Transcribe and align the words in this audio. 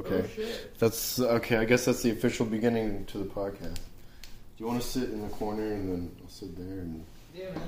Okay. 0.00 0.30
Oh. 0.38 0.44
That's 0.78 1.20
okay. 1.20 1.56
I 1.56 1.64
guess 1.66 1.84
that's 1.84 2.02
the 2.02 2.10
official 2.10 2.46
beginning 2.46 3.04
to 3.06 3.18
the 3.18 3.24
podcast. 3.24 3.74
Do 3.74 4.64
you 4.64 4.66
want 4.66 4.80
to 4.80 4.86
sit 4.86 5.10
in 5.10 5.20
the 5.22 5.28
corner 5.28 5.72
and 5.72 5.90
then 5.90 6.16
I'll 6.22 6.30
sit 6.30 6.56
there 6.56 6.80
and 6.80 7.04
Yeah, 7.34 7.50
man. 7.50 7.62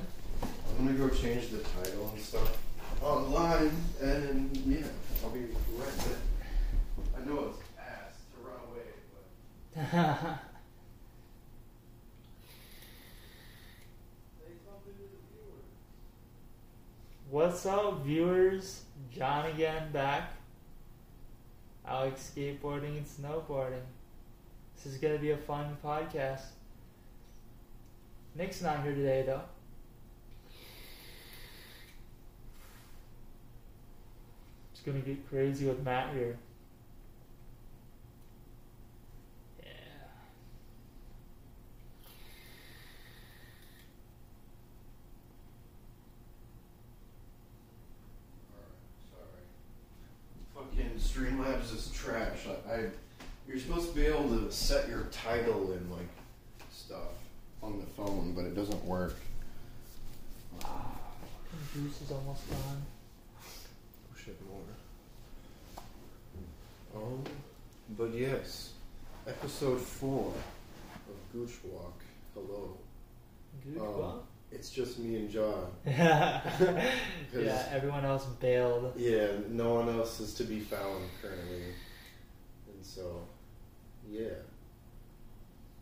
I'm 0.79 0.87
gonna 0.87 0.99
go 0.99 1.08
change 1.15 1.50
the 1.50 1.58
title 1.58 2.10
and 2.15 2.23
stuff 2.23 2.57
online 3.03 3.71
and 4.00 4.57
yeah, 4.67 4.87
I'll 5.23 5.31
be 5.31 5.41
right 5.76 5.99
there. 5.99 6.17
I 7.21 7.25
know 7.29 7.50
it's 7.50 7.58
ass 7.79 8.14
to 8.35 8.49
run 8.49 8.61
away, 8.71 8.89
but 9.95 10.39
What's 17.30 17.64
up, 17.64 18.05
viewers? 18.05 18.83
John 19.11 19.46
again 19.46 19.91
back. 19.93 20.33
Alex 21.87 22.33
skateboarding 22.35 22.96
and 22.96 23.07
snowboarding. 23.07 23.82
This 24.77 24.86
is 24.86 24.99
gonna 24.99 25.18
be 25.18 25.31
a 25.31 25.36
fun 25.36 25.77
podcast. 25.85 26.43
Nick's 28.35 28.63
not 28.63 28.82
here 28.82 28.95
today 28.95 29.25
though. 29.27 29.43
It's 34.72 34.80
gonna 34.82 35.00
get 35.00 35.28
crazy 35.28 35.66
with 35.66 35.82
Matt 35.84 36.14
here. 36.14 36.38
Yeah. 39.62 39.69
Alright, 48.50 48.88
sorry. 49.12 50.66
Fucking 50.66 50.98
Streamlabs 51.22 51.74
is 51.74 51.90
trash. 51.94 52.46
I, 52.68 52.74
I 52.74 52.84
you're 53.46 53.58
supposed 53.58 53.90
to 53.90 53.94
be 53.94 54.06
able 54.06 54.28
to 54.28 54.50
set 54.50 54.88
your 54.88 55.02
title 55.12 55.72
and 55.72 55.90
like 55.90 56.08
stuff 56.72 57.12
on 57.62 57.78
the 57.78 57.86
phone, 57.86 58.33
but 58.34 58.44
it 58.44 58.55
doesn't 58.56 58.84
work. 58.84 59.14
Fucking 60.60 60.80
juice 61.74 62.00
is 62.02 62.10
almost 62.10 62.48
gone. 62.50 62.82
Push 64.12 64.28
it 64.28 64.36
more. 64.48 65.82
Oh, 66.97 67.19
but 67.97 68.12
yes, 68.14 68.72
episode 69.27 69.80
four 69.80 70.32
of 71.08 71.32
Gooch 71.32 71.54
Walk. 71.64 72.00
Hello. 72.34 72.77
Good 73.64 73.80
Um, 73.80 73.98
one. 73.98 74.19
It's 74.53 74.70
just 74.70 74.98
me 74.98 75.17
and 75.17 75.31
John. 75.31 75.72
yeah, 75.86 76.41
everyone 77.70 78.05
else 78.05 78.27
bailed. 78.41 78.92
Yeah, 78.97 79.28
no 79.48 79.75
one 79.75 79.89
else 79.89 80.20
is 80.20 80.34
to 80.34 80.44
be 80.44 80.61
found 80.61 81.09
currently, 81.20 81.62
and 82.69 82.84
so, 82.84 83.22
yeah. 84.11 84.28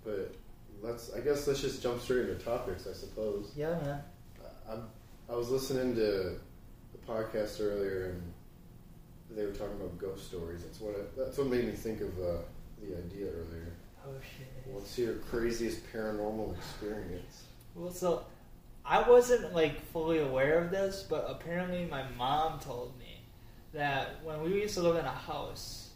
But 0.05 0.35
let's. 0.81 1.13
I 1.13 1.21
guess 1.21 1.47
let's 1.47 1.61
just 1.61 1.83
jump 1.83 2.01
straight 2.01 2.29
into 2.29 2.45
topics. 2.45 2.87
I 2.89 2.93
suppose. 2.93 3.53
Yeah, 3.57 3.71
man. 3.81 4.01
I, 4.41 4.73
I'm, 4.73 4.83
I 5.29 5.35
was 5.35 5.51
listening 5.51 5.95
to 5.97 6.01
the 6.93 6.99
podcast 7.07 7.61
earlier, 7.61 8.13
and 8.13 8.33
they 9.37 9.45
were 9.45 9.53
talking 9.53 9.77
about 9.77 9.99
ghost 9.99 10.29
stories. 10.29 10.63
That's 10.63 10.81
what. 10.81 10.95
It, 10.95 11.17
that's 11.17 11.37
what 11.39 11.49
made 11.49 11.67
me 11.67 11.73
think 11.73 12.01
of 12.01 12.19
uh, 12.19 12.39
the 12.81 12.97
idea 12.97 13.27
earlier. 13.27 13.73
Oh 14.07 14.15
shit. 14.21 14.73
What's 14.73 14.97
your 14.97 15.15
craziest 15.15 15.81
paranormal 15.93 16.57
experience? 16.57 17.43
Well, 17.75 17.93
so 17.93 18.25
I 18.91 19.09
wasn't 19.09 19.55
like 19.55 19.81
fully 19.93 20.19
aware 20.19 20.59
of 20.59 20.73
this, 20.73 21.07
but 21.09 21.25
apparently 21.29 21.87
my 21.89 22.03
mom 22.19 22.59
told 22.59 22.99
me 22.99 23.23
that 23.73 24.17
when 24.25 24.43
we 24.43 24.61
used 24.61 24.75
to 24.75 24.83
live 24.83 24.97
in 24.97 25.05
a 25.05 25.11
house, 25.11 25.91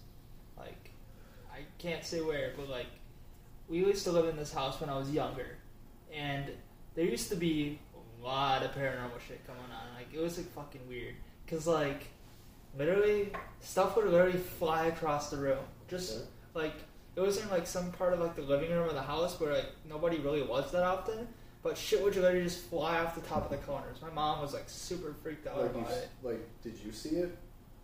like 0.56 0.92
I 1.53 1.62
can't 1.78 2.05
say 2.05 2.20
where, 2.20 2.53
but 2.56 2.69
like 2.69 2.87
we 3.69 3.78
used 3.78 4.05
to 4.05 4.12
live 4.12 4.28
in 4.28 4.37
this 4.37 4.55
house 4.55 4.81
when 4.81 4.89
I 4.89 4.97
was 4.97 5.11
younger, 5.11 5.59
and 6.15 6.53
there 6.95 7.05
used 7.05 7.31
to 7.31 7.37
be 7.37 7.81
a 7.97 8.25
lot 8.25 8.62
of 8.62 8.71
paranormal 8.71 9.19
shit 9.27 9.44
going 9.44 9.59
on. 9.59 9.94
Like 9.97 10.15
it 10.15 10.21
was 10.21 10.37
like 10.38 10.47
fucking 10.54 10.87
weird, 10.88 11.16
cause 11.49 11.66
like 11.66 12.06
literally 12.78 13.33
stuff 13.59 13.97
would 13.97 14.06
literally 14.06 14.38
fly 14.38 14.87
across 14.87 15.31
the 15.31 15.37
room, 15.37 15.65
just 15.88 16.27
like 16.54 16.75
it 17.16 17.21
was 17.21 17.43
in 17.43 17.50
like 17.50 17.66
some 17.66 17.91
part 17.91 18.12
of 18.12 18.21
like 18.21 18.37
the 18.37 18.43
living 18.43 18.71
room 18.71 18.88
of 18.88 18.94
the 18.94 19.03
house 19.03 19.41
where 19.41 19.53
like 19.53 19.71
nobody 19.84 20.19
really 20.19 20.43
was 20.43 20.71
that 20.71 20.84
often. 20.84 21.27
But 21.64 21.76
shit 21.78 22.00
would 22.04 22.14
you 22.14 22.20
literally 22.22 22.44
just 22.44 22.60
fly 22.66 22.98
off 23.00 23.14
the 23.16 23.22
top 23.22 23.44
of 23.47 23.50
the 23.50 23.56
corners. 23.66 23.97
My 24.02 24.10
mom 24.10 24.41
was 24.42 24.52
like 24.54 24.64
super 24.69 25.14
freaked 25.22 25.47
out 25.48 25.56
Like, 25.60 25.70
about 25.75 25.91
s- 25.91 25.97
it. 26.02 26.08
like, 26.22 26.62
did 26.62 26.75
you 26.84 26.92
see 26.92 27.16
it? 27.16 27.36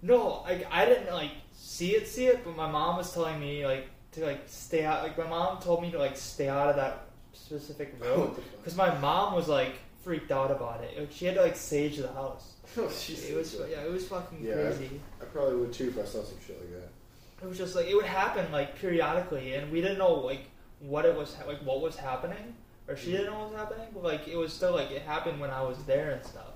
No, 0.03 0.43
like 0.43 0.67
I 0.71 0.85
didn't 0.85 1.13
like 1.13 1.33
see 1.53 1.97
it, 1.97 2.07
see 2.07 2.27
it, 2.27 2.45
but 2.45 2.55
my 2.57 2.71
mom 2.71 2.99
was 2.99 3.13
telling 3.13 3.41
me 3.41 3.67
like 3.67 3.89
to 4.13 4.25
like 4.25 4.43
stay 4.47 4.85
out. 4.85 5.03
Like 5.03 5.17
my 5.19 5.27
mom 5.27 5.61
told 5.63 5.81
me 5.83 5.91
to 5.93 5.99
like 5.99 6.17
stay 6.17 6.49
out 6.49 6.69
of 6.69 6.77
that 6.77 7.07
specific 7.33 7.95
room 8.01 8.21
What 8.21 8.37
the 8.37 8.43
fuck? 8.43 8.57
because 8.59 8.77
my 8.77 8.97
mom 8.99 9.35
was 9.35 9.49
like 9.49 9.73
freaked 10.05 10.31
out 10.31 10.51
about 10.51 10.83
it. 10.85 10.99
Like, 10.99 11.11
She 11.13 11.25
had 11.27 11.35
to 11.37 11.43
like 11.43 11.57
sage 11.57 11.97
the 11.97 12.13
house. 12.13 12.53
Oh, 12.77 12.83
It 12.85 13.35
was 13.37 13.57
yeah, 13.69 13.81
it 13.83 13.91
was 13.91 14.07
fucking 14.07 14.45
Yeah. 14.45 14.55
crazy. 14.55 15.01
I 15.21 15.25
probably 15.25 15.57
would 15.57 15.73
too 15.73 15.89
if 15.89 15.99
I 15.99 16.05
saw 16.05 16.23
some 16.23 16.39
shit 16.47 16.57
like 16.61 16.71
that. 16.71 17.45
it 17.45 17.49
was 17.49 17.59
just 17.59 17.75
like 17.75 17.87
it 17.89 17.95
would 17.97 18.05
happen 18.05 18.53
like 18.53 18.77
periodically 18.79 19.55
and 19.55 19.73
we 19.73 19.81
didn't 19.81 19.99
know 19.99 20.13
like 20.15 20.43
what 20.81 21.05
it 21.05 21.17
was 21.17 21.35
like 21.49 21.59
what 21.65 21.81
was 21.81 21.97
happening 21.97 22.55
or 22.91 22.97
she 22.97 23.13
didn't 23.13 23.27
know 23.27 23.39
what 23.39 23.51
was 23.51 23.59
happening 23.59 23.87
but 23.95 24.03
like 24.03 24.27
it 24.27 24.37
was 24.37 24.53
still 24.53 24.73
like 24.73 24.91
it 24.91 25.03
happened 25.03 25.41
when 25.41 25.51
i 25.51 25.63
was 25.63 25.79
there 25.85 26.11
and 26.11 26.27
stuff. 26.27 26.53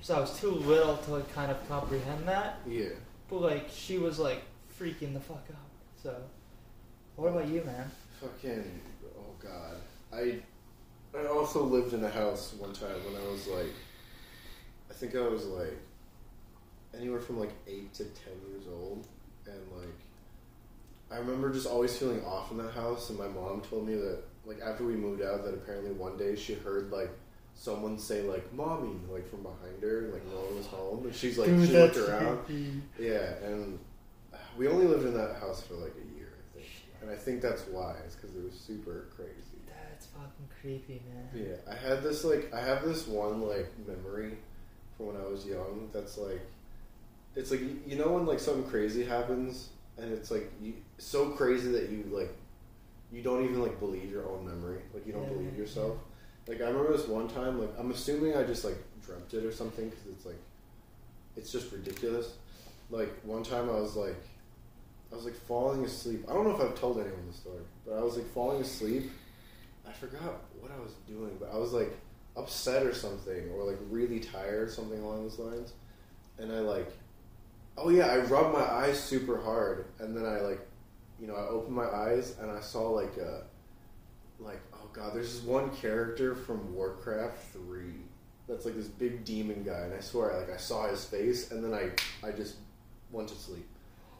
So 0.00 0.16
i 0.16 0.20
was 0.20 0.38
too 0.38 0.50
little 0.50 0.96
to 0.96 1.10
like 1.12 1.32
kind 1.34 1.50
of 1.50 1.68
comprehend 1.68 2.26
that. 2.26 2.58
Yeah. 2.66 2.90
but 3.30 3.40
like 3.40 3.68
she 3.72 3.98
was 3.98 4.18
like 4.18 4.42
freaking 4.78 5.14
the 5.14 5.20
fuck 5.20 5.44
out. 5.50 5.70
So 6.02 6.14
what 7.16 7.28
about 7.28 7.48
you 7.48 7.62
man? 7.64 7.90
Fucking 8.20 8.80
oh 9.16 9.34
god. 9.40 9.76
I 10.12 10.40
I 11.16 11.26
also 11.26 11.62
lived 11.64 11.94
in 11.94 12.02
a 12.04 12.10
house 12.10 12.54
one 12.58 12.72
time 12.72 12.98
when 13.04 13.20
I 13.20 13.30
was 13.30 13.46
like 13.46 13.72
I 14.90 14.94
think 14.94 15.14
I 15.14 15.26
was 15.28 15.46
like 15.46 15.78
anywhere 16.96 17.20
from 17.20 17.38
like 17.38 17.52
eight 17.68 17.94
to 17.94 18.04
ten 18.04 18.34
years 18.50 18.64
old. 18.68 19.06
And 19.46 19.60
like 19.76 19.98
I 21.10 21.16
remember 21.18 21.52
just 21.52 21.66
always 21.66 21.96
feeling 21.96 22.24
off 22.24 22.50
in 22.50 22.58
that 22.58 22.72
house. 22.72 23.10
And 23.10 23.18
my 23.18 23.28
mom 23.28 23.62
told 23.62 23.86
me 23.86 23.94
that 23.94 24.22
like 24.48 24.60
after 24.64 24.82
we 24.84 24.94
moved 24.94 25.22
out 25.22 25.44
that 25.44 25.54
apparently 25.54 25.92
one 25.92 26.16
day 26.16 26.34
she 26.34 26.54
heard 26.54 26.90
like 26.90 27.10
someone 27.54 27.98
say 27.98 28.22
like 28.22 28.52
mommy 28.54 28.96
like 29.12 29.28
from 29.28 29.42
behind 29.42 29.82
her 29.82 30.10
like 30.12 30.24
no 30.26 30.36
one 30.40 30.56
was 30.56 30.66
home 30.66 31.04
and 31.04 31.14
she's 31.14 31.36
like 31.38 31.48
she 31.48 31.54
looked 31.72 31.96
around 31.96 32.38
creepy. 32.46 32.80
yeah 32.98 33.34
and 33.44 33.78
we 34.56 34.66
only 34.68 34.86
lived 34.86 35.04
in 35.04 35.14
that 35.14 35.36
house 35.40 35.62
for 35.62 35.74
like 35.74 35.92
a 35.94 36.16
year 36.18 36.32
I 36.34 36.58
think 36.58 36.66
and 37.02 37.10
I 37.10 37.14
think 37.16 37.40
that's 37.42 37.62
why. 37.68 37.94
It's 38.04 38.14
because 38.16 38.34
it 38.36 38.42
was 38.44 38.54
super 38.58 39.06
crazy. 39.14 39.60
that's 39.66 40.06
fucking 40.06 40.48
creepy 40.60 41.00
man 41.08 41.28
Yeah, 41.34 41.56
I 41.72 41.76
had 41.76 42.02
this 42.02 42.24
like 42.24 42.52
I 42.54 42.60
have 42.60 42.84
this 42.84 43.06
one 43.06 43.42
like 43.42 43.68
memory 43.86 44.38
from 44.96 45.06
when 45.08 45.16
I 45.16 45.26
was 45.28 45.46
young. 45.46 45.90
That's 45.92 46.18
like, 46.18 46.40
it's 47.36 47.50
like 47.52 47.60
you- 47.60 47.80
you 47.86 47.96
know 47.96 48.12
when 48.12 48.26
like 48.26 48.40
something 48.40 48.68
crazy 48.68 49.04
happens 49.04 49.68
and 49.96 50.12
it's 50.12 50.30
like 50.32 50.50
you, 50.60 50.74
so 50.98 51.30
crazy 51.30 51.70
that 51.72 51.88
you 51.90 52.04
like 52.10 52.32
you 53.12 53.22
don't 53.22 53.44
even 53.44 53.60
like 53.62 53.78
believe 53.78 54.10
your 54.10 54.28
own 54.28 54.44
memory. 54.46 54.80
Like 54.92 55.06
you 55.06 55.12
don't 55.12 55.22
Yeah, 55.24 55.30
believe 55.30 55.56
yourself. 55.56 55.96
Like 56.46 56.60
I 56.60 56.64
remember 56.64 56.96
this 56.96 57.06
one 57.06 57.28
time. 57.28 57.60
Like 57.60 57.70
I'm 57.78 57.90
assuming 57.90 58.36
I 58.36 58.42
just 58.44 58.64
like 58.64 58.76
dreamt 59.04 59.32
it 59.32 59.44
or 59.44 59.52
something 59.52 59.88
because 59.88 60.06
it's 60.06 60.26
like 60.26 60.40
it's 61.36 61.50
just 61.52 61.72
ridiculous. 61.72 62.32
Like 62.90 63.14
one 63.24 63.42
time 63.42 63.68
I 63.70 63.74
was 63.74 63.96
like 63.96 64.16
I 65.12 65.16
was 65.16 65.24
like 65.24 65.36
falling 65.36 65.84
asleep. 65.84 66.24
I 66.28 66.34
don't 66.34 66.44
know 66.44 66.54
if 66.54 66.60
I've 66.60 66.78
told 66.78 66.98
anyone 66.98 67.26
this 67.26 67.36
story, 67.36 67.62
but 67.86 67.94
I 67.94 68.02
was 68.02 68.16
like 68.16 68.30
falling 68.32 68.60
asleep. 68.60 69.10
I 69.88 69.92
forgot 69.92 70.42
what 70.60 70.70
I 70.70 70.78
was 70.82 70.92
doing, 71.06 71.36
but 71.40 71.50
I 71.52 71.56
was 71.56 71.72
like 71.72 71.96
upset 72.36 72.84
or 72.86 72.94
something, 72.94 73.50
or 73.50 73.64
like 73.64 73.78
really 73.90 74.20
tired, 74.20 74.70
something 74.70 75.00
along 75.00 75.22
those 75.22 75.38
lines. 75.38 75.72
And 76.38 76.52
I 76.52 76.60
like, 76.60 76.92
oh 77.76 77.88
yeah, 77.88 78.06
I 78.06 78.18
rubbed 78.18 78.52
my 78.52 78.62
eyes 78.62 79.02
super 79.02 79.40
hard, 79.40 79.86
and 79.98 80.16
then 80.16 80.26
I 80.26 80.40
like, 80.40 80.60
you 81.20 81.26
know, 81.26 81.34
I 81.34 81.46
opened 81.48 81.74
my 81.74 81.86
eyes 81.88 82.36
and 82.40 82.50
I 82.50 82.60
saw 82.60 82.88
like 82.90 83.16
a, 83.16 83.42
like 84.40 84.60
oh 84.74 84.88
god, 84.92 85.14
there's 85.14 85.34
this 85.34 85.42
one 85.42 85.70
character 85.76 86.34
from 86.34 86.74
Warcraft 86.74 87.38
three 87.52 87.94
that's 88.48 88.64
like 88.64 88.76
this 88.76 88.86
big 88.88 89.24
demon 89.24 89.62
guy, 89.64 89.80
and 89.80 89.94
I 89.94 90.00
swear, 90.00 90.36
like 90.38 90.50
I 90.52 90.56
saw 90.56 90.88
his 90.88 91.04
face, 91.04 91.50
and 91.50 91.62
then 91.62 91.74
I 91.74 91.90
I 92.26 92.30
just 92.32 92.56
went 93.10 93.28
to 93.28 93.34
sleep, 93.34 93.66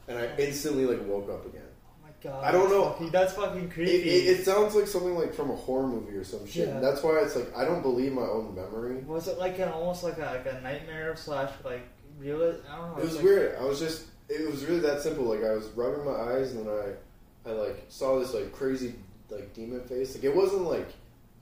and 0.09 0.19
I 0.19 0.35
instantly 0.39 0.87
like 0.87 1.07
woke 1.07 1.31
up 1.31 1.47
again. 1.47 1.63
oh 1.87 2.03
my 2.03 2.11
god 2.23 2.45
I 2.45 2.51
don't 2.51 2.63
that's 2.63 2.73
know. 2.73 2.91
fucking- 2.91 3.11
that's 3.11 3.33
fucking 3.35 3.65
It, 3.65 3.71
creepy 3.71 3.93
it, 3.93 4.41
it 4.41 4.45
sounds 4.45 4.75
like 4.75 4.87
something 4.87 5.15
like 5.15 5.33
from 5.35 5.51
a 5.51 5.57
horror 5.57 5.87
movie 5.87 6.17
or 6.17 6.25
some 6.25 6.47
shit. 6.47 6.69
Yeah. 6.69 6.75
And 6.75 6.85
that's 6.85 7.03
why 7.03 7.19
it's 7.21 7.37
like 7.37 7.57
I 7.57 7.65
don't 7.65 7.83
believe 7.83 8.13
my 8.13 8.23
own 8.23 8.55
memory. 8.55 8.97
was 9.05 9.29
it 9.29 9.39
like 9.39 9.59
an 9.61 9.69
almost 9.69 10.03
like 10.03 10.19
a, 10.19 10.23
like 10.23 10.47
a 10.53 10.61
nightmare 10.63 11.15
slash 11.17 11.53
like 11.65 11.87
real 12.19 12.43
i 12.69 12.77
don't 12.77 12.91
know 12.97 12.99
It 12.99 13.05
was 13.05 13.15
like- 13.15 13.25
weird. 13.25 13.57
I 13.61 13.65
was 13.65 13.79
just 13.79 14.07
it 14.29 14.51
was 14.51 14.65
really 14.65 14.81
that 14.81 15.01
simple. 15.03 15.25
Like 15.25 15.45
I 15.45 15.53
was 15.53 15.67
rubbing 15.69 16.05
my 16.05 16.13
eyes 16.13 16.53
and 16.53 16.67
then 16.67 16.75
I 16.75 17.49
I 17.49 17.53
like 17.53 17.85
saw 17.89 18.19
this 18.19 18.35
like 18.35 18.53
crazy 18.53 18.95
like 19.31 19.53
demon 19.55 19.81
face. 19.83 20.15
Like 20.15 20.25
it 20.25 20.35
wasn't 20.35 20.63
like 20.63 20.89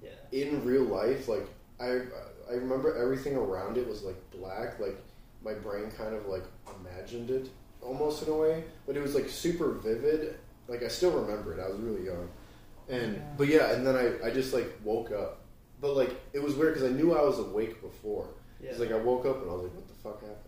yeah 0.02 0.10
in 0.32 0.64
real 0.64 0.84
life. 0.84 1.28
Like 1.28 1.46
I 1.80 2.00
I 2.48 2.54
remember 2.54 2.96
everything 2.96 3.36
around 3.36 3.76
it 3.76 3.88
was 3.88 4.02
like 4.02 4.16
black. 4.30 4.78
Like 4.78 4.96
my 5.44 5.54
brain 5.54 5.90
kind 5.90 6.14
of 6.14 6.26
like 6.26 6.44
imagined 6.80 7.30
it 7.30 7.48
almost 7.82 8.22
in 8.22 8.28
a 8.32 8.36
way, 8.36 8.64
but 8.86 8.96
it 8.96 9.02
was 9.02 9.14
like 9.14 9.28
super 9.28 9.72
vivid. 9.72 10.36
Like 10.68 10.82
I 10.82 10.88
still 10.88 11.12
remember 11.12 11.52
it. 11.54 11.60
I 11.60 11.68
was 11.68 11.78
really 11.78 12.04
young, 12.04 12.28
and 12.88 13.14
Yeah. 13.14 13.22
but 13.36 13.46
yeah, 13.48 13.72
and 13.72 13.86
then 13.86 13.94
I 13.96 14.26
I 14.26 14.30
just 14.30 14.52
like 14.52 14.66
woke 14.84 15.12
up, 15.12 15.40
but 15.80 15.94
like 15.96 16.10
it 16.32 16.42
was 16.42 16.54
weird 16.54 16.74
because 16.74 16.88
I 16.90 16.92
knew 16.92 17.14
I 17.14 17.22
was 17.22 17.38
awake 17.38 17.80
before. 17.80 18.26
Yeah. 18.60 18.70
It's 18.70 18.80
like 18.80 18.90
I 18.90 18.96
woke 18.96 19.26
up 19.26 19.42
and 19.42 19.50
I 19.50 19.54
was 19.54 19.62
like, 19.64 19.74
what 19.74 19.86
the 19.88 19.94
fuck 19.94 20.20
happened? 20.22 20.45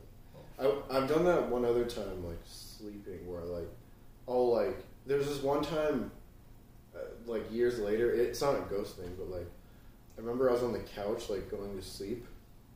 I, 0.61 0.73
I've 0.91 1.09
done 1.09 1.25
that 1.25 1.49
one 1.49 1.65
other 1.65 1.85
time, 1.85 2.27
like 2.27 2.41
sleeping, 2.45 3.27
where 3.27 3.43
like, 3.43 3.69
oh, 4.27 4.45
like 4.45 4.77
there 5.07 5.19
was 5.19 5.29
this 5.29 5.43
one 5.43 5.63
time, 5.63 6.11
uh, 6.95 7.01
like 7.27 7.51
years 7.53 7.79
later. 7.79 8.13
It's 8.13 8.41
not 8.41 8.57
a 8.57 8.61
ghost 8.71 8.97
thing, 8.97 9.15
but 9.19 9.31
like, 9.31 9.47
I 10.17 10.21
remember 10.21 10.51
I 10.51 10.53
was 10.53 10.63
on 10.63 10.73
the 10.73 10.81
couch, 10.81 11.31
like 11.31 11.51
going 11.51 11.77
to 11.77 11.83
sleep. 11.83 12.27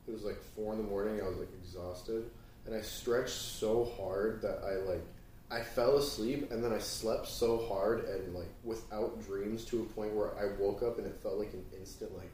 It 0.07 0.11
was 0.11 0.23
like 0.23 0.41
four 0.55 0.73
in 0.73 0.79
the 0.79 0.85
morning. 0.85 1.21
I 1.21 1.27
was 1.27 1.37
like 1.37 1.51
exhausted, 1.61 2.29
and 2.65 2.75
I 2.75 2.81
stretched 2.81 3.29
so 3.29 3.91
hard 3.97 4.41
that 4.41 4.61
I 4.65 4.75
like, 4.89 5.03
I 5.51 5.61
fell 5.61 5.97
asleep, 5.97 6.51
and 6.51 6.63
then 6.63 6.73
I 6.73 6.79
slept 6.79 7.27
so 7.27 7.65
hard 7.67 8.05
and 8.05 8.33
like 8.33 8.49
without 8.63 9.21
dreams 9.25 9.65
to 9.65 9.81
a 9.81 9.85
point 9.85 10.13
where 10.13 10.37
I 10.37 10.57
woke 10.59 10.83
up 10.83 10.97
and 10.97 11.07
it 11.07 11.19
felt 11.21 11.37
like 11.37 11.53
an 11.53 11.65
instant 11.77 12.15
like 12.17 12.31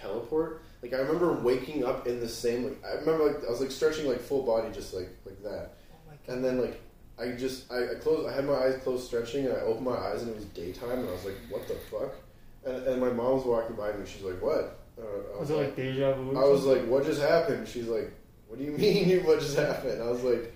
teleport. 0.00 0.62
Like 0.82 0.92
I 0.92 0.98
remember 0.98 1.32
waking 1.32 1.84
up 1.84 2.06
in 2.06 2.20
the 2.20 2.28
same 2.28 2.64
like 2.64 2.84
I 2.84 2.94
remember 3.00 3.26
like 3.26 3.44
I 3.46 3.50
was 3.50 3.60
like 3.60 3.70
stretching 3.70 4.06
like 4.08 4.20
full 4.20 4.42
body 4.42 4.68
just 4.72 4.94
like 4.94 5.08
like 5.26 5.42
that. 5.42 5.72
Oh. 5.92 6.32
And 6.32 6.44
then 6.44 6.60
like 6.60 6.80
I 7.18 7.32
just 7.32 7.70
I, 7.72 7.92
I 7.92 7.94
closed 7.96 8.28
I 8.28 8.34
had 8.34 8.44
my 8.44 8.54
eyes 8.54 8.76
closed 8.82 9.06
stretching 9.06 9.46
and 9.46 9.54
I 9.54 9.60
opened 9.60 9.86
my 9.86 9.96
eyes 9.96 10.22
and 10.22 10.30
it 10.30 10.36
was 10.36 10.44
daytime 10.46 11.00
and 11.00 11.08
I 11.08 11.12
was 11.12 11.24
like 11.24 11.34
what 11.48 11.66
the 11.66 11.74
fuck 11.74 12.14
and, 12.64 12.86
and 12.86 13.00
my 13.00 13.10
mom 13.10 13.34
was 13.34 13.44
walking 13.44 13.76
by 13.76 13.92
me 13.92 14.06
she's 14.06 14.22
like 14.22 14.40
what 14.40 14.78
uh, 14.98 15.36
I 15.36 15.40
was 15.40 15.50
it 15.50 15.54
like 15.54 15.76
deja 15.76 16.12
vu? 16.14 16.36
I 16.38 16.44
was 16.44 16.64
like 16.64 16.84
what 16.86 17.04
just 17.04 17.20
happened 17.20 17.66
she's 17.66 17.88
like 17.88 18.12
what 18.46 18.58
do 18.58 18.64
you 18.64 18.72
mean 18.78 19.20
what 19.24 19.40
just 19.40 19.56
happened 19.56 20.00
I 20.00 20.06
was 20.08 20.22
like 20.22 20.54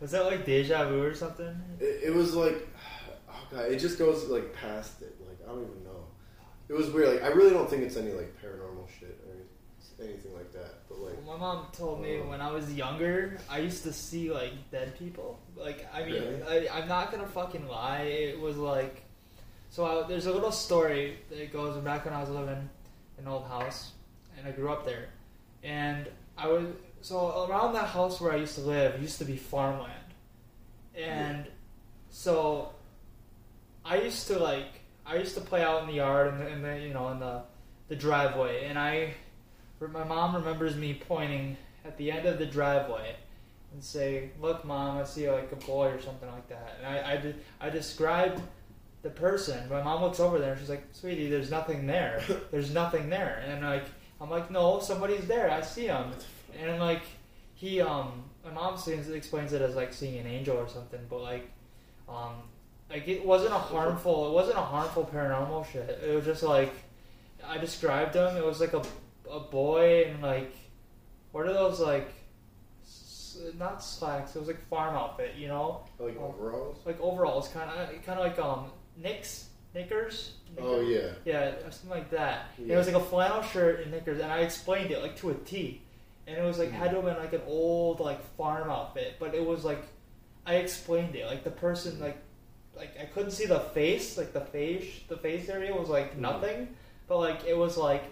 was 0.00 0.10
that 0.10 0.26
like 0.26 0.44
deja 0.44 0.86
vu 0.88 1.02
or 1.02 1.14
something? 1.14 1.54
it, 1.80 2.00
it 2.04 2.14
was 2.14 2.34
like 2.34 2.68
oh 3.30 3.46
god 3.50 3.70
it 3.72 3.78
just 3.78 3.98
goes 3.98 4.28
like 4.28 4.52
past 4.54 5.00
it 5.00 5.16
like 5.26 5.38
I 5.44 5.52
don't 5.52 5.62
even 5.62 5.84
know 5.84 6.01
it 6.72 6.76
was 6.78 6.88
weird 6.90 7.08
like 7.14 7.22
I 7.22 7.28
really 7.28 7.50
don't 7.50 7.68
think 7.68 7.82
it's 7.82 7.96
any 7.96 8.12
like 8.12 8.32
paranormal 8.42 8.86
shit 8.98 9.18
or 9.28 10.04
anything 10.04 10.32
like 10.34 10.52
that 10.52 10.88
but 10.88 10.98
like 11.00 11.14
Well, 11.26 11.36
my 11.36 11.38
mom 11.38 11.66
told 11.72 12.00
me 12.02 12.18
Oh. 12.22 12.28
when 12.30 12.40
I 12.40 12.50
was 12.50 12.72
younger, 12.72 13.38
I 13.48 13.58
used 13.58 13.82
to 13.84 13.92
see 13.92 14.30
like 14.32 14.52
dead 14.70 14.98
people. 14.98 15.38
Like, 15.56 15.86
I 15.94 16.02
mean, 16.04 16.14
Really? 16.14 16.68
I, 16.68 16.78
I'm 16.78 16.88
not 16.88 17.10
gonna 17.12 17.26
fucking 17.26 17.68
lie. 17.68 18.02
It 18.02 18.40
was 18.40 18.56
like, 18.56 19.02
so 19.70 19.84
I, 19.84 20.06
there's 20.08 20.26
a 20.26 20.32
little 20.32 20.50
story 20.52 21.18
that 21.30 21.52
goes 21.52 21.76
back 21.84 22.04
when 22.04 22.14
I 22.14 22.20
was 22.20 22.30
living 22.30 22.68
in 23.18 23.24
an 23.26 23.28
old 23.28 23.46
house, 23.46 23.92
and 24.36 24.46
I 24.48 24.50
grew 24.52 24.70
up 24.72 24.84
there, 24.84 25.06
and 25.62 26.08
I 26.36 26.46
was 26.48 26.66
so 27.02 27.46
around 27.48 27.74
that 27.74 27.88
house 27.88 28.20
where 28.20 28.32
I 28.32 28.36
used 28.36 28.54
to 28.56 28.62
live 28.62 29.00
used 29.00 29.18
to 29.18 29.24
be 29.24 29.36
farmland, 29.36 30.08
and 30.96 31.46
so 32.10 32.70
I 33.84 34.00
used 34.02 34.26
to 34.28 34.38
like 34.38 34.81
I 35.12 35.16
used 35.16 35.34
to 35.34 35.42
play 35.42 35.62
out 35.62 35.82
in 35.82 35.88
the 35.88 35.94
yard 35.94 36.32
and 36.32 36.40
the, 36.40 36.48
in 36.48 36.62
the 36.62 36.78
you 36.80 36.94
know 36.94 37.08
in 37.10 37.20
the 37.20 37.42
the 37.88 37.96
driveway, 37.96 38.64
and 38.64 38.78
I 38.78 39.14
my 39.80 40.04
mom 40.04 40.34
remembers 40.34 40.76
me 40.76 40.94
pointing 40.94 41.56
at 41.84 41.98
the 41.98 42.10
end 42.10 42.26
of 42.26 42.38
the 42.38 42.46
driveway 42.46 43.16
and 43.72 43.84
say, 43.84 44.30
"Look, 44.40 44.64
mom, 44.64 44.98
I 44.98 45.04
see 45.04 45.30
like 45.30 45.52
a 45.52 45.56
boy 45.56 45.88
or 45.88 46.00
something 46.00 46.30
like 46.30 46.48
that." 46.48 46.78
And 46.78 46.86
I 46.86 47.12
I, 47.12 47.16
de- 47.18 47.34
I 47.60 47.68
described 47.68 48.40
the 49.02 49.10
person. 49.10 49.68
My 49.68 49.82
mom 49.82 50.02
looks 50.02 50.20
over 50.20 50.38
there 50.38 50.52
and 50.52 50.60
she's 50.60 50.70
like, 50.70 50.84
"Sweetie, 50.92 51.28
there's 51.28 51.50
nothing 51.50 51.86
there. 51.86 52.22
There's 52.50 52.72
nothing 52.72 53.10
there." 53.10 53.44
And 53.46 53.62
like 53.62 53.84
I'm 54.20 54.30
like, 54.30 54.50
"No, 54.50 54.80
somebody's 54.80 55.26
there. 55.26 55.50
I 55.50 55.60
see 55.60 55.88
him." 55.88 56.12
And 56.58 56.78
like 56.78 57.02
he 57.54 57.82
um 57.82 58.24
my 58.44 58.50
mom 58.50 58.78
seems 58.78 59.10
explains 59.10 59.52
it 59.52 59.60
as 59.60 59.74
like 59.74 59.92
seeing 59.92 60.18
an 60.18 60.26
angel 60.26 60.56
or 60.56 60.68
something, 60.68 61.00
but 61.10 61.20
like 61.20 61.50
um 62.08 62.36
like 62.92 63.08
it 63.08 63.24
wasn't 63.24 63.52
a 63.52 63.58
harmful 63.58 64.28
it 64.28 64.32
wasn't 64.32 64.58
a 64.58 64.62
harmful 64.62 65.08
paranormal 65.12 65.66
shit. 65.72 65.88
It 66.06 66.14
was 66.14 66.24
just 66.24 66.42
like 66.42 66.72
I 67.44 67.58
described 67.58 68.14
him. 68.14 68.36
It 68.36 68.44
was 68.44 68.60
like 68.60 68.72
a 68.74 68.82
a 69.30 69.40
boy 69.40 70.04
and 70.08 70.22
like 70.22 70.54
what 71.32 71.46
are 71.46 71.52
those 71.52 71.80
like 71.80 72.12
not 73.58 73.82
slacks. 73.82 74.36
It 74.36 74.38
was 74.38 74.48
like 74.48 74.60
farm 74.68 74.94
outfit, 74.94 75.34
you 75.36 75.48
know, 75.48 75.84
like 75.98 76.16
Oh. 76.20 76.26
overalls 76.36 76.78
like 76.84 77.00
overalls, 77.00 77.48
kind 77.48 77.70
of 77.70 77.88
kind 78.04 78.18
of 78.20 78.26
like 78.26 78.38
um 78.38 78.70
knicks 78.96 79.48
knickers. 79.74 80.34
oh 80.60 80.80
yeah 80.82 81.12
Yeah, 81.24 81.52
something 81.70 81.88
like 81.90 82.10
that. 82.10 82.46
Yeah. 82.58 82.74
It 82.74 82.76
was 82.78 82.86
like 82.86 82.96
a 82.96 83.00
flannel 83.04 83.42
shirt 83.42 83.80
and 83.80 83.90
knickers, 83.90 84.20
and 84.20 84.30
I 84.30 84.40
explained 84.40 84.90
it 84.90 85.00
like 85.00 85.16
to 85.18 85.30
a 85.30 85.34
T. 85.34 85.80
And 86.26 86.36
it 86.36 86.42
was 86.44 86.58
like 86.58 86.70
had 86.70 86.90
to 86.90 86.96
have 86.96 87.04
been 87.04 87.16
like 87.16 87.32
an 87.32 87.40
old 87.46 88.00
like 88.00 88.22
farm 88.36 88.70
outfit, 88.70 89.16
but 89.18 89.34
it 89.34 89.44
was 89.44 89.64
like 89.64 89.82
I 90.46 90.56
explained 90.56 91.16
it 91.16 91.26
like 91.26 91.42
the 91.42 91.50
person 91.50 91.98
like 92.00 92.18
like 92.82 92.94
I 93.00 93.06
couldn't 93.12 93.30
see 93.38 93.46
the 93.46 93.60
face, 93.78 94.06
like 94.20 94.32
the 94.32 94.40
face 94.56 94.84
the 95.08 95.16
face 95.26 95.48
area 95.48 95.72
was 95.82 95.88
like 95.98 96.10
Mhm. 96.16 96.18
nothing, 96.28 96.58
but 97.08 97.18
like 97.26 97.40
it 97.52 97.56
was 97.64 97.76
like 97.76 98.04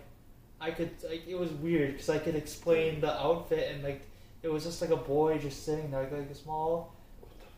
I 0.61 0.71
could 0.77 0.91
like 1.13 1.25
it 1.27 1.39
was 1.45 1.51
weird 1.65 1.93
because 1.93 2.11
I 2.11 2.19
could 2.19 2.37
explain 2.45 3.01
the 3.01 3.13
outfit 3.27 3.65
and 3.73 3.83
like 3.83 4.03
it 4.43 4.51
was 4.55 4.63
just 4.65 4.81
like 4.83 4.91
a 5.01 5.03
boy 5.15 5.39
just 5.39 5.65
sitting 5.67 5.91
there 5.91 6.03
like, 6.05 6.13
like 6.13 6.31
a 6.31 6.35
small. 6.35 6.93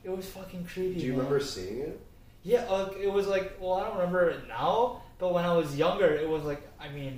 It 0.05 0.11
was 0.11 0.27
fucking 0.39 0.65
creepy. 0.65 0.95
do 1.01 1.07
you 1.07 1.13
man. 1.13 1.19
remember 1.27 1.41
seeing 1.41 1.79
it 1.89 2.01
Yeah, 2.43 2.63
uh, 2.75 2.91
it 3.07 3.13
was 3.19 3.27
like 3.35 3.47
well, 3.61 3.75
I 3.75 3.81
don't 3.87 3.99
remember 3.99 4.31
it 4.31 4.49
now, 4.49 5.03
but 5.19 5.33
when 5.35 5.45
I 5.45 5.55
was 5.57 5.69
younger, 5.85 6.11
it 6.25 6.29
was 6.29 6.45
like 6.45 6.63
I 6.81 6.89
mean, 6.99 7.15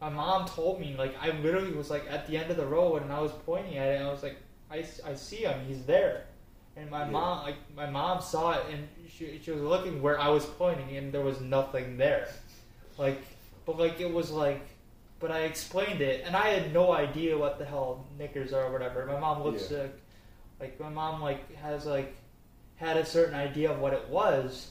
my 0.00 0.08
mom 0.08 0.46
told 0.46 0.80
me 0.80 0.94
like 1.02 1.14
I 1.20 1.28
literally 1.44 1.72
was 1.72 1.90
like 1.90 2.04
at 2.16 2.26
the 2.26 2.34
end 2.40 2.48
of 2.50 2.56
the 2.56 2.66
road 2.76 3.02
and 3.02 3.12
I 3.12 3.20
was 3.20 3.32
pointing 3.44 3.76
at 3.76 3.88
it 3.88 3.96
and 4.00 4.04
I 4.08 4.12
was 4.12 4.22
like 4.22 4.38
I, 4.70 4.78
I 5.10 5.14
see 5.14 5.42
him, 5.48 5.58
he's 5.68 5.82
there, 5.84 6.14
and 6.76 6.88
my 6.90 7.04
Yeah. 7.04 7.10
mom 7.16 7.34
like 7.48 7.58
my 7.76 7.88
mom 7.98 8.20
saw 8.22 8.52
it 8.58 8.64
and 8.72 8.88
she 9.20 9.40
she 9.44 9.50
was 9.52 9.60
looking 9.62 10.00
where 10.02 10.18
I 10.18 10.28
was 10.28 10.46
pointing 10.46 10.96
and 10.96 11.12
there 11.12 11.20
was 11.20 11.40
nothing 11.40 11.96
there, 11.98 12.28
like 12.98 13.20
but 13.66 13.78
like 13.78 14.00
it 14.00 14.12
was 14.12 14.30
like. 14.30 14.66
But 15.20 15.30
I 15.30 15.40
explained 15.40 16.00
it, 16.00 16.24
and 16.26 16.34
I 16.34 16.48
had 16.48 16.72
no 16.72 16.92
idea 16.92 17.36
what 17.36 17.58
the 17.58 17.64
hell 17.66 18.06
knickers 18.18 18.54
are 18.54 18.64
or 18.64 18.72
whatever. 18.72 19.04
My 19.04 19.20
mom 19.20 19.42
looks 19.42 19.70
Yeah. 19.70 19.80
like, 19.82 20.00
like 20.60 20.80
my 20.80 20.88
mom 20.88 21.20
like 21.20 21.54
has 21.56 21.84
like 21.84 22.16
had 22.76 22.96
a 22.96 23.04
certain 23.04 23.34
idea 23.34 23.70
of 23.70 23.80
what 23.80 23.92
it 23.92 24.08
was, 24.08 24.70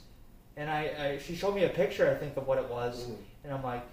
and 0.57 0.67
I, 0.67 0.81
I 0.99 1.17
she 1.19 1.35
showed 1.35 1.53
me 1.53 1.65
a 1.65 1.69
picture 1.69 2.09
I 2.09 2.15
think 2.15 2.35
of 2.35 2.47
what 2.47 2.57
it 2.57 2.67
was, 2.67 3.05
Mhm. 3.05 3.17
and 3.43 3.53
I'm 3.53 3.61
like, 3.63 3.83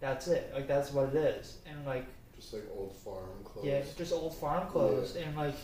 that's 0.00 0.28
it, 0.28 0.50
like 0.54 0.66
that's 0.66 0.94
what 0.94 1.10
it 1.10 1.16
is, 1.16 1.58
and 1.66 1.84
like 1.84 2.06
just 2.34 2.54
like 2.54 2.64
old 2.74 2.96
farm 2.96 3.28
clothes 3.44 3.66
yeah, 3.66 3.82
just 3.98 4.14
old 4.14 4.34
farm 4.34 4.66
clothes, 4.68 5.14
and 5.14 5.36
like, 5.36 5.56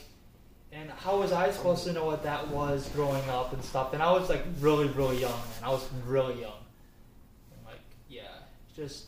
and 0.74 0.90
how 0.90 1.18
was 1.18 1.32
I 1.32 1.50
supposed 1.52 1.84
to 1.84 1.92
know 1.92 2.04
what 2.04 2.22
that 2.24 2.48
was 2.48 2.88
growing 2.90 3.28
up 3.28 3.52
and 3.52 3.62
stuff? 3.62 3.92
And 3.92 4.02
I 4.02 4.10
was 4.12 4.28
like 4.28 4.44
really 4.60 4.88
really 4.88 5.20
young, 5.20 5.30
man. 5.30 5.62
I 5.62 5.70
was 5.70 5.88
really 6.06 6.40
young, 6.40 6.62
and 7.52 7.64
like 7.64 7.80
yeah, 8.08 8.22
it's 8.66 8.76
just 8.76 9.04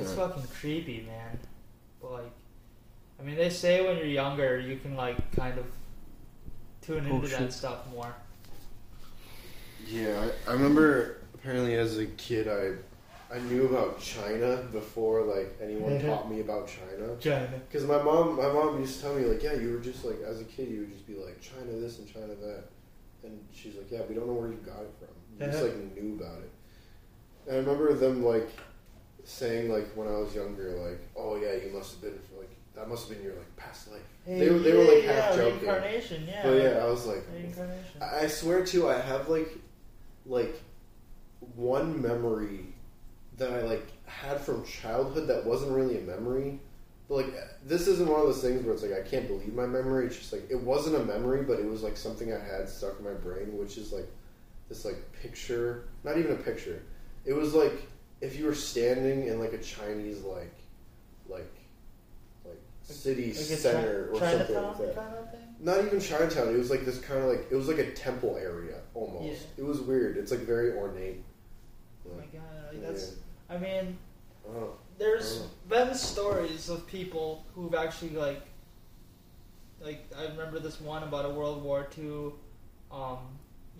it's 0.00 0.12
fucking 0.12 0.44
creepy, 0.60 1.04
man. 1.06 1.38
But 2.00 2.12
like, 2.12 2.30
I 3.18 3.22
mean, 3.24 3.36
they 3.36 3.50
say 3.50 3.84
when 3.84 3.96
you're 3.96 4.06
younger, 4.06 4.58
you 4.60 4.76
can 4.76 4.94
like 4.94 5.34
kind 5.34 5.58
of 5.58 5.66
tune 6.82 7.06
Oh, 7.10 7.16
into 7.16 7.28
that 7.28 7.52
stuff 7.52 7.90
more. 7.92 8.14
Yeah, 9.86 10.28
I, 10.46 10.50
I 10.50 10.52
remember 10.54 11.18
apparently 11.34 11.74
as 11.74 11.98
a 11.98 12.06
kid 12.06 12.46
I 12.46 12.74
I 13.30 13.38
knew 13.40 13.66
about 13.66 14.00
China 14.00 14.56
before 14.72 15.22
like 15.22 15.58
anyone 15.62 15.92
mm-hmm. 15.92 16.08
taught 16.08 16.30
me 16.30 16.40
about 16.40 16.66
China. 16.66 17.14
China. 17.20 17.60
Because 17.68 17.86
my 17.86 18.02
mom 18.02 18.36
my 18.36 18.50
mom 18.50 18.80
used 18.80 18.96
to 18.96 19.02
tell 19.02 19.14
me 19.14 19.26
like, 19.26 19.42
yeah, 19.42 19.54
you 19.54 19.72
were 19.72 19.80
just 19.80 20.04
like 20.04 20.20
as 20.26 20.40
a 20.40 20.44
kid 20.44 20.68
you 20.68 20.80
would 20.80 20.92
just 20.92 21.06
be 21.06 21.14
like 21.14 21.40
China 21.40 21.72
this 21.78 21.98
and 21.98 22.12
China 22.12 22.34
that, 22.40 22.64
and 23.22 23.38
she's 23.52 23.74
like, 23.74 23.90
yeah, 23.90 24.00
we 24.08 24.14
don't 24.14 24.26
know 24.26 24.32
where 24.32 24.48
you 24.48 24.58
got 24.64 24.80
it 24.80 24.94
from. 24.98 25.08
You 25.38 25.46
just 25.46 25.62
uh-huh. 25.62 25.66
like 25.66 25.94
knew 25.94 26.14
about 26.14 26.38
it. 26.38 26.50
And 27.46 27.56
I 27.56 27.58
remember 27.60 27.92
them 27.94 28.24
like 28.24 28.48
saying 29.24 29.70
like 29.70 29.88
when 29.94 30.08
I 30.08 30.12
was 30.12 30.34
younger 30.34 30.70
like, 30.88 31.00
oh 31.14 31.36
yeah, 31.36 31.52
you 31.52 31.70
must 31.72 31.92
have 31.92 32.02
been 32.02 32.18
like 32.38 32.50
that 32.74 32.88
must 32.88 33.08
have 33.08 33.18
been 33.18 33.26
your 33.26 33.36
like 33.36 33.56
past 33.56 33.90
life. 33.90 34.00
they 34.26 34.48
were 34.48 34.58
they 34.60 34.72
were 34.72 34.84
like 34.84 35.04
half 35.04 35.34
joking. 35.34 35.68
Reincarnation, 35.68 36.26
yeah. 36.26 36.42
But 36.44 36.62
yeah, 36.62 36.78
I 36.82 36.86
was 36.86 37.06
like. 37.06 37.24
I 38.00 38.24
I 38.24 38.26
swear 38.26 38.64
too, 38.64 38.88
I 38.88 38.98
have 38.98 39.28
like, 39.28 39.50
like, 40.24 40.62
one 41.56 42.00
memory 42.00 42.74
that 43.38 43.52
I 43.52 43.62
like 43.62 43.86
had 44.06 44.40
from 44.40 44.64
childhood 44.64 45.28
that 45.28 45.44
wasn't 45.44 45.72
really 45.72 45.98
a 45.98 46.02
memory. 46.02 46.60
But 47.08 47.14
like, 47.14 47.34
this 47.64 47.88
isn't 47.88 48.06
one 48.06 48.20
of 48.20 48.26
those 48.26 48.42
things 48.42 48.62
where 48.64 48.74
it's 48.74 48.82
like 48.82 48.92
I 48.92 49.00
can't 49.00 49.26
believe 49.26 49.54
my 49.54 49.66
memory. 49.66 50.06
It's 50.06 50.16
just 50.16 50.32
like 50.32 50.50
it 50.50 50.60
wasn't 50.60 50.96
a 50.96 51.04
memory, 51.04 51.42
but 51.42 51.58
it 51.58 51.66
was 51.66 51.82
like 51.82 51.96
something 51.96 52.32
I 52.32 52.38
had 52.38 52.68
stuck 52.68 52.98
in 52.98 53.04
my 53.04 53.14
brain, 53.14 53.56
which 53.56 53.78
is 53.78 53.92
like 53.92 54.08
this 54.68 54.84
like 54.84 54.96
picture, 55.22 55.84
not 56.04 56.18
even 56.18 56.32
a 56.32 56.36
picture. 56.36 56.82
It 57.24 57.32
was 57.32 57.54
like 57.54 57.72
if 58.20 58.38
you 58.38 58.44
were 58.44 58.54
standing 58.54 59.28
in 59.28 59.40
like 59.40 59.52
a 59.52 59.58
Chinese 59.58 60.20
like, 60.22 60.52
like, 61.28 61.50
like 62.44 62.60
city 62.82 63.28
Like 63.28 63.36
center 63.36 64.10
Chi- 64.12 64.18
or 64.18 64.38
something 64.38 64.54
like 64.56 64.78
that 64.78 64.94
kind 64.96 65.14
of 65.14 65.28
not 65.60 65.84
even 65.84 66.00
Chinatown. 66.00 66.48
It 66.48 66.58
was 66.58 66.70
like 66.70 66.84
this 66.84 66.98
kind 66.98 67.20
of 67.20 67.26
like 67.26 67.46
it 67.50 67.54
was 67.54 67.68
like 67.68 67.78
a 67.78 67.90
temple 67.92 68.36
area 68.40 68.76
almost. 68.94 69.24
Yeah. 69.24 69.64
It 69.64 69.64
was 69.64 69.80
weird. 69.80 70.16
It's 70.16 70.30
like 70.30 70.40
very 70.40 70.72
ornate. 70.72 71.22
Oh 72.06 72.16
my 72.16 72.24
god, 72.26 72.74
like 72.74 72.96
yeah. 72.96 73.04
I 73.50 73.56
mean, 73.58 73.96
oh, 74.48 74.74
there's 74.98 75.42
Oh. 75.42 75.50
been 75.68 75.94
stories 75.94 76.68
of 76.68 76.86
people 76.86 77.44
who've 77.54 77.74
actually 77.74 78.10
like, 78.10 78.42
like 79.80 80.04
I 80.16 80.24
remember 80.26 80.58
this 80.58 80.80
one 80.80 81.02
about 81.02 81.24
a 81.24 81.30
World 81.30 81.62
War 81.62 81.86
II 81.96 82.32
um, 82.90 83.18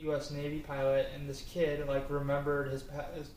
U.S. 0.01 0.31
Navy 0.31 0.61
pilot, 0.61 1.09
and 1.15 1.29
this 1.29 1.43
kid 1.43 1.87
like 1.89 2.09
remembered 2.09 2.71
his, 2.71 2.85
his 3.15 3.31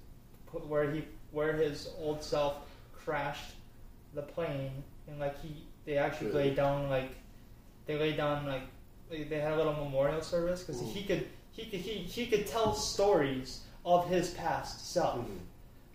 where 0.68 0.92
he 0.92 1.06
where 1.32 1.54
his 1.54 1.90
old 1.98 2.22
self 2.24 2.56
crashed 2.94 3.52
the 4.14 4.22
plane, 4.22 4.84
and 5.08 5.20
like 5.20 5.42
he 5.42 5.56
they 5.86 5.98
actually 5.98 6.28
Really? 6.28 6.44
laid 6.50 6.56
down 6.56 6.90
like 6.90 7.10
they 7.88 7.98
laid 7.98 8.18
down 8.18 8.46
like 8.46 8.64
they, 9.10 9.24
they 9.24 9.40
had 9.40 9.54
a 9.54 9.58
little 9.58 9.74
memorial 9.74 10.22
service 10.22 10.62
because 10.64 10.80
he 10.82 11.04
could 11.04 11.26
he 11.52 11.66
could 11.66 11.80
he, 11.80 11.94
he 12.04 12.28
could 12.28 12.46
tell 12.46 12.74
stories 12.74 13.62
of 13.86 14.08
his 14.08 14.32
past 14.32 14.94
self 14.94 15.18
Mhm. 15.20 15.40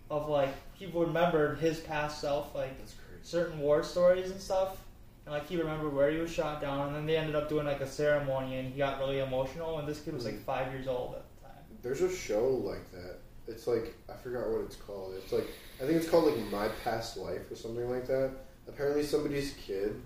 Of 0.09 0.29
like 0.29 0.53
he 0.73 0.85
remembered 0.87 1.57
his 1.59 1.79
past 1.81 2.21
self 2.21 2.53
like 2.55 2.77
certain 3.23 3.59
war 3.59 3.83
stories 3.83 4.31
and 4.31 4.39
stuff. 4.39 4.77
And 5.25 5.33
like 5.33 5.47
he 5.47 5.57
remembered 5.57 5.93
where 5.93 6.09
he 6.09 6.17
was 6.19 6.31
shot 6.31 6.61
down, 6.61 6.87
and 6.87 6.95
then 6.95 7.05
they 7.05 7.17
ended 7.17 7.35
up 7.35 7.49
doing 7.49 7.65
like 7.65 7.81
a 7.81 7.87
ceremony, 7.87 8.55
and 8.59 8.71
he 8.71 8.77
got 8.77 8.99
really 8.99 9.19
emotional. 9.19 9.79
And 9.79 9.87
this 9.87 9.99
kid 9.99 10.13
was 10.13 10.23
like 10.23 10.35
Mhm. 10.35 10.43
five 10.43 10.71
years 10.71 10.87
old 10.87 11.15
at 11.15 11.23
the 11.35 11.47
time. 11.47 11.63
There's 11.81 12.01
a 12.01 12.09
show 12.09 12.47
like 12.47 12.89
that. 12.93 13.17
It's 13.47 13.67
like 13.67 13.93
I 14.09 14.13
forgot 14.13 14.49
what 14.49 14.61
it's 14.61 14.77
called. 14.77 15.15
It's 15.15 15.31
like 15.33 15.47
I 15.81 15.85
think 15.85 15.97
it's 15.97 16.09
called 16.09 16.25
like 16.33 16.37
My 16.51 16.69
Past 16.83 17.17
Life 17.17 17.51
or 17.51 17.55
something 17.55 17.89
like 17.89 18.07
that. 18.07 18.31
Apparently, 18.69 19.03
somebody's 19.03 19.53
kid 19.55 20.01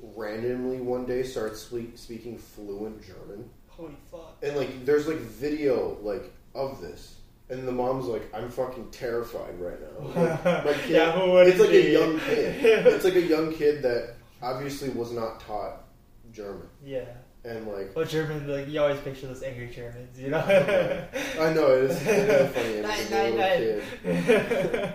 randomly 0.00 0.80
one 0.80 1.06
day 1.06 1.22
starts 1.22 1.60
speak, 1.60 1.96
speaking 1.96 2.36
fluent 2.36 3.00
German, 3.02 3.48
Holy 3.68 3.94
fuck! 4.10 4.36
and 4.42 4.56
like 4.56 4.84
there's 4.84 5.06
like 5.08 5.18
video 5.18 5.96
like 6.02 6.32
of 6.54 6.80
this, 6.80 7.13
and 7.50 7.66
the 7.68 7.72
mom's 7.72 8.06
like, 8.06 8.22
"I'm 8.34 8.48
fucking 8.50 8.90
terrified 8.90 9.58
right 9.60 9.78
now." 9.80 10.06
Like, 10.44 10.64
my 10.64 10.72
kid, 10.72 10.90
yeah, 10.90 11.12
who 11.12 11.30
would 11.32 11.48
it's 11.48 11.60
like 11.60 11.70
be? 11.70 11.94
a 11.94 12.00
young 12.00 12.18
kid. 12.20 12.64
It's 12.86 13.04
like 13.04 13.14
a 13.16 13.22
young 13.22 13.52
kid 13.52 13.82
that 13.82 14.14
obviously 14.42 14.88
was 14.90 15.12
not 15.12 15.40
taught 15.40 15.84
German, 16.32 16.66
yeah. 16.84 17.04
and 17.44 17.66
like 17.68 17.94
Well, 17.94 18.04
German, 18.06 18.48
like 18.48 18.68
you 18.68 18.80
always 18.80 19.00
picture 19.00 19.26
those 19.28 19.42
angry 19.42 19.68
Germans, 19.68 20.18
you 20.18 20.30
know. 20.30 20.38
I 21.40 21.52
know 21.52 21.70
it 21.76 21.90
is, 21.90 22.02
it 22.06 22.08
is 22.08 22.40
a 22.40 22.48
funny 22.48 22.76
image 22.78 22.82
Nine, 22.82 23.00
of 23.00 23.06
a 23.06 23.14
nine, 23.14 23.34
little 23.36 23.48
nine. 23.48 23.58
kid. 23.58 24.94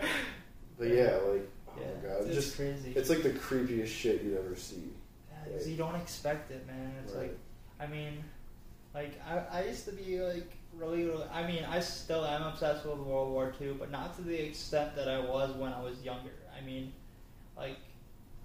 But 0.77 0.87
yeah, 0.87 1.03
like 1.27 1.49
oh 1.67 1.73
yeah, 1.79 1.87
my 2.01 2.07
god, 2.09 2.25
it's 2.25 2.35
just 2.35 2.55
crazy. 2.55 2.93
it's 2.95 3.09
like 3.09 3.23
the 3.23 3.31
creepiest 3.31 3.87
shit 3.87 4.23
you'd 4.23 4.37
ever 4.37 4.55
see. 4.55 4.91
Yeah, 5.31 5.53
'cause 5.57 5.67
you 5.67 5.77
don't 5.77 5.95
expect 5.95 6.51
it, 6.51 6.65
man. 6.67 6.93
It's 7.03 7.13
Right. 7.13 7.23
like, 7.23 7.37
I 7.79 7.87
mean, 7.87 8.23
like 8.93 9.19
I, 9.27 9.59
I 9.59 9.65
used 9.65 9.85
to 9.85 9.91
be 9.91 10.19
like 10.21 10.51
really, 10.79 11.05
really. 11.05 11.25
I 11.31 11.45
mean, 11.45 11.63
I 11.69 11.79
still 11.79 12.25
am 12.25 12.43
obsessed 12.43 12.85
with 12.85 12.97
World 12.97 13.31
War 13.31 13.53
II, 13.61 13.73
but 13.73 13.91
not 13.91 14.15
to 14.17 14.21
the 14.21 14.47
extent 14.47 14.95
that 14.95 15.07
I 15.07 15.19
was 15.19 15.55
when 15.55 15.73
I 15.73 15.81
was 15.81 16.01
younger. 16.01 16.31
I 16.57 16.65
mean, 16.65 16.93
like 17.57 17.77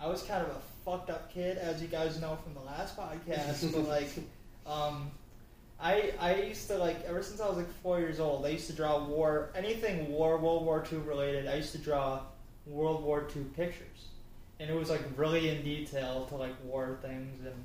I 0.00 0.07
was 0.09 0.23
kind 0.23 0.43
of 0.43 0.50
a 0.50 0.61
fucked 0.85 1.11
up 1.11 1.33
kid, 1.33 1.59
as 1.59 1.81
you 1.81 1.88
guys 1.88 2.21
know 2.21 2.37
from 2.43 2.55
the 2.55 2.61
last 2.61 2.97
podcast. 2.97 3.73
but 3.73 3.88
like, 3.88 4.11
um, 4.67 5.11
I 5.81 6.12
I 6.21 6.43
used 6.43 6.69
to 6.69 6.79
like 6.79 7.05
ever 7.05 7.23
since 7.23 7.41
I 7.41 7.49
was 7.49 7.57
like 7.57 7.73
four 7.83 8.00
years 8.00 8.21
old. 8.21 8.45
I 8.45 8.50
used 8.50 8.67
to 8.69 8.73
draw 8.75 9.05
war, 9.05 9.50
anything 9.55 10.11
war, 10.11 10.38
World 10.38 10.64
War 10.64 10.85
II 10.91 10.99
related. 10.99 11.47
I 11.47 11.57
used 11.57 11.73
to 11.73 11.79
draw 11.79 12.21
World 12.67 13.03
War 13.05 13.29
II 13.35 13.45
pictures, 13.57 14.09
and 14.61 14.71
it 14.71 14.75
was 14.75 14.91
like 14.91 15.03
really 15.17 15.49
in 15.49 15.62
detail 15.62 16.26
to 16.26 16.37
like 16.37 16.55
war 16.64 16.99
things, 17.03 17.45
and 17.45 17.64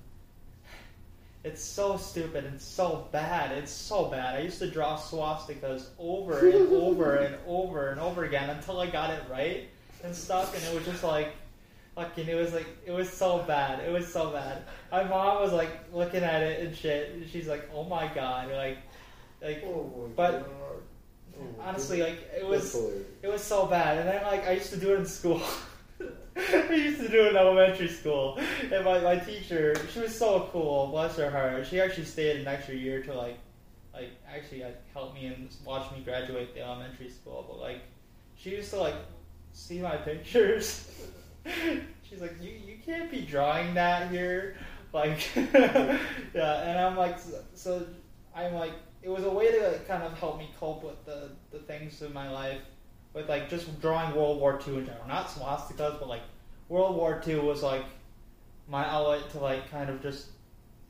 it's 1.44 1.64
so 1.64 1.98
stupid 1.98 2.44
It's 2.54 2.66
so 2.66 3.08
bad. 3.12 3.52
It's 3.58 3.72
so 3.72 4.06
bad. 4.06 4.36
I 4.36 4.40
used 4.42 4.60
to 4.60 4.70
draw 4.70 4.98
swastikas 4.98 5.88
over 5.98 6.48
and 6.50 6.70
over 6.74 7.16
and 7.16 7.36
over 7.48 7.90
and 7.90 8.00
over 8.00 8.26
again 8.26 8.50
until 8.50 8.80
I 8.80 8.88
got 8.88 9.10
it 9.12 9.24
right 9.30 9.70
and 10.04 10.16
stuff, 10.16 10.56
and 10.56 10.64
it 10.64 10.74
was 10.74 10.86
just 10.86 11.04
like. 11.04 11.30
Fucking, 11.96 12.30
it 12.30 12.36
was 12.36 12.54
like 12.54 12.68
it 12.86 12.92
was 12.92 13.10
so 13.10 13.40
bad. 13.40 13.84
It 13.86 13.92
was 13.92 14.08
so 14.08 14.30
bad. 14.30 14.62
My 14.90 15.04
mom 15.04 15.42
was 15.42 15.52
like 15.52 15.70
looking 15.92 16.24
at 16.24 16.42
it 16.42 16.66
and 16.66 16.74
shit. 16.74 17.12
And 17.12 17.30
she's 17.30 17.46
like, 17.48 17.68
"Oh 17.74 17.84
my 17.84 18.08
god!" 18.14 18.50
Like, 18.52 18.78
like 19.42 19.62
Oh 19.66 20.10
But- 20.16 20.44
god. 20.44 20.46
Oh 21.42 21.46
honestly, 21.60 22.02
like 22.02 22.20
it 22.38 22.46
was 22.46 22.74
it 23.22 23.28
was 23.28 23.44
so 23.44 23.66
bad. 23.66 23.98
And 23.98 24.08
then 24.08 24.24
like 24.24 24.48
I 24.48 24.52
used 24.54 24.70
to 24.72 24.78
do 24.80 24.94
it 24.94 25.00
in 25.00 25.06
school. 25.06 25.42
I 26.38 26.74
used 26.74 27.02
to 27.02 27.10
do 27.10 27.26
it 27.26 27.32
in 27.32 27.38
elementary 27.38 27.88
school. 27.88 28.40
And 28.72 28.86
my, 28.86 29.00
my 29.00 29.18
teacher, 29.18 29.76
she 29.92 30.00
was 30.00 30.16
so 30.16 30.50
cool, 30.52 30.88
bless 30.88 31.18
her 31.18 31.30
heart. 31.30 31.66
She 31.68 31.80
actually 31.82 32.06
stayed 32.06 32.38
an 32.38 32.48
extra 32.48 32.76
year 32.76 33.02
to 33.04 33.14
like 33.14 33.38
like 33.94 34.12
actually 34.34 34.64
like 34.64 34.82
help 34.94 35.14
me 35.14 35.26
and 35.26 35.50
watch 35.66 35.92
me 35.92 36.02
graduate 36.04 36.54
the 36.54 36.62
elementary 36.62 37.10
school. 37.10 37.46
But 37.48 37.60
like 37.60 37.82
she 38.36 38.52
used 38.52 38.70
to 38.72 38.78
like 38.78 38.96
see 39.54 39.80
my 39.80 39.98
pictures. 40.10 40.90
She's 42.04 42.22
like, 42.22 42.36
You 42.42 42.52
you 42.52 42.78
can't 42.86 43.12
be 43.12 43.22
drawing 43.22 43.74
that 43.74 44.10
here 44.10 44.56
like 44.94 45.28
Yeah, 45.36 46.00
and 46.34 46.80
I'm 46.80 46.98
like 46.98 47.20
so, 47.20 47.44
so 47.54 47.86
I'm 48.36 48.54
like 48.56 48.74
it 49.02 49.10
was 49.10 49.24
a 49.24 49.30
way 49.30 49.52
to 49.52 49.68
like, 49.68 49.88
kind 49.88 50.04
of 50.04 50.18
help 50.20 50.38
me 50.38 50.50
cope 50.60 50.84
with 50.84 51.06
the, 51.06 51.30
the 51.52 51.60
things 51.60 52.02
in 52.02 52.14
my 52.14 52.30
life 52.30 52.62
with 53.20 53.30
like 53.30 53.50
just 53.50 53.80
drawing 53.82 54.16
World 54.16 54.40
War 54.40 54.60
II 54.68 54.78
in 54.78 54.86
general. 54.86 55.08
Not 55.08 55.28
swastikas, 55.28 56.00
but 56.00 56.08
like 56.08 56.22
World 56.70 56.96
War 56.96 57.22
II 57.26 57.40
was 57.40 57.62
like 57.62 57.84
my 58.68 58.86
outlet 58.88 59.30
to 59.32 59.40
like 59.40 59.70
kind 59.70 59.90
of 59.90 60.02
just 60.02 60.28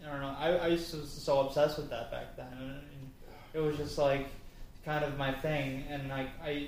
I 0.06 0.12
don't 0.12 0.22
know. 0.22 0.36
I, 0.38 0.52
I 0.52 0.68
used 0.68 0.92
to 0.92 0.98
was 0.98 1.12
so 1.12 1.42
obsessed 1.42 1.78
with 1.78 1.90
that 1.90 2.12
back 2.12 2.38
then, 2.38 2.48
and, 2.60 2.76
it 3.52 3.60
was 3.60 3.78
just 3.78 3.98
like 3.98 4.28
kind 4.86 5.04
of 5.04 5.18
my 5.18 5.34
thing. 5.34 5.84
And 5.90 6.08
like 6.08 6.28
I 6.44 6.68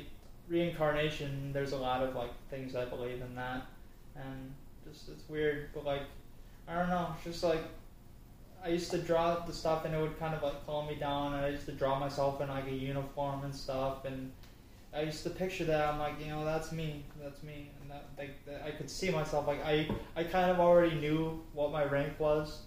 reincarnation, 0.50 1.54
there's 1.54 1.74
a 1.74 1.78
lot 1.78 2.02
of 2.02 2.16
like 2.16 2.32
things 2.50 2.76
I 2.76 2.86
believe 2.86 3.22
in 3.22 3.36
that, 3.36 3.68
and 4.16 4.54
just 4.84 5.08
it's 5.10 5.30
weird, 5.30 5.70
but 5.76 5.86
like 5.86 6.02
I 6.68 6.76
don't 6.76 6.90
know. 6.90 7.14
It's 7.16 7.24
just 7.24 7.44
like 7.44 7.64
I 8.66 8.70
used 8.70 8.90
to 8.92 8.98
draw 8.98 9.36
the 9.46 9.54
stuff, 9.54 9.86
and 9.86 9.94
it 9.94 10.02
would 10.02 10.18
kind 10.18 10.34
of 10.34 10.42
like 10.42 10.66
calm 10.66 10.88
me 10.88 10.96
down. 10.96 11.36
And 11.36 11.46
I 11.46 11.50
used 11.50 11.68
to 11.68 11.72
draw 11.72 12.00
myself 12.00 12.42
in 12.42 12.50
like 12.50 12.68
a 12.68 12.74
uniform 12.74 13.44
and 13.44 13.54
stuff, 13.54 14.06
and 14.06 14.32
I 14.94 15.02
used 15.04 15.24
to 15.24 15.30
picture 15.30 15.64
that. 15.66 15.88
I'm 15.88 16.00
like, 16.00 16.20
you 16.20 16.28
know, 16.28 16.44
that's 16.44 16.72
me, 16.72 17.06
that's 17.22 17.42
me, 17.44 17.72
and 17.82 17.90
that 17.90 18.10
like 18.18 18.46
that 18.46 18.64
I 18.66 18.72
could 18.72 18.90
see 18.90 19.10
myself. 19.10 19.48
Like 19.48 19.64
I, 19.66 19.90
I 20.16 20.24
kind 20.26 20.52
of 20.52 20.60
already 20.60 20.96
knew 20.96 21.42
what 21.54 21.72
my 21.72 21.86
rank 21.86 22.20
was, 22.20 22.62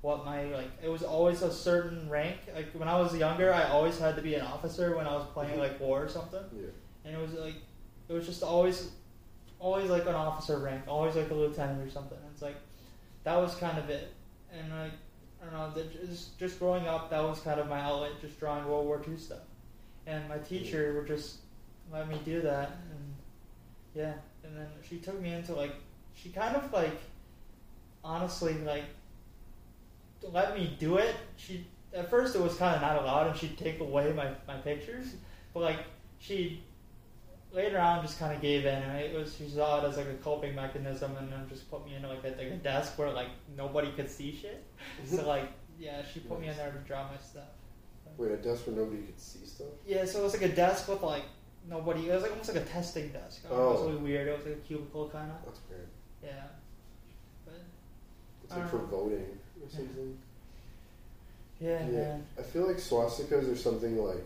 what 0.00 0.24
my 0.24 0.44
like. 0.46 0.70
It 0.82 0.88
was 0.88 1.02
always 1.04 1.42
a 1.42 1.52
certain 1.52 2.08
rank. 2.10 2.38
Like 2.54 2.72
when 2.72 2.88
I 2.88 2.98
was 2.98 3.16
younger, 3.16 3.52
I 3.54 3.64
always 3.68 3.98
had 3.98 4.16
to 4.16 4.22
be 4.22 4.34
an 4.34 4.42
officer 4.42 4.96
when 4.96 5.06
I 5.06 5.14
was 5.14 5.26
playing 5.32 5.58
like 5.58 5.78
war 5.80 6.02
or 6.04 6.08
something, 6.08 6.42
Yeah. 6.52 6.66
and 7.04 7.14
it 7.16 7.20
was 7.20 7.34
like, 7.34 7.54
it 8.08 8.12
was 8.12 8.26
just 8.26 8.42
always, 8.42 8.90
always 9.60 9.88
like 9.88 10.06
an 10.06 10.14
officer 10.16 10.58
rank, 10.58 10.82
always 10.88 11.14
like 11.14 11.30
a 11.30 11.34
lieutenant 11.34 11.86
or 11.86 11.90
something. 11.90 12.18
And 12.18 12.32
It's 12.32 12.42
like 12.42 12.56
that 13.22 13.36
was 13.36 13.54
kind 13.54 13.78
of 13.78 13.88
it, 13.88 14.12
and 14.52 14.68
like 14.72 14.92
I 15.40 15.44
don't 15.44 15.76
know, 15.76 15.82
just 16.04 16.36
just 16.40 16.58
growing 16.58 16.88
up, 16.88 17.10
that 17.10 17.22
was 17.22 17.38
kind 17.38 17.60
of 17.60 17.68
my 17.68 17.80
outlet, 17.80 18.20
just 18.20 18.40
drawing 18.40 18.66
World 18.66 18.86
War 18.86 19.00
II 19.08 19.16
stuff. 19.16 19.38
And 20.08 20.28
my 20.28 20.38
teacher 20.38 20.94
would 20.96 21.06
just 21.06 21.36
let 21.92 22.08
me 22.08 22.20
do 22.24 22.40
that, 22.42 22.78
and 22.90 23.14
yeah, 23.94 24.14
and 24.44 24.56
then 24.56 24.66
she 24.88 24.98
took 24.98 25.20
me 25.20 25.32
into 25.32 25.54
like, 25.54 25.74
she 26.14 26.30
kind 26.30 26.56
of 26.56 26.72
like, 26.72 27.00
honestly 28.04 28.54
like, 28.58 28.84
let 30.22 30.56
me 30.56 30.76
do 30.78 30.96
it. 30.96 31.14
She 31.36 31.66
at 31.94 32.10
first 32.10 32.34
it 32.34 32.40
was 32.40 32.54
kind 32.56 32.74
of 32.76 32.82
not 32.82 33.02
allowed, 33.02 33.28
and 33.28 33.36
she'd 33.36 33.56
take 33.56 33.80
away 33.80 34.12
my 34.12 34.30
my 34.46 34.60
pictures, 34.60 35.14
but 35.54 35.60
like 35.60 35.78
she 36.18 36.62
later 37.52 37.78
on 37.78 38.02
just 38.02 38.18
kind 38.18 38.34
of 38.34 38.42
gave 38.42 38.66
in 38.66 38.82
and 38.82 39.00
it 39.00 39.14
was 39.14 39.34
she 39.36 39.48
saw 39.48 39.82
it 39.82 39.88
as 39.88 39.96
like 39.96 40.06
a 40.06 40.14
coping 40.22 40.54
mechanism 40.54 41.16
and 41.16 41.32
then 41.32 41.46
just 41.48 41.70
put 41.70 41.84
me 41.86 41.94
into 41.94 42.08
like 42.08 42.22
a, 42.24 42.28
like 42.28 42.52
a 42.52 42.56
desk 42.56 42.98
where 42.98 43.10
like 43.10 43.28
nobody 43.56 43.90
could 43.92 44.10
see 44.10 44.36
shit 44.36 44.64
so 45.06 45.26
like 45.26 45.50
yeah 45.78 46.02
she 46.12 46.20
put 46.20 46.40
me 46.40 46.48
in 46.48 46.56
there 46.56 46.70
to 46.70 46.78
draw 46.86 47.04
my 47.04 47.16
stuff 47.16 47.48
Wait, 48.16 48.32
a 48.32 48.36
desk 48.36 48.66
where 48.66 48.76
nobody 48.76 49.02
could 49.02 49.18
see 49.18 49.46
stuff? 49.46 49.68
yeah 49.86 50.04
so 50.04 50.20
it 50.20 50.24
was 50.24 50.34
like 50.34 50.50
a 50.50 50.54
desk 50.54 50.88
with 50.88 51.02
like 51.02 51.22
nobody 51.68 52.08
it 52.08 52.12
was 52.14 52.22
like 52.22 52.30
almost 52.32 52.52
like 52.54 52.62
a 52.62 52.66
testing 52.66 53.08
desk 53.10 53.42
it 53.44 53.50
was 53.50 53.80
Oh. 53.80 53.86
really 53.88 53.98
weird 53.98 54.28
it 54.28 54.36
was 54.36 54.46
like 54.46 54.54
a 54.56 54.66
cubicle 54.66 55.08
kind 55.10 55.30
of 55.30 55.36
That's 55.44 55.60
weird. 55.68 55.88
yeah 56.22 56.46
but 57.44 57.60
It's 58.44 58.52
like 58.56 58.68
for 58.70 58.76
know. 58.78 58.86
voting 58.86 59.38
or 59.62 59.68
something. 59.70 60.18
yeah, 61.60 61.84
man 61.86 62.26
I 62.38 62.42
feel 62.42 62.66
like 62.66 62.76
swastikas 62.76 63.52
are 63.52 63.56
something 63.56 63.98
like 64.02 64.24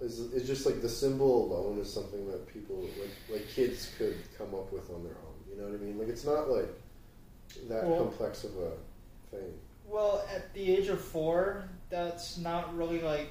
is 0.00 0.20
it's 0.34 0.46
just 0.46 0.66
like 0.66 0.82
the 0.82 0.88
symbol 0.88 1.46
alone 1.52 1.78
is 1.78 1.90
something 1.92 2.26
that 2.30 2.46
people 2.52 2.76
like 3.00 3.10
like 3.30 3.48
kids 3.48 3.90
could 3.96 4.16
come 4.36 4.54
up 4.54 4.70
with 4.72 4.90
on 4.90 5.02
their 5.02 5.14
own. 5.14 5.34
You 5.50 5.56
know 5.62 5.68
what 5.70 5.80
I 5.80 5.82
mean? 5.82 5.98
Like 5.98 6.08
it's 6.08 6.24
not 6.26 6.50
like 6.50 6.68
that 7.70 7.84
Well- 7.86 7.98
complex 8.04 8.44
of 8.44 8.50
a 8.58 8.72
thing. 9.30 9.54
well 9.86 10.22
at 10.34 10.52
the 10.52 10.70
age 10.76 10.88
of 10.88 11.00
four 11.00 11.64
that's 11.88 12.36
not 12.36 12.76
really 12.76 13.00
like 13.00 13.28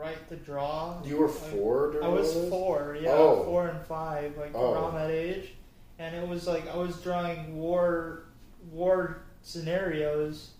right 0.00 0.28
to 0.28 0.36
draw 0.36 1.02
You 1.04 1.18
were 1.18 1.26
Like, 1.26 1.34
four 1.36 1.90
during 1.92 2.06
I 2.06 2.08
was 2.08 2.32
four, 2.48 2.96
yeah, 3.00 3.10
Oh. 3.12 3.44
four 3.44 3.68
and 3.68 3.80
five, 3.86 4.36
like 4.38 4.52
Oh. 4.54 4.72
around 4.72 4.94
that 4.94 5.10
age, 5.10 5.54
and 5.98 6.14
it 6.16 6.26
was 6.26 6.46
like 6.46 6.66
I 6.68 6.76
was 6.76 7.00
drawing 7.02 7.56
war, 7.56 8.24
war 8.72 9.22
scenarios, 9.42 10.52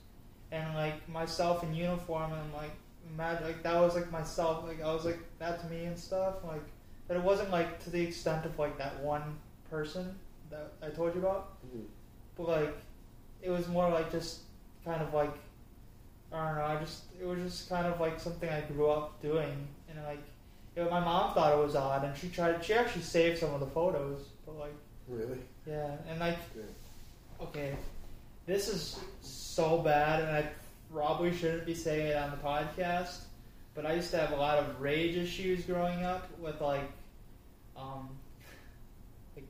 and 0.52 0.74
like 0.74 1.08
myself 1.08 1.62
in 1.62 1.74
uniform, 1.74 2.32
and 2.32 2.52
like 2.52 2.72
imagine 3.08 3.44
like 3.46 3.62
that 3.62 3.80
was 3.80 3.94
like 3.94 4.10
myself, 4.12 4.64
like 4.66 4.82
I 4.82 4.92
was 4.92 5.04
like 5.04 5.18
that's 5.38 5.64
me 5.70 5.84
and 5.86 5.98
stuff, 5.98 6.44
like, 6.44 6.62
but 7.08 7.16
it 7.16 7.22
wasn't 7.22 7.50
like 7.50 7.82
to 7.84 7.90
the 7.90 8.00
extent 8.00 8.44
of 8.44 8.58
like 8.58 8.76
that 8.78 9.00
one 9.00 9.38
person 9.70 10.14
that 10.50 10.72
I 10.82 10.88
told 10.90 11.14
you 11.14 11.20
about, 11.20 11.60
Mhm. 11.66 11.84
but 12.36 12.48
like 12.48 12.76
it 13.42 13.50
was 13.50 13.66
more 13.68 13.88
like 13.90 14.10
just 14.10 14.40
kind 14.84 15.00
of 15.02 15.14
like 15.14 15.32
I 16.32 16.46
don't 16.46 16.56
know. 16.56 16.64
I 16.64 16.76
just 16.80 17.04
it 17.20 17.26
was 17.26 17.38
just 17.42 17.68
kind 17.68 17.86
of 17.86 18.00
like 18.00 18.20
something 18.20 18.48
I 18.48 18.60
grew 18.62 18.88
up 18.88 19.20
doing, 19.20 19.66
and 19.88 20.04
like 20.04 20.20
know, 20.76 20.90
my 20.90 21.00
mom 21.00 21.34
thought 21.34 21.52
it 21.56 21.62
was 21.62 21.76
odd, 21.76 22.04
and 22.04 22.16
she 22.16 22.28
tried. 22.28 22.64
She 22.64 22.72
actually 22.74 23.02
saved 23.02 23.38
some 23.38 23.52
of 23.54 23.60
the 23.60 23.66
photos, 23.66 24.20
but 24.46 24.58
like 24.58 24.74
Really? 25.08 25.38
yeah, 25.66 25.96
and 26.08 26.20
like 26.20 26.38
Yeah. 26.56 27.44
okay, 27.46 27.76
this 28.46 28.68
is 28.68 29.00
so 29.20 29.78
bad, 29.78 30.22
and 30.22 30.30
I 30.30 30.50
probably 30.92 31.34
shouldn't 31.36 31.66
be 31.66 31.74
saying 31.74 32.08
it 32.08 32.16
on 32.16 32.30
the 32.30 32.36
podcast, 32.36 33.20
but 33.74 33.86
I 33.86 33.94
used 33.94 34.10
to 34.12 34.18
have 34.18 34.32
a 34.32 34.36
lot 34.36 34.58
of 34.58 34.80
rage 34.80 35.16
issues 35.16 35.64
growing 35.64 36.04
up 36.04 36.28
with 36.38 36.60
like, 36.60 36.90
um, 37.76 38.08
like 39.36 39.46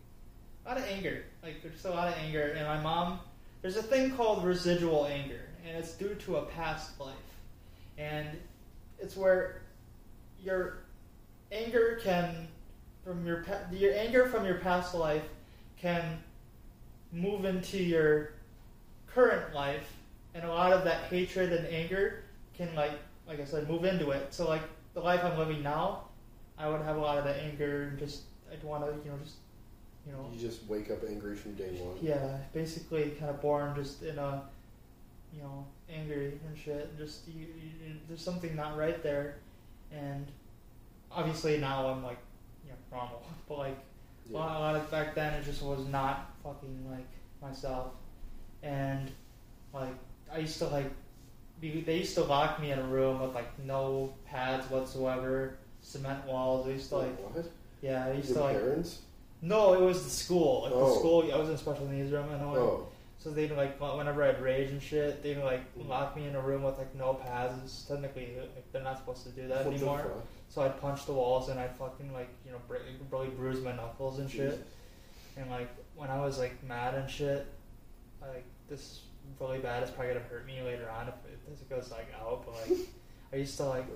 a 0.64 0.68
lot 0.68 0.78
of 0.78 0.84
anger. 0.84 1.24
Like 1.42 1.62
there's 1.62 1.84
a 1.84 1.90
lot 1.90 2.08
of 2.08 2.14
anger, 2.18 2.54
and 2.56 2.66
my 2.66 2.80
mom. 2.80 3.20
There's 3.62 3.76
a 3.76 3.82
thing 3.82 4.12
called 4.12 4.42
residual 4.42 5.04
anger, 5.04 5.42
and 5.66 5.76
it's 5.76 5.92
due 5.92 6.14
to 6.14 6.36
a 6.36 6.42
past 6.42 6.98
life, 7.00 7.14
and 7.98 8.28
it's 8.98 9.16
where 9.16 9.62
your 10.42 10.78
anger 11.52 11.98
can 12.02 12.48
from 13.04 13.26
your 13.26 13.44
your 13.72 13.94
anger 13.94 14.26
from 14.26 14.44
your 14.44 14.58
past 14.58 14.94
life 14.94 15.24
can 15.78 16.22
move 17.12 17.44
into 17.44 17.78
your 17.78 18.32
current 19.06 19.54
life. 19.54 19.96
And 20.34 20.44
a 20.44 20.48
lot 20.48 20.72
of 20.72 20.84
that 20.84 21.04
hatred 21.04 21.52
and 21.52 21.66
anger 21.66 22.24
can 22.54 22.74
like 22.74 22.92
like 23.26 23.40
I 23.40 23.44
said 23.44 23.68
move 23.68 23.84
into 23.84 24.10
it. 24.10 24.32
So 24.32 24.48
like 24.48 24.62
the 24.94 25.00
life 25.00 25.24
I'm 25.24 25.38
living 25.38 25.62
now 25.62 26.04
I 26.58 26.68
would 26.68 26.82
have 26.82 26.96
a 26.96 27.00
lot 27.00 27.18
of 27.18 27.24
that 27.24 27.38
anger 27.38 27.84
and 27.84 27.98
just 27.98 28.22
I'd 28.52 28.62
want 28.62 28.84
to 28.84 28.92
you 29.04 29.10
know 29.10 29.18
just 29.22 29.36
you 30.06 30.12
know. 30.12 30.30
You 30.32 30.40
just 30.40 30.64
wake 30.66 30.90
up 30.90 30.98
angry 31.08 31.36
from 31.36 31.54
day 31.54 31.70
one. 31.80 31.96
yeah 32.00 32.36
basically 32.52 33.10
kind 33.18 33.30
of 33.30 33.40
born 33.40 33.74
just 33.74 34.02
in 34.02 34.18
a 34.18 34.42
you 35.34 35.42
know 35.42 35.66
angry 35.88 36.38
and 36.46 36.56
shit 36.58 36.96
just 36.98 37.26
you, 37.28 37.46
you, 37.46 37.94
there's 38.08 38.22
something 38.22 38.54
not 38.56 38.76
right 38.76 39.02
there. 39.02 39.36
And 39.92 40.26
obviously 41.10 41.58
now 41.58 41.88
I'm 41.88 42.02
like 42.02 42.18
you 42.64 42.70
know 42.70 42.76
normal 42.96 43.22
but 43.48 43.58
like 43.58 43.78
a 44.28 44.32
lot, 44.32 44.56
a 44.56 44.60
lot 44.60 44.76
of 44.76 44.90
back 44.90 45.14
then 45.14 45.34
it 45.34 45.44
just 45.44 45.62
was 45.62 45.86
not 45.88 46.32
fucking 46.44 46.86
like 46.90 47.06
myself. 47.42 47.92
And 48.62 49.10
like 49.72 49.94
I 50.32 50.38
used 50.38 50.58
to 50.58 50.66
like 50.68 50.90
be, 51.60 51.80
they 51.82 51.98
used 51.98 52.14
to 52.14 52.22
lock 52.24 52.60
me 52.60 52.70
in 52.70 52.78
a 52.78 52.84
room 52.84 53.20
with 53.20 53.34
like 53.34 53.58
no 53.64 54.14
pads 54.26 54.70
whatsoever 54.70 55.56
cement 55.82 56.24
walls. 56.26 56.66
I 56.66 56.70
used 56.72 56.88
to 56.90 56.96
like 56.98 57.18
what? 57.34 57.44
yeah 57.82 58.06
I 58.06 58.12
used 58.12 58.28
Your 58.28 58.38
to 58.38 58.44
like 58.44 58.56
parents? 58.58 59.00
no 59.42 59.74
it 59.74 59.80
was 59.80 60.04
the 60.04 60.10
school. 60.10 60.62
Like 60.62 60.72
the 60.72 60.78
Oh. 60.78 60.98
school 60.98 61.32
I 61.32 61.36
was 61.36 61.48
in 61.50 61.58
special 61.58 61.86
needs 61.88 62.10
room 62.12 62.30
and 62.32 62.42
all 62.42 62.56
Oh, 62.56 62.88
so 63.20 63.30
they'd 63.30 63.52
like 63.52 63.78
whenever 63.78 64.24
I'd 64.24 64.40
rage 64.40 64.70
and 64.70 64.82
shit, 64.82 65.22
they'd 65.22 65.36
like 65.38 65.70
hmm. 65.74 65.88
lock 65.88 66.16
me 66.16 66.26
in 66.26 66.34
a 66.34 66.40
room 66.40 66.62
with 66.62 66.78
like 66.78 66.94
no 66.94 67.14
pads. 67.14 67.54
It's 67.62 67.82
technically 67.84 68.32
uh, 68.38 68.44
like 68.54 68.72
they're 68.72 68.82
not 68.82 68.98
supposed 68.98 69.24
to 69.24 69.30
do 69.30 69.46
that 69.48 69.66
what 69.66 69.74
anymore. 69.74 70.22
So 70.48 70.62
I'd 70.62 70.80
punch 70.80 71.04
the 71.04 71.12
walls 71.12 71.50
and 71.50 71.60
I'd 71.60 71.76
fucking 71.76 72.12
like 72.12 72.30
you 72.46 72.52
know 72.52 72.58
break, 72.66 72.82
really 73.12 73.28
bruise 73.28 73.60
my 73.62 73.72
knuckles 73.72 74.18
and 74.18 74.30
shit. 74.30 74.52
Jesus. 74.52 74.66
And 75.36 75.50
like 75.50 75.68
when 75.96 76.10
I 76.10 76.18
was 76.24 76.38
like 76.38 76.62
mad 76.64 76.94
and 76.94 77.10
shit, 77.10 77.46
like 78.22 78.44
this 78.68 79.02
really 79.38 79.58
bad. 79.58 79.82
It's 79.82 79.92
probably 79.92 80.14
gonna 80.14 80.26
hurt 80.26 80.46
me 80.46 80.62
later 80.62 80.88
on 80.90 81.08
if, 81.08 81.14
if 81.32 81.46
this 81.46 81.60
goes 81.68 81.90
like 81.90 82.08
out. 82.18 82.46
But 82.46 82.70
like 82.70 82.88
I 83.34 83.36
used 83.36 83.56
to 83.58 83.64
like 83.64 83.86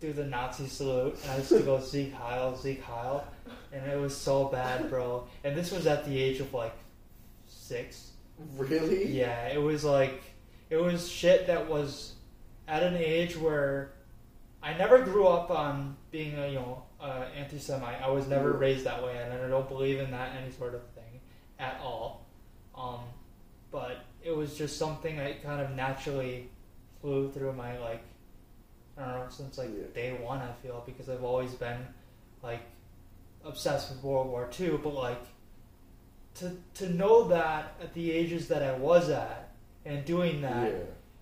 do 0.00 0.14
the 0.14 0.24
Nazi 0.24 0.66
salute 0.66 1.18
and 1.22 1.32
I 1.32 1.36
used 1.36 1.50
to 1.50 1.60
go 1.60 1.78
Sieg 1.82 2.14
Heil, 2.14 2.56
Sieg 2.56 2.82
Heil, 2.82 3.26
and 3.70 3.86
it 3.86 4.00
was 4.00 4.16
so 4.16 4.46
bad, 4.46 4.88
bro. 4.88 5.26
And 5.44 5.54
this 5.54 5.70
was 5.70 5.86
at 5.86 6.06
the 6.06 6.18
age 6.18 6.40
of 6.40 6.54
like 6.54 6.74
six. 7.46 8.11
Really? 8.56 9.06
Yeah, 9.06 9.48
it 9.48 9.60
was 9.60 9.84
like 9.84 10.22
it 10.70 10.76
was 10.76 11.08
shit 11.10 11.46
that 11.46 11.68
was 11.68 12.14
at 12.68 12.82
an 12.82 12.96
age 12.96 13.36
where 13.36 13.92
I 14.62 14.74
never 14.74 15.02
grew 15.02 15.26
up 15.26 15.50
on 15.50 15.96
being 16.10 16.38
a 16.38 16.48
you 16.48 16.54
know 16.56 16.82
uh, 17.00 17.24
anti-Semite. 17.36 18.00
I 18.00 18.08
was 18.10 18.26
never 18.28 18.54
Mhm. 18.54 18.60
raised 18.60 18.84
that 18.84 19.02
way, 19.02 19.16
and 19.18 19.32
I 19.32 19.48
don't 19.48 19.68
believe 19.68 19.98
in 19.98 20.10
that 20.12 20.36
any 20.36 20.52
sort 20.52 20.74
of 20.74 20.82
thing 20.90 21.20
at 21.58 21.80
all. 21.80 22.26
Um, 22.74 23.00
but 23.70 24.04
it 24.22 24.30
was 24.36 24.56
just 24.56 24.78
something 24.78 25.16
that 25.16 25.42
kind 25.42 25.60
of 25.60 25.70
naturally 25.72 26.48
flew 27.00 27.30
through 27.32 27.52
my 27.54 27.76
like 27.78 28.02
I 28.96 29.04
don't 29.06 29.18
know 29.24 29.26
since 29.30 29.58
like 29.58 29.70
Yeah. 29.76 29.86
day 29.94 30.12
one. 30.12 30.40
I 30.40 30.52
feel 30.62 30.82
because 30.86 31.08
I've 31.08 31.24
always 31.24 31.54
been 31.54 31.86
like 32.42 32.60
obsessed 33.44 33.90
with 33.90 34.02
World 34.04 34.28
War 34.28 34.48
II, 34.60 34.76
but 34.82 34.94
like 34.94 35.20
to 36.36 36.56
to 36.74 36.88
know 36.90 37.24
that 37.28 37.74
at 37.82 37.92
the 37.94 38.10
ages 38.12 38.48
that 38.48 38.62
I 38.62 38.72
was 38.76 39.08
at 39.10 39.50
and 39.84 40.04
doing 40.04 40.40
that 40.42 40.70
Yeah. 40.70 40.78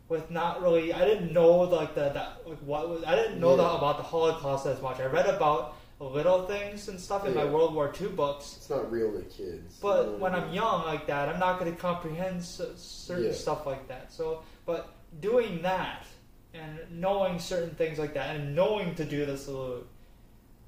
with 0.08 0.30
not 0.30 0.62
really 0.62 0.92
I 0.92 1.04
didn't 1.04 1.32
know 1.32 1.50
like 1.60 1.94
the 1.94 2.10
that 2.10 2.42
like 2.46 2.58
what 2.58 2.88
was 2.88 3.04
I 3.04 3.16
didn't 3.16 3.40
know 3.40 3.50
Yeah. 3.56 3.62
that 3.64 3.74
about 3.76 3.96
the 3.98 4.04
Holocaust 4.04 4.66
as 4.66 4.80
much. 4.80 5.00
I 5.00 5.06
read 5.06 5.26
about 5.26 5.76
little 5.98 6.46
things 6.46 6.88
and 6.88 6.98
stuff 6.98 7.26
in 7.26 7.34
my 7.34 7.44
World 7.44 7.74
War 7.74 7.92
II 8.00 8.08
books, 8.08 8.54
It's 8.56 8.70
not 8.70 8.90
real 8.90 9.12
to 9.12 9.22
kids. 9.24 9.78
but 9.82 10.06
know 10.06 10.12
when 10.18 10.34
I'm 10.34 10.50
young 10.52 10.86
like 10.86 11.06
that, 11.08 11.28
I'm 11.28 11.38
not 11.38 11.58
going 11.60 11.70
to 11.74 11.78
comprehend 11.78 12.38
s- 12.40 12.62
certain 12.76 13.34
stuff 13.34 13.66
like 13.66 13.86
that. 13.88 14.10
So, 14.10 14.42
but 14.64 14.94
doing 15.20 15.60
that 15.62 16.06
and 16.54 16.78
knowing 16.90 17.38
certain 17.38 17.74
things 17.74 17.98
like 17.98 18.14
that 18.14 18.34
and 18.36 18.56
knowing 18.56 18.94
to 18.94 19.04
do 19.04 19.26
the 19.26 19.36
salute 19.36 19.86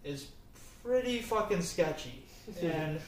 is 0.05 0.27
pretty 0.85 1.21
fucking 1.23 1.63
sketchy. 1.63 2.23
and 2.61 3.01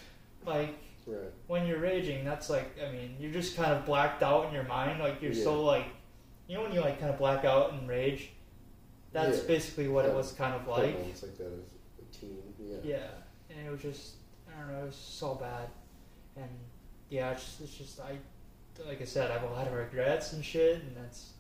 like 0.46 0.74
Right. 1.06 1.30
when 1.48 1.66
you're 1.66 1.80
raging, 1.80 2.24
that's 2.24 2.48
like 2.48 2.76
I 2.82 2.90
mean, 2.90 3.16
you're 3.20 3.32
just 3.32 3.56
kind 3.56 3.72
of 3.72 3.84
blacked 3.84 4.22
out 4.22 4.46
in 4.48 4.54
your 4.54 4.64
mind. 4.64 5.00
Like 5.00 5.20
you're 5.20 5.32
Yeah. 5.32 5.44
so 5.44 5.62
like 5.62 5.86
you 6.48 6.56
know 6.56 6.62
when 6.62 6.72
you 6.72 6.80
like 6.80 6.98
kind 7.00 7.10
of 7.12 7.18
black 7.18 7.44
out 7.44 7.72
and 7.72 7.88
rage. 7.88 8.30
That's 9.12 9.38
Yeah. 9.38 9.46
basically 9.46 9.88
what 9.88 10.06
it 10.06 10.14
was 10.14 10.32
kind 10.32 10.54
of 10.54 10.66
like. 10.66 10.94
moments 10.98 11.22
like 11.22 11.36
that 11.38 11.46
as 11.46 11.52
a 12.00 12.18
teen. 12.18 12.42
Yeah. 12.58 12.76
Yeah, 12.82 13.08
and 13.50 13.66
it 13.66 13.70
was 13.70 13.80
just 13.82 14.14
I 14.48 14.58
don't 14.58 14.72
know, 14.72 14.82
it 14.82 14.86
was 14.86 14.96
so 14.96 15.34
bad, 15.34 15.68
and 16.36 16.48
yeah, 17.10 17.30
it's 17.32 17.44
just, 17.44 17.60
it's 17.60 17.74
just 17.76 18.00
I, 18.00 18.16
like 18.86 19.00
I 19.02 19.04
said, 19.04 19.30
I 19.30 19.34
have 19.34 19.42
a 19.50 19.52
lot 19.52 19.66
of 19.66 19.72
regrets 19.74 20.32
and 20.32 20.44
shit, 20.44 20.76
and 20.82 20.96
that's 20.96 21.32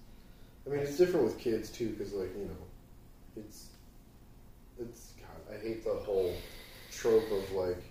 I 0.66 0.70
mean, 0.70 0.80
it's 0.80 0.96
different 0.96 1.24
with 1.26 1.38
kids 1.38 1.70
too, 1.70 1.90
because 1.90 2.12
like 2.12 2.34
you 2.36 2.44
know, 2.44 2.66
it's 3.36 3.68
it's 4.80 5.12
God. 5.18 5.54
I 5.54 5.58
hate 5.60 5.84
the 5.84 5.94
whole 5.94 6.34
trope 6.90 7.30
of 7.30 7.52
like, 7.52 7.82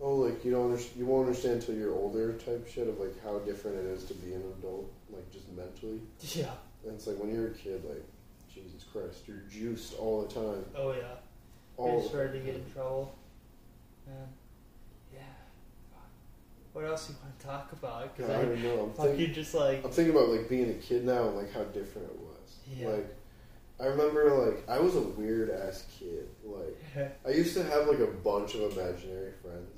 oh, 0.00 0.14
like 0.16 0.44
you 0.44 0.50
don't 0.50 0.70
under- 0.72 0.82
you 0.96 1.06
won't 1.06 1.26
understand 1.26 1.56
until 1.60 1.74
you're 1.74 1.94
older 1.94 2.32
type 2.34 2.68
shit 2.72 2.88
of 2.88 2.98
like 2.98 3.14
how 3.24 3.38
different 3.40 3.76
it 3.78 3.86
is 3.86 4.04
to 4.04 4.14
be 4.14 4.32
an 4.32 4.42
adult, 4.58 4.90
like 5.10 5.30
just 5.32 5.48
mentally. 5.52 6.00
yeah, 6.34 6.50
And 6.84 6.94
it's 6.94 7.06
like 7.06 7.16
when 7.18 7.32
you're 7.34 7.48
a 7.48 7.54
kid, 7.54 7.82
like 7.84 8.04
Jesus 8.52 8.84
Christ, 8.92 9.26
you're 9.26 9.42
juiced 9.50 9.94
all 9.98 10.22
the 10.22 10.32
time. 10.34 10.64
oh 10.76 10.92
yeah, 10.92 11.02
All 11.76 11.92
you're 11.92 12.02
the 12.02 12.08
starting 12.08 12.40
to 12.40 12.46
get 12.46 12.54
in 12.56 12.72
trouble, 12.72 13.14
man. 14.06 14.16
Yeah. 15.12 15.20
What 16.72 16.84
else 16.84 17.06
do 17.08 17.12
you 17.14 17.18
want 17.22 17.38
to 17.40 17.46
talk 17.46 17.72
about? 17.72 18.00
God, 18.00 18.10
Because 18.16 18.30
I 18.30 18.40
I 18.40 18.44
don't 18.44 18.62
know. 18.62 18.82
I'm 18.84 18.92
fucking 18.92 19.16
thinking, 19.16 19.34
just 19.34 19.54
like 19.54 19.84
I'm 19.84 19.90
thinking 19.90 20.14
about 20.14 20.28
like 20.28 20.48
being 20.48 20.70
a 20.70 20.74
kid 20.74 21.04
now 21.04 21.28
and 21.28 21.36
like 21.36 21.52
how 21.52 21.64
different 21.64 22.08
it 22.08 22.18
was. 22.20 22.56
Yeah. 22.70 22.88
Like, 22.88 23.14
I 23.80 23.86
remember 23.86 24.30
like 24.46 24.68
I 24.68 24.78
was 24.80 24.94
a 24.96 25.00
weird 25.00 25.50
ass 25.50 25.84
kid. 25.98 26.28
Like. 26.44 27.10
I 27.26 27.30
used 27.30 27.54
to 27.54 27.62
have 27.64 27.86
like 27.88 28.00
a 28.00 28.06
bunch 28.06 28.54
of 28.54 28.76
imaginary 28.76 29.32
friends. 29.42 29.77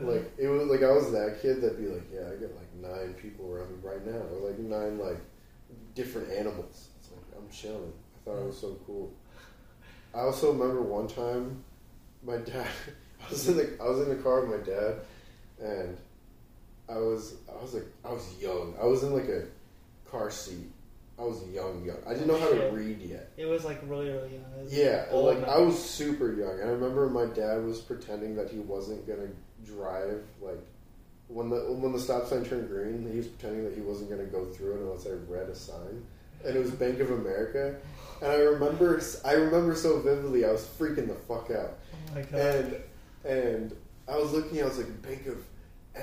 Like 0.00 0.32
it 0.38 0.48
was 0.48 0.68
like 0.68 0.82
I 0.82 0.92
was 0.92 1.10
that 1.12 1.38
kid 1.42 1.60
that'd 1.60 1.78
be 1.78 1.88
like, 1.88 2.04
yeah, 2.12 2.28
I 2.28 2.36
got 2.36 2.50
like 2.54 2.72
nine 2.80 3.14
people 3.14 3.52
around 3.52 3.70
me 3.70 3.78
right 3.82 4.04
now, 4.06 4.20
or 4.32 4.48
like 4.48 4.58
nine 4.58 4.98
like 4.98 5.18
different 5.94 6.30
animals. 6.32 6.88
It's 7.00 7.10
like 7.10 7.24
I'm 7.36 7.48
chilling. 7.50 7.92
I 8.14 8.18
thought 8.24 8.40
it 8.40 8.46
was 8.46 8.58
so 8.58 8.78
cool. 8.86 9.12
I 10.14 10.20
also 10.20 10.52
remember 10.52 10.82
one 10.82 11.08
time, 11.08 11.62
my 12.22 12.36
dad. 12.50 12.68
I 13.20 13.30
was 13.30 13.48
in 13.48 13.56
the 13.56 13.76
I 13.80 13.88
was 13.88 14.00
in 14.00 14.08
the 14.08 14.22
car 14.22 14.44
with 14.44 14.60
my 14.60 14.64
dad, 14.64 14.94
and 15.60 15.96
I 16.88 16.98
was 16.98 17.34
I 17.50 17.60
was 17.60 17.74
like 17.74 17.86
I 18.04 18.12
was 18.12 18.26
young. 18.40 18.74
I 18.80 18.84
was 18.84 19.02
in 19.02 19.12
like 19.12 19.28
a 19.28 19.46
car 20.10 20.30
seat. 20.30 20.70
I 21.18 21.22
was 21.22 21.42
young, 21.52 21.84
young. 21.84 21.96
I 22.06 22.14
didn't 22.14 22.28
know 22.28 22.38
how 22.38 22.48
to 22.48 22.70
read 22.70 23.00
yet. 23.00 23.32
it 23.36 23.46
was 23.46 23.64
like 23.64 23.80
really 23.88 24.08
really 24.08 24.34
young. 24.34 24.44
Yeah, 24.68 25.06
like 25.12 25.40
now. 25.40 25.48
I 25.48 25.58
was 25.58 25.76
super 25.76 26.32
young. 26.32 26.60
And 26.60 26.68
I 26.68 26.72
remember 26.72 27.10
my 27.10 27.26
dad 27.26 27.64
was 27.64 27.80
pretending 27.80 28.36
that 28.36 28.50
he 28.50 28.58
wasn't 28.58 29.04
gonna 29.04 29.30
drive. 29.64 30.22
Like 30.40 30.60
when 31.28 31.50
the 31.50 31.56
when 31.72 31.92
the 31.92 31.98
stop 32.00 32.26
sign 32.26 32.44
turned 32.44 32.68
green, 32.68 33.08
he 33.10 33.18
was 33.18 33.26
pretending 33.28 33.64
that 33.64 33.74
he 33.74 33.80
wasn't 33.80 34.10
gonna 34.10 34.24
go 34.24 34.44
through 34.46 34.74
it 34.74 34.80
unless 34.82 35.06
I 35.06 35.10
read 35.28 35.48
a 35.48 35.54
sign, 35.54 36.04
and 36.44 36.56
it 36.56 36.58
was 36.60 36.70
Bank 36.70 37.00
of 37.00 37.10
America. 37.10 37.76
And 38.20 38.32
I 38.32 38.36
remember, 38.36 39.00
I 39.24 39.32
remember 39.34 39.74
so 39.76 40.00
vividly. 40.00 40.44
I 40.44 40.50
was 40.50 40.62
freaking 40.64 41.06
the 41.08 41.14
fuck 41.14 41.50
out, 41.50 41.78
Oh 42.10 42.14
my 42.14 42.22
god. 42.22 42.34
and 42.40 42.76
and 43.24 43.76
I 44.08 44.16
was 44.16 44.32
looking. 44.32 44.60
I 44.62 44.64
was 44.64 44.78
like 44.78 45.02
Bank 45.02 45.26
of 45.26 45.38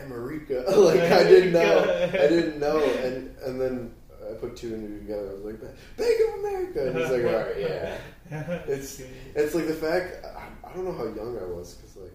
America. 0.05 0.63
like 0.77 0.99
I 0.99 1.23
didn't 1.27 1.53
know. 1.53 1.79
I 2.13 2.27
didn't 2.27 2.59
know. 2.59 2.79
And 2.83 3.35
and 3.39 3.59
then 3.59 3.93
I 4.29 4.33
put 4.35 4.55
two 4.55 4.73
and 4.73 4.87
two 4.87 4.99
together. 4.99 5.29
I 5.29 5.33
was 5.33 5.43
like 5.43 5.61
Bank 5.97 6.15
of 6.27 6.39
America. 6.39 6.87
And 6.87 6.97
he's 6.97 7.09
like, 7.09 7.25
all 7.25 7.39
right, 7.47 7.59
yeah. 7.59 7.97
It's 8.67 9.01
it's 9.35 9.53
like 9.55 9.67
the 9.67 9.73
fact 9.73 10.25
I, 10.25 10.69
I 10.69 10.73
don't 10.73 10.85
know 10.85 10.93
how 10.93 11.03
young 11.05 11.37
I 11.39 11.45
was 11.45 11.73
because 11.75 11.97
like 11.97 12.13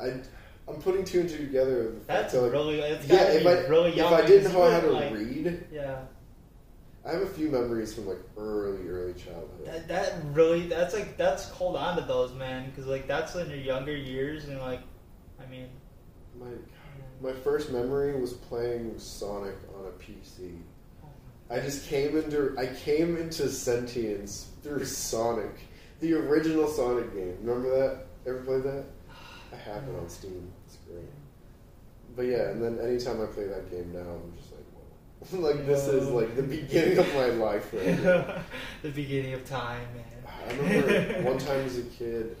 I 0.00 0.20
I'm 0.68 0.80
putting 0.82 1.04
two 1.04 1.20
and 1.20 1.28
two 1.28 1.38
together. 1.38 1.94
That's 2.06 2.32
that, 2.32 2.42
like, 2.42 2.52
really 2.52 2.80
it's 2.80 3.06
yeah. 3.08 3.22
If 3.24 3.46
I 3.46 3.66
really 3.68 3.98
if. 3.98 4.06
I 4.06 4.26
didn't 4.26 4.52
know 4.52 4.70
how 4.70 4.80
to 4.80 4.90
like, 4.90 5.12
read, 5.12 5.64
Yeah. 5.72 6.00
I 7.06 7.12
have 7.12 7.22
a 7.22 7.26
few 7.26 7.48
memories 7.48 7.94
from 7.94 8.06
like 8.06 8.18
early, 8.36 8.86
early 8.86 9.14
childhood. 9.14 9.64
That, 9.64 9.88
that 9.88 10.14
really, 10.32 10.66
that's 10.66 10.94
like, 10.94 11.16
that's 11.16 11.48
hold 11.48 11.76
on 11.76 11.96
to 11.96 12.02
those, 12.02 12.34
man. 12.34 12.68
Because, 12.68 12.86
like, 12.86 13.06
that's 13.06 13.34
in 13.34 13.48
your 13.48 13.58
younger 13.58 13.96
years, 13.96 14.44
and, 14.46 14.60
like, 14.60 14.80
I 15.42 15.46
mean, 15.46 15.68
My 16.38 16.50
my 17.20 17.32
first 17.32 17.72
memory 17.72 18.20
was 18.20 18.34
playing 18.34 18.98
Sonic 18.98 19.56
on 19.76 19.86
a 19.86 19.90
PC. 19.90 20.58
Oh 21.02 21.08
I 21.50 21.60
just 21.60 21.88
came 21.88 22.16
into 22.16 22.54
I 22.58 22.66
came 22.66 23.16
into 23.16 23.48
sentience 23.48 24.50
through 24.62 24.84
Sonic, 24.84 25.56
the 26.00 26.12
original 26.14 26.68
Sonic 26.68 27.14
game. 27.14 27.38
Remember 27.40 27.70
that? 27.70 28.06
Ever 28.26 28.40
played 28.42 28.64
that? 28.64 28.84
I 29.52 29.56
have 29.56 29.82
it 29.88 29.96
on 29.98 30.08
Steam. 30.08 30.50
It's 30.66 30.76
great. 30.86 31.04
But 32.16 32.22
yeah, 32.22 32.50
and 32.50 32.62
then 32.62 32.78
anytime 32.80 33.22
I 33.22 33.26
play 33.26 33.46
that 33.46 33.70
game 33.70 33.92
now, 33.92 34.00
I'm 34.00 34.32
just 34.36 34.52
like, 34.52 34.64
whoa. 34.72 35.38
like 35.56 35.66
this 35.66 35.86
is 35.86 36.08
like 36.08 36.36
the 36.36 36.42
beginning 36.42 36.98
of 36.98 37.14
my 37.14 37.26
life. 37.26 37.72
Right 37.72 37.96
the 38.82 38.90
beginning 38.90 39.34
of 39.34 39.44
time, 39.44 39.86
man. 39.94 40.04
I 40.26 40.52
remember 40.54 41.22
one 41.30 41.38
time 41.38 41.60
as 41.60 41.78
a 41.78 41.82
kid, 41.82 42.36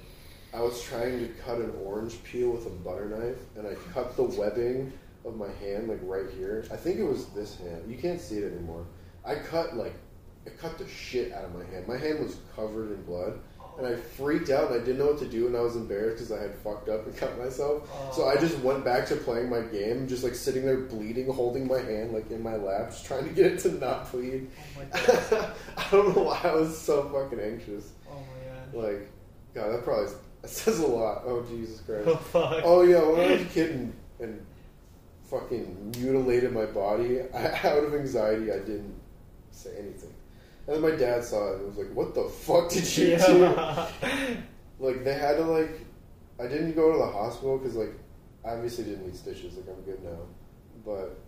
I 0.54 0.60
was 0.60 0.82
trying 0.82 1.18
to 1.20 1.28
cut 1.44 1.58
an 1.58 1.72
orange 1.84 2.22
peel 2.24 2.50
with 2.50 2.66
a 2.66 2.70
butter 2.70 3.08
knife, 3.08 3.38
and 3.56 3.66
I 3.66 3.74
cut 3.92 4.16
the 4.16 4.24
webbing 4.24 4.92
of 5.24 5.36
my 5.36 5.50
hand 5.60 5.88
like 5.88 6.00
right 6.02 6.30
here. 6.36 6.64
I 6.72 6.76
think 6.76 6.98
it 6.98 7.04
was 7.04 7.26
this 7.26 7.56
hand. 7.56 7.84
You 7.88 7.98
can't 7.98 8.20
see 8.20 8.38
it 8.38 8.52
anymore. 8.52 8.86
I 9.24 9.34
cut 9.36 9.76
like 9.76 9.94
I 10.46 10.50
cut 10.50 10.78
the 10.78 10.88
shit 10.88 11.32
out 11.32 11.44
of 11.44 11.54
my 11.54 11.64
hand. 11.64 11.86
My 11.86 11.98
hand 11.98 12.20
was 12.20 12.38
covered 12.54 12.90
in 12.92 13.02
blood, 13.02 13.38
and 13.78 13.86
I 13.86 13.94
freaked 13.94 14.50
out 14.50 14.70
and 14.70 14.80
I 14.80 14.84
didn't 14.84 14.98
know 14.98 15.06
what 15.06 15.18
to 15.20 15.28
do, 15.28 15.46
and 15.46 15.56
I 15.56 15.60
was 15.60 15.76
embarrassed 15.76 16.16
because 16.16 16.32
I 16.32 16.42
had 16.42 16.54
fucked 16.56 16.88
up 16.88 17.06
and 17.06 17.16
cut 17.16 17.38
myself. 17.38 17.88
So 18.14 18.24
I 18.26 18.34
oh. 18.34 18.40
just 18.40 18.58
went 18.58 18.84
back 18.84 19.06
to 19.06 19.16
playing 19.16 19.48
my 19.48 19.60
game, 19.60 20.08
just 20.08 20.24
like 20.24 20.34
sitting 20.34 20.64
there 20.64 20.78
bleeding, 20.78 21.32
holding 21.32 21.68
my 21.68 21.80
hand 21.80 22.12
like 22.12 22.30
in 22.30 22.42
my 22.42 22.56
lap, 22.56 22.90
just 22.90 23.06
trying 23.06 23.24
to 23.24 23.30
get 23.30 23.46
it 23.46 23.60
to 23.60 23.72
not 23.72 24.10
bleed. 24.10 24.50
Oh. 24.76 25.54
I 25.76 25.90
don't 25.90 26.16
know 26.16 26.22
why 26.24 26.40
I 26.42 26.54
was 26.54 26.76
so 26.76 27.08
fucking 27.08 27.40
anxious. 27.40 27.92
Oh 28.10 28.14
my 28.74 28.82
god. 28.82 28.90
Like, 28.90 29.10
God, 29.54 29.72
that 29.72 29.84
probably 29.84 30.12
that 30.42 30.50
says 30.50 30.80
a 30.80 30.86
lot. 30.86 31.22
Oh 31.24 31.42
Jesus 31.42 31.80
Oh 31.88 32.02
Christ. 32.02 32.20
fuck. 32.26 32.62
Oh 32.64 32.82
yeah, 32.82 33.02
when 33.02 33.20
I 33.20 33.32
was 33.32 33.42
a 33.42 33.44
kid 33.54 33.70
and, 33.70 33.92
and 34.20 34.46
fucking 35.30 35.94
mutilated 35.98 36.52
my 36.52 36.66
body, 36.66 37.20
I, 37.32 37.46
out 37.62 37.84
of 37.84 37.94
anxiety, 37.94 38.50
I 38.50 38.58
didn't 38.58 38.94
say 39.50 39.70
anything. 39.78 40.14
And 40.68 40.76
then 40.76 40.82
my 40.82 40.96
dad 40.96 41.24
saw 41.24 41.52
it 41.52 41.60
and 41.60 41.66
was 41.66 41.78
like, 41.78 41.92
"What 41.94 42.14
the 42.14 42.24
fuck 42.24 42.68
did 42.68 42.96
you 42.96 43.16
do?" 43.16 43.54
Like 44.80 45.02
they 45.02 45.14
had 45.14 45.38
to 45.38 45.42
like, 45.42 45.80
I 46.38 46.46
didn't 46.46 46.76
go 46.76 46.92
to 46.92 46.98
the 46.98 47.06
hospital 47.06 47.58
because 47.58 47.74
like, 47.74 47.94
I 48.44 48.50
obviously 48.50 48.84
didn't 48.84 49.06
need 49.06 49.16
stitches. 49.16 49.56
Like 49.56 49.66
I'm 49.68 49.82
good 49.82 50.04
now, 50.04 50.20
but 50.84 51.18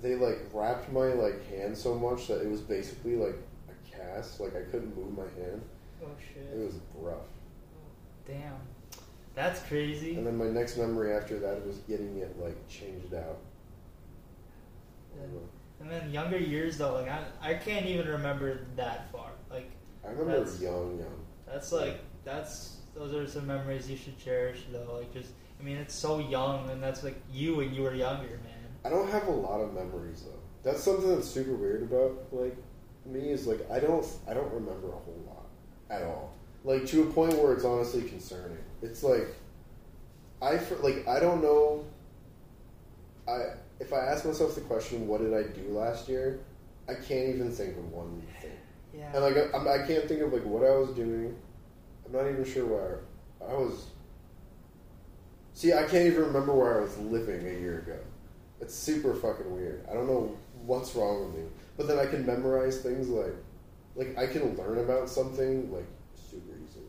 they 0.00 0.14
like 0.14 0.38
wrapped 0.52 0.92
my 0.92 1.06
like 1.08 1.44
hand 1.48 1.76
so 1.76 1.96
much 1.96 2.28
that 2.28 2.42
it 2.42 2.48
was 2.48 2.60
basically 2.60 3.16
like 3.16 3.36
a 3.68 3.96
cast. 3.96 4.38
Like 4.38 4.54
I 4.54 4.60
couldn't 4.70 4.96
move 4.96 5.16
my 5.16 5.24
hand. 5.42 5.62
oh 6.04 6.06
shit! 6.32 6.46
It 6.54 6.64
was 6.64 6.74
rough. 6.94 7.26
Damn. 8.28 8.54
That's 9.34 9.60
crazy. 9.62 10.14
And 10.14 10.26
then 10.26 10.36
my 10.36 10.48
next 10.48 10.76
memory 10.76 11.14
after 11.14 11.38
that 11.38 11.66
was 11.66 11.78
getting 11.88 12.18
it 12.18 12.38
like 12.38 12.68
changed 12.68 13.14
out. 13.14 13.38
I 15.16 15.22
don't 15.22 15.32
know. 15.32 15.48
And 15.82 15.90
then 15.90 16.12
younger 16.12 16.38
years 16.38 16.78
though, 16.78 16.94
like 16.94 17.08
I, 17.08 17.24
I 17.40 17.54
can't 17.54 17.86
even 17.86 18.06
remember 18.06 18.60
that 18.76 19.10
far. 19.10 19.30
Like 19.50 19.70
I 20.04 20.10
remember 20.10 20.38
That's- 20.38 20.60
young, 20.60 20.96
young. 20.98 21.20
that's 21.46 21.72
like 21.72 21.98
that's 22.24 22.76
those 22.94 23.12
are 23.14 23.26
some 23.26 23.46
memories 23.48 23.90
you 23.90 23.96
should 23.96 24.16
cherish 24.18 24.62
though. 24.70 24.96
Like 24.98 25.12
just 25.12 25.30
I 25.58 25.64
mean 25.64 25.76
it's 25.78 25.94
so 25.94 26.20
young 26.20 26.70
and 26.70 26.80
that's 26.82 27.02
like 27.02 27.20
you 27.32 27.56
when 27.56 27.74
you 27.74 27.82
were 27.82 27.94
younger, 27.94 28.28
man. 28.44 28.68
I 28.84 28.90
don't 28.90 29.10
have 29.10 29.26
a 29.26 29.32
lot 29.32 29.60
of 29.60 29.74
memories 29.74 30.22
though. 30.22 30.38
That's 30.62 30.82
something 30.82 31.08
that's 31.12 31.28
super 31.28 31.54
weird 31.54 31.82
about 31.82 32.26
like 32.30 32.56
me 33.04 33.30
is 33.30 33.48
like 33.48 33.68
I 33.68 33.80
don't 33.80 34.06
I 34.28 34.34
don't 34.34 34.52
remember 34.52 34.88
a 34.88 34.92
whole 34.92 35.22
lot 35.26 35.46
at 35.90 36.04
all. 36.04 36.32
Like 36.62 36.86
to 36.86 37.02
a 37.02 37.06
point 37.06 37.36
where 37.38 37.52
it's 37.54 37.64
honestly 37.64 38.02
concerning. 38.02 38.58
It's 38.82 39.02
like 39.02 39.26
I 40.40 40.60
like 40.80 41.08
I 41.08 41.18
don't 41.18 41.42
know. 41.42 41.84
I 43.26 43.54
if 43.80 43.92
I 43.92 43.98
ask 43.98 44.24
myself 44.24 44.54
the 44.54 44.60
question, 44.62 45.06
what 45.08 45.20
did 45.20 45.34
I 45.34 45.42
do 45.42 45.68
last 45.70 46.08
year? 46.08 46.40
I 46.88 46.94
can't 46.94 47.28
even 47.34 47.50
think 47.52 47.76
of 47.76 47.92
one 47.92 48.22
thing. 48.40 48.50
Yeah. 48.94 49.10
And 49.14 49.22
like 49.24 49.36
I, 49.36 49.56
I'm- 49.56 49.68
I 49.68 49.86
can't 49.86 50.06
think 50.08 50.20
of 50.22 50.32
like 50.32 50.44
what 50.44 50.64
I 50.64 50.76
was 50.76 50.90
doing. 50.90 51.34
I'm 52.06 52.12
not 52.12 52.28
even 52.28 52.44
sure 52.44 52.66
where 52.66 53.00
I 53.40 53.54
was. 53.54 53.86
See, 55.54 55.72
I 55.72 55.82
can't 55.84 56.06
even 56.06 56.24
remember 56.24 56.52
where 56.54 56.78
I 56.78 56.82
was 56.82 56.96
living 56.98 57.46
a 57.46 57.60
year 57.60 57.78
ago. 57.80 57.98
It's 58.60 58.74
super 58.74 59.14
fucking 59.14 59.52
weird. 59.54 59.84
I 59.90 59.94
don't 59.94 60.06
know 60.06 60.36
what's 60.64 60.94
wrong 60.94 61.26
with 61.26 61.34
me. 61.36 61.48
But 61.76 61.88
then 61.88 61.98
I 61.98 62.06
can 62.06 62.24
memorize 62.24 62.80
things 62.80 63.08
like, 63.08 63.34
like 63.96 64.16
I 64.18 64.26
can 64.26 64.56
learn 64.56 64.78
about 64.78 65.08
something 65.08 65.72
like 65.72 65.86
super 66.14 66.52
easy. 66.64 66.80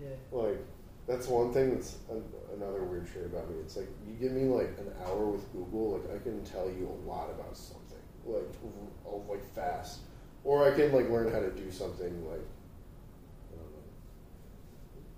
yeah. 0.00 0.08
Like 0.30 0.58
that's 1.06 1.26
one 1.28 1.52
thing 1.52 1.74
that's 1.74 1.96
an 2.10 2.22
another 2.56 2.82
weird 2.84 3.06
trait 3.10 3.26
about 3.26 3.50
me. 3.50 3.56
It's 3.60 3.76
like 3.76 3.88
you 4.06 4.14
give 4.14 4.32
me 4.32 4.44
like 4.44 4.76
an 4.78 4.92
hour 5.06 5.26
with 5.26 5.50
Google, 5.52 5.92
like 5.98 6.14
I 6.14 6.22
can 6.22 6.42
tell 6.44 6.66
you 6.68 6.88
a 6.88 7.08
lot 7.08 7.30
about 7.30 7.56
something, 7.56 7.98
like 8.26 8.42
oh, 9.06 9.24
like 9.28 9.44
fast, 9.54 10.00
or 10.44 10.66
I 10.70 10.74
can 10.74 10.92
like 10.92 11.08
learn 11.10 11.32
how 11.32 11.40
to 11.40 11.50
do 11.50 11.70
something 11.70 12.26
like 12.28 12.40
I 13.52 13.56
don't 13.56 13.72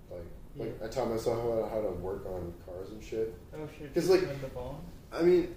know, 0.09 0.15
like 0.57 0.79
like 0.81 0.83
I 0.83 0.87
taught 0.93 1.09
myself 1.09 1.41
how, 1.41 1.55
to, 1.61 1.69
how 1.69 1.81
to 1.81 1.93
work 2.01 2.25
on 2.25 2.53
cars 2.65 2.89
and 2.89 3.03
shit. 3.03 3.33
Oh 3.55 3.67
shit. 3.77 3.93
'Cause, 3.93 4.07
Just 4.07 4.09
like- 4.09 4.41
the 4.41 4.49
phone. 4.49 4.79
I 5.11 5.21
mean, 5.21 5.55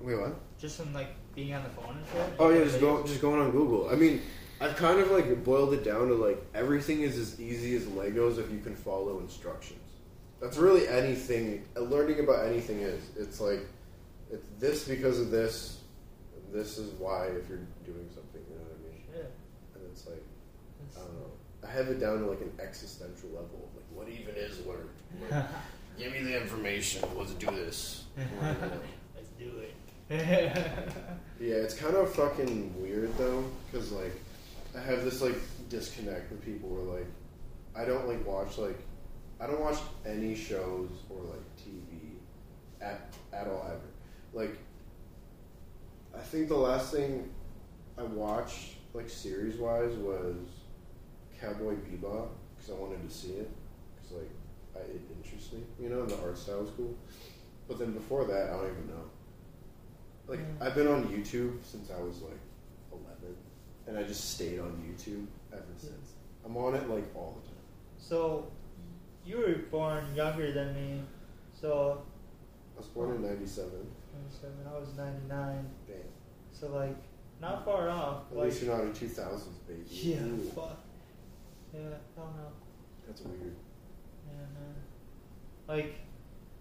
wait, 0.00 0.18
what? 0.18 0.34
Just 0.58 0.78
from 0.78 0.94
like 0.94 1.08
being 1.34 1.52
on 1.52 1.62
the 1.64 1.68
phone 1.70 1.96
and 1.98 2.06
shit. 2.12 2.32
Oh 2.38 2.48
yeah, 2.50 2.64
just 2.64 2.80
go, 2.80 3.02
just 3.06 3.20
going 3.20 3.40
on 3.40 3.50
Google. 3.50 3.90
I 3.90 3.94
mean, 3.94 4.22
I've 4.60 4.74
kind 4.76 5.00
of 5.00 5.10
like 5.10 5.44
boiled 5.44 5.74
it 5.74 5.84
down 5.84 6.08
to 6.08 6.14
like 6.14 6.42
everything 6.54 7.02
is 7.02 7.18
as 7.18 7.38
easy 7.40 7.76
as 7.76 7.82
Legos 7.84 8.38
if 8.38 8.50
you 8.50 8.60
can 8.60 8.74
follow 8.74 9.18
instructions. 9.20 9.80
That's 10.40 10.56
really 10.56 10.86
anything. 10.88 11.64
uh, 11.76 11.80
Learning 11.80 12.20
about 12.20 12.46
anything 12.46 12.80
is. 12.80 13.02
It's 13.16 13.40
like 13.40 13.60
it's 14.30 14.46
this 14.58 14.86
because 14.86 15.18
of 15.20 15.30
this. 15.30 15.80
This 16.52 16.78
is 16.78 16.92
why 16.98 17.26
if 17.26 17.48
you're 17.48 17.58
doing 17.84 18.08
something. 18.14 18.40
You 18.48 18.56
know 18.56 18.62
what 18.64 18.78
I 18.78 18.88
mean? 18.88 19.02
Shit. 19.12 19.32
And 19.74 19.82
it's 19.90 20.06
like 20.06 20.22
I 20.96 21.00
don't 21.00 21.14
know. 21.14 21.30
I 21.66 21.70
have 21.72 21.88
it 21.88 21.98
down 22.00 22.20
to 22.20 22.26
like 22.26 22.40
an 22.40 22.52
existential 22.60 23.30
level. 23.30 23.68
Like 23.74 23.84
what 23.94 24.08
even 24.08 24.34
is 24.36 24.64
learn? 24.66 24.88
Like, 25.30 25.44
give 25.98 26.12
me 26.12 26.22
the 26.22 26.40
information. 26.40 27.02
Let's 27.16 27.32
do 27.32 27.46
this. 27.46 28.04
Let's 28.16 29.28
do 29.38 29.52
it. 29.60 29.72
Yeah, 31.38 31.56
it's 31.56 31.74
kind 31.74 31.94
of 31.94 32.10
fucking 32.14 32.80
weird 32.80 33.14
though, 33.18 33.44
because 33.70 33.92
like 33.92 34.12
I 34.74 34.80
have 34.80 35.04
this 35.04 35.20
like 35.20 35.36
disconnect 35.68 36.30
with 36.30 36.42
people 36.42 36.70
where 36.70 36.98
like 37.00 37.06
I 37.76 37.84
don't 37.84 38.08
like 38.08 38.26
watch 38.26 38.56
like 38.56 38.78
I 39.40 39.46
don't 39.46 39.60
watch 39.60 39.78
any 40.06 40.34
shows 40.34 40.90
or 41.10 41.22
like 41.22 41.44
TV 41.56 42.14
at 42.80 43.12
at 43.32 43.46
all 43.46 43.64
ever. 43.66 43.80
Like 44.32 44.56
I 46.16 46.20
think 46.20 46.48
the 46.48 46.56
last 46.56 46.92
thing 46.92 47.30
I 47.98 48.02
watched 48.02 48.76
like 48.94 49.08
series 49.08 49.56
wise 49.56 49.92
was 49.94 50.36
Cowboy 51.40 51.74
Bebop 51.74 52.28
because 52.56 52.70
I 52.70 52.74
wanted 52.74 53.08
to 53.08 53.14
see 53.14 53.32
it 53.32 53.50
because 53.94 54.16
like 54.18 54.30
I, 54.76 54.78
it 54.80 55.02
interests 55.16 55.52
me, 55.52 55.60
you 55.80 55.88
know, 55.90 56.00
and 56.00 56.10
the 56.10 56.18
art 56.22 56.38
style 56.38 56.60
was 56.60 56.70
cool. 56.76 56.94
But 57.68 57.78
then 57.78 57.92
before 57.92 58.24
that, 58.24 58.50
I 58.50 58.52
don't 58.52 58.70
even 58.70 58.86
know. 58.88 59.04
Like 60.28 60.40
Mm. 60.40 60.62
I've 60.66 60.74
been 60.74 60.88
on 60.88 61.04
YouTube 61.08 61.58
since 61.62 61.90
I 61.90 62.00
was 62.00 62.20
like 62.22 62.40
eleven, 62.90 63.36
and 63.86 63.98
I 63.98 64.02
just 64.02 64.30
stayed 64.34 64.58
on 64.58 64.82
YouTube 64.82 65.26
ever 65.52 65.62
since. 65.76 66.14
I'm 66.44 66.56
on 66.56 66.74
it 66.74 66.88
like 66.88 67.04
all 67.14 67.38
the 67.42 67.48
time. 67.48 67.56
so, 67.98 68.46
you 69.26 69.38
were 69.38 69.54
born 69.70 70.14
younger 70.14 70.52
than 70.52 70.74
me. 70.74 71.02
So, 71.60 72.02
I 72.74 72.78
was 72.78 72.86
born 72.88 73.16
in 73.16 73.22
'97. 73.22 73.70
27, 74.12 74.54
I 74.66 74.78
was 74.78 74.96
99. 74.96 75.66
Damn. 75.86 75.96
So, 76.52 76.68
like, 76.68 76.96
not 77.40 77.64
far 77.64 77.88
off. 77.90 78.22
At 78.30 78.36
like, 78.36 78.46
least 78.46 78.62
you're 78.62 78.74
not 78.76 78.84
in 78.84 78.92
2000s, 78.92 79.42
baby. 79.66 79.82
yeah, 79.88 80.22
Ooh, 80.22 80.38
fuck. 80.54 80.78
Yeah, 81.74 81.80
I 81.80 82.20
don't 82.20 82.36
know. 82.36 82.52
that's 83.06 83.20
weird. 83.22 83.54
Yeah, 84.26 84.38
man. 84.54 84.74
Like, 85.68 85.94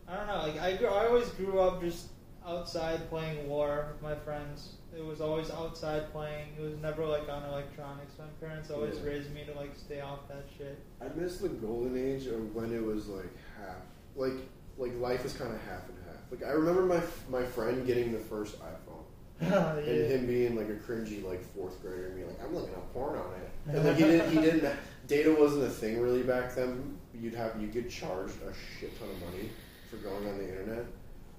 I 0.08 0.17
don't 0.17 0.28
know. 0.28 0.38
Like, 0.39 0.60
I, 0.60 0.75
grew, 0.78 0.88
I 0.88 1.08
always 1.08 1.30
grew 1.30 1.60
up 1.60 1.82
just 1.82 2.08
outside 2.45 3.10
playing 3.10 3.47
war 3.47 3.88
with 3.93 4.01
my 4.01 4.15
friends. 4.15 4.75
It 4.97 5.03
was 5.05 5.19
always 5.19 5.51
outside 5.51 6.12
playing. 6.12 6.49
It 6.58 6.62
was 6.62 6.77
never 6.81 7.05
like 7.05 7.27
on 7.29 7.43
electronics. 7.43 8.13
My 8.17 8.25
parents 8.45 8.71
always 8.71 8.97
Yeah. 8.99 9.05
raised 9.05 9.34
me 9.34 9.43
to 9.45 9.53
like 9.53 9.75
stay 9.75 9.99
off 10.01 10.27
that 10.29 10.45
shit. 10.58 10.77
I 11.01 11.08
miss 11.19 11.38
the 11.38 11.49
golden 11.49 11.97
age 11.97 12.27
of 12.27 12.55
when 12.55 12.73
it 12.73 12.84
was 12.84 13.08
like 13.08 13.29
half, 13.60 13.77
like 14.15 14.34
like 14.77 14.97
life 14.99 15.25
is 15.25 15.34
kind 15.34 15.53
of 15.53 15.60
half 15.62 15.88
and 15.89 15.97
half. 16.05 16.21
Like 16.31 16.43
I 16.43 16.53
remember 16.53 16.84
my 16.84 17.01
my 17.29 17.45
friend 17.45 17.86
getting 17.86 18.13
the 18.13 18.19
first 18.19 18.58
iPhone. 18.60 19.03
yeah. 19.41 19.75
and 19.75 19.86
him 20.12 20.27
being 20.27 20.55
like 20.55 20.69
a 20.69 20.75
cringy 20.75 21.21
like 21.21 21.43
fourth 21.53 21.81
grader 21.81 22.05
and 22.05 22.15
being 22.15 22.27
like, 22.27 22.41
I'm 22.41 22.55
looking 22.55 22.73
up 22.73 22.93
porn 22.93 23.17
on 23.19 23.34
it. 23.34 23.75
And 23.75 23.86
like 23.86 23.97
he 23.97 24.03
didn't 24.03 24.31
he 24.31 24.39
didn't 24.39 24.73
data 25.08 25.36
wasn't 25.38 25.65
a 25.65 25.69
thing 25.69 25.99
really 25.99 26.23
back 26.23 26.55
then. 26.55 26.97
You'd 27.13 27.34
have 27.36 27.60
you 27.62 27.67
get 27.67 27.89
charged 27.89 28.36
a 28.43 28.53
shit 28.79 28.97
ton 28.97 29.10
of 29.10 29.19
money 29.31 29.49
for 29.89 29.97
going 29.97 30.25
on 30.27 30.38
the 30.38 30.47
internet. 30.47 30.86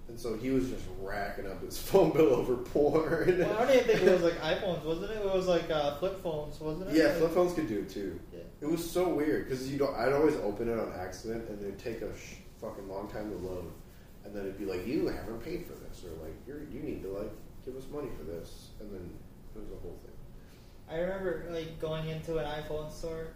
And 0.09 0.19
so 0.19 0.37
he 0.37 0.51
was 0.51 0.69
just 0.71 0.85
racking 1.01 1.47
up 1.51 1.62
his 1.62 1.79
phone 1.88 2.12
bill 2.12 2.35
over 2.35 2.57
porn. 2.57 3.38
Well, 3.38 3.57
I 3.57 3.64
don't 3.66 3.75
even 3.75 3.87
think 3.87 4.03
it 4.03 4.12
was 4.12 4.23
like 4.23 4.40
iPhones, 4.40 4.85
wasn't 4.85 5.11
it? 5.11 5.16
It 5.19 5.35
was 5.35 5.47
like 5.47 5.71
uh, 5.71 5.97
flip 5.97 6.23
phones, 6.23 6.61
wasn't 6.61 6.90
it? 6.90 6.97
yeah, 6.97 7.12
flip 7.14 7.33
phones 7.33 7.53
could 7.55 7.69
do 7.69 7.81
it 7.81 7.88
too. 7.90 8.19
Yeah. 8.33 8.40
It 8.61 8.71
was 8.71 8.88
so 8.88 9.09
weird 9.09 9.49
because 9.49 9.71
you 9.71 9.79
don't. 9.79 9.95
I'd 9.97 10.12
always 10.12 10.37
open 10.37 10.69
it 10.69 10.79
on 10.79 10.92
accident, 10.99 11.49
and 11.49 11.61
it'd 11.61 11.79
take 11.79 12.03
a 12.03 12.16
sh- 12.16 12.37
fucking 12.61 12.88
long 12.88 13.09
time 13.09 13.31
to 13.31 13.37
load, 13.37 13.71
and 14.25 14.35
then 14.35 14.42
it'd 14.42 14.59
be 14.59 14.64
like, 14.64 14.87
"You 14.87 15.07
haven't 15.09 15.45
paid 15.45 15.66
for 15.66 15.75
this," 15.75 16.05
or 16.05 16.11
like, 16.25 16.35
"You're 16.47 16.62
you 16.73 16.81
need 16.81 17.03
to 17.03 17.09
like 17.11 17.33
give 17.64 17.77
us 17.77 17.85
money 17.92 18.09
for 18.16 18.25
this," 18.25 18.71
and 18.81 18.90
then 18.92 19.11
it 19.55 19.59
was 19.59 19.69
a 19.73 19.81
whole 19.83 19.99
thing. 20.03 20.12
I 20.88 21.01
remember 21.01 21.45
like 21.51 21.79
going 21.81 22.09
into 22.09 22.38
an 22.38 22.47
iPhone 22.47 22.90
store, 22.90 23.29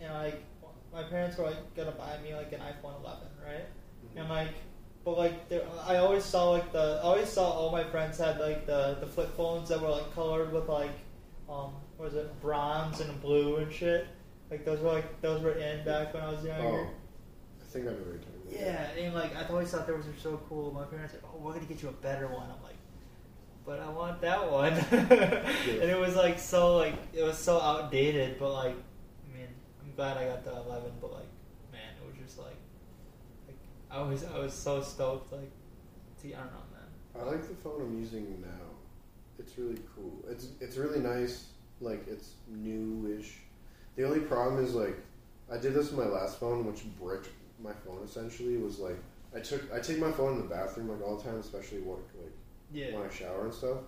and 0.00 0.12
like 0.14 0.42
my 0.92 1.02
parents 1.02 1.36
were 1.36 1.46
like 1.46 1.74
gonna 1.74 1.90
buy 1.92 2.16
me 2.22 2.34
like 2.34 2.52
an 2.52 2.60
iPhone 2.60 2.98
11, 3.02 3.26
right? 3.44 3.66
And 4.14 4.24
I'm 4.24 4.30
like, 4.30 4.54
but 5.04 5.18
like, 5.18 5.48
there, 5.48 5.66
I 5.86 5.96
always 5.96 6.24
saw 6.24 6.50
like 6.50 6.72
the, 6.72 7.00
I 7.02 7.06
always 7.06 7.28
saw 7.28 7.50
all 7.50 7.70
my 7.70 7.84
friends 7.84 8.18
had 8.18 8.38
like 8.38 8.66
the 8.66 8.96
the 9.00 9.06
flip 9.06 9.36
phones 9.36 9.68
that 9.68 9.80
were 9.80 9.90
like 9.90 10.14
colored 10.14 10.52
with 10.52 10.68
like, 10.68 10.92
um, 11.48 11.72
what 11.96 12.12
was 12.12 12.14
it, 12.14 12.40
bronze 12.40 13.00
and 13.00 13.20
blue 13.20 13.56
and 13.56 13.72
shit. 13.72 14.06
Like 14.50 14.64
those 14.64 14.80
were 14.80 14.92
like 14.92 15.20
those 15.20 15.42
were 15.42 15.52
in 15.52 15.84
back 15.84 16.14
when 16.14 16.22
I 16.22 16.30
was 16.30 16.44
younger. 16.44 16.64
Oh, 16.64 16.86
I 17.60 17.64
think 17.70 17.86
I 17.86 17.90
what 17.90 18.06
you're 18.06 18.16
talking 18.16 18.40
about. 18.46 18.60
Yeah, 18.60 19.04
and 19.04 19.14
like 19.14 19.36
I 19.36 19.46
always 19.48 19.70
thought 19.70 19.86
those 19.86 20.06
were 20.06 20.12
so 20.22 20.40
cool. 20.48 20.72
My 20.72 20.84
parents 20.84 21.14
like, 21.14 21.22
"Oh, 21.24 21.38
we're 21.38 21.54
gonna 21.54 21.66
get 21.66 21.82
you 21.82 21.88
a 21.88 21.92
better 21.92 22.28
one." 22.28 22.44
I'm 22.44 22.62
like, 22.62 22.76
"But 23.66 23.80
I 23.80 23.88
want 23.88 24.20
that 24.20 24.50
one." 24.50 24.72
and 24.90 25.90
it 25.90 25.98
was 25.98 26.14
like 26.14 26.38
so 26.38 26.76
like 26.76 26.94
it 27.12 27.22
was 27.22 27.38
so 27.38 27.60
outdated, 27.60 28.38
but 28.38 28.52
like 28.52 28.74
I 28.74 29.36
mean, 29.36 29.48
I'm 29.82 29.94
glad 29.96 30.16
I 30.16 30.26
got 30.26 30.44
the 30.44 30.52
11. 30.52 30.92
But 31.00 31.12
like, 31.12 31.28
man, 31.72 31.90
it 32.00 32.06
was 32.06 32.16
just 32.24 32.38
like, 32.38 32.56
like 33.46 33.56
I 33.94 34.02
was 34.02 34.24
I 34.24 34.38
was 34.38 34.52
so 34.52 34.82
stoked. 34.82 35.32
Like, 35.32 35.50
to 36.22 36.28
I 36.28 36.38
don't 36.38 36.46
know, 36.46 36.58
man. 36.72 37.20
I 37.20 37.30
like 37.30 37.48
the 37.48 37.54
phone 37.54 37.80
I'm 37.80 37.98
using 37.98 38.40
now. 38.40 38.48
It's 39.38 39.56
really 39.58 39.80
cool. 39.94 40.12
It's 40.28 40.48
it's 40.60 40.76
really 40.76 41.00
nice. 41.00 41.46
Like 41.80 42.06
it's 42.08 42.30
newish. 42.48 43.34
The 43.96 44.04
only 44.04 44.20
problem 44.20 44.64
is 44.64 44.74
like 44.74 44.96
I 45.52 45.58
did 45.58 45.74
this 45.74 45.90
with 45.90 46.04
my 46.06 46.12
last 46.12 46.40
phone, 46.40 46.66
which 46.66 46.82
bricked 47.00 47.28
my 47.62 47.72
phone 47.86 48.00
essentially. 48.04 48.56
Was 48.56 48.78
like 48.78 48.98
I 49.34 49.40
took 49.40 49.62
I 49.72 49.78
take 49.80 49.98
my 49.98 50.10
phone 50.10 50.34
in 50.34 50.38
the 50.38 50.48
bathroom 50.54 50.88
like 50.88 51.02
all 51.06 51.16
the 51.16 51.22
time, 51.22 51.38
especially 51.38 51.80
what 51.80 51.98
like 52.20 52.32
Yeah. 52.72 52.94
when 52.96 53.08
I 53.08 53.12
shower 53.12 53.44
and 53.44 53.54
stuff, 53.54 53.78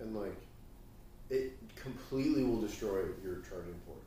and 0.00 0.16
like 0.16 0.36
it 1.28 1.52
completely 1.74 2.44
will 2.44 2.60
destroy 2.60 3.00
your 3.22 3.36
charging 3.48 3.74
port. 3.84 3.98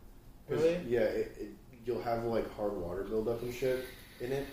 Really? 0.48 0.80
Yeah, 0.88 1.02
it, 1.02 1.36
it, 1.40 1.50
you'll 1.86 2.02
have 2.02 2.24
like 2.24 2.52
hard 2.56 2.74
water 2.74 3.04
buildup 3.04 3.42
and 3.44 3.54
shit 3.54 3.84
in 4.22 4.32
it, 4.32 4.48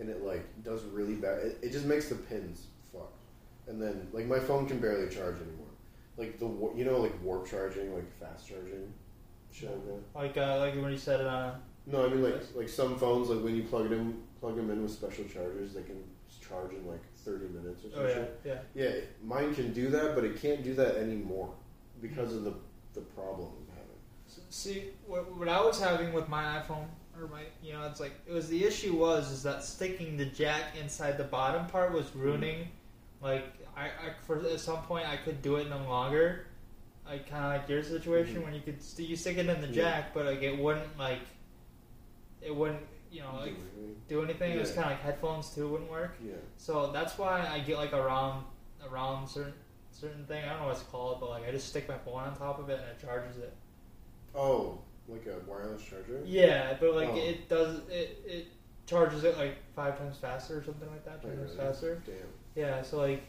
and 0.00 0.08
it 0.08 0.24
like 0.24 0.44
does 0.64 0.84
really 0.84 1.14
bad. 1.14 1.38
It, 1.38 1.58
it 1.62 1.72
just 1.72 1.84
makes 1.84 2.08
the 2.08 2.16
pins 2.16 2.66
fuck, 2.92 3.12
and 3.68 3.80
then 3.80 4.08
like 4.12 4.26
my 4.26 4.40
phone 4.40 4.66
can 4.66 4.80
barely 4.80 5.08
charge 5.08 5.36
anymore. 5.36 5.66
Like 6.16 6.38
the 6.38 6.46
you 6.76 6.84
know 6.84 7.00
like 7.00 7.12
warp 7.22 7.48
charging, 7.48 7.94
like 7.94 8.10
fast 8.18 8.48
charging, 8.48 8.92
shit 9.52 9.70
like 9.70 9.86
that. 9.86 10.18
Like 10.18 10.36
uh, 10.36 10.58
like 10.58 10.74
when 10.74 10.90
you 10.90 10.98
said 10.98 11.20
it 11.20 11.26
on. 11.26 11.60
No, 11.86 12.04
I 12.04 12.08
mean 12.08 12.22
like 12.22 12.42
like 12.54 12.68
some 12.68 12.98
phones 12.98 13.28
like 13.28 13.44
when 13.44 13.54
you 13.54 13.62
plug 13.64 13.86
it 13.86 13.92
in, 13.92 14.22
plug 14.40 14.56
them 14.56 14.70
in 14.70 14.82
with 14.82 14.90
special 14.90 15.24
chargers, 15.24 15.74
they 15.74 15.82
can 15.82 16.02
charge 16.50 16.72
in 16.72 16.86
like 16.86 17.02
thirty 17.16 17.46
minutes 17.46 17.84
or 17.84 17.90
something. 17.90 18.02
Oh 18.02 18.08
yeah, 18.08 18.14
something. 18.14 18.34
yeah. 18.44 18.58
Yeah, 18.74 19.00
mine 19.22 19.54
can 19.54 19.72
do 19.72 19.90
that, 19.90 20.14
but 20.14 20.24
it 20.24 20.40
can't 20.40 20.64
do 20.64 20.74
that 20.74 20.96
anymore 20.96 21.52
because 22.00 22.34
of 22.34 22.44
the 22.44 22.54
the 22.94 23.00
problem 23.00 23.48
I'm 23.48 23.76
having. 23.76 23.90
See, 24.50 24.84
what, 25.06 25.36
what 25.36 25.48
I 25.48 25.60
was 25.60 25.80
having 25.80 26.12
with 26.12 26.28
my 26.28 26.60
iPhone, 26.60 26.86
or 27.20 27.28
my, 27.28 27.42
you 27.62 27.72
know, 27.72 27.84
it's 27.86 28.00
like 28.00 28.12
it 28.26 28.32
was 28.32 28.48
the 28.48 28.64
issue 28.64 28.94
was 28.96 29.30
is 29.30 29.42
that 29.42 29.62
sticking 29.62 30.16
the 30.16 30.26
jack 30.26 30.76
inside 30.80 31.18
the 31.18 31.24
bottom 31.24 31.66
part 31.66 31.92
was 31.92 32.14
ruining. 32.14 32.68
Like 33.20 33.44
I, 33.76 33.86
I 33.86 33.90
for 34.26 34.38
at 34.38 34.60
some 34.60 34.82
point 34.82 35.06
I 35.08 35.16
could 35.16 35.42
do 35.42 35.56
it 35.56 35.68
no 35.68 35.78
longer. 35.88 36.46
Like 37.06 37.28
kind 37.28 37.44
of 37.44 37.60
like 37.60 37.68
your 37.68 37.82
situation 37.82 38.36
Mhm. 38.36 38.44
when 38.44 38.54
you 38.54 38.60
could 38.60 38.80
st- 38.82 39.08
you 39.08 39.16
stick 39.16 39.36
it 39.36 39.48
in 39.48 39.60
the 39.60 39.66
Yeah. 39.68 39.72
jack, 39.74 40.14
but 40.14 40.26
like 40.26 40.42
it 40.42 40.56
wouldn't 40.58 40.96
like 40.98 41.20
it 42.40 42.54
wouldn't 42.54 42.80
you 43.10 43.20
know 43.20 43.36
like 43.40 43.54
do 44.08 44.22
anything. 44.22 44.52
It 44.52 44.60
was 44.60 44.70
kind 44.70 44.84
of 44.86 44.92
like 44.92 45.00
headphones 45.02 45.50
too 45.54 45.68
wouldn't 45.68 45.90
work. 45.90 46.16
Yeah. 46.24 46.34
So 46.56 46.90
that's 46.92 47.18
why 47.18 47.46
I 47.46 47.58
get 47.60 47.76
like 47.76 47.92
around 47.92 48.44
around 48.88 49.28
certain 49.28 49.54
certain 49.92 50.24
thing. 50.26 50.44
I 50.44 50.50
don't 50.50 50.60
know 50.60 50.66
what 50.66 50.76
it's 50.76 50.84
called, 50.84 51.20
but 51.20 51.30
like 51.30 51.46
I 51.48 51.50
just 51.50 51.68
stick 51.68 51.88
my 51.88 51.98
phone 51.98 52.22
on 52.22 52.36
top 52.36 52.58
of 52.60 52.70
it 52.70 52.78
and 52.80 52.88
it 52.88 53.00
charges 53.04 53.36
it. 53.38 53.52
Oh, 54.34 54.78
like 55.10 55.26
a 55.26 55.38
wireless 55.50 55.82
charger. 55.84 56.20
Yeah, 56.24 56.76
but 56.80 56.94
like 56.94 57.08
Oh. 57.10 57.16
it 57.16 57.48
does 57.48 57.80
it 57.88 58.22
it 58.26 58.46
charges 58.86 59.24
it 59.24 59.36
like 59.38 59.56
five 59.74 59.98
times 59.98 60.16
faster 60.16 60.58
or 60.58 60.64
something 60.64 60.88
like 60.90 61.04
that. 61.04 61.22
Ten 61.22 61.36
times 61.36 61.42
really? 61.52 61.56
faster. 61.56 62.02
Damn. 62.06 62.16
Yeah, 62.54 62.82
so 62.82 62.98
like 62.98 63.22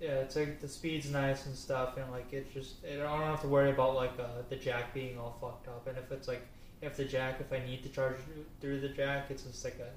yeah, 0.00 0.20
it's 0.20 0.36
like 0.36 0.60
the 0.60 0.68
speed's 0.68 1.10
nice 1.10 1.46
and 1.46 1.54
stuff, 1.56 1.96
and 1.96 2.10
like 2.12 2.32
it's 2.32 2.52
just 2.54 2.76
I 2.84 2.96
don't 2.96 3.20
have 3.22 3.40
to 3.42 3.48
worry 3.48 3.70
about 3.70 3.94
like 3.96 4.12
uh, 4.18 4.42
the 4.48 4.56
jack 4.56 4.94
being 4.94 5.18
all 5.18 5.36
fucked 5.40 5.68
up. 5.68 5.86
And 5.88 5.98
if 5.98 6.10
it's 6.12 6.28
like 6.28 6.42
if 6.80 6.96
the 6.96 7.04
jack, 7.04 7.40
if 7.40 7.52
I 7.52 7.64
need 7.66 7.82
to 7.82 7.88
charge 7.88 8.16
through- 8.20 8.44
through 8.60 8.80
the 8.80 8.90
jack, 8.90 9.30
it's 9.30 9.42
just 9.42 9.64
like 9.64 9.74
a 9.80 9.90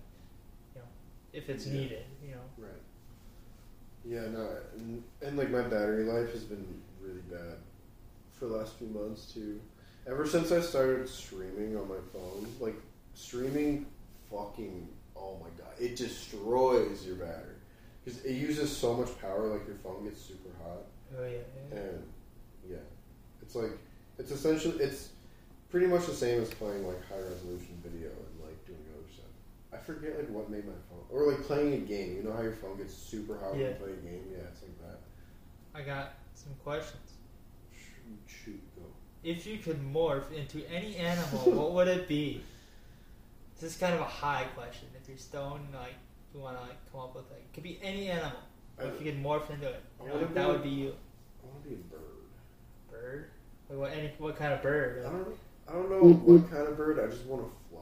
you 0.75 0.81
know 0.81 0.87
if 1.33 1.49
it's 1.49 1.67
Yeah. 1.67 1.73
needed, 1.73 2.05
you 2.23 2.31
know. 2.31 2.41
Right. 2.57 2.71
Yeah, 4.03 4.27
no, 4.29 4.49
and, 4.75 5.03
and 5.21 5.37
like 5.37 5.51
my 5.51 5.61
battery 5.61 6.05
life 6.05 6.31
has 6.33 6.43
been 6.43 6.65
really 6.99 7.21
bad 7.29 7.57
for 8.31 8.47
the 8.47 8.57
last 8.57 8.73
few 8.77 8.87
months 8.87 9.31
too. 9.31 9.61
Ever 10.07 10.25
since 10.27 10.51
I 10.51 10.61
started 10.61 11.07
streaming 11.07 11.77
on 11.77 11.87
my 11.87 11.95
phone, 12.11 12.47
like 12.59 12.75
streaming, 13.13 13.85
fucking, 14.31 14.87
oh 15.15 15.37
my 15.41 15.49
god, 15.63 15.73
it 15.79 15.95
destroys 15.95 17.05
your 17.05 17.15
battery 17.17 17.55
because 18.03 18.23
it 18.25 18.33
uses 18.33 18.75
so 18.75 18.95
much 18.95 19.19
power. 19.21 19.45
Like 19.47 19.67
your 19.67 19.77
phone 19.77 20.03
gets 20.03 20.19
super 20.21 20.49
hot, 20.63 20.79
Oh 21.17 21.23
yeah, 21.23 21.37
yeah. 21.71 21.77
and 21.79 22.03
yeah, 22.67 22.77
it's 23.41 23.53
like 23.55 23.77
it's 24.17 24.31
essentially 24.31 24.83
it's 24.83 25.09
pretty 25.69 25.85
much 25.87 26.07
the 26.07 26.13
same 26.13 26.41
as 26.41 26.49
playing 26.49 26.85
like 26.87 27.07
high 27.07 27.19
resolution 27.19 27.79
video 27.83 28.09
and 28.09 28.41
like 28.47 28.65
doing 28.65 28.79
other 28.97 29.07
stuff. 29.13 29.25
I 29.71 29.77
forget 29.77 30.17
like 30.17 30.29
what 30.29 30.49
made 30.49 30.65
my 30.65 30.73
phone 30.89 31.05
or 31.11 31.31
like 31.31 31.43
playing 31.43 31.73
a 31.73 31.77
game. 31.77 32.17
You 32.17 32.23
know 32.23 32.33
how 32.33 32.41
your 32.41 32.53
phone 32.55 32.77
gets 32.77 32.93
super 32.95 33.37
hot 33.37 33.51
when 33.51 33.59
you 33.61 33.75
play 33.79 33.91
a 33.91 33.95
game? 33.97 34.23
Yeah, 34.31 34.47
it's 34.51 34.63
like 34.63 34.77
that. 34.81 34.99
I 35.75 35.81
got 35.83 36.13
some 36.33 36.53
questions. 36.63 37.11
Shoot, 37.71 38.17
shoot, 38.25 38.61
go. 38.75 38.81
If 39.23 39.45
you 39.45 39.57
could 39.59 39.79
morph 39.93 40.31
into 40.31 40.61
any 40.73 40.95
animal, 40.95 41.39
what 41.51 41.73
would 41.73 41.87
it 41.87 42.07
be? 42.07 42.41
This 43.59 43.73
is 43.73 43.77
kind 43.77 43.93
of 43.93 44.01
a 44.01 44.05
high 44.05 44.45
question. 44.55 44.87
If 44.99 45.07
you're 45.07 45.17
stoned, 45.17 45.67
like 45.73 45.93
you 46.33 46.39
want 46.39 46.57
to 46.57 46.63
like 46.63 46.91
come 46.91 47.01
up 47.01 47.15
with 47.15 47.25
like, 47.29 47.41
it 47.41 47.53
could 47.53 47.63
be 47.63 47.79
any 47.83 48.09
animal. 48.09 48.39
I, 48.79 48.85
if 48.85 48.99
you 48.99 49.11
could 49.11 49.23
morph 49.23 49.49
into 49.51 49.67
it, 49.67 49.83
you 50.01 50.09
know, 50.09 50.15
like, 50.15 50.33
that 50.33 50.45
be- 50.45 50.51
would 50.51 50.63
be 50.63 50.69
you. 50.69 50.95
I 51.43 51.47
want 51.47 51.63
to 51.63 51.69
be 51.69 51.75
a 51.75 51.77
bird. 51.77 52.01
Bird? 52.89 53.29
Like 53.69 53.79
what? 53.79 53.91
Any 53.91 54.11
what 54.17 54.35
kind 54.37 54.53
of 54.53 54.61
bird? 54.61 55.05
I 55.05 55.09
don't. 55.09 55.27
I 55.67 55.73
don't 55.73 55.89
know 55.89 56.03
mm-hmm. 56.03 56.31
what 56.33 56.49
kind 56.51 56.67
of 56.67 56.75
bird. 56.75 56.99
I 56.99 57.07
just 57.09 57.25
want 57.25 57.43
to 57.43 57.51
fly. 57.69 57.79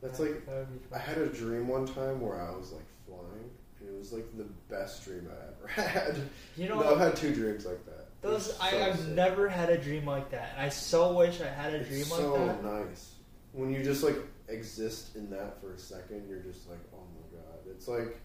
That's 0.00 0.20
like 0.20 0.46
That 0.46 0.66
I 0.94 0.98
had 0.98 1.18
a 1.18 1.26
dream 1.26 1.66
one 1.68 1.86
time 1.86 2.20
where 2.20 2.40
I 2.40 2.50
was 2.56 2.72
like 2.72 2.86
flying, 3.06 3.50
and 3.80 3.88
it 3.88 3.98
was 3.98 4.12
like 4.12 4.24
the 4.36 4.46
best 4.72 5.04
dream 5.04 5.28
I 5.28 5.48
ever 5.48 5.82
had. 5.90 6.16
You 6.56 6.68
No, 6.68 6.80
know, 6.80 6.92
I've 6.94 7.00
had 7.00 7.16
two 7.16 7.34
dreams 7.34 7.66
like 7.66 7.84
that. 7.86 8.07
It 8.22 8.26
those 8.26 8.58
I, 8.60 8.70
so 8.70 8.82
I've 8.82 8.98
sick. 8.98 9.08
never 9.08 9.48
had 9.48 9.70
a 9.70 9.78
dream 9.78 10.06
like 10.06 10.30
that, 10.30 10.54
and 10.56 10.66
I 10.66 10.68
so 10.68 11.12
wish 11.12 11.40
I 11.40 11.48
had 11.48 11.74
a 11.74 11.78
It's 11.78 11.88
dream 11.88 12.04
so 12.04 12.34
like 12.34 12.46
that. 12.46 12.62
So 12.62 12.84
nice 12.84 13.14
when 13.52 13.72
you 13.72 13.82
just 13.82 14.02
like 14.02 14.16
exist 14.48 15.16
in 15.16 15.30
that 15.30 15.60
for 15.60 15.74
a 15.74 15.78
second. 15.78 16.28
You're 16.28 16.40
just 16.40 16.68
like, 16.68 16.80
oh 16.94 17.04
my 17.14 17.38
god! 17.38 17.58
It's 17.70 17.88
like 17.88 18.20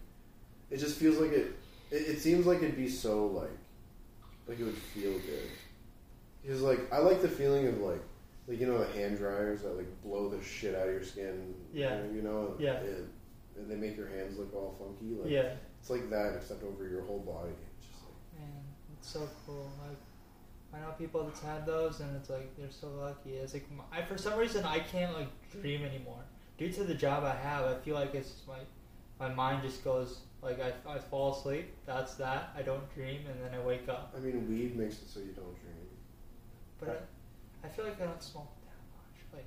it 0.70 0.78
just 0.78 0.96
feels 0.98 1.18
like 1.18 1.32
it. 1.32 1.54
It, 1.90 1.96
it 1.96 2.20
seems 2.20 2.46
like 2.46 2.58
it'd 2.58 2.76
be 2.76 2.88
so 2.88 3.26
like 3.26 3.50
like 4.46 4.58
it 4.60 4.64
would 4.64 4.74
feel 4.76 5.12
good 5.12 5.50
because 6.42 6.60
like 6.60 6.92
I 6.92 6.98
like 6.98 7.22
the 7.22 7.28
feeling 7.28 7.66
of 7.68 7.78
like 7.78 8.02
like 8.46 8.60
you 8.60 8.66
know 8.66 8.78
the 8.78 8.92
hand 8.92 9.16
dryers 9.18 9.62
that 9.62 9.76
like 9.76 9.86
blow 10.02 10.28
the 10.28 10.42
shit 10.42 10.74
out 10.74 10.88
of 10.88 10.92
your 10.92 11.04
skin. 11.04 11.54
Yeah. 11.72 12.02
you 12.12 12.22
know. 12.22 12.54
Yeah. 12.58 12.76
and, 12.76 13.08
and 13.56 13.70
they 13.70 13.76
make 13.76 13.96
your 13.96 14.08
hands 14.08 14.38
look 14.38 14.54
all 14.54 14.74
funky. 14.78 15.14
Like 15.14 15.30
Yeah, 15.30 15.54
it's 15.80 15.90
like 15.90 16.10
that 16.10 16.34
except 16.36 16.62
over 16.64 16.86
your 16.86 17.02
whole 17.02 17.20
body. 17.20 17.54
It's 17.78 17.86
just 17.86 18.02
like 18.02 18.40
man, 18.40 18.62
it's 18.92 18.93
so 19.04 19.28
cool. 19.46 19.70
Like 19.86 19.98
I 20.74 20.84
know 20.84 20.92
people 20.92 21.24
that's 21.24 21.40
had 21.40 21.66
those, 21.66 22.00
and 22.00 22.14
it's 22.16 22.30
like 22.30 22.56
they're 22.56 22.70
so 22.70 22.88
lucky. 22.88 23.34
It's 23.34 23.54
like 23.54 23.66
I 23.92 24.02
for 24.02 24.18
some 24.18 24.38
reason 24.38 24.64
I 24.64 24.80
can't 24.80 25.14
like 25.14 25.28
dream 25.50 25.84
anymore 25.84 26.22
due 26.58 26.70
to 26.70 26.84
the 26.84 26.94
job 26.94 27.24
I 27.24 27.36
have. 27.36 27.64
I 27.64 27.74
feel 27.76 27.94
like 27.94 28.14
it's 28.14 28.30
just 28.30 28.48
my 28.48 28.58
my 29.18 29.32
mind 29.32 29.62
just 29.62 29.84
goes 29.84 30.20
like 30.42 30.60
I, 30.60 30.72
I 30.90 30.98
fall 30.98 31.34
asleep. 31.34 31.74
That's 31.86 32.14
that. 32.14 32.52
I 32.56 32.62
don't 32.62 32.92
dream, 32.94 33.20
and 33.30 33.42
then 33.42 33.58
I 33.58 33.64
wake 33.64 33.88
up. 33.88 34.14
I 34.16 34.20
mean, 34.20 34.48
weed 34.48 34.76
makes 34.76 34.96
it 34.96 35.08
so 35.08 35.20
you 35.20 35.32
don't 35.32 35.54
dream. 35.60 35.88
But 36.80 37.08
I, 37.62 37.66
I 37.66 37.70
feel 37.70 37.84
like 37.84 38.00
I 38.00 38.06
don't 38.06 38.22
smoke 38.22 38.50
that 38.64 38.76
much. 38.92 39.24
Like 39.32 39.46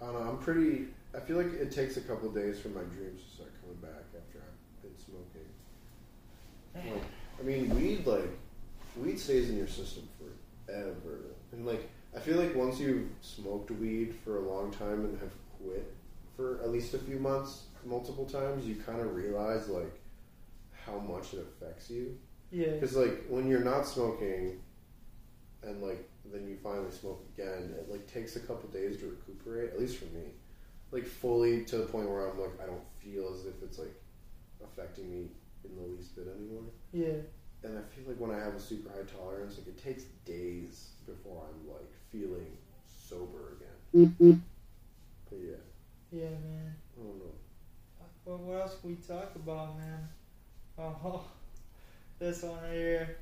I 0.00 0.12
don't 0.12 0.24
know. 0.24 0.30
I'm 0.30 0.38
pretty. 0.38 0.86
I 1.16 1.20
feel 1.20 1.36
like 1.36 1.52
it 1.52 1.70
takes 1.70 1.96
a 1.96 2.00
couple 2.00 2.30
days 2.30 2.58
for 2.58 2.68
my 2.68 2.82
dreams 2.82 3.22
to 3.22 3.36
start 3.36 3.52
coming 3.60 3.76
back 3.76 4.04
after 4.08 4.40
I've 4.40 4.82
been 4.82 4.98
smoking. 4.98 5.48
Like, 6.74 7.04
I 7.38 7.42
mean, 7.44 7.74
weed 7.76 8.04
like 8.04 8.28
weed 8.96 9.18
stays 9.18 9.50
in 9.50 9.56
your 9.56 9.68
system 9.68 10.08
forever, 10.66 11.20
and 11.52 11.66
like 11.66 11.88
I 12.16 12.20
feel 12.20 12.38
like 12.38 12.54
once 12.54 12.78
you've 12.78 13.08
smoked 13.20 13.70
weed 13.70 14.14
for 14.24 14.38
a 14.38 14.48
long 14.48 14.70
time 14.70 15.04
and 15.04 15.18
have 15.20 15.32
quit 15.58 15.92
for 16.36 16.60
at 16.62 16.70
least 16.70 16.94
a 16.94 16.98
few 16.98 17.18
months, 17.18 17.64
multiple 17.84 18.24
times, 18.24 18.66
you 18.66 18.76
kind 18.76 19.00
of 19.00 19.14
realize 19.14 19.68
like 19.68 20.00
how 20.86 20.98
much 20.98 21.34
it 21.34 21.40
affects 21.40 21.90
you. 21.90 22.16
Yeah. 22.50 22.72
Because 22.72 22.96
like 22.96 23.24
when 23.28 23.48
you're 23.48 23.64
not 23.64 23.86
smoking, 23.86 24.60
and 25.62 25.82
like 25.82 26.08
then 26.24 26.46
you 26.48 26.56
finally 26.62 26.90
smoke 26.90 27.24
again, 27.36 27.74
it 27.78 27.90
like 27.90 28.06
takes 28.12 28.36
a 28.36 28.40
couple 28.40 28.68
days 28.70 28.98
to 29.00 29.06
recuperate. 29.06 29.72
At 29.72 29.80
least 29.80 29.96
for 29.96 30.06
me, 30.06 30.24
like 30.90 31.04
fully 31.04 31.64
to 31.66 31.78
the 31.78 31.86
point 31.86 32.08
where 32.08 32.28
I'm 32.28 32.38
like 32.38 32.60
I 32.62 32.66
don't 32.66 32.84
feel 33.02 33.32
as 33.32 33.46
if 33.46 33.54
it's 33.62 33.78
like 33.78 33.94
affecting 34.62 35.10
me 35.10 35.28
in 35.64 35.76
the 35.76 35.82
least 35.82 36.14
bit 36.14 36.26
anymore. 36.28 36.64
Yeah. 36.92 37.22
And 37.64 37.78
I 37.78 37.82
feel 37.94 38.04
like 38.06 38.20
when 38.20 38.30
I 38.30 38.38
have 38.38 38.54
a 38.54 38.60
super 38.60 38.90
high 38.90 39.10
tolerance, 39.18 39.56
like 39.56 39.68
it 39.68 39.82
takes 39.82 40.04
days 40.26 40.90
before 41.06 41.44
I'm 41.48 41.66
like 41.72 41.90
feeling 42.12 42.46
sober 42.86 43.56
again. 43.56 44.10
Mm-hmm. 44.18 44.32
But 45.30 45.38
yeah, 45.42 45.56
Yeah, 46.12 46.28
man. 46.28 46.74
I 46.94 47.02
don't 47.02 47.18
know. 47.18 47.34
What, 48.24 48.40
what 48.40 48.60
else 48.60 48.76
can 48.80 48.90
we 48.90 48.96
talk 48.96 49.34
about, 49.34 49.78
man? 49.78 50.08
Oh, 50.78 51.24
this 52.18 52.42
one 52.42 52.62
right 52.62 52.72
here. 52.72 53.16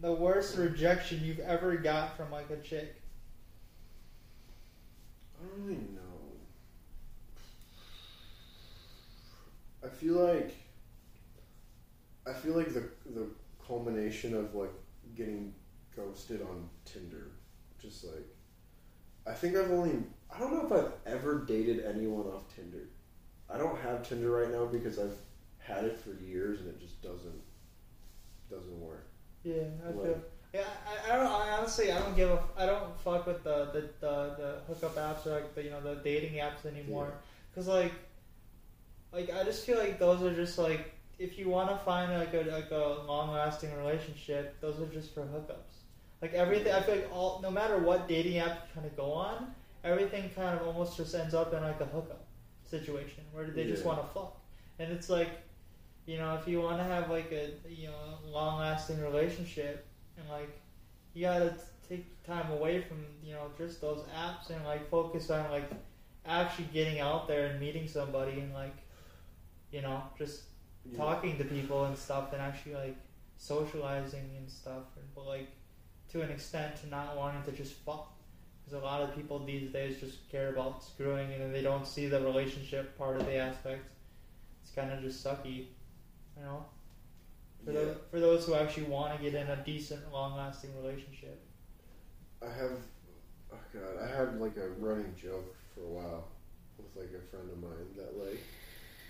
The 0.00 0.12
worst 0.12 0.56
rejection 0.56 1.22
you've 1.22 1.40
ever 1.40 1.76
got 1.76 2.16
from 2.16 2.30
like 2.30 2.48
a 2.50 2.56
chick. 2.56 3.02
I 5.38 5.44
don't 5.44 5.66
really 5.66 5.80
know. 5.94 6.02
I 9.84 9.88
feel 9.88 10.14
like 10.14 10.54
I 12.26 12.32
feel 12.32 12.54
like 12.54 12.72
the 12.72 12.88
the 13.14 13.26
culmination 13.66 14.34
of 14.34 14.54
like 14.54 14.72
getting 15.16 15.54
ghosted 15.94 16.42
on 16.42 16.68
Tinder, 16.84 17.32
just 17.80 18.04
like 18.04 18.26
I 19.26 19.32
think 19.32 19.56
I've 19.56 19.70
only 19.70 20.02
I 20.34 20.38
don't 20.38 20.52
know 20.52 20.66
if 20.66 20.72
I've 20.84 20.92
ever 21.14 21.44
dated 21.44 21.84
anyone 21.84 22.26
off 22.26 22.44
Tinder. 22.54 22.88
I 23.48 23.58
don't 23.58 23.78
have 23.80 24.06
Tinder 24.08 24.30
right 24.30 24.50
now 24.50 24.66
because 24.66 24.98
I've 24.98 25.16
had 25.58 25.84
it 25.84 25.98
for 25.98 26.14
years 26.22 26.60
and 26.60 26.68
it 26.68 26.80
just 26.80 27.00
doesn't 27.02 27.40
doesn't 28.50 28.80
work. 28.80 29.06
Yeah, 29.42 29.62
I 29.84 29.90
Like- 29.90 30.02
feel. 30.02 30.22
Yeah, 30.54 30.64
I, 30.86 31.12
I 31.12 31.16
don't. 31.16 31.26
I 31.26 31.50
honestly, 31.58 31.92
I 31.92 31.98
don't 31.98 32.16
give 32.16 32.30
a. 32.30 32.42
I 32.56 32.64
don't 32.64 32.98
fuck 33.00 33.26
with 33.26 33.42
the 33.44 33.66
the, 33.72 33.80
the, 34.00 34.34
the 34.38 34.60
hookup 34.66 34.94
apps 34.94 35.26
or 35.26 35.32
like 35.34 35.54
the 35.54 35.64
you 35.64 35.70
know 35.70 35.80
the 35.82 35.96
dating 35.96 36.34
apps 36.38 36.64
anymore. 36.64 37.12
Cause 37.54 37.66
like, 37.66 37.92
like 39.12 39.30
I 39.34 39.42
just 39.44 39.66
feel 39.66 39.76
like 39.78 39.98
those 39.98 40.22
are 40.22 40.34
just 40.34 40.56
like 40.56 40.94
if 41.18 41.38
you 41.38 41.48
want 41.48 41.70
to 41.70 41.76
find 41.76 42.12
like 42.12 42.34
a 42.34 42.50
like 42.50 42.70
a 42.70 43.02
long 43.06 43.30
lasting 43.32 43.74
relationship, 43.76 44.60
those 44.60 44.80
are 44.80 44.86
just 44.86 45.14
for 45.14 45.22
hookups. 45.22 45.84
Like 46.20 46.34
everything, 46.34 46.72
I 46.72 46.80
feel 46.80 46.96
like 46.96 47.10
all 47.12 47.40
no 47.42 47.50
matter 47.50 47.78
what 47.78 48.08
dating 48.08 48.38
app 48.38 48.52
you 48.68 48.74
kind 48.74 48.86
of 48.86 48.96
go 48.96 49.12
on, 49.12 49.54
everything 49.84 50.30
kind 50.34 50.58
of 50.58 50.66
almost 50.66 50.96
just 50.96 51.14
ends 51.14 51.34
up 51.34 51.52
in 51.52 51.62
like 51.62 51.80
a 51.80 51.86
hookup 51.86 52.24
situation 52.64 53.24
where 53.32 53.46
they 53.46 53.64
just 53.64 53.84
want 53.84 54.00
to 54.00 54.06
fuck, 54.12 54.36
and 54.78 54.92
it's 54.92 55.08
like, 55.08 55.30
you 56.06 56.18
know, 56.18 56.34
if 56.34 56.46
you 56.48 56.60
want 56.60 56.78
to 56.78 56.84
have 56.84 57.10
like 57.10 57.32
a 57.32 57.50
you 57.68 57.88
know 57.88 58.18
long 58.30 58.58
lasting 58.58 59.00
relationship, 59.00 59.86
and 60.18 60.28
like 60.28 60.58
you 61.14 61.22
gotta 61.22 61.50
t- 61.50 61.56
take 61.88 62.22
time 62.24 62.50
away 62.52 62.82
from 62.82 62.98
you 63.22 63.32
know 63.32 63.50
just 63.56 63.80
those 63.80 64.02
apps 64.14 64.50
and 64.50 64.62
like 64.64 64.88
focus 64.90 65.30
on 65.30 65.50
like 65.50 65.70
actually 66.26 66.68
getting 66.72 67.00
out 67.00 67.28
there 67.28 67.46
and 67.46 67.60
meeting 67.60 67.86
somebody 67.86 68.40
and 68.40 68.52
like 68.52 68.76
you 69.70 69.80
know 69.80 70.02
just 70.18 70.42
Yeah. 70.92 70.98
talking 70.98 71.36
to 71.38 71.44
people 71.44 71.84
and 71.84 71.96
stuff 71.96 72.32
and 72.32 72.40
actually 72.42 72.74
like 72.74 72.96
socializing 73.38 74.30
and 74.38 74.48
stuff 74.50 74.84
and 74.96 75.04
but 75.14 75.26
like 75.26 75.48
to 76.10 76.22
an 76.22 76.30
extent 76.30 76.76
to 76.82 76.88
not 76.88 77.16
wanting 77.16 77.42
to 77.44 77.52
just 77.52 77.74
fuck 77.84 78.12
because 78.64 78.80
a 78.80 78.84
lot 78.84 79.02
of 79.02 79.14
people 79.14 79.38
these 79.38 79.70
days 79.72 79.98
just 80.00 80.28
care 80.30 80.48
about 80.50 80.82
screwing 80.82 81.32
and 81.32 81.54
they 81.54 81.62
don't 81.62 81.86
see 81.86 82.06
the 82.06 82.20
relationship 82.20 82.96
part 82.98 83.16
of 83.16 83.26
the 83.26 83.36
aspect 83.36 83.88
it's 84.62 84.72
kind 84.72 84.92
of 84.92 85.00
just 85.02 85.24
sucky 85.24 85.66
you 86.36 86.42
know 86.44 86.64
for, 87.64 87.72
Yeah. 87.72 87.80
those, 87.80 87.96
for 88.10 88.20
those 88.20 88.46
who 88.46 88.54
actually 88.54 88.84
want 88.84 89.16
to 89.16 89.22
get 89.22 89.34
in 89.34 89.48
a 89.48 89.56
decent 89.64 90.12
long 90.12 90.36
lasting 90.36 90.70
relationship 90.80 91.40
I 92.42 92.46
have, 92.46 92.72
oh 93.52 93.56
god, 93.72 94.02
I 94.02 94.06
had 94.06 94.40
like 94.40 94.56
a 94.58 94.68
running 94.78 95.14
joke 95.20 95.56
for 95.74 95.80
a 95.80 95.88
while 95.88 96.28
with 96.76 96.94
like 96.94 97.10
a 97.18 97.26
friend 97.30 97.50
of 97.50 97.58
mine 97.58 97.88
that 97.96 98.16
like 98.22 98.40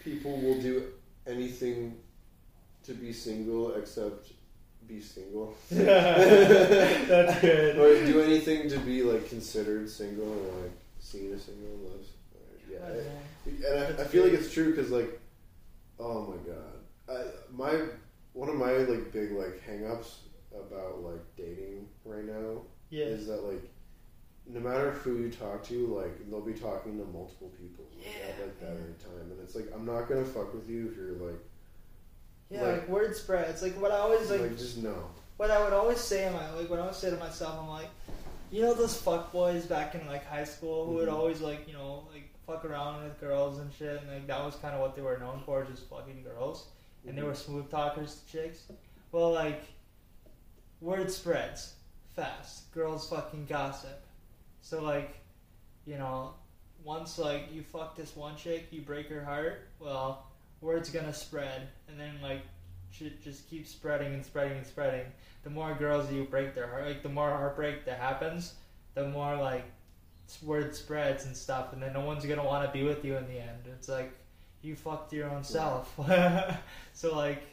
people 0.05 0.41
will 0.41 0.61
do 0.61 0.85
anything 1.27 1.97
to 2.85 2.95
be 2.95 3.13
single 3.13 3.75
except 3.75 4.33
be 4.87 5.01
single, 5.01 5.55
that's 5.71 7.41
good. 7.41 7.77
Or 7.77 8.07
do 8.07 8.21
anything 8.21 8.69
to 8.69 8.79
be 8.79 9.03
like 9.03 9.29
considered 9.29 9.91
single 9.91 10.29
or 10.29 10.63
like 10.63 10.73
seen 11.01 11.33
as 11.33 11.45
single. 11.45 11.71
Unless, 11.75 12.09
yeah, 12.71 12.79
I 12.85 12.89
don't 12.89 13.07
and 13.47 13.99
I, 13.99 14.03
I 14.03 14.07
feel 14.07 14.25
like 14.25 14.33
it's 14.33 14.53
true 14.53 14.71
because 14.71 14.91
like, 14.91 15.21
oh 15.99 16.27
my 16.27 16.37
god, 16.53 17.19
I, 17.19 17.25
my 17.53 17.87
one 18.33 18.49
of 18.49 18.55
my 18.57 18.73
like 18.73 19.13
big 19.13 19.33
like 19.33 19.63
hangups 19.67 20.19
about 20.55 21.03
like 21.03 21.23
dating 21.37 21.87
right 22.05 22.25
now 22.25 22.63
yeah. 22.91 23.07
is 23.07 23.27
that 23.27 23.43
like 23.45 23.63
no 24.49 24.61
matter 24.61 24.93
who 24.93 25.17
you 25.17 25.31
talk 25.31 25.65
to, 25.65 25.87
like 25.97 26.29
they'll 26.31 26.41
be 26.41 26.53
talking 26.55 26.99
to 26.99 27.05
multiple 27.07 27.51
people 27.61 27.85
like, 27.99 28.07
at 28.07 28.41
like 28.41 28.61
that 28.61 28.67
Yeah. 28.67 29.05
time, 29.09 29.31
and 29.31 29.41
it's 29.43 29.55
like 29.55 29.67
I'm 29.75 29.85
not 29.85 30.09
gonna 30.09 30.25
fuck 30.25 30.55
with 30.55 30.69
you 30.69 30.89
if 30.91 30.97
you're 30.97 31.13
like 31.13 31.41
yeah 32.49 32.63
like- 32.63 32.73
like, 32.83 32.89
word 32.89 33.17
spreads. 33.17 33.51
it's 33.51 33.63
like 33.63 33.75
what 33.83 33.91
i 33.91 33.97
always 33.97 34.31
like, 34.31 34.41
like 34.41 34.57
just 34.57 34.77
no. 34.79 34.95
what 35.37 35.51
i 35.51 35.61
would 35.65 35.73
always 35.73 35.99
say 35.99 36.27
in 36.29 36.33
my 36.33 36.49
like 36.53 36.71
what 36.71 36.79
i 36.79 36.85
would 36.87 36.95
say 36.95 37.11
to 37.11 37.17
myself 37.17 37.59
i'm 37.61 37.67
like 37.69 37.89
you 38.53 38.63
know 38.63 38.73
those 38.73 38.97
fuck 38.97 39.33
boys 39.33 39.67
back 39.67 39.97
in 39.97 40.07
like 40.07 40.25
high 40.27 40.45
school 40.45 40.87
who 40.87 40.93
would 40.95 41.09
Mhm. 41.09 41.13
always 41.13 41.41
like 41.41 41.67
you 41.67 41.73
know 41.75 42.07
like 42.13 42.29
fuck 42.47 42.65
around 42.65 43.03
with 43.03 43.19
girls 43.21 43.59
and 43.59 43.73
shit 43.75 44.01
and 44.01 44.09
like 44.13 44.29
that 44.29 44.45
was 44.45 44.55
kind 44.57 44.77
of 44.77 44.81
what 44.81 44.95
they 44.95 45.03
were 45.03 45.19
known 45.19 45.43
for 45.45 45.65
just 45.65 45.89
fucking 45.91 46.23
girls 46.23 46.69
and 47.09 47.19
they 47.19 47.23
were 47.25 47.35
smooth 47.35 47.69
talkers 47.71 48.21
to 48.21 48.33
chicks. 48.33 48.65
Well, 49.13 49.33
like, 49.33 49.63
word 50.81 51.11
spreads 51.11 51.75
fast. 52.15 52.73
Girls 52.73 53.09
fucking 53.09 53.47
gossip. 53.47 54.03
So, 54.67 54.83
like, 54.83 55.15
you 55.85 55.97
know, 55.97 56.35
once, 56.83 57.21
like, 57.21 57.55
you 57.55 57.63
fuck 57.63 57.95
this 57.95 58.17
one 58.17 58.35
chick, 58.35 58.67
you 58.73 58.81
break 58.81 59.09
her 59.11 59.25
heart, 59.25 59.69
well, 59.79 60.27
word's 60.61 60.91
gonna 60.91 61.15
spread. 61.15 61.69
And 61.87 62.01
then, 62.01 62.19
like, 62.21 62.41
shit 62.91 63.23
just 63.23 63.49
keeps 63.49 63.71
spreading 63.71 64.13
and 64.13 64.25
spreading 64.25 64.59
and 64.59 64.67
spreading. 64.67 65.07
The 65.45 65.51
more 65.51 65.73
girls 65.75 66.11
you 66.11 66.25
break 66.25 66.57
their 66.57 66.67
heart, 66.67 66.85
like, 66.85 67.05
the 67.05 67.09
more 67.09 67.31
heartbreak 67.31 67.85
that 67.85 68.01
happens, 68.01 68.55
the 68.95 69.07
more, 69.07 69.37
like, 69.37 69.67
word 70.43 70.75
spreads 70.75 71.27
and 71.27 71.37
stuff. 71.37 71.73
And 71.73 71.81
then 71.81 71.93
no 71.93 72.01
one's 72.01 72.27
gonna 72.27 72.45
wanna 72.45 72.73
be 72.73 72.83
with 72.83 73.05
you 73.05 73.17
in 73.17 73.29
the 73.29 73.39
end. 73.39 73.69
It's 73.73 73.89
like, 73.89 74.19
you 74.63 74.75
fucked 74.75 75.13
your 75.13 75.31
own 75.31 75.45
self. 75.45 75.95
so 76.93 77.17
like, 77.17 77.45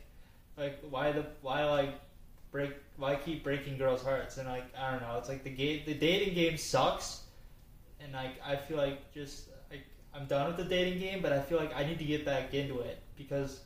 like 0.58 0.80
why 0.90 1.12
the 1.12 1.28
why 1.44 1.64
like 1.66 1.94
break 2.54 2.72
why 2.96 3.16
keep 3.16 3.44
breaking 3.44 3.78
girls' 3.78 4.04
hearts 4.04 4.38
and 4.38 4.48
like 4.48 4.64
I 4.78 4.92
don't 4.92 5.02
know. 5.02 5.18
It's 5.18 5.28
like 5.28 5.44
the 5.44 5.50
game 5.50 5.82
the 5.86 5.96
dating 5.96 6.36
game 6.36 6.56
sucks, 6.56 7.24
and 8.00 8.14
like 8.14 8.36
I 8.46 8.56
feel 8.56 8.78
like 8.78 9.12
just 9.14 9.50
like 9.70 9.84
I'm 10.16 10.26
done 10.28 10.48
with 10.48 10.56
the 10.58 10.64
dating 10.64 11.00
game, 11.00 11.22
but 11.22 11.34
I 11.34 11.42
feel 11.42 11.58
like 11.58 11.76
I 11.76 11.84
need 11.84 11.98
to 11.98 12.06
get 12.06 12.24
back 12.24 12.54
into 12.54 12.80
it 12.80 13.02
because 13.18 13.62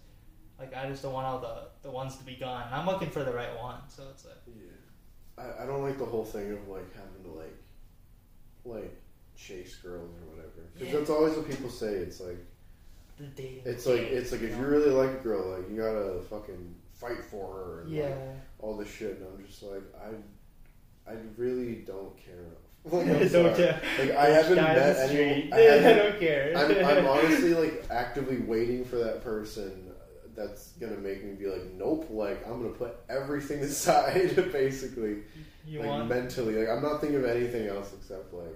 like 0.57 0.75
I 0.75 0.87
just 0.87 1.03
don't 1.03 1.13
want 1.13 1.27
all 1.27 1.39
the 1.39 1.67
the 1.83 1.91
ones 1.91 2.15
to 2.15 2.23
be 2.23 2.35
gone. 2.35 2.63
And 2.65 2.73
I'm 2.73 2.87
looking 2.87 3.09
for 3.11 3.23
the 3.23 3.33
right 3.33 3.55
one, 3.59 3.81
so 3.89 4.03
it's 4.09 4.25
like 4.25 4.37
Yeah, 4.47 5.43
I, 5.43 5.63
I 5.63 5.65
don't 5.67 5.83
like 5.83 5.99
the 5.99 6.05
whole 6.05 6.25
thing 6.25 6.51
of 6.53 6.67
like 6.67 6.87
having 6.95 7.23
to 7.25 7.37
like 7.37 7.57
like 8.65 9.01
chase 9.35 9.75
girls 9.75 10.09
or 10.21 10.35
whatever 10.35 10.63
because 10.73 10.87
Yeah. 10.93 10.99
that's 10.99 11.09
always 11.11 11.35
what 11.35 11.47
people 11.49 11.69
say. 11.69 11.93
It's 11.93 12.21
like 12.21 12.37
the 13.17 13.25
dating. 13.25 13.63
it's 13.65 13.85
like 13.85 13.99
it's 14.01 14.31
like 14.31 14.41
if 14.41 14.51
you 14.51 14.61
you 14.61 14.65
really 14.65 14.91
like 14.91 15.09
a 15.09 15.23
girl, 15.23 15.57
like 15.57 15.69
you 15.69 15.75
gotta 15.75 16.21
fucking 16.29 16.75
fight 16.93 17.23
for 17.29 17.53
her 17.53 17.81
and 17.81 17.91
yeah. 17.91 18.03
like, 18.09 18.19
all 18.59 18.77
this 18.77 18.89
shit, 18.89 19.17
and 19.17 19.25
I'm 19.27 19.45
just 19.45 19.63
like 19.63 19.83
I 19.95 21.11
I 21.11 21.15
really 21.37 21.75
don't 21.85 22.17
care. 22.17 22.45
Like, 22.89 23.05
I'm 23.07 23.27
don't 23.27 23.57
care. 23.57 23.81
Like 23.99 24.11
I 24.11 24.27
haven't 24.29 24.55
met 24.55 24.77
anyone. 24.77 25.09
street. 25.09 25.49
I 25.53 25.57
haven't- 25.59 25.97
don't 26.05 26.19
care. 26.21 26.53
I'm, 26.55 26.85
I'm 26.99 27.05
honestly 27.05 27.53
like 27.53 27.83
actively 27.89 28.37
waiting 28.37 28.85
for 28.85 28.95
that 28.97 29.21
person 29.25 29.91
that's 30.37 30.71
gonna 30.73 30.95
make 30.97 31.21
me 31.25 31.33
be 31.33 31.47
like, 31.47 31.65
nope. 31.73 32.07
Like 32.09 32.47
I'm 32.47 32.61
gonna 32.61 32.73
put 32.75 32.95
everything 33.09 33.59
aside, 33.59 34.35
basically, 34.53 35.23
you 35.65 35.79
like 35.79 35.87
want 35.89 36.07
mentally. 36.07 36.55
Like 36.55 36.69
I'm 36.69 36.81
not 36.81 37.01
thinking 37.01 37.17
of 37.19 37.25
anything 37.25 37.67
else 37.67 37.91
except 37.97 38.33
like 38.33 38.55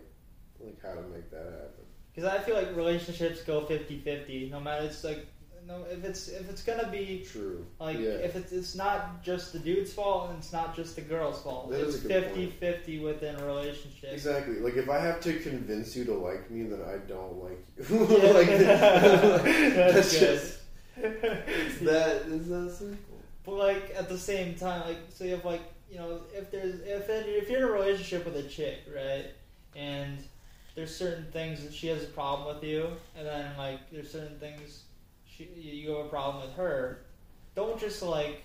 like 0.61 0.81
how 0.81 0.93
to 0.93 1.01
make 1.09 1.29
that 1.31 1.43
happen. 1.43 1.83
Because 2.13 2.29
I 2.31 2.39
feel 2.39 2.55
like 2.55 2.75
relationships 2.75 3.41
go 3.41 3.61
50-50. 3.61 4.51
No 4.51 4.59
matter 4.59 4.85
it's 4.85 5.03
like 5.03 5.25
no 5.67 5.83
if 5.91 6.03
it's 6.03 6.27
if 6.27 6.49
it's 6.49 6.63
gonna 6.63 6.87
be 6.89 7.25
True. 7.29 7.65
like 7.79 7.97
yeah. 7.97 8.09
if 8.09 8.35
it's 8.35 8.51
it's 8.51 8.75
not 8.75 9.23
just 9.23 9.53
the 9.53 9.59
dude's 9.59 9.93
fault 9.93 10.29
and 10.29 10.39
it's 10.39 10.51
not 10.51 10.75
just 10.75 10.95
the 10.95 11.01
girl's 11.01 11.41
fault. 11.41 11.69
That 11.69 11.81
it's 11.81 12.03
a 12.03 12.07
50-50 12.07 13.03
within 13.03 13.35
a 13.35 13.45
relationship. 13.45 14.11
Exactly. 14.11 14.59
Like 14.59 14.75
if 14.75 14.89
I 14.89 14.99
have 14.99 15.19
to 15.21 15.39
convince 15.39 15.95
you 15.95 16.05
to 16.05 16.13
like 16.13 16.49
me, 16.49 16.63
then 16.63 16.81
I 16.81 16.97
don't 17.07 17.43
like 17.43 17.65
you. 17.77 17.97
Like, 18.31 18.47
That's 18.47 20.11
that's 20.11 20.19
just 20.19 20.57
that 20.95 22.23
is 22.27 22.47
that 22.49 22.75
simple. 22.77 23.19
But 23.45 23.55
like 23.55 23.93
at 23.95 24.09
the 24.09 24.17
same 24.17 24.55
time, 24.55 24.87
like 24.87 24.97
so 25.13 25.23
you 25.23 25.31
have 25.31 25.45
like 25.45 25.61
you 25.89 25.97
know 25.97 26.21
if 26.33 26.51
there's 26.51 26.79
if 26.81 27.09
it, 27.09 27.25
if 27.27 27.49
you're 27.49 27.59
in 27.59 27.63
a 27.63 27.71
relationship 27.71 28.25
with 28.25 28.35
a 28.35 28.43
chick, 28.43 28.79
right, 28.93 29.25
and 29.75 30.17
there's 30.75 30.95
certain 30.95 31.25
things 31.31 31.63
that 31.63 31.73
she 31.73 31.87
has 31.87 32.03
a 32.03 32.07
problem 32.07 32.53
with 32.53 32.63
you, 32.63 32.87
and 33.15 33.27
then 33.27 33.57
like 33.57 33.79
there's 33.91 34.11
certain 34.11 34.37
things 34.39 34.83
she 35.53 35.69
you 35.69 35.91
have 35.91 36.05
a 36.05 36.09
problem 36.09 36.43
with 36.45 36.55
her. 36.55 37.05
don't 37.55 37.79
just 37.79 38.01
like 38.01 38.43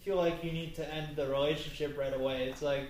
feel 0.00 0.16
like 0.16 0.42
you 0.44 0.52
need 0.52 0.74
to 0.76 0.94
end 0.94 1.16
the 1.16 1.26
relationship 1.28 1.98
right 1.98 2.14
away. 2.14 2.44
It's 2.48 2.62
like 2.62 2.84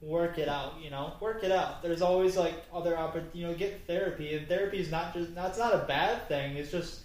work 0.00 0.38
it 0.38 0.48
out, 0.48 0.74
you 0.82 0.90
know, 0.90 1.14
work 1.20 1.42
it 1.44 1.52
out. 1.52 1.82
There's 1.82 2.02
always 2.02 2.36
like 2.36 2.54
other 2.74 2.96
opportunities, 2.98 3.40
you 3.40 3.46
know, 3.46 3.54
get 3.54 3.86
therapy. 3.86 4.34
And 4.36 4.46
therapy 4.48 4.78
is 4.78 4.90
not 4.90 5.14
just, 5.14 5.34
that's 5.34 5.58
not 5.58 5.74
a 5.74 5.86
bad 5.86 6.28
thing. 6.28 6.56
It's 6.56 6.70
just, 6.70 7.00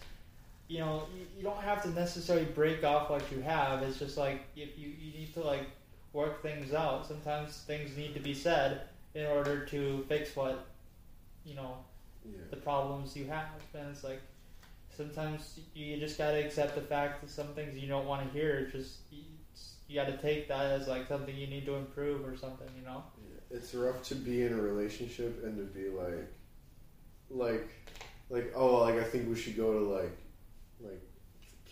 you 0.68 0.80
know, 0.80 1.04
you, 1.16 1.26
you 1.38 1.44
don't 1.44 1.62
have 1.62 1.84
to 1.84 1.89
necessarily 1.92 2.46
break 2.46 2.84
off 2.84 3.10
what 3.10 3.24
you 3.32 3.42
have. 3.42 3.82
It's 3.84 4.00
just 4.00 4.18
like 4.18 4.42
if 4.56 4.78
you, 4.78 4.89
you 4.89 5.14
need 5.20 5.34
to 5.36 5.42
like 5.42 5.68
work 6.14 6.42
things 6.42 6.74
out. 6.74 7.08
Sometimes 7.08 7.58
things 7.68 7.96
need 7.96 8.14
to 8.16 8.20
be 8.20 8.34
said 8.34 8.82
in 9.14 9.26
order 9.28 9.66
to 9.68 10.04
fix 10.10 10.36
what, 10.36 10.66
you 11.46 11.56
know, 11.56 11.78
Yeah. 12.26 12.38
the 12.50 12.58
problems 12.58 13.16
you 13.16 13.26
have. 13.28 13.46
And 13.74 13.89
it's 13.92 14.04
like 14.04 14.22
sometimes 15.02 15.60
you 15.74 15.97
just 15.97 16.18
gotta 16.18 16.43
accept 16.45 16.76
the 16.76 16.82
fact 16.82 17.22
that 17.22 17.30
some 17.30 17.47
things 17.49 17.78
you 17.78 17.88
don't 17.88 18.06
want 18.08 18.26
to 18.26 18.38
hear. 18.38 18.68
Just 18.72 18.97
you, 19.12 19.24
you 19.88 19.95
gotta 19.99 20.18
take 20.18 20.47
that 20.47 20.66
as 20.68 20.88
like 20.88 21.08
something 21.08 21.36
you 21.36 21.47
need 21.47 21.66
to 21.66 21.76
improve 21.76 22.26
or 22.26 22.36
something. 22.38 22.68
You 22.78 22.86
know. 22.86 23.04
Yeah, 23.22 23.58
It's 23.58 23.74
rough 23.74 24.04
to 24.04 24.16
be 24.16 24.43
in 24.43 24.54
a 24.54 24.62
relationship 24.62 25.43
and 25.43 25.58
to 25.58 25.64
be 25.64 25.89
like, 25.89 26.28
like, 27.30 27.70
like 28.30 28.52
oh, 28.56 28.82
like 28.82 28.95
I 28.95 29.04
think 29.04 29.30
we 29.30 29.36
should 29.36 29.58
go 29.58 29.74
to 29.74 29.80
like, 29.80 30.18
like 30.82 31.02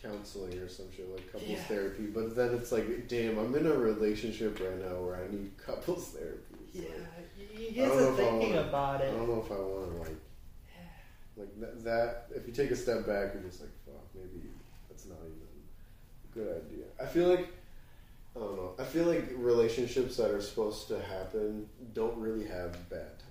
counseling 0.01 0.57
or 0.59 0.69
some 0.69 0.85
shit 0.95 1.09
like 1.13 1.31
couples 1.31 1.49
Yeah. 1.51 1.63
therapy. 1.63 2.05
But 2.07 2.35
then 2.35 2.53
it's 2.55 2.71
like, 2.71 3.07
damn, 3.07 3.37
I'm 3.37 3.53
in 3.55 3.67
a 3.67 3.73
relationship 3.73 4.59
right 4.59 4.79
now 4.79 4.95
where 5.01 5.15
I 5.17 5.27
need 5.31 5.51
couples 5.57 6.09
therapy. 6.17 6.55
It's 6.73 6.83
Yeah, 6.85 6.95
like, 7.17 7.29
you, 7.37 7.59
you 7.59 7.67
I 7.67 7.71
get 7.71 7.87
don't 7.89 7.97
to 7.97 8.03
know 8.03 8.09
if 8.09 8.13
I 8.13 8.15
thinking 8.23 8.55
wanna- 8.55 8.67
about 8.69 9.01
it. 9.01 9.13
I 9.13 9.17
don't 9.17 9.27
know 9.29 9.43
if 9.45 9.51
I 9.51 9.55
want 9.55 9.91
to 9.91 9.97
like, 10.09 10.17
like 11.39 11.59
that, 11.59 11.83
that. 11.83 12.25
If 12.35 12.47
you 12.47 12.53
take 12.53 12.71
a 12.71 12.75
step 12.75 13.05
back, 13.07 13.33
you're 13.33 13.43
just 13.43 13.61
like, 13.61 13.69
fuck, 13.85 14.03
maybe 14.13 14.47
that's 14.89 15.05
not 15.05 15.17
even 15.19 15.37
a 16.25 16.33
good 16.33 16.63
idea. 16.65 16.85
I 17.01 17.05
feel 17.05 17.29
like. 17.29 17.47
I 18.35 18.41
don't 18.41 18.55
know. 18.57 18.73
I 18.77 18.83
feel 18.83 19.05
like 19.05 19.27
relationships 19.37 20.15
that 20.17 20.29
are 20.29 20.39
supposed 20.39 20.87
to 20.89 21.01
happen 21.01 21.67
don't 21.93 22.15
really 22.17 22.45
have 22.45 22.73
bad 22.89 23.17
times. 23.19 23.25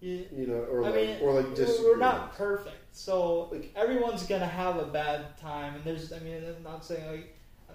You, 0.00 0.26
You 0.34 0.46
know, 0.46 0.54
or 0.70 0.82
I 0.84 0.88
like, 0.88 0.94
mean, 0.94 1.16
or 1.20 1.34
like 1.34 1.54
we're- 1.56 1.78
we're 1.82 1.96
not 1.98 2.34
perfect, 2.34 2.96
so 2.96 3.44
Like- 3.52 3.70
everyone's 3.76 4.24
gonna 4.26 4.46
have 4.46 4.78
a 4.78 4.86
bad 4.86 5.36
time. 5.38 5.74
And 5.76 5.84
there's, 5.84 6.12
I 6.14 6.18
mean, 6.20 6.42
I'm 6.44 6.62
not 6.62 6.84
saying 6.84 7.06
like 7.06 7.36
uh, 7.68 7.72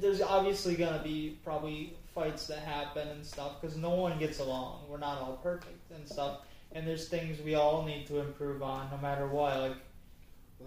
there's 0.00 0.20
obviously 0.20 0.74
gonna 0.74 1.02
be 1.02 1.38
probably 1.44 1.96
fights 2.14 2.46
that 2.48 2.58
happen 2.58 3.06
and 3.08 3.24
stuff 3.24 3.60
because 3.60 3.76
no 3.76 3.90
one 3.90 4.18
gets 4.18 4.40
along. 4.40 4.84
We're 4.88 4.98
not 4.98 5.18
all 5.22 5.36
perfect 5.42 5.90
and 5.92 6.06
stuff. 6.06 6.40
And 6.74 6.86
there's 6.86 7.08
things 7.08 7.40
we 7.40 7.54
all 7.54 7.84
need 7.84 8.06
to 8.06 8.20
improve 8.20 8.62
on, 8.62 8.88
no 8.90 8.98
matter 8.98 9.26
what. 9.26 9.58
Like 9.60 9.76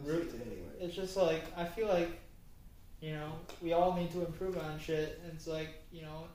Root- 0.03 0.33
it's 0.79 0.95
just 0.95 1.15
like 1.17 1.43
I 1.57 1.65
feel 1.65 1.87
like 1.87 2.19
you 3.01 3.13
know 3.13 3.31
we 3.61 3.73
all 3.73 3.93
need 3.93 4.11
to 4.11 4.25
improve 4.25 4.57
on 4.57 4.79
shit. 4.79 5.19
And 5.23 5.33
it's 5.33 5.47
like 5.47 5.69
you 5.91 6.01
know, 6.03 6.25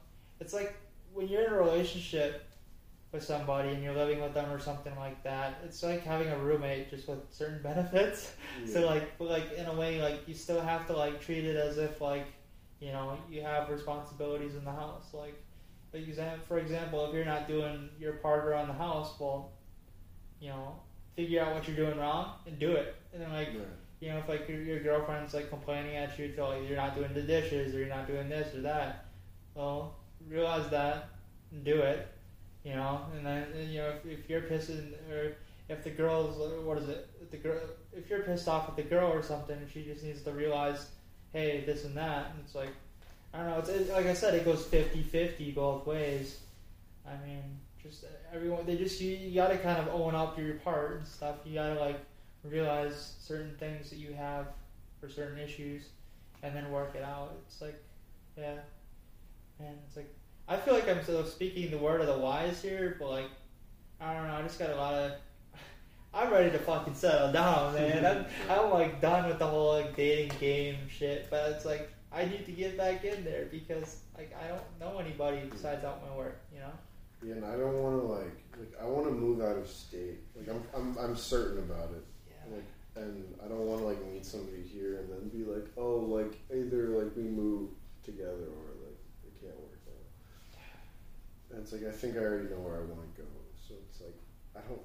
it's 0.40 0.52
like 0.54 0.74
when 1.12 1.28
you're 1.28 1.44
in 1.46 1.52
a 1.52 1.56
relationship 1.58 2.46
with 3.12 3.24
somebody 3.24 3.70
and 3.70 3.82
you're 3.82 3.94
living 3.94 4.20
with 4.22 4.34
them 4.34 4.50
or 4.50 4.60
something 4.60 4.94
like 4.96 5.22
that. 5.24 5.60
It's 5.64 5.82
like 5.82 6.04
having 6.04 6.28
a 6.28 6.38
roommate 6.38 6.90
just 6.90 7.08
with 7.08 7.18
certain 7.32 7.60
benefits. 7.62 8.32
So 8.72 8.86
like, 8.86 9.18
but 9.18 9.28
like 9.28 9.52
in 9.52 9.66
a 9.66 9.74
way, 9.74 10.00
like 10.00 10.26
you 10.28 10.34
still 10.34 10.60
have 10.60 10.86
to 10.86 10.96
like 10.96 11.20
treat 11.20 11.44
it 11.44 11.56
as 11.56 11.76
if 11.78 12.00
like 12.00 12.26
you 12.80 12.92
know 12.92 13.18
you 13.30 13.42
have 13.42 13.68
responsibilities 13.68 14.54
in 14.54 14.64
the 14.64 14.72
house. 14.72 15.12
Like, 15.12 15.34
for 16.46 16.58
example, 16.58 17.04
if 17.06 17.14
you're 17.14 17.24
not 17.24 17.48
doing 17.48 17.90
your 17.98 18.12
part 18.14 18.44
around 18.44 18.68
the 18.68 18.74
house, 18.74 19.14
well, 19.18 19.50
you 20.40 20.48
know, 20.48 20.74
figure 21.16 21.42
out 21.42 21.54
what 21.54 21.66
you're 21.68 21.76
doing 21.76 21.98
wrong 21.98 22.32
and 22.46 22.58
do 22.58 22.72
it. 22.72 22.96
And 23.12 23.22
then 23.22 23.32
like 23.32 23.48
Right. 23.48 23.66
you 24.00 24.08
know, 24.10 24.18
if 24.18 24.28
like 24.28 24.48
your, 24.48 24.62
your 24.62 24.80
girlfriend's 24.80 25.34
like 25.34 25.50
complaining 25.50 25.96
at 25.96 26.18
you, 26.18 26.32
to 26.32 26.46
like 26.46 26.66
you're 26.68 26.76
not 26.76 26.94
doing 26.96 27.12
the 27.14 27.22
dishes 27.22 27.74
or 27.74 27.78
you're 27.78 27.88
not 27.88 28.06
doing 28.06 28.28
this 28.28 28.54
or 28.54 28.62
that, 28.62 29.06
well, 29.54 29.96
realize 30.28 30.68
that 30.70 31.08
and 31.52 31.64
do 31.64 31.80
it, 31.80 32.08
you 32.64 32.72
know. 32.74 33.02
And 33.16 33.26
then 33.26 33.48
and, 33.54 33.70
you 33.70 33.78
know 33.78 33.90
if, 33.90 34.20
if 34.20 34.30
you're 34.30 34.42
pissing 34.42 34.92
or 35.10 35.36
if 35.68 35.84
the 35.84 35.90
girl's 35.90 36.36
what 36.64 36.78
is 36.78 36.88
it? 36.88 37.08
If 37.22 37.30
the 37.30 37.36
girl, 37.36 37.60
if 37.92 38.08
you're 38.10 38.22
pissed 38.22 38.48
off 38.48 38.68
at 38.68 38.76
the 38.76 38.82
girl 38.82 39.12
or 39.12 39.22
something, 39.22 39.58
she 39.72 39.84
just 39.84 40.02
needs 40.02 40.22
to 40.22 40.32
realize, 40.32 40.86
hey, 41.32 41.62
this 41.64 41.84
and 41.84 41.96
that. 41.96 42.30
And 42.30 42.40
it's 42.44 42.54
like, 42.54 42.70
I 43.32 43.38
don't 43.38 43.50
know. 43.50 43.58
It's 43.58 43.68
it, 43.68 43.90
like 43.90 44.06
I 44.06 44.14
said, 44.14 44.34
it 44.34 44.44
goes 44.44 44.64
50-50 44.64 45.54
both 45.54 45.86
ways. 45.86 46.40
I 47.06 47.12
mean, 47.24 47.42
just 47.82 48.04
uh, 48.04 48.08
everyone 48.34 48.66
they 48.66 48.76
just 48.76 49.00
you, 49.00 49.16
you 49.16 49.34
got 49.34 49.48
to 49.48 49.58
kind 49.58 49.78
of 49.78 49.88
own 49.88 50.14
up 50.14 50.36
to 50.36 50.42
your 50.42 50.56
part 50.56 50.98
and 50.98 51.06
stuff. 51.06 51.36
You 51.44 51.54
got 51.54 51.74
to 51.74 51.80
like 51.80 52.00
realize 52.44 53.14
certain 53.20 53.54
things 53.58 53.90
that 53.90 53.98
you 53.98 54.12
have 54.14 54.46
for 55.00 55.08
certain 55.08 55.38
issues 55.38 55.84
and 56.42 56.54
then 56.54 56.70
work 56.70 56.94
it 56.94 57.02
out. 57.02 57.32
It's 57.46 57.60
like, 57.60 57.82
yeah, 58.36 58.56
man, 59.58 59.74
it's 59.86 59.96
like 59.96 60.12
I 60.48 60.56
feel 60.56 60.74
like 60.74 60.88
I'm 60.88 61.04
sort 61.04 61.20
of 61.20 61.28
speaking 61.28 61.70
the 61.70 61.78
word 61.78 62.00
of 62.00 62.06
the 62.06 62.18
wise 62.18 62.60
here, 62.62 62.96
but 62.98 63.10
like 63.10 63.30
I 64.00 64.14
don't 64.14 64.26
know, 64.26 64.34
I 64.34 64.42
just 64.42 64.58
got 64.58 64.70
a 64.70 64.76
lot 64.76 64.94
of. 64.94 65.12
I'm 66.14 66.32
ready 66.32 66.50
to 66.50 66.58
fucking 66.58 66.94
settle 66.94 67.32
down, 67.32 67.74
man. 67.74 68.04
I'm, 68.04 68.26
I'm 68.50 68.70
like 68.70 69.00
done 69.00 69.28
with 69.28 69.38
the 69.38 69.46
whole 69.46 69.72
like 69.72 69.94
dating 69.96 70.36
game 70.38 70.76
shit, 70.88 71.28
but 71.30 71.50
it's 71.52 71.64
like 71.64 71.90
I 72.12 72.24
need 72.24 72.46
to 72.46 72.52
get 72.52 72.76
back 72.76 73.04
in 73.04 73.24
there 73.24 73.46
because 73.50 74.00
like 74.16 74.34
I 74.42 74.48
don't 74.48 74.62
know 74.80 74.98
anybody 74.98 75.42
besides 75.50 75.84
out 75.84 76.02
my 76.08 76.16
work, 76.16 76.40
you 76.52 76.60
know. 76.60 76.72
Yeah, 77.22 77.34
and 77.34 77.44
I 77.44 77.56
don't 77.56 77.74
want 77.82 78.00
to 78.00 78.06
like, 78.06 78.36
like 78.58 78.72
I 78.80 78.86
want 78.86 79.06
to 79.06 79.12
move 79.12 79.42
out 79.42 79.58
of 79.58 79.68
state. 79.68 80.20
Like 80.34 80.48
I'm, 80.48 80.62
I'm, 80.74 80.96
I'm 80.98 81.16
certain 81.16 81.58
about 81.58 81.90
it. 81.90 82.04
Yeah. 82.28 82.56
Like, 82.56 82.64
and 82.96 83.34
I 83.44 83.48
don't 83.48 83.66
want 83.66 83.80
to 83.80 83.86
like 83.86 84.04
meet 84.06 84.24
somebody 84.24 84.62
here 84.62 84.98
and 84.98 85.10
then 85.10 85.28
be 85.28 85.44
like, 85.44 85.66
oh, 85.76 85.98
like 85.98 86.40
either 86.50 86.88
like 86.88 87.14
we 87.16 87.24
move 87.24 87.70
together 88.02 88.48
or 88.48 88.72
like 88.82 88.98
it 89.26 89.40
can't 89.40 89.58
work 89.60 89.80
out. 89.86 90.60
And 91.50 91.62
it's 91.62 91.72
like 91.72 91.84
I 91.84 91.92
think 91.92 92.16
I 92.16 92.20
already 92.20 92.48
know 92.48 92.60
where 92.60 92.76
I 92.76 92.80
want 92.80 93.14
to 93.14 93.22
go, 93.22 93.28
so 93.68 93.74
it's 93.88 94.00
like 94.00 94.16
I 94.56 94.60
don't, 94.66 94.80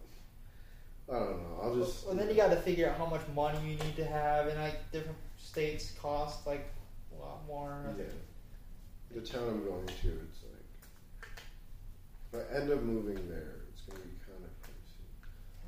I 1.09 1.25
don't 1.25 1.41
know. 1.41 1.59
I'll 1.61 1.75
just. 1.75 2.05
Well, 2.05 2.15
then 2.15 2.27
you 2.29 2.36
got 2.36 2.49
to 2.49 2.57
figure 2.57 2.89
out 2.89 2.97
how 2.97 3.05
much 3.05 3.21
money 3.33 3.59
you 3.61 3.77
need 3.77 3.95
to 3.95 4.05
have, 4.05 4.47
and 4.47 4.59
like 4.59 4.91
different 4.91 5.17
states 5.38 5.91
cost 6.01 6.45
like 6.45 6.67
a 7.17 7.21
lot 7.21 7.45
more. 7.47 7.95
Yeah. 7.97 8.05
The 9.13 9.21
town 9.21 9.47
I'm 9.47 9.63
going 9.63 9.88
to, 9.88 10.27
if 12.36 12.51
I 12.51 12.57
end 12.57 12.71
up 12.71 12.81
moving 12.83 13.29
there, 13.29 13.61
it's 13.71 13.81
gonna 13.81 14.03
be 14.03 14.15
kind 14.25 14.43
of 14.43 14.51
pricey, 14.61 15.05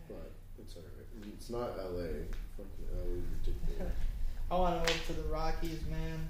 but 0.08 0.32
it's 0.60 0.76
alright. 0.76 1.34
It's 1.34 1.50
not 1.50 1.78
LA. 1.78 2.28
Fucking 2.58 2.88
LA 2.94 3.18
is 3.18 3.24
ridiculous. 3.46 3.94
I 4.52 4.56
want 4.56 4.86
to 4.86 4.94
move 4.94 5.06
to 5.08 5.14
the 5.14 5.28
Rockies, 5.30 5.80
man. 5.90 6.30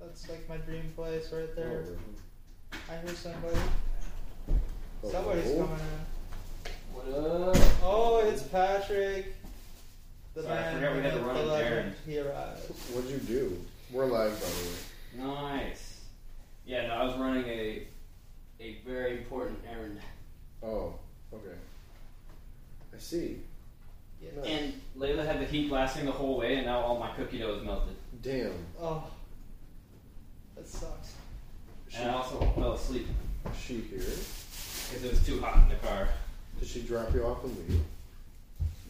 That's 0.00 0.28
like 0.28 0.48
my 0.48 0.58
dream 0.58 0.92
place 0.94 1.32
right 1.32 1.48
oh, 1.50 1.54
there. 1.56 1.84
I 2.90 2.96
hear 2.98 3.14
somebody. 3.14 3.56
Oh, 5.02 5.10
Somebody's 5.10 5.50
oh. 5.52 5.56
coming 5.56 5.80
in. 5.80 6.72
What 6.92 7.04
oh, 7.08 7.50
up? 7.50 7.56
Oh, 7.82 8.28
it's 8.28 8.42
Patrick. 8.42 9.34
The 10.34 10.42
Sorry, 10.42 10.58
I 10.58 10.60
man, 10.60 10.74
forgot 10.74 10.96
we 10.96 11.02
had 11.02 11.12
to 11.12 11.18
the 11.18 11.24
run 11.24 11.36
an 11.36 11.48
legend. 11.48 11.74
errand. 11.74 11.94
He 12.06 12.18
arrived. 12.18 12.60
What'd 12.92 13.10
you 13.10 13.18
do? 13.18 13.60
We're 13.90 14.06
live, 14.06 14.32
by 14.32 14.46
the 14.46 15.24
way. 15.26 15.32
Nice. 15.34 16.00
Yeah, 16.66 16.86
no, 16.88 16.94
I 16.94 17.04
was 17.04 17.16
running 17.18 17.44
a 17.46 17.86
a 18.64 18.76
very 18.86 19.18
important 19.18 19.58
errand, 19.70 20.00
Oh, 20.62 20.94
okay. 21.32 21.56
I 22.94 22.98
see. 22.98 23.40
Yeah. 24.22 24.30
Nice. 24.40 24.46
and 24.50 24.72
Layla 24.98 25.26
had 25.26 25.38
the 25.40 25.44
heat 25.44 25.68
blasting 25.68 26.06
the 26.06 26.12
whole 26.12 26.38
way, 26.38 26.56
and 26.56 26.64
now 26.66 26.80
all 26.80 26.98
my 26.98 27.10
cookie 27.14 27.38
dough 27.38 27.56
is 27.56 27.62
melted. 27.64 27.94
Damn. 28.22 28.52
Oh, 28.80 29.04
that 30.56 30.66
sucks. 30.66 31.12
She, 31.90 31.98
And 31.98 32.10
I 32.10 32.14
also 32.14 32.40
fell 32.54 32.72
asleep 32.72 33.06
is 33.52 33.60
she 33.60 33.80
here? 33.82 33.98
because 33.98 35.04
it 35.04 35.10
was 35.10 35.26
too 35.26 35.40
hot 35.42 35.62
in 35.64 35.68
the 35.68 35.74
car. 35.86 36.08
Did 36.58 36.68
she 36.68 36.82
drop 36.82 37.12
you 37.12 37.24
off 37.24 37.44
and 37.44 37.54
leave? 37.58 37.80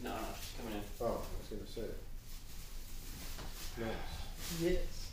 No, 0.03 0.11
no, 0.11 0.15
she's 0.39 0.53
coming 0.61 0.75
in. 0.77 0.83
Oh, 1.01 1.05
I 1.05 1.09
was 1.09 1.49
gonna 1.49 1.87
say. 1.87 1.93
Nice. 3.81 4.61
Yes. 4.61 5.09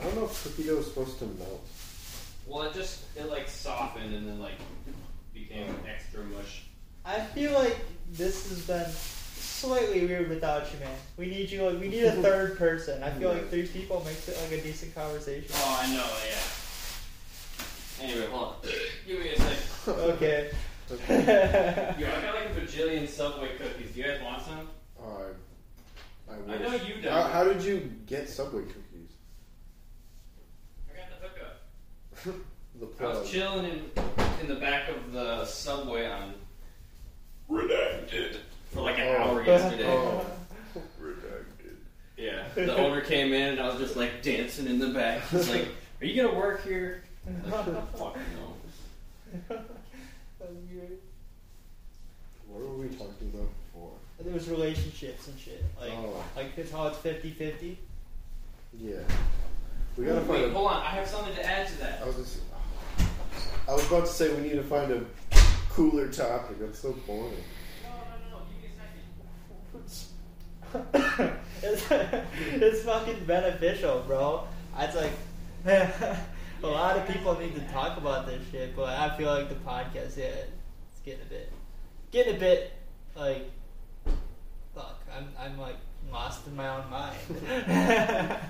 I 0.00 0.04
don't 0.04 0.16
know 0.16 0.24
if 0.24 0.42
cookie 0.42 0.64
dough 0.64 0.78
is 0.78 0.86
supposed 0.86 1.18
to 1.20 1.26
melt. 1.26 1.64
Well, 2.46 2.62
it 2.62 2.74
just 2.74 3.02
it 3.16 3.28
like 3.30 3.48
softened 3.48 4.14
and 4.14 4.26
then 4.26 4.38
like 4.38 4.54
became 5.34 5.74
extra 5.88 6.22
mush. 6.24 6.62
I 7.04 7.20
feel 7.20 7.52
like 7.52 7.76
this 8.12 8.48
has 8.48 8.60
been 8.62 8.90
slightly 8.90 10.06
weird 10.06 10.28
without 10.28 10.72
you, 10.72 10.78
man. 10.80 10.96
We 11.16 11.26
need 11.26 11.50
you. 11.50 11.62
Like, 11.68 11.80
we 11.80 11.88
need 11.88 12.04
a 12.04 12.12
third 12.22 12.58
person. 12.58 13.02
I 13.02 13.10
feel 13.10 13.32
like 13.32 13.48
three 13.50 13.66
people 13.66 14.02
makes 14.04 14.28
it 14.28 14.36
like 14.42 14.58
a 14.58 14.62
decent 14.62 14.94
conversation. 14.94 15.50
Oh, 15.54 15.80
I 15.82 15.86
know, 15.92 16.06
yeah. 16.28 18.08
Anyway, 18.08 18.26
hold 18.26 18.48
on. 18.48 18.54
Give 19.06 19.20
me 19.20 19.30
a 19.30 19.40
second. 19.40 19.94
Okay. 19.94 20.50
Okay. 20.90 21.94
Yo, 21.98 22.06
I 22.06 22.20
got 22.22 22.34
like 22.34 22.50
a 22.50 22.60
bajillion 22.60 23.08
Subway 23.08 23.56
cookies. 23.56 23.92
Do 23.92 24.00
you 24.00 24.06
guys 24.06 24.22
want 24.22 24.42
some? 24.42 24.68
Oh, 25.00 25.26
I, 26.28 26.32
I, 26.32 26.36
I 26.36 26.38
wish. 26.40 26.60
know 26.60 26.74
you 26.86 27.02
don't. 27.02 27.12
How, 27.12 27.22
how 27.22 27.44
did 27.44 27.62
you 27.62 27.90
get 28.06 28.28
Subway 28.28 28.62
cookies? 28.62 29.12
I 30.92 30.96
got 30.96 31.08
the 31.10 31.26
hookup. 31.28 31.62
The 32.80 32.86
I 33.00 33.04
was 33.08 33.30
chilling 33.30 33.64
in 33.64 33.90
in 34.40 34.48
the 34.48 34.56
back 34.56 34.88
of 34.90 35.12
the 35.12 35.44
subway 35.46 36.06
on 36.06 36.34
redacted 37.50 38.36
for 38.72 38.82
like 38.82 38.98
an 38.98 39.06
Oh. 39.08 39.22
hour 39.22 39.44
yesterday. 39.44 39.86
Oh. 39.88 40.26
Redacted. 41.00 41.76
Yeah. 42.16 42.44
the 42.54 42.76
owner 42.76 43.00
came 43.00 43.32
in 43.32 43.52
and 43.52 43.60
I 43.60 43.68
was 43.68 43.78
just 43.78 43.96
like 43.96 44.22
dancing 44.22 44.66
in 44.66 44.78
the 44.78 44.88
back. 44.88 45.26
He's 45.28 45.48
like, 45.48 45.68
"Are 46.00 46.04
you 46.06 46.22
gonna 46.22 46.36
work 46.36 46.64
here?" 46.64 47.02
I'm 47.26 47.50
like, 47.50 47.64
Fuck 47.96 48.16
no. 48.16 48.54
That 49.48 49.58
was 50.50 50.64
great. 50.72 51.00
What 52.48 52.60
were 52.62 52.76
we 52.76 52.88
talking 52.88 53.30
about 53.34 53.48
before? 53.72 53.90
There 54.20 54.32
was 54.34 54.48
relationships 54.48 55.28
and 55.28 55.38
shit. 55.38 55.62
Like, 55.80 55.92
oh, 55.92 56.22
like 56.36 56.56
it's 56.56 56.70
how 56.72 56.86
it's 56.88 56.98
50-50. 56.98 57.76
yeah. 58.78 58.96
We 59.96 60.04
gotta 60.04 60.20
Wait, 60.20 60.26
find 60.26 60.44
a. 60.44 60.50
hold 60.50 60.70
on. 60.70 60.82
I 60.82 60.90
have 60.90 61.08
something 61.08 61.34
to 61.34 61.46
add 61.46 61.66
to 61.68 61.78
that. 61.80 62.02
I 62.02 62.06
was 62.06 62.16
just, 62.16 62.38
I 63.68 63.72
was 63.72 63.86
about 63.86 64.06
to 64.06 64.12
say 64.12 64.34
we 64.34 64.42
need 64.42 64.54
to 64.54 64.62
find 64.62 64.92
a 64.92 65.04
cooler 65.70 66.08
topic. 66.08 66.60
That's 66.60 66.78
so 66.80 66.92
boring. 67.06 67.32
No, 67.82 67.90
no, 67.90 68.38
no. 68.38 68.42
Give 68.50 68.60
me 68.62 68.68
a 69.82 69.88
second. 69.88 71.38
it's, 71.62 71.90
it's 72.62 72.84
fucking 72.84 73.24
beneficial, 73.24 74.04
bro. 74.06 74.46
It's 74.78 74.94
like 74.94 75.12
a 75.66 76.66
lot 76.66 76.98
of 76.98 77.08
people 77.08 77.38
need 77.38 77.54
to 77.54 77.60
talk 77.72 77.96
about 77.96 78.26
this 78.26 78.42
shit, 78.50 78.76
but 78.76 78.90
I 78.90 79.16
feel 79.16 79.32
like 79.32 79.48
the 79.48 79.54
podcast, 79.56 80.16
yeah, 80.16 80.26
it's 80.26 81.00
getting 81.04 81.22
a 81.22 81.28
bit, 81.28 81.52
getting 82.10 82.36
a 82.36 82.38
bit 82.38 82.72
like, 83.16 83.50
fuck, 84.74 85.02
I'm, 85.16 85.28
I'm 85.38 85.58
like 85.58 85.76
lost 86.12 86.46
in 86.46 86.54
my 86.54 86.68
own 86.68 86.90
mind. 86.90 87.16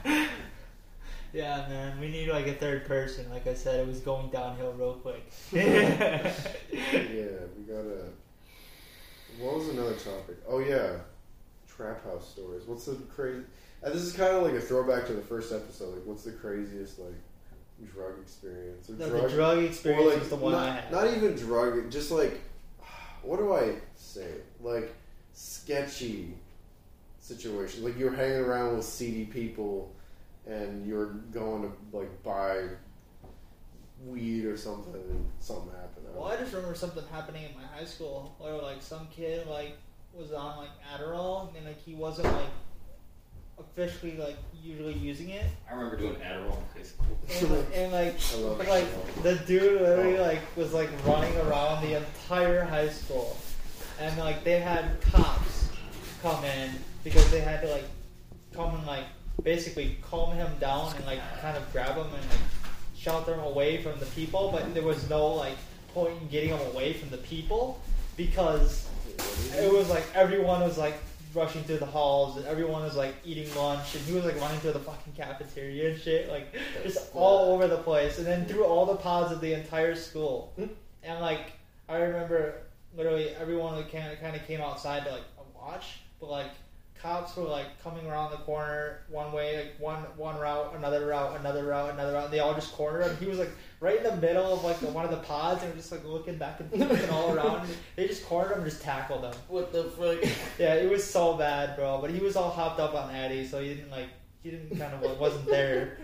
yeah, 1.37 1.67
man, 1.69 2.01
we 2.01 2.09
need 2.09 2.29
like 2.29 2.47
a 2.47 2.55
third 2.55 2.87
person. 2.87 3.29
Like 3.31 3.47
I 3.47 3.55
said, 3.55 3.81
it 3.81 3.87
was 3.87 4.01
going 4.01 4.31
downhill 4.31 4.73
real 4.73 4.95
quick. 4.95 5.23
Yeah, 5.53 7.45
we 7.57 7.63
gotta. 7.67 8.05
What 9.39 9.59
was 9.59 9.69
another 9.69 9.95
topic? 9.95 10.37
Oh 10.49 10.59
yeah, 10.61 10.97
trap 11.69 12.03
house 12.05 12.31
stories. 12.31 12.63
What's 12.67 12.87
the 12.87 12.95
crazy? 13.15 13.45
And 13.83 13.95
this 13.95 14.03
is 14.03 14.13
kind 14.15 14.35
of 14.35 14.43
like 14.43 14.55
a 14.55 14.61
throwback 14.61 15.07
to 15.07 15.13
the 15.13 15.21
first 15.23 15.53
episode. 15.53 15.95
Like, 15.95 16.07
what's 16.07 16.25
the 16.25 16.33
craziest 16.33 16.99
like 16.99 17.15
drug 17.93 18.19
experience 18.23 18.89
or 18.89 18.95
No, 18.95 19.09
drug? 19.11 19.23
the 19.25 19.29
drug 19.37 19.59
experience 19.65 20.03
or 20.07 20.11
like 20.11 20.21
was 20.21 20.29
the 20.31 20.37
one 20.37 20.53
not, 20.53 20.69
I 20.69 20.75
had. 20.81 20.91
not 20.93 21.07
even 21.15 21.35
drug. 21.35 21.91
Just 21.91 22.11
like, 22.11 22.41
what 23.23 23.39
do 23.39 23.53
I 23.53 23.75
say? 23.95 24.31
Like 24.63 24.95
sketchy 25.35 26.35
situations. 27.19 27.83
Like 27.85 27.99
you're 27.99 28.15
hanging 28.15 28.39
around 28.39 28.77
with 28.77 28.87
seedy 28.87 29.27
people, 29.27 29.95
and 30.47 30.87
you're 30.87 31.15
going 31.33 31.63
to 31.63 31.97
like 31.97 32.23
buy 32.23 32.63
weed 34.05 34.45
or 34.45 34.57
something, 34.57 34.95
and 34.95 35.27
something 35.41 35.71
happened. 35.71 36.07
I 36.13 36.19
Well, 36.19 36.29
I 36.29 36.37
just 36.37 36.53
remember 36.53 36.75
something 36.75 37.05
happening 37.11 37.45
in 37.45 37.51
my 37.57 37.67
high 37.67 37.85
school 37.85 38.35
where 38.39 38.55
like 38.55 38.83
some 38.83 39.09
kid 39.09 39.47
like 39.47 39.77
was 40.13 40.33
on 40.33 40.57
like 40.57 40.71
Adderall 40.95 41.55
and 41.57 41.67
like 41.67 41.83
he 41.83 41.95
wasn't 41.95 42.33
like 42.33 42.51
officially 43.59 44.17
like 44.17 44.37
usually 44.63 44.95
using 44.95 45.31
it, 45.31 45.45
I 45.69 45.75
remember 45.75 45.97
doing 45.97 46.17
Adderall 46.17 46.59
in 46.59 46.77
high 46.77 46.83
school. 46.83 47.07
and, 47.29 47.51
like- 47.51 47.67
and 47.75 47.93
like 47.93 48.69
like 48.69 48.85
Adderall. 48.85 49.23
the 49.23 49.35
dude 49.47 49.81
literally 49.81 50.19
oh. 50.19 50.23
like 50.23 50.57
was 50.57 50.73
like 50.73 50.91
running 51.07 51.37
around 51.39 51.83
the 51.83 51.97
entire 51.97 52.65
high 52.65 52.89
school, 52.89 53.37
and 54.01 54.17
like 54.19 54.45
they 54.45 54.61
had 54.61 55.01
cops 55.01 55.71
come 56.23 56.45
in 56.45 56.71
because 57.05 57.31
they 57.31 57.41
had 57.41 57.61
to 57.63 57.69
like 57.69 57.85
come 58.53 58.75
and 58.75 58.87
like 58.87 59.05
basically 59.47 59.97
calm 60.03 60.35
him 60.35 60.51
down 60.59 60.93
and 60.97 61.07
like 61.07 61.21
kind 61.41 61.57
of 61.57 61.73
grab 61.73 61.97
him 61.97 62.05
and 62.05 62.31
like 62.31 62.41
shelter 62.97 63.33
him 63.33 63.41
away 63.41 63.81
from 63.81 63.97
the 64.01 64.07
people, 64.07 64.51
but 64.51 64.75
there 64.75 64.83
was 64.83 65.09
no 65.09 65.29
like 65.29 65.57
point 65.95 66.13
in 66.21 66.27
getting 66.29 66.49
him 66.51 66.61
away 66.75 66.93
from 66.93 67.09
the 67.11 67.19
people 67.19 67.81
because 68.17 68.89
it 69.57 69.73
was 69.73 69.89
like 69.89 70.05
everyone 70.15 70.61
was 70.61 70.77
like 70.77 70.99
rushing 71.33 71.63
through 71.63 71.79
the 71.79 71.87
halls 71.87 72.37
and 72.37 72.47
everyone 72.47 72.83
was 72.83 72.97
like 72.97 73.15
eating 73.25 73.49
lunch 73.55 73.95
and 73.95 74.05
he 74.05 74.13
was 74.13 74.25
like 74.25 74.39
running 74.41 74.59
through 74.59 74.73
the 74.73 74.81
fucking 74.81 75.13
cafeteria 75.13 75.91
and 75.91 76.01
shit 76.01 76.29
like 76.29 76.53
just 76.83 77.15
all 77.15 77.53
over 77.53 77.69
the 77.69 77.77
place 77.77 78.19
and 78.19 78.27
then 78.27 78.47
through 78.47 78.65
all 78.65 78.85
the 78.85 78.97
pods 78.97 79.31
of 79.31 79.41
the 79.41 79.53
entire 79.53 79.95
school. 79.95 80.53
Hmm? 80.57 80.67
And 81.05 81.21
like 81.21 81.53
I 81.89 81.99
remember 81.99 82.63
literally 82.97 83.29
everyone 83.41 83.77
like 83.77 83.93
kind 83.93 84.13
of 84.13 84.21
kind 84.21 84.35
of 84.35 84.45
came 84.45 84.61
outside 84.61 85.05
to 85.05 85.13
like 85.13 85.25
watch 85.55 86.01
but 86.19 86.31
like 86.31 86.51
cops 87.03 87.37
were 87.37 87.45
like 87.45 87.67
coming 87.83 88.07
around 88.07 88.31
the 88.31 88.37
corner 88.39 89.01
one 89.09 89.33
way 89.33 89.57
like 89.57 89.75
one 89.79 89.99
one 90.17 90.39
route 90.39 90.75
another 90.77 91.07
route 91.07 91.39
another 91.39 91.65
route 91.65 91.93
another 91.93 92.13
route 92.15 92.25
and 92.25 92.33
they 92.33 92.41
all 92.41 92.55
just 92.55 92.73
cornered 92.73 93.03
him 93.07 93.17
he 93.19 93.27
was 93.27 93.39
like 93.39 93.51
right 93.81 93.99
in 93.99 94.03
the 94.03 94.17
middle 94.17 94.53
of 94.53 94.65
like 94.65 94.79
the, 94.81 94.87
one 94.87 95.05
of 95.05 95.11
the 95.11 95.17
pods 95.19 95.63
and 95.63 95.71
were 95.73 95.77
just 95.79 95.93
like 95.93 96.05
looking 96.05 96.37
back 96.39 96.59
and 96.61 96.73
looking 96.73 97.11
all 97.11 97.33
around 97.35 97.69
they 97.97 98.07
just 98.07 98.25
cornered 98.27 98.53
him 98.53 98.63
and 98.63 98.71
just 98.71 98.83
tackled 98.83 99.23
him 99.25 99.35
What 99.49 99.73
the 99.73 99.85
fuck? 99.85 100.19
yeah, 100.59 100.75
it 100.75 100.91
was 100.91 101.05
so 101.05 101.37
bad, 101.37 101.77
bro. 101.77 101.99
But 102.01 102.11
he 102.11 102.19
was 102.21 102.37
all 102.37 102.51
hopped 102.51 102.81
up 102.81 102.95
on 102.95 103.15
Addy, 103.15 103.47
so 103.47 103.61
he 103.61 103.69
didn't 103.75 103.91
like 103.91 104.09
he 104.43 104.51
didn't 104.51 104.79
kind 104.79 104.93
of 104.95 105.19
wasn't 105.21 105.47
there. 105.47 105.99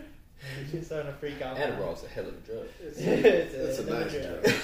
He 0.56 0.62
was 0.62 0.72
just 0.72 0.86
starting 0.86 1.12
to 1.12 1.16
freak 1.18 1.40
out. 1.40 1.56
Adderall's 1.56 2.02
a 2.04 2.08
hell 2.08 2.24
of 2.26 2.34
a 2.34 2.40
drug. 2.40 2.66
It's, 2.82 2.98
It's 2.98 3.54
it's 3.54 3.78
a 3.78 3.82
a 3.82 4.00
nice 4.00 4.12
drug. 4.12 4.42
drug. 4.42 4.54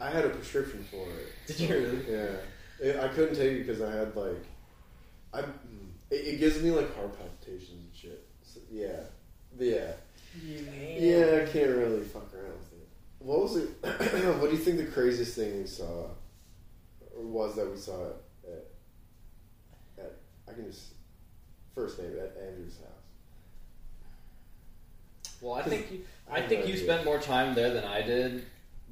I, 0.00 0.06
I 0.06 0.10
had 0.10 0.24
a 0.24 0.30
prescription 0.30 0.84
for 0.90 1.06
it. 1.10 1.28
Did 1.46 1.60
you 1.60 1.68
really? 1.68 2.04
Yeah, 2.10 2.16
it, 2.16 2.44
I 2.82 3.08
couldn't 3.08 3.36
take 3.36 3.52
it 3.52 3.66
because 3.66 3.82
I 3.82 3.92
had 3.92 4.16
like, 4.16 4.44
I 5.32 5.40
it, 6.10 6.14
it 6.14 6.40
gives 6.40 6.62
me 6.62 6.70
like 6.70 6.94
heart 6.96 7.16
palpitations 7.18 7.70
and 7.70 7.94
shit. 7.94 8.26
So, 8.42 8.60
yeah, 8.70 9.00
yeah, 9.58 9.92
yeah. 10.44 11.42
I 11.42 11.50
can't 11.50 11.70
really 11.70 12.02
fuck 12.02 12.32
around 12.34 12.58
with 12.58 12.72
it. 12.72 12.88
What 13.18 13.42
was 13.42 13.56
it? 13.56 13.68
what 14.40 14.50
do 14.50 14.56
you 14.56 14.62
think 14.62 14.78
the 14.78 14.86
craziest 14.86 15.36
thing 15.36 15.58
we 15.58 15.66
saw 15.66 16.08
or 17.20 17.26
was 17.26 17.56
that 17.56 17.70
we 17.70 17.76
saw 17.76 18.06
at, 18.44 18.64
at 19.98 20.12
I 20.48 20.52
can 20.52 20.66
just 20.66 20.94
first 21.74 21.98
name 21.98 22.12
it, 22.12 22.18
at 22.18 22.42
Andrew's 22.42 22.76
house. 22.78 22.86
Well, 25.40 25.54
I 25.54 25.62
think 25.62 25.90
you, 25.90 26.00
I 26.30 26.38
I 26.38 26.46
think 26.46 26.66
you 26.66 26.76
spent 26.76 27.04
more 27.04 27.18
time 27.18 27.54
there 27.54 27.72
than 27.72 27.84
I 27.84 28.02
did, 28.02 28.44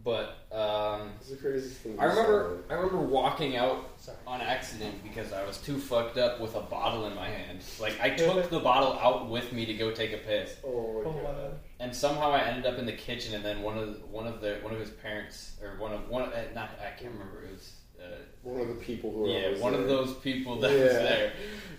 but 0.04 0.46
um, 0.52 1.10
What's 1.16 1.30
the 1.30 1.36
craziest 1.36 1.78
thing? 1.80 1.98
I 1.98 2.04
remember 2.04 2.60
there? 2.68 2.76
I 2.78 2.80
remember 2.80 3.02
walking 3.02 3.56
out 3.56 3.90
Sorry. 3.98 4.16
on 4.26 4.40
accident 4.40 5.02
because 5.02 5.32
I 5.32 5.44
was 5.44 5.58
too 5.58 5.78
fucked 5.78 6.18
up 6.18 6.40
with 6.40 6.54
a 6.54 6.60
bottle 6.60 7.06
in 7.06 7.14
my 7.14 7.28
hand. 7.28 7.60
Like 7.80 8.00
I 8.00 8.10
took 8.16 8.48
the 8.50 8.60
bottle 8.60 8.92
out 9.00 9.28
with 9.28 9.52
me 9.52 9.66
to 9.66 9.74
go 9.74 9.90
take 9.90 10.12
a 10.12 10.18
piss, 10.18 10.56
Oh 10.64 11.02
my 11.04 11.08
Oh 11.10 11.12
god. 11.12 11.22
God. 11.24 11.58
and 11.80 11.94
somehow 11.94 12.30
I 12.30 12.40
ended 12.42 12.66
up 12.66 12.78
in 12.78 12.86
the 12.86 12.92
kitchen. 12.92 13.34
And 13.34 13.44
then 13.44 13.62
one 13.62 13.76
of 13.78 14.08
one 14.10 14.26
of 14.26 14.40
the 14.40 14.58
one 14.62 14.72
of 14.72 14.80
his 14.80 14.90
parents 14.90 15.56
or 15.62 15.76
one 15.78 15.92
of 15.92 16.08
one 16.08 16.22
of, 16.22 16.32
uh, 16.32 16.36
not 16.54 16.70
I 16.80 16.90
can't 16.98 17.12
remember 17.12 17.42
it 17.44 17.52
was. 17.52 17.72
Uh, 18.00 18.16
One 18.44 18.60
of 18.60 18.68
the 18.68 18.74
people 18.74 19.10
who 19.10 19.22
were 19.22 19.28
yeah, 19.28 19.46
always 19.46 19.60
one 19.60 19.74
of 19.74 19.80
there. 19.80 19.88
those 19.88 20.14
people 20.18 20.60
that 20.60 20.70
was 20.70 20.80
Yeah. 20.80 20.98
there. 21.02 21.32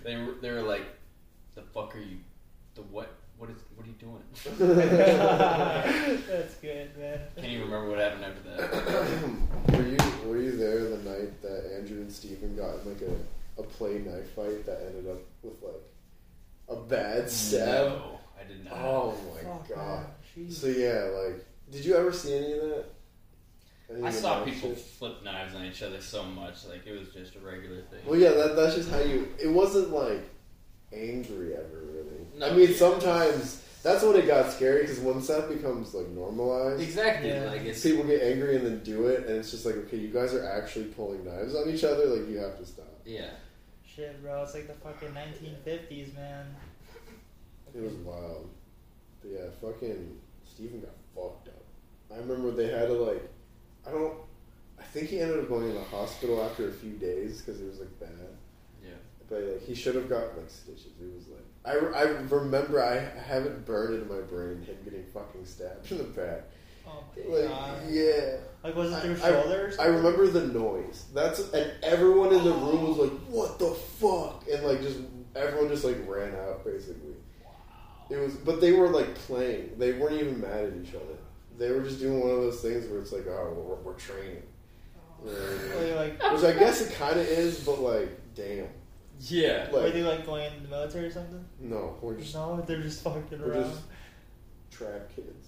They 0.04 0.16
were 0.18 0.34
they 0.42 0.52
were 0.52 0.62
like, 0.64 0.82
"The 1.56 1.62
fuck 1.62 1.96
are 1.96 2.00
you? 2.00 2.18
The 2.76 2.82
what? 2.82 3.16
What 3.40 3.50
is? 3.50 3.56
What 3.76 3.86
are 3.86 3.90
you 3.90 3.96
doing?" 3.96 4.22
That's 6.30 6.56
good, 6.56 6.98
man. 6.98 7.20
Can't 7.38 7.48
even 7.48 7.62
remember 7.72 7.90
what 7.90 8.00
happened 8.00 8.26
after 8.26 8.44
that. 8.50 8.70
were 9.78 9.88
you 9.88 9.98
were 10.30 10.42
you 10.42 10.58
there 10.58 10.90
the 10.90 10.98
night 11.10 11.42
that 11.42 11.72
Andrew 11.78 12.02
and 12.02 12.12
Steven 12.12 12.56
got 12.58 12.82
in 12.82 12.90
like 12.90 13.02
a, 13.02 13.62
a 13.62 13.64
play 13.64 14.00
knife 14.00 14.30
fight 14.32 14.66
that 14.66 14.82
ended 14.88 15.10
up 15.10 15.22
with 15.42 15.62
like 15.64 15.84
a 16.68 16.76
bad 16.82 17.30
stab? 17.30 17.88
No, 17.88 18.20
I 18.38 18.44
did 18.46 18.66
not. 18.66 18.74
Oh 18.76 19.16
my 19.34 19.42
Fuck, 19.42 19.70
god. 19.70 20.06
man. 20.36 20.52
So 20.52 20.68
yeah, 20.68 21.10
like 21.16 21.46
did 21.72 21.86
you 21.86 21.96
ever 21.96 22.12
see 22.12 22.36
any 22.36 22.54
of 22.54 22.62
that? 22.62 22.86
Any 23.92 24.04
I 24.04 24.12
saw 24.12 24.44
people 24.44 24.76
shit? 24.76 24.80
flip 24.80 25.24
knives 25.24 25.56
on 25.56 25.64
each 25.64 25.82
other 25.82 26.02
so 26.02 26.24
much, 26.24 26.66
like 26.68 26.86
it 26.86 26.98
was 26.98 27.10
just 27.10 27.36
a 27.36 27.40
regular 27.40 27.82
thing. 27.84 28.02
Well 28.06 28.20
yeah, 28.20 28.32
that, 28.32 28.56
that's 28.58 28.76
just 28.76 28.92
how 28.92 29.00
you 29.00 29.30
it 29.42 29.48
wasn't 29.48 29.92
like 29.92 30.30
angry 30.92 31.54
ever 31.56 31.84
really. 31.86 32.09
I 32.44 32.52
mean 32.52 32.70
yeah. 32.70 32.76
sometimes 32.76 33.64
that's 33.84 34.04
when 34.04 34.16
it 34.18 34.28
got 34.28 34.52
scary 34.52 34.82
because 34.82 35.00
once 35.00 35.28
that 35.28 35.48
becomes 35.50 35.94
like 35.94 36.08
normalized 36.10 36.82
exactly, 36.82 37.30
Yeah. 37.30 37.46
like 37.46 37.62
it's 37.62 37.82
people 37.82 38.04
get 38.04 38.22
angry 38.22 38.58
and 38.58 38.66
then 38.66 38.84
do 38.84 39.08
it, 39.08 39.26
and 39.28 39.38
it's 39.38 39.52
just 39.52 39.66
like, 39.66 39.76
okay, 39.76 39.98
you 39.98 40.10
guys 40.10 40.34
are 40.34 40.46
actually 40.46 40.86
pulling 40.86 41.24
knives 41.26 41.56
on 41.56 41.70
each 41.70 41.84
other. 41.84 42.06
Like, 42.08 42.28
you 42.30 42.38
have 42.40 42.58
to 42.60 42.66
stop. 42.66 42.88
yeah. 43.06 43.30
Shit, 43.86 44.22
bro. 44.22 44.44
It's 44.44 44.54
like 44.54 44.68
the 44.68 44.74
fucking 44.76 45.10
1950s, 45.10 46.16
man. 46.16 46.46
It 47.76 47.82
was 47.82 47.94
wild. 47.96 48.50
But 49.22 49.32
yeah, 49.32 49.46
fucking 49.62 50.18
Steven 50.46 50.82
got 50.82 50.92
fucked 51.16 51.48
up. 51.50 51.64
I 52.14 52.18
remember 52.20 52.52
they 52.52 52.68
had 52.68 52.88
to 52.88 52.94
like, 52.94 53.30
I 53.88 53.92
don't, 53.92 54.14
I 54.80 54.84
think 54.84 55.10
he 55.10 55.20
ended 55.20 55.40
up 55.40 55.50
going 55.50 55.70
in 55.70 55.76
the 55.76 55.84
hospital 55.84 56.42
after 56.44 56.70
a 56.70 56.72
few 56.72 56.92
days 56.92 57.42
because 57.42 57.60
it 57.62 57.66
was 57.68 57.80
like 57.80 58.00
bad. 58.00 58.10
Yeah. 58.84 58.92
But 59.30 59.42
like, 59.44 59.64
he 59.66 59.76
should 59.76 59.96
have 59.96 60.08
got 60.10 60.38
like 60.38 60.50
stitches. 60.50 60.88
It 61.02 61.14
was 61.16 61.28
like, 61.28 61.46
I, 61.66 61.72
I 61.74 62.04
remember 62.04 62.82
I 62.84 63.00
haven't 63.20 63.66
burned 63.66 63.96
into 63.96 64.14
my 64.14 64.22
brain 64.22 64.62
him 64.64 64.78
getting 64.84 65.04
fucking 65.06 65.46
stabbed 65.46 65.92
in 65.92 65.98
the 66.00 66.04
back. 66.06 66.44
Oh 66.88 67.04
Like, 67.28 67.48
god. 67.50 67.82
yeah. 67.90 68.38
Like, 68.64 68.76
was 68.76 68.92
it 68.92 69.02
through 69.02 69.16
I- 69.24 69.30
shoulder 69.30 69.74
or 69.78 69.82
I 69.82 69.86
remember 69.88 70.28
the 70.28 70.48
noise. 70.48 71.06
That's 71.14 71.52
and 71.54 71.72
everyone 71.84 72.34
in 72.34 72.44
the 72.44 72.52
room 72.54 72.88
was 72.88 72.98
like, 72.98 73.20
"What 73.28 73.60
the 73.60 73.72
fuck?" 73.72 74.46
And 74.52 74.64
like, 74.66 74.82
just 74.82 75.00
everyone 75.36 75.70
just 75.70 75.84
like 75.86 75.98
ran 76.08 76.34
out 76.36 76.66
basically. 76.66 77.14
It 78.10 78.18
was, 78.18 78.34
but 78.38 78.60
they 78.60 78.72
were 78.72 78.90
like 78.90 79.14
playing. 79.16 79.72
They 79.78 79.94
weren't 79.94 80.20
even 80.20 80.42
mad 80.42 80.66
at 80.66 80.74
each 80.82 80.96
other. 80.96 81.18
They 81.60 81.72
were 81.72 81.82
just 81.82 82.00
doing 82.00 82.20
one 82.22 82.32
of 82.32 82.38
those 82.38 82.62
things 82.62 82.88
where 82.88 83.00
it's 83.00 83.12
like, 83.12 83.28
"Oh, 83.28 83.54
we're, 83.56 83.76
we're 83.92 83.98
training," 84.00 84.42
oh. 85.24 85.28
You 85.28 85.32
know 85.34 85.40
what 85.76 85.78
I 85.78 85.84
mean? 85.86 85.96
Like, 85.96 86.24
like, 86.24 86.32
which 86.34 86.44
I 86.56 86.58
guess 86.58 86.82
it 86.82 86.94
kind 86.96 87.20
of 87.20 87.28
is, 87.28 87.60
but 87.64 87.80
like, 87.82 88.10
damn, 88.34 88.66
Yeah. 89.20 89.64
Like- 89.72 89.72
Were 89.84 89.90
they 89.92 90.04
like 90.04 90.26
going 90.26 90.52
in 90.54 90.64
the 90.64 90.70
military 90.70 91.06
or 91.06 91.12
something? 91.12 91.44
No, 91.60 91.98
we're 92.02 92.16
just 92.18 92.34
No, 92.34 92.62
they're 92.66 92.82
just 92.82 93.02
fucking 93.04 93.40
we're 93.40 93.52
around. 93.54 93.64
just 93.72 93.82
trap 94.72 95.10
kids 95.16 95.48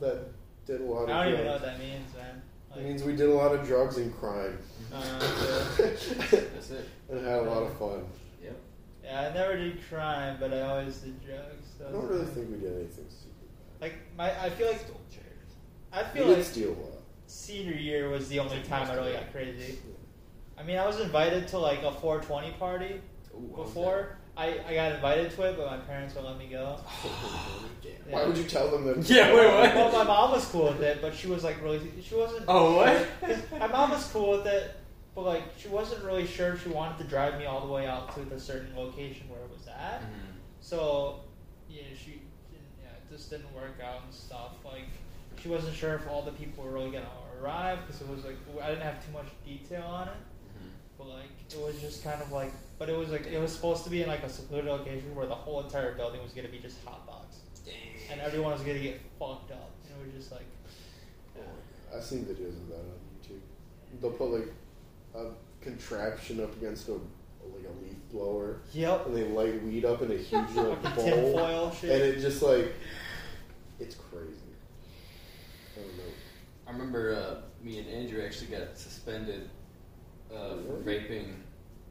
that 0.00 0.26
did 0.66 0.80
a 0.80 0.84
lot 0.84 1.02
of. 1.02 1.06
Drugs. 1.08 1.12
I 1.20 1.24
don't 1.24 1.32
even 1.34 1.44
know 1.46 1.52
what 1.52 1.62
that 1.62 1.78
means, 1.78 2.14
man. 2.14 2.42
It 2.76 2.84
means 2.84 3.02
we 3.04 3.16
did 3.16 3.28
a 3.30 3.32
lot 3.34 3.54
of 3.54 3.66
drugs 3.66 3.96
and 3.96 4.14
crime 4.18 4.58
uh, 4.92 5.18
That's 5.78 6.70
it. 6.70 6.86
and 7.08 7.24
had 7.24 7.38
a 7.38 7.42
lot 7.42 7.62
of 7.62 7.78
fun. 7.78 8.04
Yep. 8.42 8.56
yeah, 9.02 9.20
I 9.30 9.32
never 9.34 9.56
did 9.56 9.78
crime, 9.88 10.36
but 10.38 10.52
I 10.52 10.60
always 10.60 10.98
did 10.98 11.24
drugs. 11.24 11.68
I 11.88 11.90
don't 11.90 12.06
really 12.06 12.26
think 12.26 12.50
we 12.50 12.58
did 12.58 12.74
anything 12.74 13.06
stupid. 13.08 13.48
like 13.80 13.94
my, 14.18 14.30
I 14.44 14.50
feel 14.50 14.66
like 14.68 14.80
Stole 14.80 15.00
chairs. 15.10 15.24
I 15.90 16.02
We 16.12 16.18
feel 16.18 16.28
did 16.28 16.36
like 16.38 16.46
steal 16.46 16.68
a 16.70 16.72
lot. 16.72 17.00
senior 17.26 17.72
year 17.72 18.10
was 18.10 18.28
the 18.28 18.40
only 18.40 18.60
time 18.62 18.90
I 18.90 18.94
really 18.94 19.12
got 19.14 19.32
crazy. 19.32 19.78
I 20.58 20.62
mean, 20.62 20.78
I 20.78 20.86
was 20.86 21.00
invited 21.00 21.48
to 21.48 21.58
like 21.58 21.82
a 21.82 21.92
420 21.92 22.52
party 22.52 23.00
Ooh, 23.34 23.38
what 23.38 23.58
was 23.60 23.68
before. 23.68 24.16
I, 24.38 24.58
I 24.68 24.74
got 24.74 24.92
invited 24.92 25.30
to 25.30 25.42
it, 25.44 25.56
but 25.56 25.66
my 25.66 25.78
parents 25.78 26.14
wouldn't 26.14 26.36
let 26.36 26.38
me 26.38 26.50
go. 26.52 26.78
Damn. 27.82 28.12
Why 28.12 28.26
would 28.26 28.36
you 28.36 28.44
tell 28.44 28.70
them 28.70 28.84
that? 28.84 29.08
Yeah, 29.08 29.34
wait, 29.34 29.46
what? 29.46 29.74
Well, 29.74 29.92
my 29.92 30.04
mom 30.04 30.32
was 30.32 30.44
cool 30.46 30.64
with 30.64 30.82
it, 30.82 31.00
but 31.00 31.14
she 31.14 31.26
was 31.28 31.42
like 31.42 31.62
really. 31.62 31.80
She 32.02 32.14
wasn't. 32.14 32.44
Oh, 32.46 32.76
what? 32.76 33.06
my 33.60 33.66
mom 33.66 33.90
was 33.90 34.04
cool 34.12 34.32
with 34.36 34.46
it, 34.46 34.76
but 35.14 35.22
like 35.22 35.42
she 35.58 35.68
wasn't 35.68 36.04
really 36.04 36.26
sure 36.26 36.56
she 36.58 36.68
wanted 36.68 36.98
to 36.98 37.04
drive 37.04 37.38
me 37.38 37.46
all 37.46 37.66
the 37.66 37.72
way 37.72 37.86
out 37.86 38.14
to 38.14 38.20
the 38.26 38.38
certain 38.38 38.76
location 38.76 39.28
where 39.30 39.40
it 39.40 39.50
was 39.50 39.66
at. 39.68 40.02
Mhm. 40.02 40.36
So, 40.60 41.20
yeah, 41.70 41.82
she, 41.98 42.10
didn't- 42.50 42.66
yeah, 42.82 42.88
it 42.90 43.10
just 43.10 43.30
didn't 43.30 43.54
work 43.54 43.78
out 43.82 44.02
and 44.04 44.12
stuff. 44.12 44.52
Like, 44.64 44.84
she 45.40 45.48
wasn't 45.48 45.74
sure 45.74 45.94
if 45.94 46.06
all 46.08 46.22
the 46.22 46.32
people 46.32 46.64
were 46.64 46.72
really 46.72 46.90
gonna 46.90 47.08
arrive 47.40 47.78
because 47.86 48.02
it 48.02 48.08
was 48.08 48.24
like 48.24 48.36
I 48.62 48.68
didn't 48.68 48.82
have 48.82 49.04
too 49.06 49.12
much 49.12 49.26
detail 49.46 49.84
on 49.84 50.08
it. 50.08 50.14
But 51.06 51.14
like, 51.14 51.30
it 51.50 51.60
was 51.60 51.80
just 51.80 52.02
kind 52.02 52.20
of 52.20 52.32
like, 52.32 52.52
but 52.78 52.88
it 52.88 52.96
was 52.96 53.10
like 53.10 53.26
it 53.26 53.38
was 53.38 53.52
supposed 53.52 53.84
to 53.84 53.90
be 53.90 54.02
in 54.02 54.08
like 54.08 54.22
a 54.22 54.28
secluded 54.28 54.70
location 54.70 55.14
where 55.14 55.26
the 55.26 55.34
whole 55.34 55.62
entire 55.62 55.94
building 55.94 56.22
was 56.22 56.32
gonna 56.32 56.48
be 56.48 56.58
just 56.58 56.84
hot 56.84 57.06
box, 57.06 57.38
and 58.10 58.20
everyone 58.20 58.52
was 58.52 58.62
gonna 58.62 58.78
get 58.78 59.00
fucked 59.18 59.52
up. 59.52 59.70
And 59.84 60.00
it 60.00 60.06
was 60.06 60.14
just 60.14 60.32
like, 60.32 60.46
I've 61.94 62.04
seen 62.04 62.24
videos 62.24 62.60
of 62.60 62.68
that 62.68 62.76
on 62.76 62.98
YouTube. 63.20 63.40
They'll 64.00 64.10
put 64.10 64.30
like 64.30 64.52
a 65.14 65.30
contraption 65.60 66.42
up 66.42 66.54
against 66.56 66.88
a 66.88 66.92
like 66.92 67.64
a 67.64 67.84
leaf 67.84 67.96
blower, 68.10 68.60
yep, 68.72 69.06
and 69.06 69.16
they 69.16 69.24
light 69.24 69.62
weed 69.62 69.84
up 69.84 70.02
in 70.02 70.10
a 70.10 70.16
huge 70.16 70.50
like, 70.54 70.82
fucking 70.82 70.94
bowl, 70.94 71.04
tinfoil 71.04 71.76
and 71.82 72.02
it 72.02 72.20
just 72.20 72.42
like 72.42 72.74
it's 73.78 73.94
crazy. 73.94 74.32
I 75.76 75.80
don't 75.80 75.96
know. 75.96 76.02
I 76.66 76.70
remember 76.72 77.14
uh, 77.14 77.64
me 77.64 77.78
and 77.78 77.88
Andrew 77.88 78.24
actually 78.24 78.48
got 78.48 78.76
suspended 78.76 79.48
uh, 80.34 80.56
for 80.66 80.74
Really? 80.82 81.00
vaping 81.00 81.32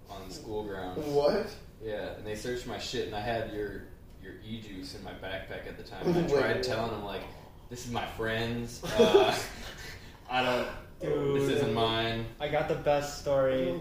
on 0.09 0.27
the 0.27 0.33
school 0.33 0.63
grounds. 0.63 1.03
What? 1.05 1.47
Yeah, 1.83 2.13
and 2.17 2.25
they 2.25 2.35
searched 2.35 2.67
my 2.67 2.79
shit, 2.79 3.07
and 3.07 3.15
I 3.15 3.19
had 3.21 3.53
your 3.53 3.83
your 4.23 4.33
e 4.45 4.59
juice 4.61 4.95
in 4.95 5.03
my 5.03 5.11
backpack 5.11 5.67
at 5.67 5.77
the 5.77 5.83
time. 5.83 6.05
And 6.07 6.17
I 6.25 6.27
tried 6.27 6.55
what? 6.55 6.63
telling 6.63 6.91
them 6.91 7.03
like, 7.05 7.21
"This 7.69 7.85
is 7.85 7.91
my 7.91 8.05
friend's. 8.17 8.83
Uh, 8.83 9.35
I 10.29 10.43
don't. 10.43 10.67
Dude. 11.01 11.41
This 11.41 11.49
isn't 11.57 11.73
mine." 11.73 12.25
I 12.39 12.47
got 12.47 12.67
the 12.67 12.75
best 12.75 13.21
story. 13.21 13.75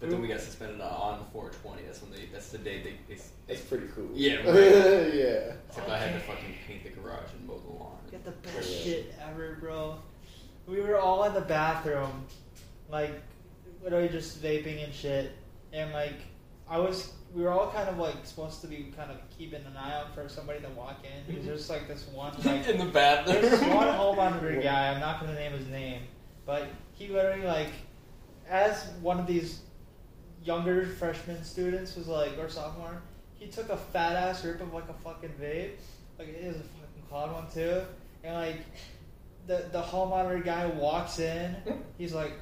But 0.00 0.10
then 0.10 0.22
we 0.22 0.28
got 0.28 0.40
suspended 0.40 0.80
on 0.80 1.24
420. 1.32 1.82
That's 1.82 2.00
when 2.02 2.12
they. 2.12 2.26
That's 2.32 2.48
the 2.50 2.58
day 2.58 2.82
they. 2.82 2.90
they, 3.08 3.14
they 3.16 3.54
That's 3.54 3.60
pretty 3.62 3.86
cool. 3.94 4.08
Yeah, 4.14 4.36
right. 4.48 5.12
yeah. 5.14 5.52
except 5.68 5.88
I 5.88 5.98
had 5.98 6.14
to 6.14 6.20
fucking 6.20 6.54
paint 6.66 6.84
the 6.84 6.90
garage 6.90 7.30
and 7.36 7.46
mow 7.46 7.58
the 7.58 7.72
lawn. 7.72 7.96
Got 8.10 8.24
the 8.24 8.30
best 8.30 8.70
Yeah. 8.70 8.82
shit 8.84 9.14
ever, 9.28 9.58
bro. 9.60 9.96
We 10.66 10.80
were 10.80 10.98
all 10.98 11.24
in 11.24 11.34
the 11.34 11.40
bathroom, 11.40 12.26
like 12.90 13.20
literally 13.82 14.08
just 14.08 14.42
vaping 14.42 14.84
and 14.84 14.92
shit, 14.94 15.32
and 15.72 15.92
like 15.92 16.14
I 16.68 16.78
was. 16.78 17.12
We 17.34 17.42
were 17.42 17.50
all 17.50 17.70
kind 17.70 17.90
of 17.90 17.98
like 17.98 18.24
supposed 18.24 18.62
to 18.62 18.66
be 18.66 18.90
kind 18.96 19.10
of 19.10 19.18
keeping 19.36 19.60
an 19.66 19.76
eye 19.76 19.92
out 19.92 20.14
for 20.14 20.26
somebody 20.30 20.60
to 20.60 20.68
walk 20.70 21.04
in 21.04 21.26
because 21.26 21.44
there's 21.44 21.68
like 21.68 21.86
this 21.86 22.06
one 22.08 22.32
like 22.44 22.66
in 22.66 22.78
the 22.78 22.86
There's 22.86 23.50
bathroom. 23.50 23.74
one 23.74 23.88
home 23.88 24.16
monitor 24.16 24.58
guy, 24.62 24.88
I'm 24.94 24.98
not 24.98 25.20
going 25.20 25.34
to 25.34 25.38
name 25.38 25.52
his 25.52 25.66
name, 25.68 26.04
but 26.46 26.68
he 26.94 27.08
literally, 27.08 27.44
like, 27.44 27.68
as 28.48 28.88
one 29.02 29.20
of 29.20 29.26
these 29.26 29.60
younger 30.42 30.86
freshman 30.86 31.44
students 31.44 31.96
was 31.96 32.06
like, 32.08 32.38
or 32.38 32.48
sophomore, 32.48 33.02
he 33.34 33.46
took 33.48 33.68
a 33.68 33.76
fat 33.76 34.16
ass 34.16 34.42
rip 34.42 34.62
of, 34.62 34.72
like, 34.72 34.88
a 34.88 34.94
fucking 35.04 35.34
vape. 35.40 35.72
Like, 36.18 36.28
it 36.28 36.40
is 36.42 36.56
a 36.56 36.60
fucking 36.60 37.02
cloud 37.10 37.32
one, 37.32 37.46
too. 37.52 37.82
And, 38.24 38.34
like, 38.34 38.60
the, 39.46 39.68
the 39.70 39.80
hall 39.82 40.06
monitor 40.06 40.40
guy 40.40 40.66
walks 40.66 41.18
in, 41.18 41.54
he's 41.98 42.14
like, 42.14 42.32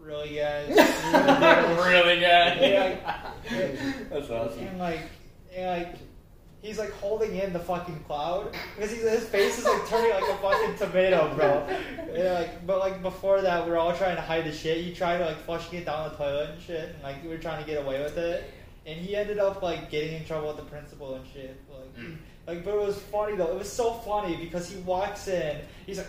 really, 0.00 0.36
guys? 0.36 0.68
You 0.68 0.76
gonna 0.76 1.76
do 1.76 1.82
really, 1.82 2.20
guy? 2.20 2.54
Yeah. 2.60 3.18
That's 4.10 4.30
awesome. 4.30 4.58
And 4.66 4.78
like, 4.78 5.00
and 5.54 5.66
like, 5.84 5.94
he's 6.62 6.78
like 6.78 6.92
holding 6.92 7.36
in 7.36 7.52
the 7.52 7.58
fucking 7.58 8.00
cloud 8.06 8.54
because 8.76 8.90
he's, 8.90 9.02
his 9.02 9.24
face 9.24 9.58
is 9.58 9.64
like 9.64 9.86
turning 9.88 10.10
like 10.10 10.22
a 10.30 10.36
fucking 10.36 10.76
tomato, 10.76 11.34
bro. 11.34 11.66
And, 12.14 12.34
like, 12.34 12.66
but 12.66 12.78
like 12.78 13.02
before 13.02 13.40
that, 13.42 13.64
we 13.66 13.72
are 13.72 13.76
all 13.78 13.94
trying 13.94 14.16
to 14.16 14.22
hide 14.22 14.44
the 14.44 14.52
shit. 14.52 14.84
He 14.84 14.92
tried 14.94 15.20
like 15.20 15.38
flushing 15.44 15.78
it 15.78 15.84
down 15.86 16.10
the 16.10 16.16
toilet 16.16 16.50
and 16.50 16.62
shit, 16.62 16.90
and 16.94 17.02
like 17.02 17.22
we 17.22 17.28
were 17.28 17.38
trying 17.38 17.62
to 17.62 17.70
get 17.70 17.82
away 17.84 18.02
with 18.02 18.18
it. 18.18 18.44
And 18.86 18.98
he 18.98 19.14
ended 19.14 19.38
up 19.38 19.62
like 19.62 19.90
getting 19.90 20.14
in 20.14 20.24
trouble 20.24 20.48
with 20.48 20.56
the 20.56 20.62
principal 20.64 21.14
and 21.14 21.24
shit. 21.32 21.60
Like, 21.70 21.76
Mm. 21.98 22.16
like, 22.46 22.64
but 22.64 22.74
it 22.74 22.80
was 22.86 22.98
funny 22.98 23.36
though. 23.36 23.50
It 23.52 23.58
was 23.58 23.70
so 23.70 23.92
funny 23.94 24.36
because 24.36 24.70
he 24.70 24.80
walks 24.82 25.28
in, 25.28 25.60
he's 25.86 25.98
like. 25.98 26.06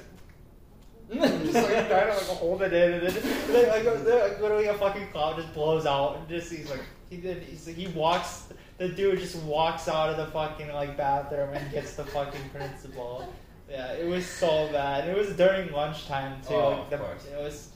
Mm. 1.12 1.44
just 1.44 1.54
like 1.54 1.90
trying 1.90 2.08
to 2.08 2.14
like 2.14 2.38
hold 2.38 2.62
it 2.62 2.74
in, 2.74 2.94
and 2.94 3.08
then 3.08 3.24
then, 3.48 3.70
like, 3.70 4.06
like 4.06 4.42
literally 4.42 4.68
a 4.68 4.74
fucking 4.76 5.08
cloud 5.08 5.36
just 5.36 5.54
blows 5.54 5.86
out, 5.86 6.18
and 6.18 6.30
just 6.30 6.52
he's 6.52 6.70
like 6.70 6.84
he 7.10 7.18
did 7.18 7.44
he's 7.44 7.68
like, 7.68 7.76
he 7.76 7.88
walks 7.88 8.48
the 8.78 8.90
dude 8.90 9.20
just 9.20 9.36
walks 9.44 9.88
out 9.88 10.10
of 10.10 10.18
the 10.18 10.26
fucking 10.28 10.72
like 10.74 10.98
bathroom 10.98 11.54
and 11.54 11.72
gets 11.72 11.96
the 11.96 12.04
fucking 12.06 12.50
principal. 12.54 13.32
Yeah, 13.70 13.94
it 13.94 14.08
was 14.08 14.26
so 14.26 14.70
bad. 14.72 15.08
It 15.08 15.16
was 15.16 15.30
during 15.36 15.72
lunchtime 15.72 16.42
too. 16.42 16.56
Oh, 16.56 16.70
like, 16.90 16.92
of 16.94 17.00
course. 17.00 17.26
It 17.26 17.38
was, 17.42 17.70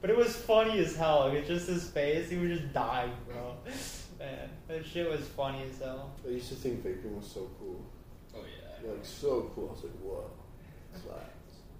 but 0.00 0.10
it 0.10 0.16
was 0.16 0.36
funny 0.36 0.78
as 0.78 0.94
hell. 0.94 1.28
Like, 1.28 1.38
it's 1.38 1.48
just 1.48 1.68
his 1.68 1.88
face. 1.88 2.28
He 2.30 2.36
was 2.36 2.58
just 2.58 2.72
dying, 2.72 3.10
bro. 3.26 3.56
Man, 4.18 4.50
that 4.68 4.84
shit 4.84 5.10
was 5.10 5.22
funny 5.28 5.62
as 5.68 5.78
hell. 5.78 6.12
I 6.24 6.30
used 6.30 6.50
to 6.50 6.54
think 6.54 6.84
vaping 6.84 7.16
was 7.16 7.26
so 7.26 7.50
cool. 7.58 7.84
Oh 8.36 8.40
yeah. 8.40 8.90
Like 8.90 9.04
so 9.04 9.50
cool. 9.54 9.70
I 9.70 9.72
was 9.72 9.84
like, 9.84 9.92
whoa. 10.02 10.30
Class. 10.92 11.20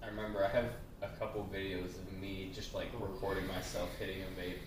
I 0.03 0.07
remember 0.07 0.43
I 0.43 0.49
have 0.49 0.65
a 1.01 1.07
couple 1.19 1.47
videos 1.53 1.85
of 1.97 2.13
me 2.21 2.51
just 2.53 2.73
like 2.73 2.87
recording 2.99 3.47
myself 3.47 3.89
hitting 3.99 4.17
a 4.21 4.41
vape. 4.41 4.57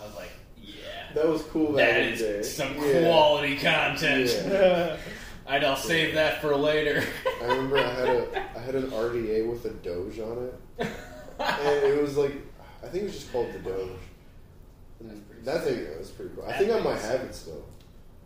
I 0.00 0.06
was 0.06 0.14
like, 0.16 0.30
yeah. 0.60 1.12
That 1.14 1.28
was 1.28 1.42
cool 1.42 1.68
back 1.72 1.76
That 1.76 2.00
in 2.02 2.12
the 2.12 2.18
day. 2.18 2.42
some 2.42 2.74
Yeah. 2.76 3.02
quality 3.02 3.56
content. 3.56 4.30
Yeah. 4.46 4.96
And 5.50 5.64
I'll 5.64 5.76
save 5.76 6.12
that 6.12 6.42
for 6.42 6.54
later. 6.54 7.02
I 7.40 7.46
remember 7.46 7.78
I 7.78 7.88
had 7.94 8.08
a 8.10 8.42
I 8.54 8.58
had 8.60 8.74
an 8.74 8.90
RDA 8.90 9.50
with 9.50 9.64
a 9.64 9.70
Doge 9.70 10.18
on 10.20 10.44
it, 10.46 10.54
and 11.38 11.84
it 11.86 12.02
was 12.02 12.18
like 12.18 12.32
I 12.84 12.88
think 12.88 13.04
it 13.04 13.06
was 13.06 13.14
just 13.14 13.32
called 13.32 13.50
the 13.54 13.58
Doge. 13.60 13.88
And 15.00 15.08
That's 15.10 15.20
pretty 15.20 15.42
that 15.44 15.64
thing 15.64 15.84
that 15.90 15.98
was 16.00 16.10
pretty 16.10 16.34
cool. 16.34 16.44
I 16.44 16.52
think 16.52 16.70
I 16.70 16.80
might 16.80 17.00
have 17.00 17.22
it 17.22 17.34
still. 17.34 17.64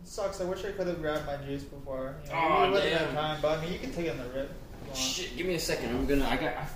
It 0.02 0.08
sucks. 0.08 0.40
I 0.40 0.44
wish 0.46 0.64
I 0.64 0.72
could 0.72 0.88
have 0.88 1.00
grabbed 1.00 1.24
my 1.26 1.36
juice 1.36 1.62
before. 1.62 2.16
You 2.24 2.30
know, 2.32 2.36
Aw, 2.38 2.64
we 2.66 2.72
wouldn't 2.72 2.92
have 2.92 3.06
damn. 3.06 3.14
time, 3.14 3.38
but 3.40 3.56
I 3.56 3.62
mean, 3.62 3.72
you 3.72 3.78
can 3.78 3.92
take 3.92 4.06
it 4.06 4.10
in 4.10 4.18
the 4.18 4.28
rip. 4.30 4.50
If 4.92 4.98
you 4.98 5.04
want. 5.04 5.12
Shit, 5.14 5.36
give 5.36 5.46
me 5.46 5.54
a 5.54 5.60
second. 5.60 5.90
I'm 5.90 6.06
gonna. 6.06 6.26
I 6.26 6.36
got. 6.36 6.54
I, 6.56 6.66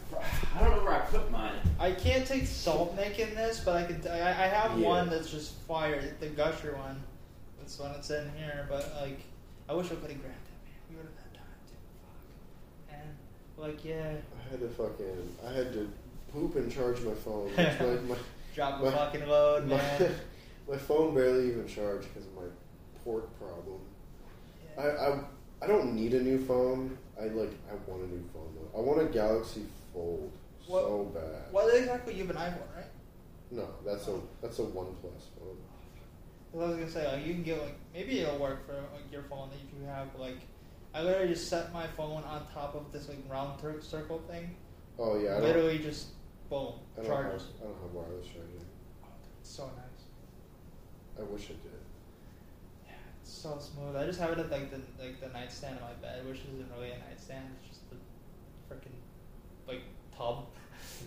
I 0.57 0.61
don't 0.63 0.77
know 0.77 0.83
where 0.85 0.95
I 0.95 1.01
put 1.01 1.31
mine. 1.31 1.53
I 1.79 1.93
can't 1.93 2.27
take 2.27 2.47
salt 2.47 2.97
nic 2.97 3.19
in 3.19 3.35
this, 3.35 3.61
but 3.65 3.77
I 3.77 3.85
can. 3.85 4.07
I 4.11 4.17
have 4.47 4.79
Yeah. 4.79 4.87
one 4.87 5.11
that's 5.11 5.31
just 5.31 5.53
fire, 5.69 6.03
the 6.21 6.29
gusher 6.29 6.75
one. 6.77 7.03
That's 7.59 7.79
one 7.79 7.93
that's 7.93 8.11
in 8.11 8.31
here, 8.39 8.67
but 8.71 8.93
like, 9.01 9.21
I 9.69 9.75
wish 9.75 9.87
I 9.87 9.97
could 9.97 10.11
have 10.11 10.21
grabbed 10.21 10.25
it, 10.25 10.57
man. 10.65 10.91
We 10.91 10.97
would 10.97 11.07
have 11.07 11.17
had 11.17 11.35
time 11.35 11.45
to. 11.67 12.95
Fuck. 12.95 13.01
And 13.01 13.67
like, 13.73 13.85
yeah, 13.85 14.15
I 14.47 14.51
had 14.51 14.61
to 14.61 14.69
fucking 14.69 15.37
I 15.47 15.53
had 15.53 15.73
to 15.73 15.91
poop 16.33 16.57
and 16.57 16.71
charge 16.73 17.01
my 17.03 17.15
phone. 17.15 17.49
Which 17.49 17.57
my, 17.81 17.87
my, 18.15 18.17
drop 18.55 18.81
a 18.81 18.85
My- 18.85 18.91
fucking 18.93 19.27
load, 19.29 19.65
my, 19.67 19.77
man. 19.77 20.15
my 20.71 20.77
phone 20.77 21.15
barely 21.15 21.49
even 21.49 21.67
charged 21.69 22.09
because 22.15 22.27
of 22.29 22.35
my 22.35 22.43
port 23.05 23.29
problem. 23.39 23.81
I, 24.79 24.83
I 24.89 25.21
I 25.63 25.67
don't 25.67 25.95
need 25.95 26.15
a 26.15 26.21
new 26.23 26.39
phone. 26.45 26.97
I 27.21 27.25
like 27.29 27.51
I 27.71 27.75
want 27.91 28.03
a 28.03 28.07
new 28.09 28.23
phone 28.33 28.55
though. 28.55 28.79
I 28.79 28.83
want 28.83 29.01
a 29.01 29.07
Galaxy 29.07 29.63
Fold 29.93 30.31
What- 30.67 30.83
so 30.83 31.05
bad. 31.15 31.51
What 31.53 31.75
exactly? 31.75 32.15
You 32.15 32.27
have 32.27 32.37
an 32.37 32.43
iPhone, 32.43 32.77
right? 32.77 32.87
No, 33.51 33.69
that's 33.85 34.07
a 34.09 34.21
that's 34.43 34.59
a 34.59 34.63
OnePlus 34.63 35.23
phone. 35.39 35.57
'Cause 36.53 36.63
I 36.63 36.67
was 36.69 36.77
gonna 36.77 36.91
say 36.91 37.07
like 37.17 37.25
you 37.27 37.35
can 37.35 37.43
get 37.43 37.61
like 37.63 37.75
maybe 37.95 38.21
it'll 38.21 38.39
work 38.39 38.67
for 38.67 38.75
like 38.75 39.11
your 39.11 39.23
phone 39.23 39.51
that 39.51 39.57
if 39.57 39.79
you 39.81 39.87
have 39.87 40.09
like. 40.19 40.39
I 40.95 41.03
literally 41.03 41.29
just 41.29 41.49
set 41.49 41.73
my 41.75 41.87
phone 41.89 42.23
on 42.25 42.47
top 42.55 42.75
of 42.75 42.91
this 42.91 43.09
like 43.09 43.19
round 43.31 43.61
tur- 43.61 43.81
circle 43.83 44.19
thing. 44.29 44.57
Oh 44.99 45.19
yeah, 45.19 45.33
I 45.33 45.33
don't, 45.35 45.43
literally 45.43 45.79
just 45.79 46.09
boom 46.49 46.75
I 46.97 47.03
don't 47.03 47.11
have 47.11 47.23
charges. 47.25 47.49
I 47.61 47.65
don't 47.65 47.81
have 47.83 47.93
wireless 47.93 48.27
charging. 48.27 48.65
Oh, 49.05 49.09
it's 49.41 49.51
so 49.51 49.67
nice. 49.67 50.05
I 51.19 51.23
wish 51.31 51.45
I 51.51 51.55
did. 51.55 51.76
So 53.27 53.59
smooth. 53.59 53.97
I 53.97 54.07
just 54.07 54.21
have 54.21 54.31
it 54.31 54.39
at 54.39 54.51
like 54.51 54.71
the 54.71 54.81
like 55.03 55.21
the 55.21 55.29
nightstand 55.29 55.77
of 55.77 55.83
my 55.83 55.93
bed, 55.95 56.25
which 56.27 56.39
isn't 56.53 56.71
really 56.77 56.93
a 56.93 56.99
nightstand. 56.99 57.45
It's 57.59 57.69
just 57.69 57.91
the 57.91 57.97
freaking 58.69 58.97
like 59.67 59.83
tub. 60.17 60.47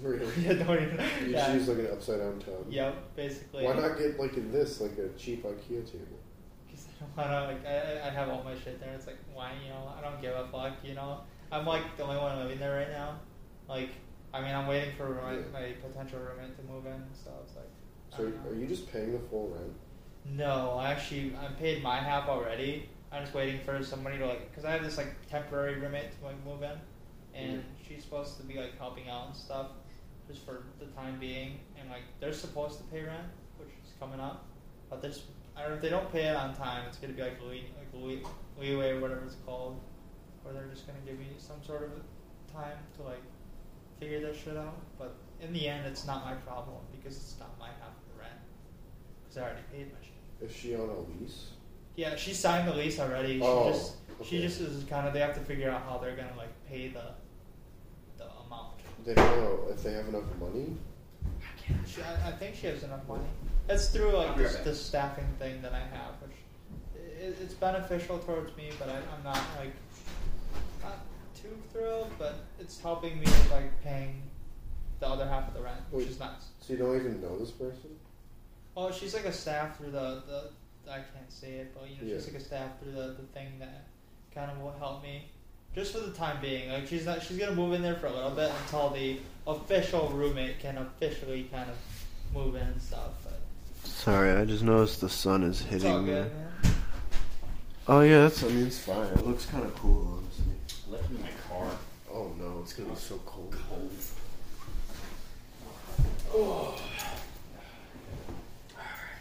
Really? 0.03 0.25
yeah, 0.41 0.53
don't 0.53 0.81
even. 0.81 0.99
You 1.25 1.31
yeah. 1.31 1.53
just 1.53 1.53
use 1.53 1.67
like 1.69 1.79
an 1.79 1.87
upside 1.93 2.19
down 2.19 2.39
tub. 2.39 2.65
Yep, 2.69 3.15
basically. 3.15 3.65
Why 3.65 3.73
not 3.73 3.97
get 3.97 4.19
like 4.19 4.35
in 4.35 4.51
this, 4.51 4.81
like 4.81 4.97
a 4.97 5.09
cheap 5.17 5.43
IKEA 5.43 5.85
table? 5.85 6.19
Because 6.67 6.87
I 7.17 7.23
don't 7.23 7.31
wanna, 7.31 7.47
like, 7.47 7.65
I, 7.65 8.07
I- 8.07 8.09
have 8.09 8.29
all 8.29 8.43
my 8.43 8.55
shit 8.55 8.79
there. 8.79 8.93
It's 8.93 9.07
like, 9.07 9.17
why, 9.33 9.53
you 9.63 9.69
know, 9.69 9.93
I 9.97 10.01
don't 10.01 10.21
give 10.21 10.33
a 10.33 10.47
fuck, 10.47 10.73
you 10.83 10.95
know? 10.95 11.21
I'm 11.51 11.65
like 11.65 11.97
the 11.97 12.03
only 12.03 12.17
one 12.17 12.37
living 12.39 12.59
there 12.59 12.75
right 12.75 12.89
now. 12.89 13.19
Like, 13.67 13.89
I 14.33 14.41
mean, 14.41 14.53
I'm 14.53 14.67
waiting 14.67 14.93
for 14.95 15.09
my, 15.09 15.33
Yeah. 15.33 15.39
my 15.51 15.73
potential 15.87 16.19
roommate 16.19 16.55
to 16.57 16.63
move 16.71 16.85
in, 16.85 17.03
so 17.13 17.31
it's 17.43 17.55
like. 17.55 17.69
So 18.15 18.49
are 18.49 18.55
you 18.55 18.67
just 18.67 18.91
paying 18.91 19.11
the 19.13 19.19
full 19.19 19.49
rent? 19.49 19.73
No, 20.35 20.77
I 20.79 20.91
actually 20.91 21.35
I 21.35 21.47
paid 21.53 21.81
my 21.83 21.97
half 21.97 22.27
already. 22.27 22.89
I'm 23.11 23.23
just 23.23 23.33
waiting 23.33 23.59
for 23.61 23.83
somebody 23.83 24.19
to 24.19 24.27
like, 24.27 24.53
cause 24.53 24.65
I 24.65 24.71
have 24.71 24.83
this 24.83 24.97
like 24.97 25.15
temporary 25.27 25.79
roommate 25.79 26.17
to 26.19 26.25
like 26.25 26.45
move 26.45 26.61
in, 26.61 26.77
and 27.33 27.63
she's 27.87 28.03
supposed 28.03 28.37
to 28.37 28.43
be 28.43 28.55
like 28.55 28.77
helping 28.77 29.09
out 29.09 29.27
and 29.27 29.35
stuff, 29.35 29.67
just 30.27 30.45
for 30.45 30.63
the 30.79 30.85
time 30.87 31.19
being. 31.19 31.59
And 31.79 31.89
like 31.89 32.03
they're 32.19 32.33
supposed 32.33 32.77
to 32.77 32.83
pay 32.85 33.01
rent, 33.03 33.25
which 33.57 33.69
is 33.83 33.93
coming 33.99 34.19
up, 34.19 34.45
but 34.89 35.01
there's 35.01 35.23
I 35.57 35.61
don't 35.61 35.71
know 35.71 35.75
if 35.77 35.81
they 35.81 35.89
don't 35.89 36.11
pay 36.11 36.25
it 36.27 36.35
on 36.35 36.55
time, 36.55 36.85
it's 36.87 36.97
gonna 36.97 37.13
be 37.13 37.21
like 37.21 37.41
lee, 37.41 37.65
like 37.77 38.01
lee, 38.01 38.21
leeway 38.59 38.91
or 38.91 38.99
whatever 38.99 39.23
it's 39.25 39.35
called, 39.45 39.81
or 40.45 40.53
they're 40.53 40.67
just 40.67 40.85
gonna 40.85 40.99
give 41.05 41.17
me 41.17 41.27
some 41.37 41.61
sort 41.65 41.83
of 41.83 42.53
time 42.53 42.77
to 42.97 43.03
like 43.03 43.23
figure 43.99 44.21
that 44.21 44.35
shit 44.35 44.55
out. 44.55 44.77
But 44.97 45.15
in 45.41 45.51
the 45.53 45.67
end, 45.67 45.87
it's 45.87 46.05
not 46.05 46.23
my 46.23 46.35
problem 46.35 46.77
because 46.91 47.17
it's 47.17 47.35
not 47.39 47.57
my 47.59 47.67
half 47.67 47.89
of 47.89 48.13
the 48.13 48.21
rent, 48.21 48.39
because 49.23 49.37
I 49.37 49.41
already 49.41 49.63
paid 49.73 49.87
my 49.91 49.99
shit. 50.01 50.08
Is 50.41 50.51
she 50.55 50.75
on 50.75 50.89
a 50.89 50.99
lease? 51.21 51.47
Yeah, 51.95 52.15
she 52.15 52.33
signed 52.33 52.67
the 52.67 52.73
lease 52.73 52.99
already. 52.99 53.39
She 53.39 53.43
Oh, 53.45 53.71
just 53.71 53.93
she 54.23 54.37
okay. 54.37 54.47
just 54.47 54.61
is 54.61 54.83
kind 54.85 55.07
of 55.07 55.13
they 55.13 55.19
have 55.19 55.33
to 55.35 55.41
figure 55.41 55.69
out 55.69 55.83
how 55.83 55.97
they're 55.97 56.15
gonna 56.15 56.35
like 56.37 56.49
pay 56.67 56.87
the 56.89 57.03
the 58.17 58.25
amount. 58.45 58.73
They 59.05 59.13
don't 59.13 59.37
know 59.43 59.67
if 59.69 59.83
they 59.83 59.93
have 59.93 60.07
enough 60.07 60.23
money. 60.39 60.75
She, 61.85 62.01
I, 62.01 62.29
I 62.29 62.31
think 62.31 62.55
she 62.55 62.67
has 62.67 62.83
enough 62.83 63.07
money. 63.07 63.23
It's 63.69 63.89
through 63.89 64.13
like 64.13 64.29
I'll 64.29 64.37
be 64.37 64.43
this, 64.43 64.55
back. 64.55 64.63
the 64.63 64.75
staffing 64.75 65.27
thing 65.39 65.61
that 65.61 65.73
I 65.73 65.79
have, 65.79 66.15
which 66.21 66.35
it, 66.95 67.37
it's 67.41 67.53
beneficial 67.53 68.17
towards 68.19 68.55
me, 68.57 68.71
but 68.79 68.89
I, 68.89 68.95
I'm 68.95 69.23
not 69.23 69.41
like 69.59 69.73
not 70.81 70.99
too 71.39 71.55
thrilled. 71.71 72.11
But 72.17 72.35
it's 72.59 72.79
helping 72.79 73.19
me 73.19 73.25
with 73.25 73.51
like 73.51 73.83
paying 73.83 74.21
the 74.99 75.07
other 75.07 75.27
half 75.27 75.47
of 75.49 75.53
the 75.53 75.61
rent, 75.61 75.81
which 75.91 76.05
Wait. 76.05 76.11
is 76.11 76.19
nice. 76.19 76.47
So 76.61 76.73
you 76.73 76.79
don't 76.79 76.95
even 76.95 77.21
know 77.21 77.37
this 77.37 77.51
person? 77.51 77.89
Oh, 78.77 78.91
she's 78.91 79.13
like 79.13 79.25
a 79.25 79.33
staff 79.33 79.77
through 79.77 79.91
the, 79.91 80.23
the 80.27 80.43
I 80.91 80.95
can't 80.97 81.29
say 81.29 81.53
it, 81.55 81.73
but 81.73 81.89
you 81.89 81.95
know, 81.95 82.15
she's 82.17 82.25
Yeah. 82.27 82.33
like 82.33 82.41
a 82.41 82.45
staff 82.45 82.79
through 82.81 82.93
the, 82.93 83.07
the 83.19 83.23
thing 83.33 83.59
that 83.59 83.87
kind 84.33 84.49
of 84.51 84.59
will 84.61 84.73
help 84.79 85.03
me 85.03 85.25
just 85.75 85.91
for 85.93 85.99
the 85.99 86.11
time 86.11 86.37
being. 86.41 86.71
Like 86.71 86.87
she's 86.87 87.05
not 87.05 87.21
she's 87.21 87.37
gonna 87.37 87.55
move 87.55 87.73
in 87.73 87.81
there 87.81 87.95
for 87.95 88.07
a 88.07 88.13
little 88.13 88.31
bit 88.31 88.51
until 88.63 88.89
the 88.89 89.19
official 89.47 90.09
roommate 90.09 90.59
can 90.59 90.77
officially 90.77 91.43
kind 91.51 91.69
of 91.69 91.75
move 92.33 92.55
in 92.55 92.61
and 92.63 92.81
stuff. 92.81 93.11
But 93.23 93.39
Sorry, 93.83 94.31
I 94.31 94.45
just 94.45 94.63
noticed 94.63 95.01
the 95.01 95.09
sun 95.09 95.43
is 95.43 95.63
it's 95.69 95.83
all 95.85 96.03
good, 96.03 96.31
man. 96.31 96.47
Oh 97.87 98.01
yeah, 98.01 98.21
that's. 98.21 98.43
I 98.43 98.47
mean, 98.49 98.67
it's 98.67 98.79
fine. 98.79 99.07
It 99.07 99.25
looks 99.25 99.45
kind 99.47 99.63
of 99.63 99.73
cool, 99.75 100.21
honestly. 100.21 100.53
Left 100.89 101.09
in 101.09 101.21
my 101.21 101.29
car. 101.49 101.67
Oh 102.11 102.31
no, 102.39 102.59
it's 102.61 102.73
gonna 102.73 102.89
be 102.89 102.95
so 102.95 103.19
cold. 103.25 103.55
Cold. 106.29 106.81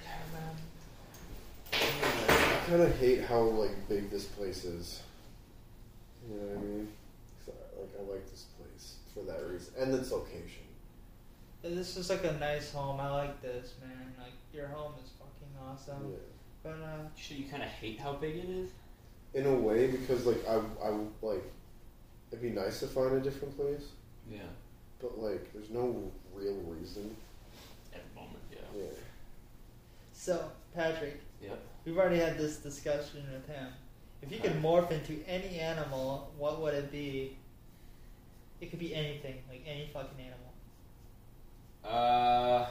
Yeah, 0.04 0.18
man. 0.32 0.56
I 1.72 2.57
kind 2.68 2.82
of 2.82 2.98
hate 2.98 3.22
how 3.24 3.40
like 3.40 3.88
big 3.88 4.10
this 4.10 4.24
place 4.24 4.64
is. 4.64 5.02
You 6.28 6.36
know 6.36 6.42
what 6.46 6.56
I 6.58 6.60
mean? 6.60 6.88
I- 7.48 7.80
like 7.80 7.90
I 7.98 8.12
like 8.12 8.30
this 8.30 8.44
place 8.58 8.96
for 9.14 9.22
that 9.24 9.40
reason, 9.48 9.72
and 9.78 9.94
its 9.94 10.10
location. 10.12 10.64
This 11.62 11.96
is 11.96 12.10
like 12.10 12.24
a 12.24 12.32
nice 12.32 12.72
home. 12.72 13.00
I 13.00 13.10
like 13.10 13.40
this, 13.42 13.74
man. 13.80 14.12
Like 14.18 14.32
your 14.52 14.68
home 14.68 14.92
is 15.02 15.10
fucking 15.18 15.54
awesome. 15.60 16.10
Yeah. 16.12 16.18
But 16.62 16.84
uh, 16.84 17.08
Should 17.16 17.38
you 17.38 17.48
kind 17.48 17.62
of 17.62 17.68
hate 17.68 17.98
how 18.00 18.14
big 18.14 18.36
it 18.36 18.48
is? 18.48 18.70
In 19.34 19.46
a 19.46 19.54
way, 19.54 19.86
because 19.88 20.26
like 20.26 20.46
I, 20.48 20.60
I 20.84 20.90
like, 21.22 21.44
it'd 22.30 22.42
be 22.42 22.50
nice 22.50 22.80
to 22.80 22.86
find 22.86 23.14
a 23.14 23.20
different 23.20 23.56
place, 23.56 23.84
Yeah. 24.30 24.40
but 25.00 25.18
like, 25.20 25.52
there's 25.52 25.70
no 25.70 26.10
real 26.34 26.54
reason. 26.66 27.14
At 27.94 28.00
the 28.08 28.20
moment, 28.20 28.38
yeah. 28.50 28.58
Yeah. 28.76 28.90
so 30.12 30.50
Patrick, 30.74 31.20
Yep. 31.42 31.60
We've 31.84 31.96
already 31.96 32.18
had 32.18 32.36
this 32.38 32.56
discussion 32.56 33.24
with 33.32 33.46
him. 33.46 33.68
If 34.22 34.32
you 34.32 34.40
could 34.40 34.60
morph 34.60 34.90
into 34.90 35.22
any 35.28 35.58
animal, 35.60 36.32
what 36.36 36.60
would 36.60 36.74
it 36.74 36.90
be? 36.90 37.36
It 38.60 38.70
could 38.70 38.80
be 38.80 38.94
anything, 38.94 39.36
like 39.48 39.62
any 39.66 39.88
fucking 39.92 40.18
animal. 40.18 40.52
Uh. 41.84 42.66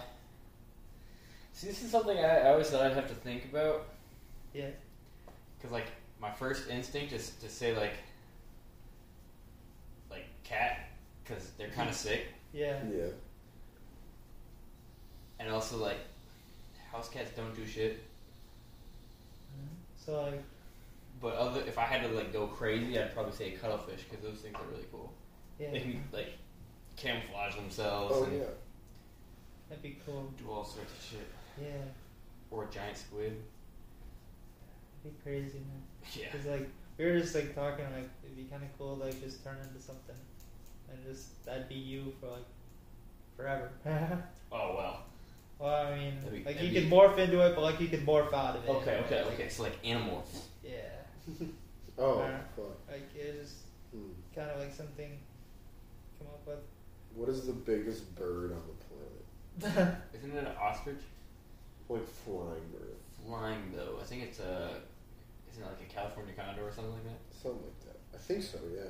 See, 1.54 1.68
this 1.68 1.82
is 1.82 1.90
something 1.90 2.18
I, 2.18 2.42
I 2.42 2.52
always 2.52 2.70
thought 2.70 2.82
I'd 2.86 2.94
have 2.94 3.08
to 3.08 3.16
think 3.16 3.46
about. 3.46 3.88
Yeah. 4.54 4.70
Because, 5.58 5.72
like, 5.72 5.88
my 6.20 6.30
first 6.30 6.70
instinct 6.70 7.14
is 7.14 7.32
to 7.42 7.50
say, 7.50 7.76
like, 7.76 7.94
like 10.12 10.26
cat, 10.44 10.90
because 11.24 11.50
they're 11.58 11.70
kind 11.70 11.90
of 11.90 11.96
sick. 11.96 12.26
Yeah. 12.54 12.80
Yeah. 12.94 13.08
And 15.40 15.50
also, 15.50 15.78
like, 15.78 15.98
house 16.92 17.10
cats 17.10 17.32
don't 17.36 17.56
do 17.56 17.66
shit. 17.66 18.04
So 20.08 20.22
like, 20.24 20.42
But 21.20 21.36
other, 21.36 21.60
if 21.68 21.78
I 21.78 21.82
had 21.84 22.02
to, 22.04 22.08
like, 22.16 22.32
go 22.32 22.48
crazy, 22.48 22.98
I'd 22.98 23.14
probably 23.14 23.34
say 23.34 23.52
cuttlefish, 23.52 24.04
because 24.10 24.24
those 24.24 24.38
things 24.40 24.56
are 24.56 24.64
really 24.72 24.86
cool. 24.90 25.12
yeah, 25.60 25.72
They 25.72 25.82
can, 25.82 26.04
like, 26.14 26.30
camouflage 26.96 27.56
themselves 27.56 28.14
Oh 28.16 28.24
and 28.24 28.38
yeah. 28.38 28.46
that'd 29.68 29.84
be 29.84 29.98
cool. 30.06 30.32
do 30.38 30.50
all 30.50 30.64
sorts 30.64 30.94
of 30.94 31.02
shit. 31.12 31.28
Yeah, 31.62 31.68
Or 32.52 32.64
a 32.64 32.68
giant 32.68 32.96
squid. 32.98 33.34
that'd 35.04 35.18
be 35.18 35.22
crazy, 35.24 35.60
man. 35.60 35.84
Yeah. 36.16 36.32
Cause 36.32 36.46
like 36.46 36.70
we 36.98 37.04
were 37.06 37.20
just 37.20 37.36
like 37.36 37.54
talking, 37.54 37.84
like 37.94 38.10
it'd 38.24 38.38
be 38.38 38.46
kind 38.46 38.64
of 38.64 38.70
cool, 38.78 38.96
like 38.96 39.22
just 39.22 39.44
turn 39.44 39.58
into 39.58 39.80
something, 39.84 40.16
and 40.90 40.98
just 41.06 41.44
that'd 41.46 41.68
be 41.68 41.76
you 41.76 42.14
for 42.22 42.28
like 42.28 42.46
forever. 43.36 43.70
Oh, 44.50 44.76
well. 44.78 45.04
Well, 45.60 45.88
I 45.88 45.96
mean, 45.98 46.16
That'd 46.22 46.32
be- 46.32 46.38
like 46.46 46.56
that'd 46.56 46.62
you 46.74 46.82
be- 46.82 46.88
could 46.90 46.92
morph 46.92 47.18
into 47.18 47.46
it, 47.46 47.56
but 47.56 47.62
like 47.62 47.80
you 47.80 47.88
could 47.88 48.06
morph 48.06 48.34
out 48.34 48.56
of 48.58 48.66
it. 48.66 48.70
Okay, 48.70 48.98
okay, 49.06 49.22
okay. 49.34 49.50
So, 49.50 49.64
like, 49.64 49.82
animorphs. 49.84 50.42
Yeah, 50.64 50.72
Oh 51.98 52.20
Uh, 52.20 52.38
fuck. 52.56 52.66
like 52.90 53.10
it 53.16 53.40
was 53.40 53.64
Hmm. 53.92 54.12
kind 54.36 54.52
of 54.52 54.60
like 54.60 54.74
something 54.74 55.18
come 56.20 56.28
up 56.28 56.46
with. 56.46 56.60
What 57.16 57.30
is 57.30 57.48
the 57.48 57.54
biggest 57.54 58.14
bird 58.16 58.52
on 58.52 58.62
the 58.68 59.66
planet? 59.66 59.96
Isn't 60.14 60.32
it 60.36 60.40
an 60.46 60.52
ostrich? 60.62 61.00
Like 61.90 62.06
flying 62.08 62.68
bird, 62.72 62.96
Flying, 63.26 63.72
though. 63.76 63.98
I 64.00 64.04
think 64.04 64.24
it's 64.24 64.40
a. 64.40 64.70
Isn't 65.52 65.64
it 65.64 65.66
like 65.66 65.82
a 65.90 65.94
California 65.94 66.34
condor 66.38 66.68
or 66.68 66.72
something 66.72 66.92
like 66.94 67.04
that? 67.06 67.20
something 67.42 67.62
like 67.64 67.80
that. 67.86 67.98
I 68.14 68.18
think 68.20 68.44
so. 68.44 68.60
Yeah. 68.76 68.90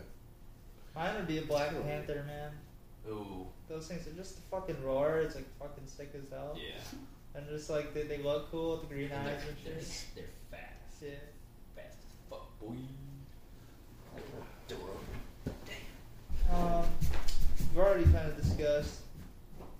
Mine 0.96 1.16
would 1.16 1.28
be 1.28 1.38
a 1.38 1.42
Black. 1.44 1.70
Panther, 1.84 2.24
man. 2.28 2.52
Ooh. 3.10 3.48
Those 3.70 3.88
things 3.88 4.08
are 4.08 4.12
just 4.12 4.40
fucking 4.52 4.84
roar. 4.84 5.20
It's 5.20 5.36
like 5.36 5.46
fucking 5.60 5.86
sick 5.86 6.12
as 6.16 6.30
hell. 6.32 6.56
Yeah. 6.58 6.82
And 7.36 7.48
just 7.50 7.70
like 7.70 7.94
they, 7.94 8.04
they 8.04 8.18
look 8.20 8.52
cool 8.52 8.72
with 8.78 8.88
the 8.90 8.94
green 8.96 9.12
And 9.12 9.28
eyes 9.28 9.42
and 9.48 9.56
they're, 9.64 9.82
shit. 9.84 10.06
they're 10.16 10.24
fast. 10.52 11.02
Yeah. 11.04 11.10
Fast 11.76 11.98
as 12.00 12.30
fuck, 12.30 12.60
boy. 12.60 12.74
Door. 14.68 14.90
Um, 16.54 16.86
we've 17.74 17.78
already 17.84 18.04
kind 18.06 18.28
of 18.30 18.42
discussed 18.42 19.02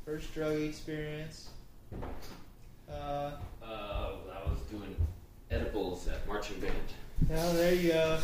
first 0.06 0.34
drug 0.34 0.54
experience. 0.62 1.50
Uh, 2.90 3.32
Uh, 3.64 4.12
I 4.32 4.50
was 4.50 4.60
doing 4.72 4.96
edibles 5.52 6.08
at 6.08 6.26
marching 6.28 6.60
band. 6.60 6.74
oh, 7.34 7.54
there 7.54 7.74
you 7.74 7.90
go. 7.92 8.20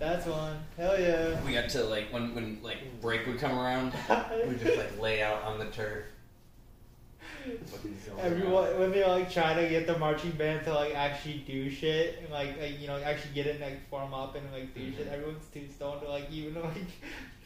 That's 0.00 0.26
one. 0.26 0.58
Hell 0.76 0.98
yeah. 0.98 1.38
We 1.44 1.52
got 1.52 1.68
to 1.70 1.84
like 1.84 2.12
when 2.12 2.34
when 2.34 2.58
like 2.62 2.78
break 3.00 3.26
would 3.26 3.38
come 3.38 3.56
around, 3.58 3.92
we 4.48 4.56
just 4.56 4.76
like 4.78 4.98
lay 5.00 5.22
out 5.22 5.42
on 5.44 5.58
the 5.60 5.66
turf. 5.66 6.04
Fucking 7.66 7.96
zone 8.04 8.18
Everyone, 8.20 8.64
around. 8.64 8.80
when 8.80 8.90
they 8.92 9.04
like 9.04 9.30
try 9.30 9.54
to 9.54 9.68
get 9.68 9.86
the 9.86 9.96
marching 9.98 10.30
band 10.32 10.64
to 10.64 10.74
like 10.74 10.94
actually 10.94 11.38
do 11.46 11.70
shit 11.70 12.18
and 12.22 12.30
like, 12.30 12.58
like 12.60 12.78
you 12.80 12.86
know 12.86 12.96
actually 13.02 13.32
get 13.34 13.46
it 13.46 13.52
and 13.56 13.60
like 13.60 13.88
form 13.88 14.12
up 14.12 14.34
and 14.36 14.44
like 14.52 14.74
do 14.74 14.90
shit, 14.92 15.06
Mhm. 15.08 15.12
everyone's 15.12 15.46
too 15.52 15.66
stoned 15.74 16.00
to 16.02 16.08
like 16.08 16.30
even 16.30 16.54
like 16.62 16.72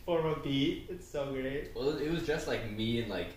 form 0.07 0.26
a 0.26 0.36
beat. 0.40 0.86
It's 0.90 1.07
so 1.09 1.32
great. 1.32 1.72
Well, 1.74 1.96
it 1.98 2.11
was 2.11 2.24
just 2.26 2.46
like 2.48 2.70
me 2.70 3.00
and 3.02 3.11
like 3.11 3.28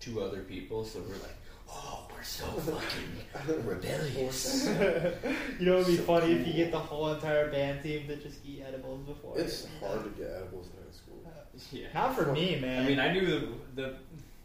two 0.00 0.20
other 0.22 0.40
people, 0.42 0.84
so 0.84 1.00
we're 1.00 1.14
like, 1.14 1.36
oh, 1.70 2.06
we're 2.14 2.22
so 2.22 2.44
fucking 2.46 3.64
rebellious. 3.66 4.66
you 5.58 5.66
know, 5.66 5.74
it'd 5.78 5.86
be 5.86 5.96
So 5.96 6.02
funny 6.04 6.32
if 6.32 6.46
you 6.46 6.52
get 6.54 6.70
the 6.72 6.78
whole 6.78 7.12
entire 7.12 7.50
band 7.50 7.82
team 7.82 8.06
to 8.08 8.16
just 8.16 8.38
eat 8.44 8.62
edibles 8.66 9.02
before. 9.06 9.38
It's 9.38 9.66
hard 9.80 10.04
to 10.04 10.10
get 10.10 10.30
edibles 10.36 10.66
in 10.68 10.82
high 10.84 10.92
school. 10.96 11.22
Uh, 11.26 11.30
yeah. 11.72 11.86
Not 11.94 12.16
for 12.16 12.32
me, 12.32 12.58
man. 12.60 12.84
I 12.84 12.88
mean, 12.88 13.00
I 13.00 13.12
knew 13.12 13.26
the 13.26 13.48
the 13.82 13.94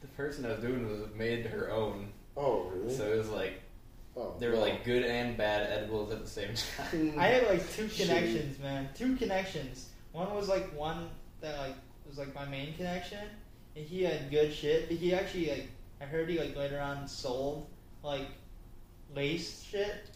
the 0.02 0.08
person 0.16 0.46
I 0.46 0.50
was 0.50 0.60
doing 0.60 0.88
was 0.88 1.08
made 1.16 1.46
her 1.46 1.72
own, 1.72 2.10
Oh 2.36 2.70
really? 2.74 2.94
so 2.96 3.12
it 3.12 3.18
was 3.18 3.30
like 3.30 3.62
oh, 4.18 4.36
they 4.40 4.48
were 4.48 4.54
well. 4.54 4.62
like 4.64 4.84
good 4.84 5.04
and 5.04 5.38
bad 5.38 5.70
edibles 5.72 6.12
at 6.12 6.24
the 6.24 6.30
same 6.30 6.54
time. 6.78 7.16
I 7.18 7.28
had 7.28 7.48
like 7.48 7.62
two 7.74 7.86
Shitty. 7.86 8.08
connections, 8.08 8.60
man. 8.60 8.90
Two 8.96 9.16
connections. 9.16 9.90
One 10.12 10.34
was 10.36 10.48
like 10.50 10.74
one 10.78 11.10
that 11.42 11.58
like 11.60 11.76
was 12.08 12.18
like 12.18 12.34
my 12.36 12.46
main 12.46 12.74
connection, 12.76 13.20
and 13.76 13.86
he 13.86 14.04
had 14.04 14.30
good 14.30 14.54
shit. 14.54 14.88
But 14.90 14.98
he 14.98 15.14
actually 15.14 15.50
like 15.50 15.70
I 16.04 16.06
heard 16.06 16.30
he 16.30 16.38
like 16.38 16.56
later 16.56 16.80
on 16.80 17.08
sold 17.08 17.68
like 18.04 18.28
lace 19.16 19.64
shit 19.64 20.10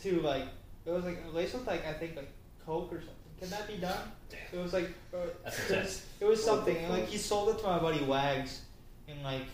to 0.00 0.20
like 0.22 0.44
it 0.86 0.90
was 0.90 1.04
like 1.04 1.22
lace 1.32 1.52
with 1.52 1.66
like 1.66 1.86
I 1.86 1.92
think 1.92 2.16
like 2.16 2.30
coke 2.64 2.92
or 2.92 3.00
something. 3.00 3.14
Can 3.38 3.50
that 3.50 3.68
be 3.68 3.76
done? 3.76 4.10
It 4.52 4.58
was 4.58 4.72
like 4.72 4.88
uh, 5.14 5.18
That's 5.44 5.70
it 5.70 5.78
was, 5.78 6.06
it 6.20 6.24
was 6.24 6.44
something, 6.44 6.76
and 6.76 6.92
like 6.92 7.06
he 7.06 7.18
sold 7.18 7.50
it 7.50 7.58
to 7.60 7.66
my 7.66 7.78
buddy 7.78 8.02
Wags, 8.04 8.62
and 9.06 9.22
like, 9.22 9.44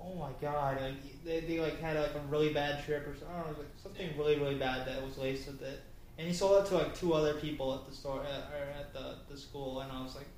oh 0.00 0.14
my 0.14 0.30
god, 0.40 0.80
like 0.80 1.24
they, 1.24 1.40
they 1.40 1.60
like 1.60 1.80
had 1.80 1.96
like 1.96 2.14
a 2.14 2.20
really 2.30 2.52
bad 2.52 2.84
trip 2.84 3.06
or 3.06 3.14
something, 3.14 3.28
I 3.34 3.42
don't 3.42 3.52
know, 3.52 3.58
like 3.58 3.68
something 3.82 4.08
really 4.16 4.36
really 4.38 4.54
bad 4.54 4.86
that 4.86 5.04
was 5.04 5.18
laced 5.18 5.48
with 5.48 5.60
it, 5.62 5.82
and 6.18 6.26
he 6.26 6.32
sold 6.32 6.64
it 6.64 6.68
to 6.68 6.76
like 6.76 6.94
two 6.94 7.12
other 7.12 7.34
people 7.34 7.74
at 7.74 7.84
the 7.86 7.94
store 7.94 8.20
uh, 8.20 8.56
or 8.56 8.80
at 8.80 8.92
the 8.94 9.16
the 9.28 9.38
school, 9.38 9.80
and 9.80 9.92
I 9.92 10.00
was 10.02 10.14
like, 10.14 10.28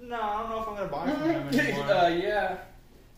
no, 0.00 0.20
I 0.20 0.40
don't 0.42 0.50
know 0.50 0.62
if 0.62 0.68
I'm 0.68 0.76
gonna 0.76 0.88
buy 0.88 1.10
from 1.10 1.30
him 1.52 1.60
anymore. 1.60 1.90
uh, 1.92 2.08
yeah. 2.08 2.58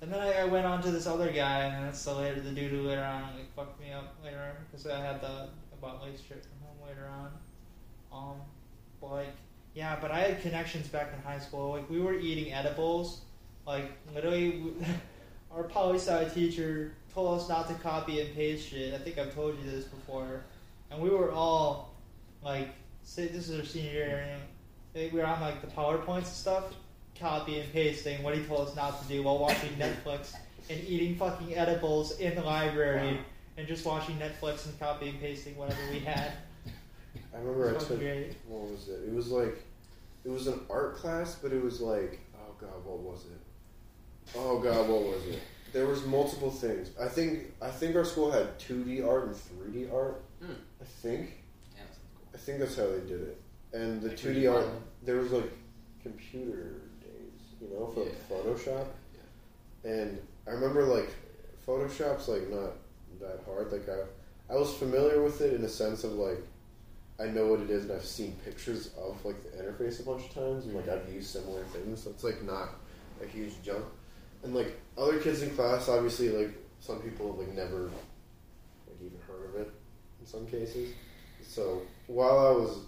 And 0.06 0.14
then 0.14 0.20
I, 0.20 0.42
I 0.42 0.44
went 0.44 0.64
on 0.64 0.80
to 0.82 0.92
this 0.92 1.08
other 1.08 1.32
guy, 1.32 1.64
and 1.64 1.84
that's 1.84 2.04
the 2.04 2.14
later 2.14 2.40
the 2.40 2.52
dude 2.52 2.70
who 2.70 2.82
later 2.82 3.02
on 3.02 3.22
like 3.34 3.52
fucked 3.56 3.80
me 3.80 3.90
up 3.92 4.14
later 4.22 4.56
because 4.70 4.86
I 4.86 5.00
had 5.00 5.20
the 5.20 5.48
about 5.76 6.00
lace 6.00 6.20
shit 6.20 6.44
from 6.44 6.68
him 6.68 6.86
later 6.86 7.10
on. 7.10 7.32
Um, 8.12 8.36
but 9.00 9.10
like 9.10 9.34
yeah, 9.74 9.98
but 10.00 10.12
I 10.12 10.20
had 10.20 10.42
connections 10.42 10.86
back 10.86 11.12
in 11.12 11.20
high 11.22 11.40
school. 11.40 11.70
Like 11.70 11.90
we 11.90 11.98
were 11.98 12.14
eating 12.14 12.52
edibles. 12.52 13.22
Like 13.66 13.90
literally, 14.14 14.60
we, 14.60 14.86
our 15.50 15.64
poli 15.64 15.98
sci 15.98 16.28
teacher 16.28 16.94
told 17.12 17.40
us 17.40 17.48
not 17.48 17.66
to 17.66 17.74
copy 17.74 18.20
and 18.20 18.32
paste 18.32 18.68
shit. 18.68 18.94
I 18.94 18.98
think 18.98 19.18
I've 19.18 19.34
told 19.34 19.58
you 19.58 19.68
this 19.68 19.86
before. 19.86 20.44
And 20.92 21.02
we 21.02 21.10
were 21.10 21.32
all 21.32 21.96
like, 22.44 22.68
this 23.02 23.48
is 23.48 23.58
our 23.58 23.66
senior 23.66 23.90
year, 23.90 24.38
and 24.94 25.12
we 25.12 25.18
were 25.18 25.26
on 25.26 25.40
like 25.40 25.62
the 25.62 25.66
powerpoints 25.66 26.16
and 26.18 26.26
stuff, 26.26 26.74
copy 27.18 27.60
and 27.60 27.72
pasting 27.72 28.22
what 28.22 28.36
he 28.36 28.42
told 28.44 28.68
us 28.68 28.76
not 28.76 29.00
to 29.02 29.08
do 29.08 29.22
while 29.22 29.38
watching 29.38 29.70
Netflix 29.78 30.34
and 30.70 30.80
eating 30.86 31.16
fucking 31.16 31.54
edibles 31.56 32.18
in 32.18 32.34
the 32.34 32.42
library 32.42 33.14
Wow. 33.14 33.18
and 33.58 33.68
just 33.68 33.84
watching 33.86 34.16
Netflix 34.18 34.66
and 34.66 34.78
copy 34.78 35.08
and 35.08 35.20
pasting 35.20 35.56
whatever 35.56 35.80
we 35.90 36.00
had. 36.00 36.32
I 37.34 37.38
remember 37.38 37.68
I 37.70 37.72
Fucking 37.74 37.88
took 37.88 37.98
great. 38.00 38.34
what 38.48 38.70
was 38.70 38.88
it? 38.88 39.00
It 39.08 39.14
was 39.14 39.28
like 39.28 39.62
it 40.24 40.30
was 40.30 40.46
an 40.48 40.60
art 40.70 40.96
class, 40.96 41.36
but 41.42 41.52
it 41.52 41.62
was 41.62 41.80
like 41.80 42.20
oh 42.36 42.54
god, 42.60 42.84
what 42.84 42.98
was 42.98 43.24
it? 43.26 44.34
Oh 44.36 44.58
god, 44.58 44.88
what 44.88 45.02
was 45.02 45.24
it? 45.26 45.40
There 45.72 45.86
was 45.86 46.04
multiple 46.06 46.50
things. 46.50 46.90
I 47.00 47.06
think 47.08 47.52
I 47.62 47.68
think 47.70 47.94
our 47.96 48.04
school 48.04 48.30
had 48.30 48.58
two 48.58 48.82
D 48.84 49.02
art 49.02 49.26
and 49.26 49.36
three 49.36 49.84
D 49.84 49.90
art. 49.92 50.22
Hmm. 50.42 50.52
I 50.80 50.84
think 50.84 51.32
Yeah, 51.76 51.82
that 51.82 51.94
sounds 51.94 52.34
I 52.34 52.38
think 52.38 52.58
that's 52.60 52.76
how 52.76 52.86
they 52.86 53.06
did 53.08 53.20
it. 53.22 53.40
And 53.72 54.00
the 54.02 54.10
two 54.10 54.32
D 54.34 54.42
3D 54.44 54.52
art, 54.54 54.66
there 55.02 55.16
was 55.16 55.32
like 55.32 55.50
computer 56.02 56.62
days, 56.62 56.85
you 57.68 57.74
know, 57.78 57.86
for 57.86 58.04
Yeah. 58.04 58.12
Photoshop. 58.30 58.86
Yeah. 59.84 59.90
And 59.90 60.18
I 60.46 60.50
remember 60.50 60.84
like 60.84 61.08
Photoshop's 61.66 62.28
like 62.28 62.48
not 62.50 62.72
that 63.20 63.40
hard. 63.46 63.72
Like 63.72 63.88
I, 63.88 64.52
I 64.52 64.56
was 64.56 64.72
familiar 64.74 65.22
with 65.22 65.40
it 65.40 65.54
in 65.54 65.62
the 65.62 65.68
sense 65.68 66.04
of 66.04 66.12
like 66.12 66.38
I 67.18 67.26
know 67.26 67.46
what 67.46 67.60
it 67.60 67.70
is 67.70 67.84
and 67.84 67.92
I've 67.92 68.04
seen 68.04 68.36
pictures 68.44 68.90
of 68.98 69.24
like 69.24 69.42
the 69.42 69.48
interface 69.62 70.00
a 70.00 70.02
bunch 70.02 70.24
of 70.26 70.34
times 70.34 70.66
and 70.66 70.74
like 70.74 70.88
I've 70.88 71.10
used 71.12 71.30
similar 71.30 71.64
things. 71.64 72.02
So 72.02 72.10
it's 72.10 72.24
like 72.24 72.42
not 72.42 72.70
a 73.22 73.26
huge 73.26 73.54
jump. 73.64 73.84
And 74.44 74.54
like 74.54 74.78
other 74.98 75.18
kids 75.18 75.42
in 75.42 75.50
class, 75.50 75.88
obviously 75.88 76.28
like 76.28 76.50
some 76.80 77.00
people 77.00 77.28
have 77.28 77.38
like 77.38 77.56
never 77.56 77.84
like 77.84 79.00
even 79.00 79.18
heard 79.26 79.48
of 79.48 79.60
it 79.62 79.70
in 80.20 80.26
some 80.26 80.46
cases. 80.46 80.90
So 81.42 81.82
while 82.06 82.38
I 82.38 82.50
was 82.50 82.80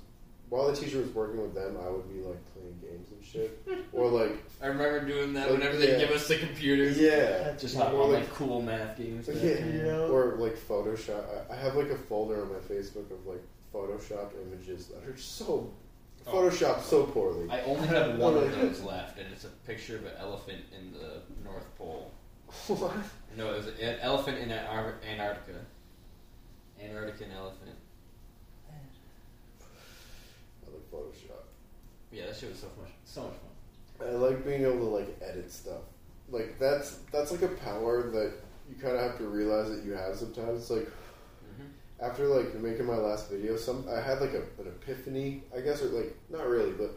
while 0.48 0.70
the 0.70 0.76
teacher 0.76 0.98
was 0.98 1.08
working 1.14 1.40
with 1.42 1.54
them, 1.54 1.76
I 1.84 1.88
would 1.90 2.08
be 2.08 2.20
like 2.22 2.38
playing 2.54 2.78
games 2.80 3.08
and 3.12 3.24
shit, 3.24 3.62
or 3.92 4.08
like 4.08 4.32
I 4.62 4.66
remember 4.66 5.06
doing 5.06 5.32
that 5.34 5.50
Like, 5.50 5.58
whenever 5.58 5.76
they 5.76 5.92
yeah. 5.92 5.98
give 5.98 6.10
us 6.10 6.28
the 6.28 6.38
computers. 6.38 6.98
yeah, 6.98 7.54
Just 7.58 7.76
Or 7.76 7.84
hop 7.84 7.94
on 7.94 8.12
like- 8.12 8.20
like 8.22 8.34
cool 8.34 8.62
math 8.62 8.96
games. 8.96 9.28
Yeah. 9.28 9.64
Yeah. 9.64 9.98
Or 10.08 10.36
like 10.36 10.56
Photoshop. 10.56 11.22
I- 11.50 11.54
I 11.54 11.56
have 11.56 11.76
like 11.76 11.90
a 11.90 11.96
folder 11.98 12.42
on 12.42 12.48
my 12.52 12.58
Facebook 12.60 13.10
of 13.10 13.26
like 13.26 13.42
Photoshopped 13.74 14.32
images 14.46 14.86
that 14.88 15.04
are 15.08 15.16
so 15.16 15.70
Oh. 16.26 16.32
Photoshopped 16.32 16.82
so 16.82 17.04
poorly. 17.04 17.48
I 17.50 17.62
only 17.62 17.86
have 17.88 18.18
one 18.18 18.36
of 18.36 18.50
those 18.58 18.82
left, 18.82 19.18
and 19.18 19.32
it's 19.32 19.44
a 19.44 19.48
picture 19.66 19.96
of 19.96 20.04
an 20.04 20.12
elephant 20.18 20.60
in 20.76 20.92
the 20.92 21.22
North 21.42 21.64
Pole. 21.78 22.10
what? 22.66 22.92
No, 23.36 23.52
it 23.52 23.56
was 23.58 23.66
an 23.68 23.96
elephant 24.00 24.38
in 24.38 24.50
Antar- 24.50 24.96
Antarctica. 25.10 25.60
Antarctican 26.82 27.34
elephant. 27.34 27.76
I 28.70 30.70
like 30.70 30.90
Photoshop. 30.92 31.44
Yeah, 32.12 32.26
that 32.26 32.36
shit 32.36 32.50
was 32.50 32.58
so 32.60 32.68
much, 32.80 32.90
so 33.04 33.22
much 33.22 33.32
fun. 33.98 34.08
I 34.08 34.12
like 34.12 34.44
being 34.44 34.62
able 34.62 34.78
to 34.78 34.84
like 34.84 35.18
edit 35.22 35.50
stuff. 35.52 35.82
Like 36.30 36.58
that's 36.58 36.98
that's 37.12 37.30
like 37.32 37.42
a 37.42 37.48
power 37.48 38.10
that 38.10 38.32
you 38.68 38.76
kind 38.80 38.96
of 38.96 39.02
have 39.02 39.18
to 39.18 39.26
realize 39.28 39.68
that 39.70 39.84
you 39.84 39.92
have 39.92 40.16
sometimes. 40.16 40.60
It's 40.62 40.70
like 40.70 40.88
Mm-hmm. 41.48 42.04
after 42.04 42.26
like 42.26 42.54
making 42.60 42.86
my 42.86 42.96
last 42.96 43.30
video, 43.30 43.56
some 43.56 43.86
I 43.90 44.00
had 44.00 44.20
like 44.20 44.32
a, 44.34 44.42
an 44.60 44.66
epiphany, 44.68 45.42
I 45.56 45.60
guess, 45.60 45.82
or 45.82 45.86
like 45.86 46.16
not 46.30 46.46
really, 46.46 46.72
but 46.72 46.92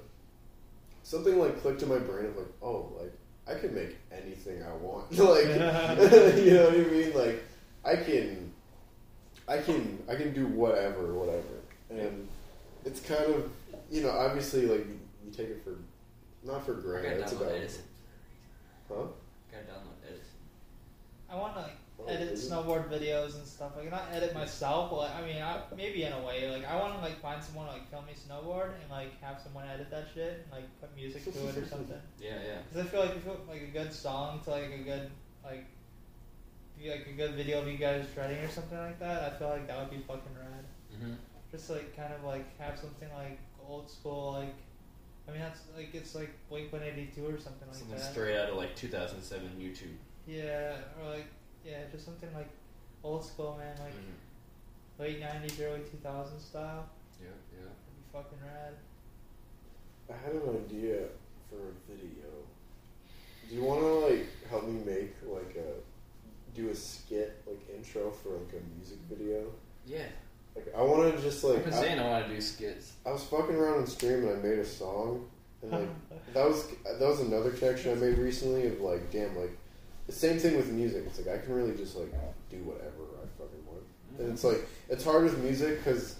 something 1.03 1.39
like 1.39 1.61
clicked 1.61 1.81
in 1.81 1.89
my 1.89 1.97
brain 1.97 2.25
of 2.27 2.37
like, 2.37 2.53
oh, 2.61 2.91
like 2.99 3.13
I 3.47 3.59
can 3.59 3.73
make 3.73 3.97
anything 4.11 4.61
I 4.63 4.73
want. 4.73 5.11
like, 5.17 5.45
you 5.47 6.53
know 6.53 6.65
what 6.65 6.73
I 6.75 6.91
mean? 6.91 7.13
Like, 7.13 7.43
I 7.83 7.95
can, 7.95 8.51
I 9.47 9.57
can, 9.57 10.03
I 10.09 10.15
can 10.15 10.33
do 10.33 10.45
whatever, 10.47 11.13
whatever, 11.13 11.61
and 11.89 12.27
it's 12.85 12.99
kind 13.01 13.23
of, 13.33 13.49
you 13.89 14.03
know, 14.03 14.11
obviously 14.11 14.65
like 14.67 14.85
you, 15.37 15.43
you 15.43 15.49
take 15.49 15.57
it 15.57 15.63
for, 15.63 15.77
not 16.45 16.65
for 16.65 16.73
granted. 16.73 17.21
It's 17.21 17.31
about, 17.31 17.51
Edison. 17.51 17.83
huh? 18.89 18.95
Gotta 19.51 19.63
download 19.63 20.07
Edison. 20.07 20.25
I 21.29 21.35
want 21.35 21.55
to 21.55 21.61
like 21.61 21.77
Oh, 21.99 22.05
edit 22.07 22.29
is 22.29 22.45
it? 22.45 22.51
snowboard 22.51 22.89
videos 22.89 23.35
and 23.35 23.45
stuff. 23.45 23.73
Like 23.77 23.91
not 23.91 24.05
edit 24.11 24.33
myself, 24.33 24.89
but 24.89 24.97
like, 24.97 25.15
I 25.15 25.21
mean, 25.21 25.41
I, 25.41 25.59
maybe 25.75 26.03
in 26.03 26.13
a 26.13 26.21
way. 26.25 26.49
Like 26.49 26.65
I 26.65 26.75
want 26.79 26.95
to 26.95 26.99
like 27.01 27.21
find 27.21 27.43
someone 27.43 27.67
to 27.67 27.73
like 27.73 27.89
film 27.91 28.05
me 28.05 28.13
snowboard 28.13 28.71
and 28.81 28.89
like 28.89 29.21
have 29.21 29.39
someone 29.39 29.67
edit 29.67 29.91
that 29.91 30.07
shit 30.13 30.41
and 30.43 30.51
like 30.51 30.63
put 30.79 30.95
music 30.95 31.23
to 31.25 31.29
it 31.47 31.57
or 31.57 31.65
something. 31.65 31.99
Yeah, 32.21 32.37
yeah. 32.43 32.57
Because 32.69 32.85
I 32.85 32.89
feel 32.89 32.99
like 33.01 33.15
if 33.15 33.27
it, 33.27 33.39
like 33.47 33.61
a 33.61 33.71
good 33.71 33.93
song 33.93 34.41
to 34.45 34.49
like 34.51 34.71
a 34.73 34.83
good 34.83 35.11
like 35.43 35.65
be 36.79 36.89
like 36.89 37.05
a 37.07 37.13
good 37.13 37.35
video 37.35 37.61
of 37.61 37.67
you 37.67 37.77
guys 37.77 38.05
shredding 38.13 38.37
or 38.39 38.49
something 38.49 38.77
like 38.77 38.99
that, 38.99 39.33
I 39.33 39.37
feel 39.37 39.49
like 39.49 39.67
that 39.67 39.77
would 39.79 39.91
be 39.91 40.03
fucking 40.07 40.33
rad. 40.35 40.65
Mm-hmm. 40.95 41.13
Just 41.51 41.69
like 41.69 41.95
kind 41.95 42.13
of 42.13 42.23
like 42.23 42.57
have 42.59 42.79
something 42.79 43.09
like 43.15 43.39
old 43.67 43.89
school 43.91 44.33
like. 44.39 44.55
I 45.31 45.33
mean 45.33 45.41
that's 45.43 45.61
like 45.77 45.95
it's 45.95 46.13
like 46.13 46.29
Blink 46.49 46.73
One 46.73 46.83
Eighty 46.83 47.09
Two 47.15 47.25
or 47.25 47.39
something 47.39 47.67
like 47.67 47.77
Something 47.77 47.97
that. 47.97 48.11
straight 48.11 48.37
out 48.37 48.49
of 48.49 48.57
like 48.57 48.75
2007 48.75 49.47
YouTube. 49.59 49.95
Yeah, 50.27 50.75
or 51.01 51.09
like 51.09 51.27
yeah, 51.65 51.83
just 51.91 52.03
something 52.05 52.29
like 52.33 52.49
old 53.03 53.23
school 53.23 53.55
man, 53.57 53.75
like 53.79 53.93
Mhm. 53.93 54.99
late 54.99 55.19
nineties, 55.21 55.59
early 55.61 55.79
two 55.89 55.97
thousands 56.03 56.43
style. 56.43 56.89
Yeah, 57.21 57.29
yeah. 57.53 57.59
That'd 57.63 57.95
be 57.95 58.03
fucking 58.11 58.39
rad. 58.45 58.73
I 60.09 60.17
had 60.25 60.33
an 60.35 60.65
idea 60.65 61.07
for 61.49 61.55
a 61.69 61.91
video. 61.91 62.27
Do 63.47 63.55
you 63.55 63.63
want 63.63 63.79
to 63.81 63.87
like 64.13 64.27
help 64.49 64.67
me 64.67 64.83
make 64.83 65.15
like 65.25 65.55
a 65.55 65.73
do 66.53 66.69
a 66.69 66.75
skit 66.75 67.41
like 67.47 67.61
intro 67.73 68.11
for 68.11 68.31
like 68.31 68.53
a 68.53 68.75
music 68.77 68.97
video? 69.09 69.49
Yeah. 69.85 70.07
Like 70.55 70.73
I 70.77 70.81
want 70.81 71.15
to 71.15 71.21
just 71.21 71.43
like 71.43 71.57
I've 71.67 71.81
been 71.81 71.99
I, 71.99 72.03
I 72.05 72.09
want 72.09 72.27
to 72.27 72.35
do 72.35 72.41
skits. 72.41 72.93
I 73.05 73.11
was 73.11 73.23
fucking 73.23 73.55
around 73.55 73.79
on 73.79 73.87
stream 73.87 74.25
and 74.27 74.29
I 74.29 74.35
made 74.41 74.59
a 74.59 74.65
song 74.65 75.25
and 75.61 75.71
like 75.71 75.89
that 76.33 76.47
was 76.47 76.67
that 76.83 76.99
was 77.07 77.19
another 77.21 77.51
connection 77.51 77.91
I 77.91 77.95
made 77.95 78.17
recently 78.17 78.67
of 78.67 78.81
like 78.81 79.11
damn 79.11 79.35
like 79.37 79.57
the 80.07 80.13
same 80.13 80.39
thing 80.39 80.57
with 80.57 80.69
music. 80.71 81.03
It's 81.07 81.19
like 81.25 81.33
I 81.33 81.43
can 81.43 81.53
really 81.53 81.75
just 81.75 81.95
like 81.95 82.11
do 82.49 82.57
whatever 82.57 83.03
I 83.23 83.27
fucking 83.37 83.65
want. 83.65 83.83
And 84.19 84.31
it's 84.33 84.43
like 84.43 84.67
it's 84.89 85.03
hard 85.03 85.23
with 85.23 85.37
music 85.43 85.77
because 85.83 86.15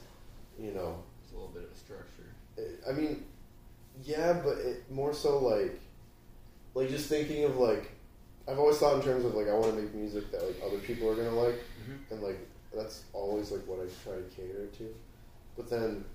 you 0.60 0.72
know 0.72 1.04
It's 1.24 1.32
a 1.34 1.36
little 1.36 1.50
bit 1.50 1.64
of 1.64 1.72
a 1.72 1.76
structure. 1.76 2.30
it- 2.58 2.80
I 2.88 2.94
mean, 2.94 3.24
yeah, 4.04 4.34
but 4.44 4.58
it, 4.60 4.90
more 4.92 5.14
so 5.14 5.40
like, 5.40 5.80
like 6.74 6.90
just 6.90 7.08
thinking 7.10 7.44
of 7.44 7.58
like, 7.58 7.92
I've 8.48 8.60
always 8.60 8.78
thought 8.78 8.96
in 8.96 9.02
terms 9.02 9.26
of 9.26 9.34
like 9.36 9.48
I 9.48 9.54
want 9.54 9.76
to 9.76 9.82
make 9.82 9.94
music 9.94 10.32
that 10.32 10.44
like 10.46 10.56
other 10.66 10.78
people 10.78 11.10
are 11.10 11.16
gonna 11.16 11.32
like, 11.32 11.56
Mm-hmm. 11.82 12.14
and 12.14 12.24
like 12.24 12.38
that's 12.76 13.04
always 13.14 13.52
like 13.52 13.66
what 13.68 13.80
I 13.80 13.88
try 14.04 14.18
to 14.18 14.24
cater 14.36 14.68
to. 14.78 14.96
But 15.58 15.70
then 15.70 16.06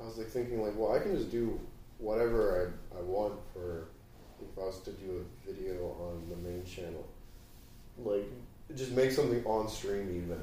I 0.00 0.04
was 0.04 0.18
like 0.18 0.28
thinking 0.28 0.62
like, 0.62 0.76
well, 0.76 0.94
I 0.94 0.98
can 0.98 1.16
just 1.16 1.30
do 1.30 1.58
whatever 1.98 2.72
I 2.94 2.98
I 2.98 3.02
want 3.02 3.34
for 3.52 3.88
if 4.40 4.58
I 4.58 4.64
was 4.66 4.80
to 4.80 4.92
do 4.92 5.24
a 5.24 5.52
video 5.52 5.96
on 6.00 6.28
the 6.28 6.36
main 6.48 6.64
channel, 6.64 7.06
like 7.98 8.28
just 8.74 8.92
make 8.92 9.12
something 9.12 9.44
on 9.44 9.68
stream 9.68 10.08
even, 10.10 10.40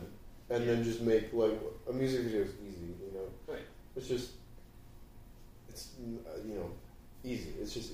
and 0.50 0.68
then 0.68 0.84
just 0.84 1.02
make 1.02 1.34
like 1.34 1.60
a 1.90 1.94
music 1.94 2.22
video 2.22 2.42
is 2.42 2.52
easy, 2.68 2.94
you 3.06 3.12
know. 3.14 3.54
Right. 3.54 3.66
It's 3.96 4.08
just, 4.08 4.32
it's 5.70 5.90
uh, 6.26 6.40
you 6.48 6.56
know, 6.56 6.72
easy. 7.24 7.54
It's 7.62 7.74
just. 7.74 7.92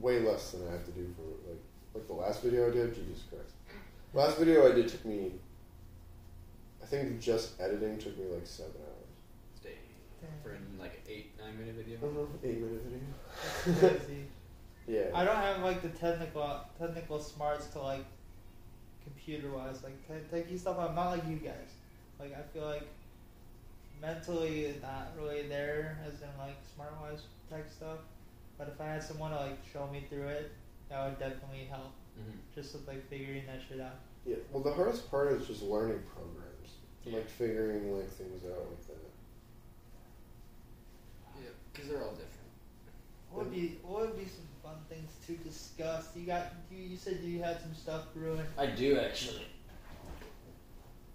Way 0.00 0.20
less 0.20 0.50
than 0.50 0.66
I 0.68 0.72
have 0.72 0.84
to 0.84 0.90
do 0.90 1.06
for 1.16 1.22
like 1.48 1.62
like 1.94 2.06
the 2.06 2.12
last 2.12 2.42
video 2.42 2.68
I 2.68 2.72
did. 2.72 2.94
Jesus 2.94 3.22
Christ, 3.30 3.54
last 4.12 4.36
video 4.36 4.70
I 4.70 4.74
did 4.74 4.88
took 4.88 5.04
me. 5.06 5.32
I 6.86 6.88
think 6.88 7.20
just 7.20 7.60
editing 7.60 7.98
took 7.98 8.16
me 8.16 8.26
like 8.32 8.46
seven 8.46 8.70
hours. 8.80 9.10
Stay 9.60 9.74
for 10.40 10.50
an, 10.50 10.64
like 10.78 10.92
an 10.94 11.12
eight, 11.12 11.32
nine 11.36 11.58
minute 11.58 11.74
video. 11.74 11.98
Eight 12.44 12.60
minute 12.60 12.82
video. 12.84 13.80
That's 13.80 14.04
crazy. 14.06 14.26
Yeah. 14.86 15.06
I 15.12 15.24
don't 15.24 15.34
have 15.34 15.62
like 15.62 15.82
the 15.82 15.88
technical 15.88 16.60
technical 16.78 17.18
smarts 17.18 17.66
to 17.68 17.80
like 17.80 18.04
computer 19.02 19.50
wise, 19.50 19.82
like 19.82 19.96
te- 20.06 20.36
techie 20.36 20.56
stuff. 20.60 20.78
I'm 20.78 20.94
not 20.94 21.10
like 21.10 21.26
you 21.28 21.36
guys. 21.38 21.70
Like 22.20 22.36
I 22.38 22.42
feel 22.56 22.64
like 22.66 22.86
mentally 24.00 24.74
not 24.80 25.08
really 25.18 25.48
there 25.48 25.98
as 26.06 26.20
in 26.22 26.28
like 26.38 26.56
smart 26.72 26.94
wise 27.00 27.22
tech 27.50 27.68
stuff. 27.68 27.98
But 28.58 28.68
if 28.68 28.80
I 28.80 28.86
had 28.86 29.02
someone 29.02 29.32
to 29.32 29.38
like 29.38 29.58
show 29.72 29.88
me 29.92 30.04
through 30.08 30.28
it, 30.28 30.52
that 30.88 31.04
would 31.04 31.18
definitely 31.18 31.66
help. 31.68 31.90
Mhm. 32.16 32.54
Just 32.54 32.74
with 32.74 32.86
like 32.86 33.08
figuring 33.10 33.44
that 33.46 33.58
shit 33.68 33.80
out. 33.80 33.96
Yeah. 34.24 34.36
Well, 34.52 34.62
the 34.62 34.72
hardest 34.72 35.10
part 35.10 35.32
is 35.32 35.48
just 35.48 35.62
learning 35.62 36.00
programs, 36.14 36.55
and, 37.06 37.14
like 37.14 37.28
figuring 37.28 37.96
like 37.96 38.10
things 38.10 38.44
out 38.44 38.66
like 38.68 38.86
that. 38.86 38.96
Yeah, 41.40 41.48
because 41.72 41.88
they're 41.88 42.02
all 42.02 42.10
different. 42.10 42.30
What 43.30 43.44
would 43.46 43.54
be 43.54 43.78
what 43.82 44.00
would 44.02 44.18
be 44.18 44.26
some 44.26 44.46
fun 44.62 44.76
things 44.88 45.10
to 45.26 45.32
discuss? 45.48 46.08
You 46.14 46.26
got 46.26 46.52
you, 46.70 46.82
you 46.82 46.96
said 46.96 47.20
you 47.22 47.42
had 47.42 47.60
some 47.60 47.74
stuff 47.74 48.12
brewing. 48.14 48.46
I 48.58 48.66
do 48.66 48.98
actually. 48.98 49.46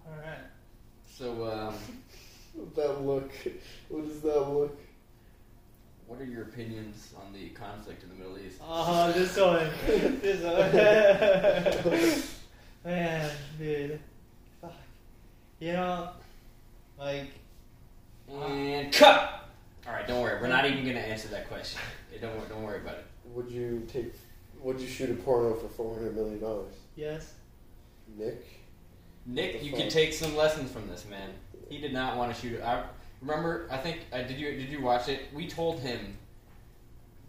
All 0.07 0.17
right. 0.17 0.45
So, 1.07 1.45
um, 1.45 1.75
That 2.75 3.01
look. 3.05 3.31
What 3.89 4.03
is 4.05 4.21
that 4.21 4.49
look? 4.49 4.77
what 6.11 6.19
are 6.19 6.25
your 6.25 6.43
opinions 6.43 7.13
on 7.15 7.31
the 7.31 7.47
conflict 7.49 8.03
in 8.03 8.09
the 8.09 8.15
Middle 8.15 8.37
East? 8.37 8.59
Oh, 8.61 9.09
this 9.13 9.37
one. 9.37 9.69
this 10.19 10.43
one. 10.43 12.21
Man, 12.83 13.31
dude. 13.57 13.99
Fuck. 15.61 15.67
You 15.67 15.73
know, 15.73 16.09
like, 16.99 17.27
And 18.29 18.91
cut. 18.93 19.47
All 19.87 19.93
right, 19.93 20.07
don't 20.07 20.21
worry. 20.21 20.41
We're 20.41 20.47
not 20.47 20.65
even 20.65 20.85
gonna 20.85 20.99
answer 20.99 21.27
that 21.29 21.47
question. 21.47 21.79
Don't 22.21 22.35
wor- 22.37 22.45
don't 22.47 22.63
worry 22.63 22.79
about 22.81 22.95
it. 22.95 23.05
Would 23.33 23.49
you 23.49 23.85
take? 23.91 24.13
Would 24.61 24.79
you 24.79 24.87
shoot 24.87 25.09
a 25.09 25.13
porno 25.15 25.55
for 25.55 25.67
four 25.69 25.95
hundred 25.95 26.15
million 26.15 26.39
dollars? 26.39 26.73
yes. 26.95 27.33
Nick. 28.17 28.43
Nick, 29.25 29.59
The 29.59 29.65
you 29.65 29.71
fuck? 29.71 29.79
can 29.79 29.89
take 29.89 30.11
some 30.13 30.35
lessons 30.35 30.69
from 30.71 30.87
this 30.89 31.05
man. 31.09 31.29
He 31.69 31.77
did 31.79 31.93
not 31.93 32.17
want 32.17 32.35
to 32.35 32.39
shoot. 32.41 32.53
it. 32.59 32.63
I 32.63 32.83
remember. 33.21 33.67
I 33.71 33.77
think. 33.77 33.99
Uh, 34.11 34.21
did 34.23 34.37
you 34.37 34.51
did 34.51 34.69
you 34.69 34.81
watch 34.81 35.07
it? 35.09 35.21
We 35.33 35.47
told 35.47 35.79
him. 35.79 36.17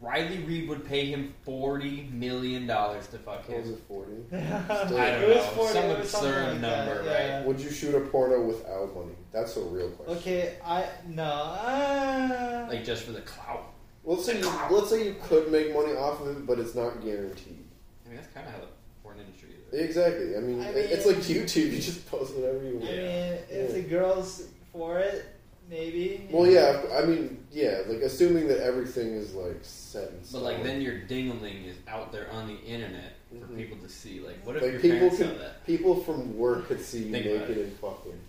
Riley 0.02 0.40
Reid 0.40 0.68
would 0.68 0.84
pay 0.84 1.06
him 1.06 1.32
forty 1.44 2.08
million 2.12 2.66
dollars 2.66 3.06
to 3.08 3.18
fuck 3.18 3.48
What 3.48 3.60
was 3.60 3.70
it 3.70 3.78
forty? 3.86 4.12
I 4.32 4.36
don't 4.36 4.92
It 4.92 5.28
was 5.28 5.36
know, 5.36 5.42
40, 5.54 5.72
some 5.72 5.84
it 5.84 5.98
was 6.00 6.14
absurd 6.14 6.52
like 6.54 6.60
that, 6.60 6.86
number, 6.88 7.04
yeah. 7.10 7.44
Would 7.44 7.60
you 7.60 7.70
shoot 7.70 7.94
a 7.94 8.00
porno 8.00 8.42
without 8.44 8.94
money? 8.96 9.14
That's 9.32 9.56
a 9.56 9.60
real 9.60 9.90
question. 9.90 10.16
Okay, 10.16 10.56
I 10.64 10.86
no. 11.06 11.22
Uh, 11.22 12.66
Like 12.68 12.84
just 12.84 13.04
for 13.04 13.12
the 13.12 13.20
clout. 13.20 13.72
Let's 14.04 14.24
say 14.26 14.40
you, 14.40 14.50
let's 14.70 14.90
say 14.90 15.06
you 15.06 15.14
could 15.22 15.52
make 15.52 15.72
money 15.72 15.92
off 15.92 16.20
of 16.20 16.36
it, 16.36 16.46
but 16.46 16.58
it's 16.58 16.74
not 16.74 17.00
guaranteed. 17.00 17.64
I 18.04 18.08
mean, 18.08 18.16
that's 18.16 18.32
kind 18.34 18.44
of 18.48 18.52
how 18.54 18.58
the 18.60 18.66
porn 19.04 19.20
industry 19.20 19.50
is. 19.70 19.80
Exactly. 19.80 20.36
I 20.36 20.40
mean, 20.40 20.60
I 20.60 20.70
it- 20.70 20.90
it's 20.90 21.06
like 21.06 21.16
YouTube. 21.18 21.70
You 21.70 21.80
just 21.80 22.10
post 22.10 22.34
whatever 22.34 22.58
you 22.64 22.78
want. 22.78 22.84
I 22.90 22.92
want. 22.94 22.96
mean, 22.96 23.06
Yeah. 23.06 23.34
if 23.48 23.68
Yeah. 23.70 23.74
the 23.76 23.82
girls 23.82 24.42
for 24.72 24.98
it, 24.98 25.24
maybe. 25.72 26.28
Well, 26.30 26.48
yeah. 26.48 26.80
I 26.96 27.02
mean, 27.06 27.44
yeah. 27.50 27.82
Like 27.88 28.00
assuming 28.02 28.46
that 28.48 28.58
everything 28.60 29.08
is 29.14 29.34
like 29.34 29.58
set 29.62 30.10
in 30.10 30.20
But 30.32 30.42
like 30.42 30.62
then 30.62 30.80
your 30.80 30.94
dingling 31.08 31.66
is 31.66 31.76
out 31.88 32.12
there 32.12 32.30
on 32.30 32.46
the 32.46 32.60
internet 32.62 33.14
for 33.30 33.46
Mhm. 33.46 33.56
people 33.56 33.78
to 33.78 33.88
see. 33.88 34.20
Like, 34.20 34.46
what 34.46 34.56
if 34.56 34.62
like 34.62 34.72
your 34.72 34.80
people 34.80 34.98
parents 34.98 35.16
could, 35.18 35.26
saw 35.38 35.42
that? 35.42 35.66
people 35.66 35.96
from 36.04 36.36
work 36.38 36.68
could 36.68 36.80
see 36.80 37.04
you 37.04 37.10
Think 37.12 37.26
naked 37.26 37.58
and 37.58 37.72
fucking. 37.78 38.20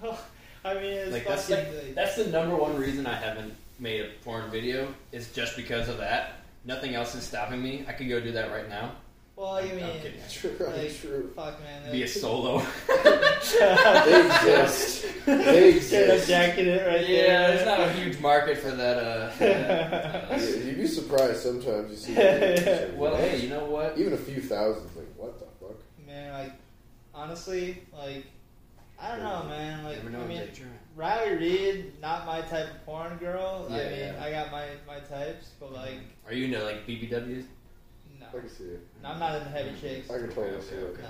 I 0.64 0.74
mean, 0.74 0.84
it's 0.84 1.12
Like 1.12 1.26
that's 1.26 1.48
fucking. 1.48 1.74
like, 1.74 1.84
like- 1.84 1.94
that's 1.94 2.16
the 2.16 2.26
number 2.28 2.54
one 2.56 2.76
reason 2.76 3.06
I 3.06 3.14
haven't 3.16 3.54
made 3.78 4.00
a 4.00 4.08
porn 4.24 4.50
video 4.50 4.92
is 5.12 5.32
just 5.32 5.56
because 5.56 5.88
of 5.88 5.98
that. 5.98 6.36
Nothing 6.64 6.94
else 6.94 7.14
is 7.14 7.22
stopping 7.24 7.62
me. 7.62 7.84
I 7.88 7.92
could 7.92 8.08
go 8.08 8.20
do 8.20 8.32
that 8.32 8.50
right 8.50 8.68
now. 8.68 8.92
Well, 9.38 9.64
you 9.64 9.70
I'm 9.70 9.76
mean, 9.76 10.00
kidding. 10.02 10.20
True. 10.28 10.66
like, 10.66 11.00
true. 11.00 11.30
fuck, 11.36 11.60
man. 11.62 11.92
Be 11.92 12.02
a 12.02 12.08
solo. 12.08 12.60
They 13.48 14.26
exist. 14.26 15.06
They 15.26 15.80
Straight 15.80 16.08
up 16.10 16.14
exist. 16.16 16.28
jacking 16.28 16.66
it 16.66 16.86
right 16.86 17.08
yeah, 17.08 17.16
there. 17.16 17.48
there's 17.56 17.66
not 17.66 17.80
a 17.80 17.92
huge 17.92 18.18
market 18.20 18.58
for 18.58 18.70
that. 18.72 18.96
Uh, 18.98 19.30
that, 19.38 20.28
Yeah, 20.30 20.36
uh, 20.36 20.64
You'd 20.66 20.76
be 20.78 20.86
surprised 20.86 21.36
sometimes 21.40 21.90
you 21.90 21.96
see. 21.96 22.14
videos, 22.20 22.96
well, 22.96 23.16
hey, 23.16 23.40
you 23.40 23.48
know 23.48 23.64
what? 23.66 23.96
even 23.96 24.12
a 24.12 24.16
few 24.16 24.40
thousand. 24.42 24.84
Like 24.96 25.06
what 25.16 25.38
the 25.38 25.46
fuck? 25.64 25.76
Man, 26.06 26.32
like, 26.32 26.52
honestly, 27.14 27.82
like, 27.96 28.26
I 29.00 29.10
don't 29.10 29.20
know, 29.20 29.44
man. 29.48 29.84
Like, 29.84 29.98
Never 29.98 30.10
know 30.10 30.22
I 30.24 30.26
mean, 30.26 30.38
until 30.38 30.66
you 30.66 30.70
try. 30.96 31.16
Riley 31.16 31.36
Reid, 31.36 32.00
not 32.02 32.26
my 32.26 32.40
type 32.42 32.70
of 32.74 32.84
porn 32.84 33.16
girl. 33.18 33.66
I 33.70 33.72
mean, 33.72 33.98
yeah. 33.98 34.20
I 34.22 34.30
got 34.32 34.50
my 34.50 34.66
my 34.86 34.98
types, 35.00 35.52
but 35.60 35.72
like, 35.72 36.00
Are 36.26 36.32
you 36.32 36.46
into 36.46 36.62
like 36.64 36.86
BBWs? 36.86 37.44
No, 38.32 38.38
I 38.38 38.40
can 38.42 38.50
see 38.50 38.64
it. 38.64 38.86
I'm 39.04 39.18
not 39.18 39.36
into 39.36 39.48
heavy 39.50 39.70
chicks. 39.80 40.10
I 40.10 40.18
can 40.18 40.28
totally 40.28 40.56
Okay, 40.56 40.66
see 40.66 40.74
it. 40.76 40.98
Nah, 41.02 41.08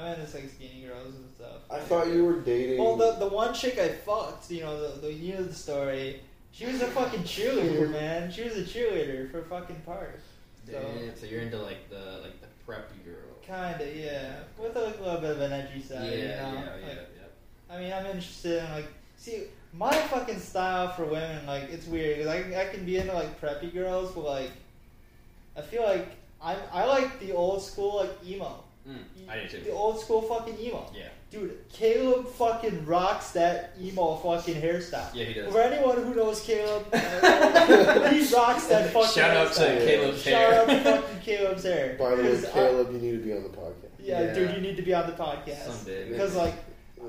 I'm 0.00 0.06
into 0.20 0.36
like 0.36 0.50
skinny 0.50 0.84
girls 0.86 1.14
and 1.14 1.30
stuff. 1.36 1.60
I 1.70 1.78
thought 1.80 2.08
you 2.08 2.24
were 2.24 2.40
dating. 2.40 2.78
Well, 2.82 2.96
the 2.96 3.12
the 3.18 3.28
one 3.28 3.54
chick 3.54 3.78
I 3.78 3.88
fucked, 3.88 4.50
you 4.50 4.60
know, 4.62 4.80
the, 4.94 5.00
the 5.00 5.12
you 5.12 5.34
know 5.34 5.42
the 5.44 5.54
story. 5.54 6.20
She 6.52 6.66
was 6.66 6.80
a 6.82 6.86
fucking 6.86 7.22
cheerleader, 7.22 7.90
man. 7.90 8.30
She 8.30 8.42
was 8.44 8.56
a 8.56 8.62
cheerleader 8.62 9.30
for 9.30 9.42
fucking 9.42 9.82
park. 9.84 10.20
So 10.66 10.72
Damn, 10.72 11.16
so 11.16 11.26
you're 11.26 11.42
into 11.42 11.58
like 11.58 11.88
the 11.90 12.20
like 12.22 12.40
the 12.40 12.46
preppy 12.66 13.04
girl. 13.04 13.36
kinda, 13.42 13.86
yeah, 13.94 14.36
with 14.58 14.74
a, 14.76 14.80
like, 14.80 15.00
little 15.00 15.20
bit 15.20 15.30
of 15.32 15.40
an 15.40 15.52
edgy 15.52 15.82
side. 15.82 16.04
yeah, 16.10 16.48
you 16.48 16.54
know? 16.58 16.64
yeah, 16.80 16.88
Like, 16.88 17.10
yeah. 17.16 17.74
I 17.74 17.78
mean, 17.80 17.92
I'm 17.92 18.06
interested 18.06 18.64
in 18.64 18.70
like, 18.72 18.86
see, 19.16 19.44
my 19.72 19.92
fucking 19.92 20.38
style 20.38 20.88
for 20.92 21.04
women, 21.04 21.44
like, 21.46 21.64
it's 21.64 21.86
weird 21.86 22.18
because 22.18 22.30
I, 22.32 22.62
I 22.62 22.66
can 22.72 22.84
be 22.86 22.96
into 22.96 23.12
like 23.12 23.38
preppy 23.40 23.72
girls, 23.74 24.12
but 24.12 24.24
like, 24.24 24.50
I 25.56 25.60
feel 25.60 25.82
like 25.82 26.08
I'm 26.44 26.58
I 26.72 26.84
like 26.84 27.18
the 27.20 27.32
old 27.32 27.62
school 27.62 27.96
like 27.96 28.10
emo. 28.26 28.62
Mm, 28.88 28.98
I 29.30 29.38
do 29.40 29.48
too. 29.48 29.60
The 29.64 29.72
old 29.72 29.98
school 29.98 30.20
fucking 30.22 30.58
emo. 30.60 30.90
Yeah, 30.94 31.08
Dude, 31.30 31.56
Caleb 31.72 32.28
fucking 32.28 32.84
rocks 32.84 33.30
that 33.30 33.72
emo 33.80 34.16
fucking 34.16 34.60
hairstyle. 34.60 35.08
yeah, 35.14 35.24
he 35.24 35.32
does. 35.34 35.50
For 35.52 35.60
anyone 35.62 35.96
who 36.04 36.14
knows 36.14 36.42
Caleb, 36.42 36.84
uh, 36.92 38.10
he 38.10 38.34
rocks 38.34 38.66
that 38.66 38.92
fucking 38.92 39.10
Shout 39.14 39.34
out 39.36 39.52
to 39.54 39.60
hairstyle. 39.62 39.86
Caleb's 39.86 40.22
Shout 40.22 40.32
hair. 40.34 40.60
out 40.60 40.66
to 40.68 40.80
fucking 40.84 41.20
Caleb's 41.22 41.62
hair. 41.64 41.96
By 41.98 42.14
the 42.14 42.22
way, 42.22 42.30
'Cause 42.34 42.44
I- 42.44 42.50
Caleb, 42.52 42.92
you 42.92 42.98
need 42.98 43.12
to 43.12 43.24
be 43.24 43.32
on 43.32 43.42
the 43.42 43.48
podcast. 43.48 43.90
yeah, 43.98 44.20
Yeah. 44.20 44.34
dude, 44.34 44.54
you 44.54 44.60
need 44.60 44.76
to 44.76 44.82
be 44.82 44.92
on 44.94 45.06
the 45.06 45.16
podcast. 45.16 45.64
Someday, 45.66 46.08
Because, 46.10 46.34
like, 46.36 46.54
Yeah. 46.98 47.04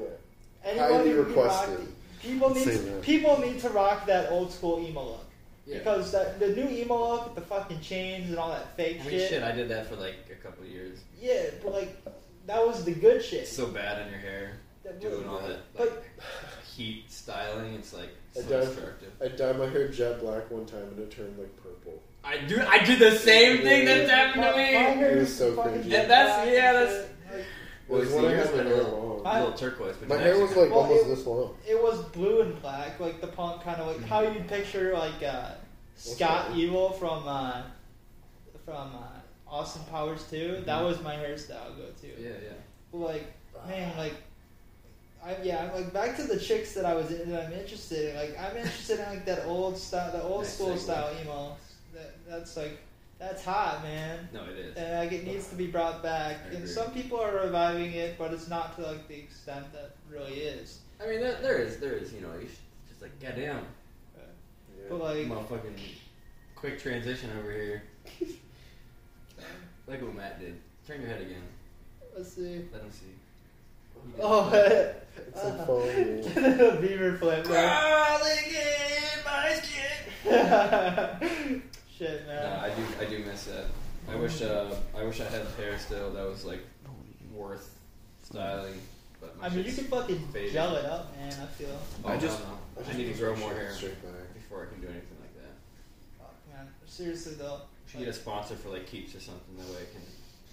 anyone 0.64 0.92
Highly 0.92 1.12
who 1.12 1.26
can 1.26 1.36
rock 1.36 1.68
requested. 1.68 1.88
People 2.22 2.50
need 2.56 2.64
Say 2.64 2.72
to, 2.72 2.78
that. 2.84 3.02
people 3.02 3.38
need 3.40 3.60
to 3.60 3.70
rock 3.70 4.06
that 4.08 4.32
old 4.32 4.52
school 4.52 4.80
emo 4.80 5.04
look 5.04 5.26
Yeah. 5.68 5.80
because 5.80 6.12
that 6.12 6.40
the 6.40 6.50
new 6.50 6.68
emo 6.70 7.14
look 7.14 7.34
the 7.36 7.42
fucking 7.42 7.82
chains 7.82 8.30
and 8.30 8.38
all 8.38 8.50
that 8.52 8.76
fake 8.78 8.98
I 9.02 9.04
mean, 9.04 9.10
shit. 9.10 9.30
shit, 9.30 9.44
I 9.44 9.52
did 9.52 9.68
that 9.70 9.88
for 9.88 9.96
like 9.96 10.16
a 10.32 10.36
couple 10.36 10.64
of 10.64 10.70
years. 10.70 11.00
Yeah, 11.20 11.46
but 11.64 11.74
like 11.74 12.06
that 12.46 12.66
was 12.66 12.84
the 12.86 12.94
good 12.94 13.24
shit. 13.24 13.42
It's 13.42 13.52
so 13.52 13.68
bad 13.68 14.06
in 14.06 14.12
your 14.12 14.20
hair, 14.22 14.58
That 14.84 15.00
doing 15.02 15.28
was- 15.30 15.42
all 15.42 15.48
that 15.48 15.60
But- 15.76 16.04
heat 16.76 17.06
styling. 17.12 17.74
It's 17.76 17.94
like 17.94 18.10
so 18.34 18.42
I 18.42 18.44
don't- 18.44 18.66
destructive. 18.66 19.12
I 19.22 19.28
dyed 19.30 19.58
my 19.58 19.68
hair 19.68 19.88
jet 19.88 20.20
black 20.20 20.52
one 20.52 20.66
time 20.66 20.84
and 20.84 21.00
it 21.00 21.10
turned 21.12 21.38
like 21.40 21.56
purple. 21.64 22.02
I 22.24 22.38
do. 22.40 22.60
I 22.68 22.84
did 22.84 23.00
the 23.00 23.18
same 23.18 23.62
thing 23.62 23.86
that's 23.86 24.10
happened 24.10 24.42
my, 24.42 24.50
to 24.52 24.58
my 24.58 24.64
me. 24.64 24.74
hair 24.74 25.12
It 25.12 25.20
was 25.20 25.30
is 25.30 25.38
so 25.38 25.54
fucking 25.56 25.72
cringy. 25.84 25.94
And 25.94 26.10
that's- 26.12 26.48
yeah, 26.48 26.70
and 26.74 26.78
that's- 26.90 27.08
shit. 27.88 27.96
Like, 27.96 28.02
It 28.02 28.06
was 28.06 28.10
see, 28.14 28.18
I 28.28 28.32
yours 28.32 28.46
had 28.48 28.56
my 28.58 28.64
hair 28.64 28.74
a 28.74 28.78
little, 28.78 29.00
long. 29.18 29.28
I- 29.28 29.40
little 29.42 29.58
turquoise, 29.58 29.96
but 29.98 30.10
My 30.10 30.18
hair 30.18 30.40
was 30.40 30.50
like 30.56 30.70
Well, 30.70 30.80
almost 30.80 31.06
it- 31.06 31.10
this 31.10 31.26
long. 31.26 31.58
it 31.68 31.82
was 31.84 32.00
blue 32.06 32.42
and 32.42 32.62
black, 32.62 33.00
like 33.00 33.22
the 33.22 33.28
punk 33.28 33.64
kind 33.64 33.82
of 33.82 33.88
like 33.88 34.04
how 34.08 34.24
Mm-hmm. 34.24 34.34
you'd 34.38 34.48
picture 34.48 34.94
like 34.94 35.24
uh, 35.24 35.52
Scott 35.96 36.50
that? 36.50 36.58
Evil 36.58 36.92
from 36.92 37.28
uh, 37.28 37.62
from 38.66 38.96
uh, 38.96 39.50
Austin 39.50 39.84
Powers 39.92 40.24
2 40.30 40.64
That 40.66 40.82
Mhm. 40.82 40.86
was 40.86 41.02
my 41.02 41.16
hairstyle 41.16 41.78
go 41.78 41.86
to. 42.02 42.08
Yeah, 42.22 42.30
yeah. 42.44 42.54
like 42.92 43.32
man 43.68 43.96
like 43.98 44.14
I 45.24 45.38
yeah 45.44 45.64
I'm 45.64 45.74
like 45.74 45.94
back 45.94 46.16
to 46.18 46.24
the 46.24 46.40
chicks 46.40 46.74
that 46.74 46.86
I 46.86 46.94
was 46.94 47.10
in, 47.12 47.32
that 47.32 47.46
I'm 47.48 47.54
interested 47.54 48.10
in 48.10 48.16
like 48.16 48.38
I'm 48.40 48.58
interested 48.58 49.00
in 49.00 49.06
like 49.06 49.26
that 49.26 49.46
old 49.46 49.78
style 49.78 50.12
the 50.12 50.22
old 50.24 50.42
Nice 50.44 50.54
school 50.54 50.74
segue. 50.76 50.80
style 50.80 51.12
emo 51.24 51.56
that 51.94 52.14
that's 52.28 52.58
like 52.58 52.78
that's 53.20 53.44
hot 53.46 53.82
man 53.84 54.28
No, 54.34 54.44
it 54.44 54.58
is. 54.58 54.76
and 54.78 55.00
like 55.00 55.12
it 55.12 55.26
needs 55.26 55.48
to 55.48 55.56
be 55.56 55.68
brought 55.68 56.04
back 56.04 56.38
I 56.44 56.48
and 56.50 56.58
agree. 56.58 56.68
some 56.68 56.92
people 56.92 57.20
are 57.20 57.34
reviving 57.46 57.94
it 57.94 58.18
but 58.18 58.34
it's 58.34 58.48
not 58.50 58.76
to 58.78 58.82
like 58.86 59.08
the 59.08 59.16
extent 59.18 59.72
that 59.74 59.96
really 60.10 60.34
is 60.34 60.80
I 61.02 61.08
mean, 61.08 61.20
there, 61.20 61.38
there 61.42 61.58
is, 61.58 61.78
there 61.78 61.92
is. 61.92 62.14
You 62.14 62.22
know, 62.22 62.32
you 62.36 62.48
should 62.48 62.58
just 62.88 63.02
like 63.02 63.20
goddamn, 63.20 63.66
but 64.90 64.98
like 65.02 65.28
motherfucking 65.28 65.78
quick 66.56 66.80
transition 66.80 67.30
over 67.38 67.52
here. 67.52 67.84
Like 69.88 70.02
what 70.02 70.16
Matt 70.16 70.40
did. 70.40 70.56
Turn 70.88 71.02
your 71.02 71.10
head 71.10 71.22
again. 71.22 71.44
let's 72.18 72.32
see 72.34 72.66
Let 72.74 72.82
him 72.82 72.92
see. 72.92 73.14
Oh 74.22 74.50
It's 75.28 75.44
like 75.44 75.66
following 75.68 76.22
me. 76.22 76.88
beaver 76.88 77.18
flip 77.18 77.44
bro. 77.46 77.56
Crawling 77.56 78.46
in 78.48 79.24
my 79.26 79.60
skin. 80.24 81.62
shit 81.98 82.22
No, 82.28 82.34
man 82.34 82.60
I 82.60 82.70
do. 82.76 82.84
I 83.02 83.06
do 83.06 83.20
miss 83.26 83.46
that. 83.46 83.66
I 84.12 84.16
wish. 84.16 84.42
Uh, 84.42 84.74
I 84.96 85.04
wish 85.04 85.20
I 85.22 85.26
had 85.26 85.42
hair 85.58 85.78
still. 85.80 86.12
That 86.14 86.26
was 86.28 86.46
like 86.46 86.62
worth 87.34 87.78
styling. 88.24 88.80
But 89.22 89.38
my 89.40 89.48
I 89.48 89.50
mean 89.50 89.66
you 89.66 89.74
can 89.74 89.86
fucking 89.86 90.28
faded. 90.34 90.54
gel 90.54 90.76
it 90.76 90.86
up 90.86 91.16
man 91.18 91.32
I 91.34 91.46
feel 91.48 91.70
Oh, 92.04 92.10
I 92.10 92.18
just- 92.18 92.40
hell 92.44 92.60
no. 92.78 92.84
I 92.84 92.94
I, 92.94 92.98
need 92.98 93.14
to 93.14 93.20
grow 93.20 93.36
more 93.38 93.54
hair 93.54 93.72
Straight 93.72 93.96
before 94.34 94.64
I 94.64 94.74
can 94.74 94.82
do 94.82 94.88
anything 94.88 95.18
like 95.22 95.34
that. 95.38 95.54
Fuck, 96.20 96.34
man 96.54 96.66
man. 96.66 96.74
Seriously 96.86 97.34
though. 97.36 97.62
We 97.86 97.92
should 97.92 98.00
get 98.02 98.10
a 98.10 98.14
sponsor 98.14 98.56
for 98.56 98.70
like 98.70 98.86
keeps 98.86 99.16
or 99.16 99.20
something. 99.22 99.56
That 99.58 99.68
way 99.68 99.82
I 99.82 99.94
can 99.94 100.02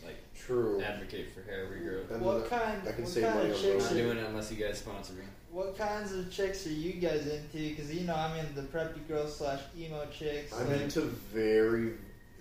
like 0.06 0.16
True. 0.34 0.80
advocate 0.80 1.34
for 1.34 1.42
hair 1.42 1.66
regrowth. 1.66 2.10
And 2.12 2.22
What 2.24 2.48
kind? 2.48 2.80
I 2.88 2.92
can 2.92 3.02
what 3.04 3.12
save 3.12 3.24
kind 3.24 3.34
money 3.38 3.50
of 3.50 3.56
on 3.56 3.60
I'm 3.60 3.62
chicks? 3.72 3.82
not 3.84 3.90
those. 3.90 3.92
Are, 3.98 4.02
doing 4.02 4.18
it 4.18 4.26
unless 4.26 4.52
you 4.52 4.64
guys 4.64 4.78
sponsor 4.78 5.12
me. 5.14 5.24
What 5.52 5.76
kinds 5.76 6.12
of 6.12 6.30
chicks 6.30 6.66
are 6.66 6.70
you 6.70 6.94
guys 6.94 7.26
into? 7.26 7.58
Because 7.70 7.94
you 7.94 8.06
know 8.06 8.14
I'm 8.14 8.36
into 8.38 8.54
the 8.54 8.62
preppy 8.62 9.06
girl 9.06 9.26
slash 9.28 9.60
emo 9.78 10.06
chicks. 10.06 10.52
I'm 10.52 10.68
like- 10.70 10.80
into 10.80 11.02
very. 11.32 11.92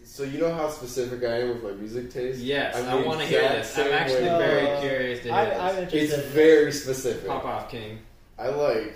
So 0.03 0.24
you 0.24 0.39
know 0.39 0.51
how 0.51 0.68
specific 0.70 1.24
I 1.24 1.41
am 1.41 1.49
with 1.49 1.64
my 1.64 1.72
music 1.74 2.09
taste. 2.12 2.39
Yes, 2.39 2.76
I'm 2.76 2.89
I 2.89 3.05
want 3.05 3.20
to 3.20 3.26
hear 3.28 3.41
this. 3.49 3.78
I'm 3.78 3.91
actually 3.91 4.24
way. 4.24 4.38
very 4.39 4.68
Uh, 4.68 4.82
curious 4.82 5.20
to 5.20 5.26
hear 5.26 5.34
I, 5.36 5.45
this. 5.45 5.59
I'm 5.59 5.84
interested. 5.84 6.20
It's 6.20 6.28
very 6.30 6.72
specific. 6.72 7.28
Pop 7.28 7.45
off, 7.45 7.70
King. 7.70 7.99
I 8.39 8.47
like. 8.47 8.95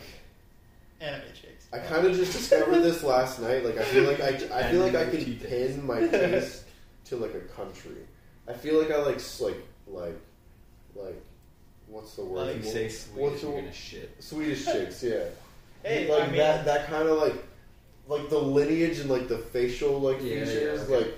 anime 1.02 1.22
chicks. 1.40 1.68
I 1.72 1.78
kind 1.80 2.08
of 2.08 2.16
just 2.16 2.32
discovered 2.34 2.80
this 2.80 3.04
last 3.04 3.40
night. 3.40 3.64
Like 3.64 3.78
I 3.78 3.84
feel 3.84 4.04
like 4.06 4.20
I, 4.20 4.30
I 4.60 4.72
feel 4.72 4.82
like 4.82 4.96
I 4.96 5.06
can 5.06 5.20
Anime 5.20 5.38
pin 5.40 5.86
my 5.86 6.08
taste 6.08 6.64
to 7.06 7.18
like 7.18 7.36
a 7.36 7.42
country. 7.54 7.98
I 8.48 8.54
feel 8.54 8.80
like 8.82 8.90
I 8.90 8.98
like 8.98 9.20
like 9.40 9.64
like 9.88 10.20
like 10.96 11.22
what's 11.96 12.16
the 12.16 12.26
word? 12.26 12.48
Like 12.48 12.58
you 12.58 12.64
say 12.64 12.90
Swedish, 12.90 13.42
you're 13.44 13.54
gonna 13.62 13.72
shit. 13.74 14.16
Swedish 14.20 14.66
chicks, 14.66 15.04
yeah. 15.04 15.24
Hey, 15.84 16.10
like 16.12 16.24
I 16.24 16.28
mean, 16.28 16.38
that 16.38 16.66
that 16.66 16.88
kind 16.88 17.08
of 17.08 17.18
like 17.20 17.36
like 18.08 18.30
the 18.30 18.38
lineage 18.40 19.00
and 19.00 19.10
like 19.10 19.28
the 19.28 19.38
facial 19.38 20.00
like 20.02 20.18
Yeah, 20.22 20.36
yeah, 20.38 20.46
features. 20.46 20.82
okay. 20.82 20.96
Like 20.98 21.14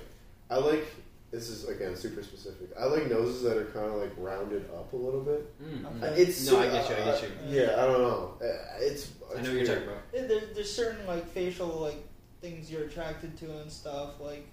I 0.50 0.58
like 0.58 0.86
this 1.32 1.50
is 1.50 1.68
again 1.70 1.96
super 1.96 2.22
specific. 2.22 2.70
I 2.80 2.86
like 2.86 3.10
noses 3.10 3.44
that 3.44 3.58
are 3.58 3.66
kind 3.66 3.86
of 3.88 3.96
like 3.96 4.12
rounded 4.18 4.66
up 4.76 4.92
a 4.92 4.96
little 4.96 5.22
bit. 5.22 5.42
Mm, 5.64 5.82
mm. 5.84 6.04
Okay. 6.04 6.22
It's 6.22 6.46
No, 6.50 6.60
I 6.60 6.68
get 6.70 6.90
you, 6.90 6.96
I 6.96 7.00
get 7.06 7.22
you. 7.24 7.30
yeah, 7.62 7.74
I 7.82 7.86
don't 7.86 8.02
know. 8.02 8.34
Uh, 8.42 8.46
It's, 8.80 9.12
I 9.32 9.42
know 9.42 9.50
what 9.50 9.52
you're 9.54 9.66
talking 9.66 9.84
about. 9.84 10.02
Yeah, 10.14 10.26
there, 10.28 10.42
there's 10.54 10.72
certain 10.72 11.06
like 11.08 11.26
facial 11.32 11.68
like 11.68 12.04
things 12.42 12.70
you're 12.72 12.84
attracted 12.84 13.38
to 13.38 13.46
and 13.62 13.72
stuff. 13.72 14.20
Like 14.20 14.46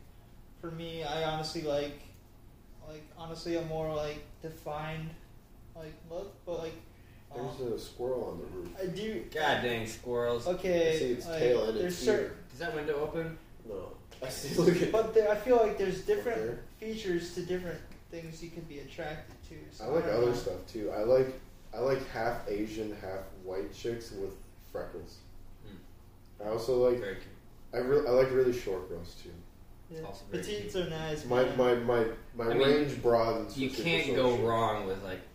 for 0.60 0.70
me, 0.70 1.02
I 1.02 1.24
honestly 1.24 1.62
like 1.62 2.00
like 2.88 3.02
honestly 3.18 3.56
a 3.56 3.62
more 3.62 3.92
like 3.94 4.22
defined 4.42 5.10
like 5.76 5.94
look, 6.10 6.34
but 6.46 6.58
like 6.60 6.74
um, 7.34 7.48
There's 7.58 7.72
a 7.72 7.84
squirrel 7.84 8.30
on 8.30 8.38
the 8.38 8.56
roof. 8.56 8.68
I 8.80 8.86
do. 8.86 9.24
God 9.34 9.62
dang 9.62 9.86
squirrels. 9.86 10.46
Okay, 10.46 10.94
I 10.94 10.98
see 10.98 11.04
its 11.12 11.26
like, 11.26 11.38
tail 11.38 11.64
and 11.68 11.78
its 11.78 11.96
certain, 11.96 12.26
ear. 12.26 12.36
Is 12.52 12.58
that 12.60 12.74
window 12.74 13.00
open? 13.00 13.36
No, 13.68 13.88
I 14.22 14.28
see. 14.28 14.54
Look 14.60 14.80
at. 14.80 14.92
but 14.92 15.14
there, 15.14 15.30
I 15.30 15.34
feel 15.36 15.56
like 15.56 15.78
there's 15.78 16.02
different 16.02 16.38
there. 16.38 16.58
features 16.78 17.34
to 17.34 17.42
different 17.42 17.80
things 18.10 18.42
you 18.42 18.50
can 18.50 18.62
be 18.62 18.80
attracted 18.80 19.34
to. 19.48 19.54
So 19.76 19.84
I 19.84 19.88
like 19.88 20.06
don't 20.06 20.14
other 20.16 20.26
know. 20.26 20.32
stuff 20.34 20.66
too. 20.66 20.90
I 20.92 21.02
like 21.02 21.40
I 21.74 21.80
like 21.80 22.08
half 22.10 22.48
Asian, 22.48 22.96
half 23.00 23.20
white 23.42 23.74
chicks 23.74 24.12
with 24.12 24.32
freckles. 24.70 25.16
I 26.44 26.48
also 26.48 26.90
like 26.90 27.00
Very 27.00 27.14
cute. 27.14 27.26
I 27.72 27.78
re- 27.78 28.06
I 28.06 28.10
like 28.10 28.30
really 28.32 28.52
short 28.52 28.88
girls 28.88 29.16
too. 29.22 29.30
Yeah. 29.90 30.04
Also 30.06 30.24
very 30.30 30.42
Petites 30.42 30.76
are 30.76 30.88
nice. 30.88 31.24
My 31.24 31.44
man. 31.44 31.56
my 31.56 31.74
my 31.74 32.04
my 32.36 32.44
I 32.50 32.54
mean, 32.54 32.66
range 32.68 33.02
broadens. 33.02 33.56
You 33.56 33.70
can't 33.70 34.14
go 34.14 34.36
shit. 34.36 34.44
wrong 34.44 34.86
with 34.86 35.02
like 35.02 35.18
a 35.18 35.33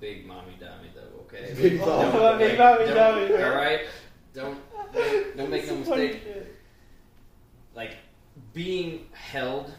big 0.00 0.26
mommy 0.26 0.54
dummy 0.58 0.90
though. 0.94 1.20
Okay. 1.22 1.54
Big 1.60 1.78
mommy. 1.80 2.38
big 2.44 2.58
mommy 2.58 2.84
don't- 2.86 2.94
dummy, 2.94 3.28
man. 3.28 3.44
All 3.44 3.56
right. 3.56 3.80
Don't 4.34 4.58
don't, 4.92 5.36
don't 5.36 5.50
make 5.50 5.66
no 5.66 5.76
mistake. 5.76 6.20
shit. 6.24 6.56
Like 7.74 7.92
being 8.52 9.06
held 9.12 9.72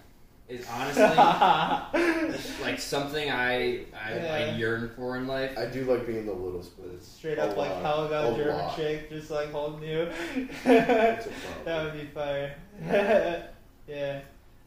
is 0.48 0.66
honestly 0.70 1.04
like 2.62 2.80
something 2.80 3.30
I 3.30 3.86
I, 3.94 4.16
Yeah. 4.16 4.52
I 4.54 4.58
yearn 4.58 4.92
for 4.96 5.18
in 5.18 5.28
life. 5.28 5.58
I 5.58 5.66
do 5.66 5.84
like 5.86 6.06
being 6.08 6.26
the 6.26 6.34
little 6.34 6.62
spoon. 6.64 7.00
Straight 7.02 7.38
A 7.38 7.44
up 7.44 7.58
like 7.58 7.74
how 7.82 8.06
about 8.06 8.34
A 8.34 8.36
German 8.38 8.58
lot. 8.58 8.76
chick, 8.76 9.10
just 9.10 9.32
like 9.32 9.52
holding 9.52 9.88
you. 9.90 10.10
It's 10.36 10.66
a 11.26 11.30
that 11.66 11.84
would 11.84 11.94
be 11.94 12.06
fire. 12.14 12.56
yeah, 13.88 14.22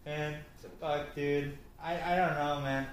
man. 0.04 0.36
Fuck, 0.80 1.14
dude. 1.14 1.56
I, 1.82 2.14
I 2.14 2.16
don't 2.16 2.34
know, 2.34 2.60
man. 2.62 2.86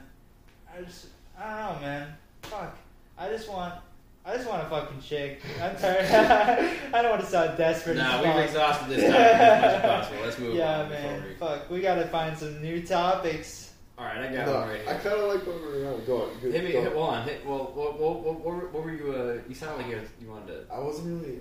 I 0.74 0.82
just 0.82 1.08
I 1.38 1.44
don't 1.68 1.76
know, 1.76 1.88
man. 1.88 2.14
Fuck. 2.44 2.76
I 3.18 3.30
just 3.30 3.50
want 3.50 3.76
I 4.24 4.36
just 4.36 4.48
want 4.48 4.64
a 4.66 4.70
fucking 4.70 5.02
chick. 5.02 5.42
I'm 5.62 5.76
tired. 5.78 6.06
I 6.94 7.02
don't 7.02 7.10
want 7.12 7.22
to 7.22 7.28
sound 7.28 7.58
desperate. 7.58 7.98
Nah, 7.98 8.22
we've 8.22 8.44
exhausted 8.46 8.90
this 8.90 9.04
topic 9.12 9.16
as 9.26 9.62
much 9.62 9.74
as 9.74 9.82
possible. 9.82 10.24
Let's 10.24 10.40
move 10.40 10.56
Yeah, 10.56 10.82
on. 10.82 10.90
before 10.90 11.02
man. 11.12 11.24
we- 11.28 11.36
Fuck. 11.36 11.70
We 11.70 11.82
gotta 11.82 12.08
find 12.08 12.38
some 12.38 12.62
new 12.62 12.82
topics. 12.86 13.74
All 13.98 14.06
right, 14.06 14.18
I 14.18 14.34
got 14.34 14.46
No, 14.48 14.54
one 14.60 14.70
right 14.70 14.88
I 14.88 14.94
kind 14.96 15.16
of 15.16 15.34
like 15.34 15.46
what 15.46 15.62
we're 15.62 15.94
on. 15.94 16.06
Go 16.06 16.24
on. 16.24 16.30
Go, 16.42 16.52
Hit 16.52 16.64
me. 16.64 16.72
go. 16.72 16.82
Hit, 16.84 16.94
hold 16.94 17.10
on. 17.14 17.24
Hit, 17.28 17.46
well, 17.46 17.72
what, 17.76 18.00
what, 18.00 18.20
what, 18.24 18.40
what, 18.40 18.56
were- 18.56 18.68
what 18.70 18.84
were 18.84 18.92
you? 18.94 19.12
Uh, 19.14 19.38
you 19.48 19.54
sound 19.56 19.78
like 19.78 19.88
you, 19.92 20.00
you 20.20 20.28
wanted 20.30 20.48
to. 20.48 20.74
I 20.74 20.80
wasn't 20.80 21.22
really. 21.22 21.40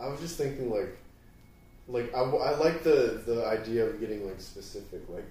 I 0.00 0.08
was 0.08 0.18
just 0.20 0.36
thinking 0.36 0.70
like, 0.70 0.96
like 1.88 2.12
I, 2.14 2.20
I 2.20 2.56
like 2.56 2.82
the 2.82 3.22
the 3.26 3.46
idea 3.46 3.86
of 3.86 4.00
getting 4.00 4.26
like 4.26 4.40
specific. 4.40 5.02
Like, 5.08 5.24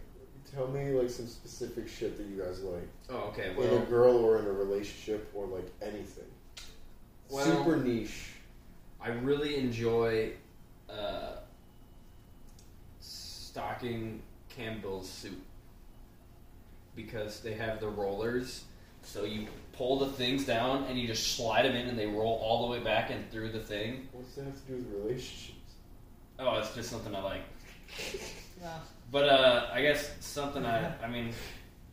tell 0.54 0.68
me 0.68 0.92
like 0.92 1.10
some 1.10 1.28
specific 1.28 1.88
shit 1.88 2.18
that 2.18 2.26
you 2.28 2.42
guys 2.42 2.62
like 2.62 2.88
Oh, 3.10 3.30
okay. 3.30 3.52
in 3.58 3.82
a 3.82 3.86
girl 3.86 4.18
or 4.18 4.40
in 4.40 4.46
a 4.46 4.52
relationship 4.52 5.30
or 5.34 5.46
like 5.48 5.70
anything. 5.82 6.26
Well- 7.30 7.46
Super 7.46 7.78
niche. 7.78 8.28
I 9.04 9.10
really 9.10 9.56
enjoy 9.58 10.34
uh, 10.90 11.38
stocking 13.00 14.22
Campbell's 14.50 15.10
soup 15.10 15.40
because 16.96 17.40
they 17.42 17.54
have 17.54 17.80
the 17.80 17.88
rollers. 17.90 18.66
So 19.04 19.24
you 19.24 19.48
pull 19.74 19.98
the 20.00 20.08
things 20.12 20.46
down 20.46 20.84
and 20.84 21.00
you 21.00 21.08
just 21.08 21.36
slide 21.36 21.64
them 21.64 21.76
in, 21.76 21.88
and 21.88 21.98
they 21.98 22.06
roll 22.06 22.40
all 22.44 22.68
the 22.68 22.72
way 22.72 22.84
back 22.84 23.10
and 23.10 23.30
through 23.32 23.52
the 23.52 23.60
thing. 23.60 24.08
What's 24.12 24.36
that 24.36 24.46
have 24.46 24.54
to 24.68 24.72
do 24.72 24.76
with 24.76 25.04
relationships? 25.04 25.58
Oh, 26.38 26.60
it's 26.60 26.76
just 26.76 26.90
something 26.90 27.16
I 27.16 27.22
like. 27.22 27.42
No, 28.62 28.70
But 29.12 29.28
uh, 29.30 29.68
I 29.74 29.82
guess 29.82 30.12
something 30.22 30.66
I. 30.66 30.94
I 31.04 31.08
mean, 31.08 31.34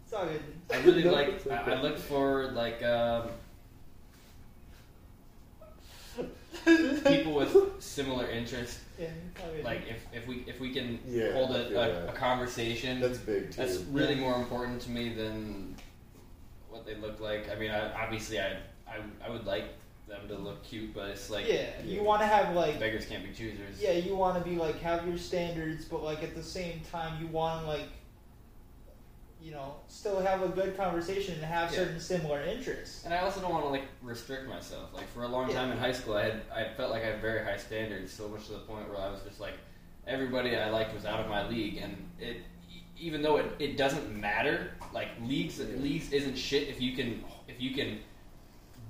it's 0.04 0.12
all 0.12 0.24
good. 0.26 0.40
I 0.72 0.78
really 0.82 1.02
No, 1.04 1.12
like. 1.12 1.28
it's 1.28 1.46
okay. 1.46 1.56
I, 1.56 1.72
I 1.74 1.80
look 1.82 1.98
for 1.98 2.48
like 2.52 2.82
um, 2.84 3.30
people 7.06 7.34
with 7.34 7.56
similar 7.80 8.28
interests. 8.30 8.80
Yeah, 8.98 9.08
it's. 9.36 9.64
Like 9.64 9.82
if, 9.88 10.04
if 10.12 10.26
we 10.28 10.44
if 10.46 10.60
we 10.60 10.72
can 10.72 10.98
Yeah, 11.06 11.32
hold 11.32 11.50
I 11.52 11.58
a, 11.58 11.64
feel 11.68 11.80
a, 11.82 11.86
that. 11.88 12.08
a 12.10 12.12
conversation, 12.12 13.00
That's 13.00 13.18
big 13.18 13.50
too. 13.50 13.56
that's 13.62 13.78
really 13.90 14.14
more 14.16 14.36
important 14.36 14.80
to 14.82 14.90
me 14.90 15.12
than 15.14 15.76
what 16.70 16.84
they 16.86 16.94
look 16.96 17.20
like. 17.20 17.50
I 17.50 17.54
mean, 17.58 17.70
I, 17.70 17.92
obviously, 18.04 18.38
I, 18.40 18.56
I 18.88 18.96
I 19.24 19.30
would 19.30 19.44
like 19.46 19.64
them 20.08 20.26
to 20.28 20.34
look 20.36 20.62
cute, 20.64 20.94
but 20.94 21.08
it's 21.10 21.28
like 21.30 21.46
yeah, 21.48 21.66
you 21.84 22.02
want 22.02 22.22
to 22.22 22.26
have 22.26 22.54
like 22.54 22.78
beggars 22.80 23.04
can't 23.06 23.22
be 23.24 23.32
choosers. 23.32 23.80
yeah, 23.80 23.92
you 23.92 24.16
want 24.16 24.42
to 24.42 24.48
be 24.48 24.56
like 24.56 24.80
have 24.80 25.06
your 25.06 25.18
standards, 25.18 25.84
but 25.84 26.02
like 26.02 26.22
at 26.22 26.34
the 26.34 26.42
same 26.42 26.80
time, 26.90 27.20
you 27.20 27.28
want 27.28 27.62
to 27.62 27.68
like 27.68 27.88
you 29.40 29.52
know 29.52 29.76
still 29.86 30.20
have 30.20 30.42
a 30.42 30.48
good 30.48 30.76
conversation 30.76 31.34
and 31.34 31.44
have 31.44 31.70
Yeah. 31.70 31.78
certain 31.78 32.00
similar 32.00 32.42
interests. 32.42 33.04
And 33.04 33.14
I 33.14 33.18
also 33.18 33.40
don't 33.40 33.52
want 33.52 33.64
to 33.64 33.70
like 33.70 33.84
restrict 34.02 34.48
myself. 34.48 34.92
Like 34.94 35.08
for 35.08 35.22
a 35.24 35.28
long 35.28 35.48
Yeah. 35.48 35.56
time 35.56 35.70
in 35.72 35.78
high 35.78 35.92
school, 35.92 36.14
I 36.14 36.24
had 36.24 36.40
I 36.52 36.64
felt 36.76 36.90
like 36.90 37.02
I 37.02 37.06
had 37.06 37.20
very 37.20 37.44
high 37.44 37.56
standards, 37.58 38.12
so 38.12 38.28
much 38.28 38.46
to 38.46 38.52
the 38.52 38.58
point 38.60 38.88
where 38.88 38.98
I 38.98 39.10
was 39.10 39.20
just 39.22 39.40
like 39.40 39.54
everybody 40.06 40.56
I 40.56 40.70
liked 40.70 40.94
was 40.94 41.04
out 41.04 41.20
of 41.20 41.28
my 41.28 41.46
league, 41.48 41.76
and 41.78 41.96
it 42.18 42.38
even 43.00 43.22
though 43.22 43.36
it, 43.36 43.46
it 43.60 43.76
doesn't 43.76 44.10
matter, 44.18 44.72
like 44.92 45.08
leagues 45.22 45.60
leagues 45.60 46.10
isn't 46.12 46.36
shit 46.36 46.68
if 46.68 46.80
you 46.80 46.96
can 46.96 47.22
if 47.46 47.60
you 47.60 47.72
can 47.74 48.00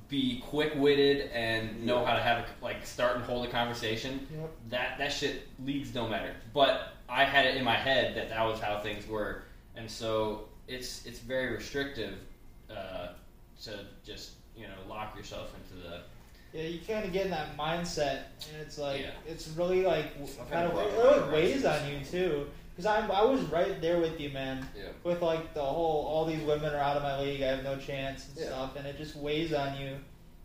be 0.08 0.40
quick 0.46 0.72
witted 0.76 1.30
and 1.32 1.84
know 1.84 2.00
Yeah. 2.00 2.06
how 2.06 2.14
to 2.16 2.22
have 2.22 2.38
a, 2.38 2.64
like 2.64 2.84
start 2.86 3.16
and 3.16 3.24
hold 3.24 3.46
a 3.46 3.50
conversation. 3.50 4.26
Yep. 4.34 4.50
That 4.70 4.98
that 4.98 5.12
shit 5.12 5.46
leagues 5.64 5.90
don't 5.90 6.10
matter. 6.10 6.34
But 6.54 6.94
I 7.08 7.24
had 7.24 7.44
it 7.46 7.56
in 7.56 7.64
my 7.64 7.74
head 7.76 8.16
that 8.16 8.28
that 8.30 8.42
was 8.44 8.60
how 8.60 8.80
things 8.80 9.06
were, 9.06 9.42
and 9.76 9.90
so 9.90 10.48
it's 10.66 11.04
it's 11.06 11.18
very 11.18 11.52
restrictive 11.54 12.14
uh, 12.70 13.08
to 13.64 13.80
just 14.04 14.32
you 14.56 14.64
know 14.64 14.74
lock 14.88 15.16
yourself 15.16 15.52
into 15.54 15.82
the 15.86 16.00
Yeah, 16.52 16.62
you 16.68 16.80
kind 16.86 17.04
of 17.04 17.12
get 17.12 17.26
in 17.26 17.30
that 17.32 17.56
mindset, 17.58 18.22
and 18.52 18.60
it's 18.62 18.78
like 18.78 19.00
Yeah. 19.02 19.10
it's 19.26 19.48
really 19.48 19.82
like 19.82 20.14
kind 20.50 20.66
of 20.66 20.72
a 20.72 20.76
lot 20.76 20.86
it 20.86 20.92
of 21.22 21.28
really 21.28 21.32
weighs 21.52 21.64
on 21.66 21.86
you 21.90 22.00
too. 22.04 22.46
Because 22.78 22.86
I'm 23.02 23.10
I 23.10 23.24
was 23.24 23.40
right 23.46 23.80
there 23.80 23.98
with 23.98 24.20
you, 24.20 24.30
man. 24.30 24.64
yeah. 24.76 24.84
With 25.02 25.20
like 25.20 25.52
the 25.52 25.60
whole 25.60 26.06
all 26.06 26.24
these 26.24 26.40
women 26.44 26.72
are 26.72 26.78
out 26.78 26.96
of 26.96 27.02
my 27.02 27.18
league, 27.20 27.42
I 27.42 27.46
have 27.46 27.64
no 27.64 27.76
chance 27.76 28.28
and 28.28 28.38
Yeah. 28.38 28.46
stuff, 28.46 28.76
and 28.76 28.86
it 28.86 28.96
just 28.96 29.16
weighs 29.16 29.52
on 29.52 29.80
you. 29.80 29.96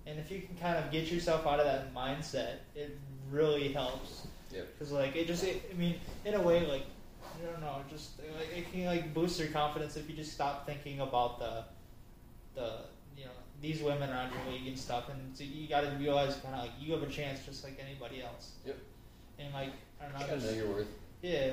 And 0.07 0.17
if 0.19 0.31
you 0.31 0.41
can 0.41 0.55
kind 0.57 0.83
of 0.83 0.91
get 0.91 1.11
yourself 1.11 1.45
out 1.45 1.59
of 1.59 1.65
that 1.67 1.93
mindset, 1.93 2.55
it 2.75 2.97
really 3.29 3.71
helps. 3.71 4.25
Yep. 4.51 4.67
Because 4.73 4.91
like 4.91 5.15
it 5.15 5.27
just, 5.27 5.43
it, 5.43 5.69
I 5.71 5.77
mean, 5.77 5.99
in 6.25 6.33
a 6.33 6.41
way, 6.41 6.65
like 6.65 6.85
I 7.21 7.45
don't 7.51 7.61
know, 7.61 7.83
just 7.87 8.13
like 8.39 8.57
it 8.57 8.71
can 8.71 8.85
like 8.87 9.13
boost 9.13 9.39
your 9.39 9.49
confidence 9.49 9.95
if 9.95 10.09
you 10.09 10.15
just 10.15 10.33
stop 10.33 10.65
thinking 10.65 11.01
about 11.01 11.37
the, 11.37 11.63
the 12.55 12.77
you 13.15 13.25
know 13.25 13.31
these 13.61 13.79
women 13.83 14.09
are 14.09 14.17
on 14.23 14.31
your 14.31 14.53
league 14.55 14.67
and 14.67 14.77
stuff, 14.79 15.07
and 15.09 15.37
so 15.37 15.43
you 15.43 15.67
got 15.67 15.81
to 15.81 15.91
realize 15.99 16.35
kind 16.37 16.55
of 16.55 16.61
like 16.61 16.71
you 16.79 16.93
have 16.93 17.03
a 17.03 17.07
chance 17.11 17.45
just 17.45 17.63
like 17.63 17.79
anybody 17.79 18.23
else. 18.23 18.53
Yep. 18.65 18.77
And 19.37 19.53
like 19.53 19.69
I 20.01 20.05
don't 20.05 20.13
know, 20.13 20.19
You 20.21 20.41
gotta 20.41 20.51
know 20.51 20.57
your 20.57 20.67
worth. 20.75 20.87
yeah, 21.21 21.51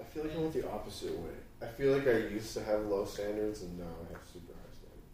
I 0.00 0.04
feel 0.04 0.24
like 0.24 0.34
I 0.34 0.38
went 0.38 0.52
the 0.52 0.68
opposite 0.70 1.12
way. 1.18 1.30
I 1.62 1.66
feel 1.66 1.92
like 1.96 2.06
I 2.06 2.18
used 2.18 2.52
to 2.54 2.64
have 2.64 2.86
low 2.86 3.04
standards 3.04 3.62
and 3.62 3.78
now 3.78 3.84
I 3.84 4.12
have 4.12 4.22
super 4.32 4.52
high 4.52 4.72
standards. 4.74 5.08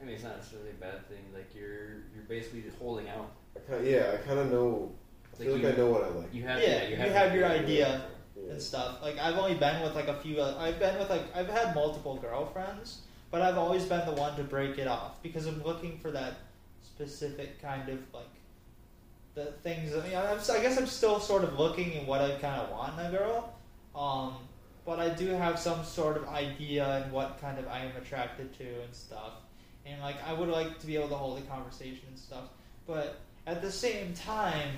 I 0.00 0.04
mean, 0.04 0.14
it's 0.14 0.24
not 0.24 0.36
necessarily 0.36 0.70
a 0.70 0.74
bad 0.80 1.06
thing. 1.08 1.24
Like 1.34 1.54
you're 1.54 2.04
you're 2.14 2.24
basically 2.28 2.62
just 2.62 2.78
holding 2.78 3.08
out. 3.08 3.30
I 3.56 3.60
kind 3.70 3.86
yeah, 3.86 4.12
I 4.14 4.16
kind 4.26 4.38
of 4.38 4.50
know. 4.50 4.92
I 5.24 5.36
Like 5.38 5.46
feel 5.46 5.52
like 5.54 5.62
you- 5.62 5.68
I 5.68 5.76
know 5.76 5.90
what 5.90 6.04
I 6.04 6.08
like. 6.08 6.34
You 6.34 6.42
have 6.44 6.60
Yeah, 6.60 6.68
yeah, 6.68 6.82
you 6.84 6.90
you 6.90 6.96
have, 6.96 7.12
have 7.12 7.34
your 7.34 7.46
idea. 7.46 8.02
Yeah. 8.36 8.52
and 8.52 8.62
stuff. 8.62 9.02
Like 9.02 9.18
I've 9.18 9.36
only 9.36 9.54
been 9.54 9.82
with 9.82 9.94
like 9.94 10.08
a 10.08 10.14
few. 10.14 10.40
uh, 10.40 10.56
I've 10.58 10.78
been 10.78 10.98
with 10.98 11.10
like 11.10 11.24
I've 11.34 11.48
had 11.48 11.74
multiple 11.74 12.16
girlfriends, 12.16 13.00
but 13.30 13.42
I've 13.42 13.58
always 13.58 13.84
been 13.84 14.04
the 14.06 14.12
one 14.12 14.34
to 14.36 14.44
break 14.44 14.78
it 14.78 14.86
off 14.86 15.22
because 15.22 15.46
I'm 15.46 15.62
looking 15.62 15.98
for 15.98 16.10
that 16.12 16.34
specific 16.82 17.60
kind 17.60 17.88
of 17.88 17.98
like 18.14 18.24
the 19.34 19.46
things. 19.62 19.94
I 19.94 20.00
mean, 20.06 20.16
I'm, 20.16 20.38
I 20.38 20.60
guess 20.62 20.78
I'm 20.78 20.86
still 20.86 21.20
sort 21.20 21.44
of 21.44 21.58
looking 21.58 21.94
at 21.96 22.06
what 22.06 22.20
I 22.22 22.30
kind 22.38 22.60
of 22.62 22.70
want 22.70 22.98
in 22.98 23.06
a 23.06 23.10
girl, 23.10 23.52
um, 23.94 24.34
but 24.84 24.98
I 24.98 25.08
do 25.10 25.28
have 25.28 25.58
some 25.58 25.84
sort 25.84 26.16
of 26.16 26.28
idea 26.28 27.02
and 27.02 27.12
what 27.12 27.40
kind 27.40 27.58
of 27.58 27.66
I 27.68 27.80
am 27.80 27.96
attracted 27.96 28.56
to 28.58 28.64
and 28.82 28.94
stuff. 28.94 29.32
And 29.86 30.00
like 30.00 30.16
I 30.26 30.32
would 30.32 30.48
like 30.48 30.78
to 30.80 30.86
be 30.86 30.96
able 30.96 31.08
to 31.08 31.14
hold 31.16 31.38
a 31.38 31.42
conversation 31.42 32.04
and 32.08 32.18
stuff, 32.18 32.44
but 32.86 33.20
at 33.46 33.62
the 33.62 33.70
same 33.72 34.14
time, 34.14 34.70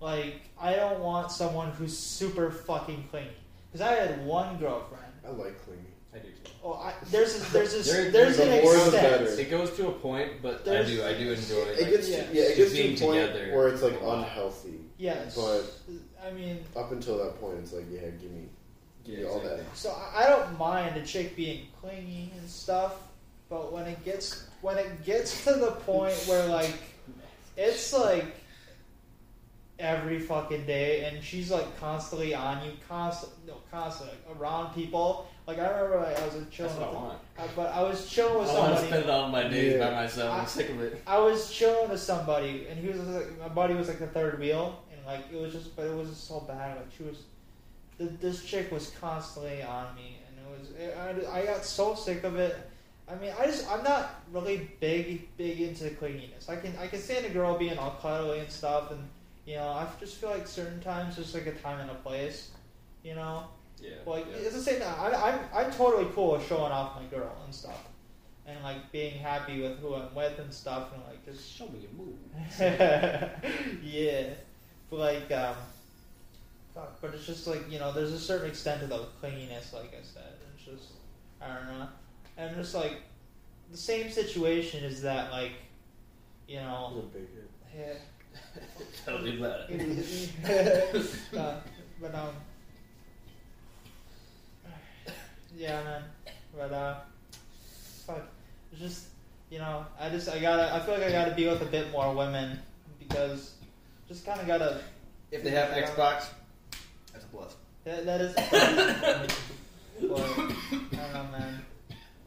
like 0.00 0.42
I 0.60 0.74
don't 0.76 1.00
want 1.00 1.30
someone 1.32 1.70
who's 1.72 1.96
super 1.96 2.50
fucking 2.50 3.08
clingy. 3.10 3.28
Because 3.72 3.86
I 3.86 3.94
had 3.94 4.24
one 4.24 4.56
girlfriend. 4.58 5.02
I 5.26 5.30
like 5.30 5.62
clingy. 5.64 5.82
I 6.14 6.18
do 6.18 6.28
too. 6.28 6.50
Oh, 6.64 6.74
I, 6.74 6.94
there's 7.10 7.36
a, 7.36 7.52
there's 7.52 7.74
a, 7.74 7.92
There- 7.92 8.10
there's 8.10 8.36
the 8.38 8.50
an 8.50 8.62
more 8.64 8.74
extent. 8.74 8.92
better. 9.02 9.26
It 9.40 9.50
goes 9.50 9.76
to 9.76 9.88
a 9.88 9.92
point, 9.92 10.40
but 10.42 10.66
I 10.66 10.82
do 10.84 11.04
I 11.04 11.12
do 11.14 11.32
enjoy 11.32 11.56
It 11.56 11.82
like, 11.82 11.90
gets 11.90 12.08
yeah. 12.08 12.22
to, 12.24 12.34
yeah, 12.34 12.42
it 12.44 12.56
gets 12.56 12.72
to 12.72 12.80
a 12.80 12.86
point 12.96 12.98
together 13.32 13.54
where 13.54 13.68
it's 13.68 13.82
like 13.82 14.00
unhealthy. 14.02 14.80
Yes, 14.98 15.34
But 15.36 15.64
I 16.26 16.32
mean, 16.32 16.64
up 16.74 16.90
until 16.92 17.18
that 17.18 17.40
point, 17.40 17.58
it's 17.58 17.72
like, 17.72 17.84
yeah, 17.90 18.00
give 18.20 18.30
me, 18.32 18.48
give 19.04 19.18
me 19.18 19.24
all 19.24 19.36
exactly. 19.38 19.62
that. 19.64 19.76
so 19.76 19.90
I 20.14 20.24
I 20.24 20.28
don't 20.28 20.58
mind 20.58 20.96
a 20.96 21.04
chick 21.04 21.36
being 21.36 21.66
clingy 21.80 22.32
and 22.38 22.48
stuff, 22.48 22.94
but 23.48 23.72
when 23.72 23.86
it 23.86 24.04
gets 24.04 24.46
when 24.62 24.76
it 24.78 25.04
gets 25.04 25.44
to 25.44 25.52
the 25.54 25.72
point 25.72 26.14
where 26.26 26.46
like 26.46 26.74
it's 27.56 27.92
like 27.92 28.24
every 29.78 30.18
fucking 30.18 30.64
day 30.64 31.04
and 31.04 31.22
she's 31.22 31.50
like 31.50 31.78
constantly 31.78 32.34
on 32.34 32.64
you, 32.64 32.72
constant 32.88 33.30
no, 33.46 33.54
constantly 33.70 34.16
like, 34.26 34.40
around 34.40 34.74
people. 34.74 35.28
Like 35.46 35.58
I 35.58 35.68
remember 35.68 35.98
like, 36.04 36.18
I 36.18 36.24
was 36.24 36.34
chilling 36.50 36.72
That's 36.72 36.80
what 36.80 36.82
I 36.82 36.90
with 36.90 36.94
want. 36.98 37.18
uh, 37.38 37.42
but 37.54 37.66
I 37.72 37.82
was 37.82 38.08
chilling 38.10 38.38
with 38.40 38.48
I 38.48 38.58
want 38.58 38.78
to 38.80 38.86
spend 38.86 39.10
all 39.10 39.28
my 39.28 39.46
days 39.46 39.74
Yeah. 39.74 39.90
by 39.90 39.94
myself. 39.94 40.32
I- 40.34 40.38
I'm 40.40 40.46
sick 40.46 40.70
of 40.70 40.80
it. 40.80 41.02
I 41.06 41.18
was 41.18 41.52
chilling 41.52 41.88
with 41.90 42.00
somebody, 42.00 42.66
and 42.68 42.78
he 42.80 42.88
was 42.88 42.98
like, 43.00 43.38
my 43.38 43.48
buddy 43.48 43.74
was 43.74 43.86
like 43.86 43.98
the 44.00 44.08
third 44.08 44.40
wheel, 44.40 44.82
and 44.85 44.85
like 45.06 45.20
it 45.32 45.40
was 45.40 45.52
just, 45.52 45.76
but 45.76 45.86
it 45.86 45.94
was 45.94 46.08
just 46.10 46.26
so 46.26 46.40
bad. 46.40 46.76
Like 46.76 46.88
she 46.96 47.04
was, 47.04 47.22
th- 47.98 48.10
this 48.20 48.44
chick 48.44 48.70
was 48.72 48.92
constantly 49.00 49.62
on 49.62 49.94
me, 49.94 50.18
and 50.26 50.36
it 50.38 50.58
was, 50.58 50.70
it, 50.70 51.28
I, 51.32 51.40
I 51.40 51.46
got 51.46 51.64
so 51.64 51.94
sick 51.94 52.24
of 52.24 52.36
it. 52.36 52.56
I 53.08 53.14
mean, 53.14 53.32
I 53.38 53.46
just, 53.46 53.70
I'm 53.70 53.84
not 53.84 54.22
really 54.32 54.68
big, 54.80 55.28
big 55.36 55.60
into 55.60 55.84
clinginess. 55.90 56.48
I 56.48 56.56
can, 56.56 56.74
I 56.80 56.88
can 56.88 57.00
stand 57.00 57.24
a 57.24 57.30
girl 57.30 57.56
being 57.56 57.78
all 57.78 57.96
cuddly 58.02 58.40
and 58.40 58.50
stuff, 58.50 58.90
and 58.90 59.08
you 59.46 59.54
know, 59.54 59.68
I 59.68 59.86
just 60.00 60.16
feel 60.16 60.30
like 60.30 60.48
certain 60.48 60.80
times 60.80 61.16
there's 61.16 61.32
like 61.32 61.46
a 61.46 61.52
time 61.52 61.78
and 61.80 61.90
a 61.90 61.94
place, 61.94 62.50
you 63.04 63.14
know. 63.14 63.44
Yeah. 63.80 63.90
Like 64.04 64.26
yeah. 64.30 64.38
it's 64.38 64.54
the 64.54 64.60
same. 64.60 64.82
I, 64.82 65.12
I'm 65.12 65.66
I'm 65.66 65.72
totally 65.72 66.10
cool 66.14 66.32
with 66.32 66.46
showing 66.48 66.72
off 66.72 66.96
my 67.00 67.06
girl 67.16 67.36
and 67.44 67.54
stuff, 67.54 67.86
and 68.46 68.60
like 68.64 68.90
being 68.90 69.18
happy 69.18 69.62
with 69.62 69.78
who 69.78 69.94
I'm 69.94 70.14
with 70.14 70.38
and 70.38 70.52
stuff, 70.52 70.92
and 70.94 71.02
like 71.04 71.24
just 71.24 71.52
Show 71.56 71.68
me 71.68 71.80
your 71.80 71.92
move. 71.92 72.16
yeah, 73.84 74.30
like 74.90 75.30
um, 75.32 75.56
fuck, 76.74 77.00
but 77.00 77.14
it's 77.14 77.26
just 77.26 77.46
like 77.46 77.70
you 77.70 77.78
know, 77.78 77.92
there's 77.92 78.12
a 78.12 78.18
certain 78.18 78.48
extent 78.48 78.80
to 78.80 78.86
the 78.86 79.06
clinginess, 79.22 79.72
like 79.72 79.92
I 79.94 80.02
said. 80.02 80.34
It's 80.54 80.64
just 80.64 80.92
I 81.40 81.54
don't 81.54 81.78
know, 81.78 81.88
and 82.36 82.56
just 82.56 82.74
like 82.74 83.02
the 83.70 83.76
same 83.76 84.10
situation 84.10 84.84
is 84.84 85.02
that 85.02 85.30
like 85.32 85.52
you 86.48 86.58
know, 86.58 87.02
a 87.12 87.16
big 87.16 87.28
hit. 87.72 88.00
yeah, 88.34 88.72
Tell 89.04 89.18
me 89.18 89.38
about 89.38 89.68
it. 89.68 90.28
uh, 91.36 91.56
but 92.00 92.14
um, 92.14 92.28
yeah, 95.56 95.82
man. 95.82 96.02
But 96.56 96.72
uh, 96.72 96.96
fuck, 98.06 98.28
it's 98.72 98.80
just 98.80 99.06
you 99.50 99.58
know, 99.58 99.84
I 99.98 100.08
just 100.10 100.28
I 100.28 100.38
gotta 100.38 100.74
I 100.74 100.80
feel 100.80 100.94
like 100.94 101.04
I 101.04 101.10
gotta 101.10 101.34
be 101.34 101.46
with 101.48 101.62
a 101.62 101.66
bit 101.66 101.90
more 101.90 102.14
women 102.14 102.58
because 102.98 103.55
just 104.08 104.24
kind 104.24 104.40
of 104.40 104.46
gotta. 104.46 104.80
If 105.30 105.42
they 105.42 105.50
have 105.50 105.70
Xbox, 105.70 106.26
that's 107.12 107.24
a 107.24 107.28
plus. 107.28 107.56
That, 107.84 108.06
that 108.06 108.20
is. 108.20 108.34
but, 108.34 108.50
I 108.50 110.02
don't 110.02 110.92
know, 110.92 111.26
man. 111.32 111.62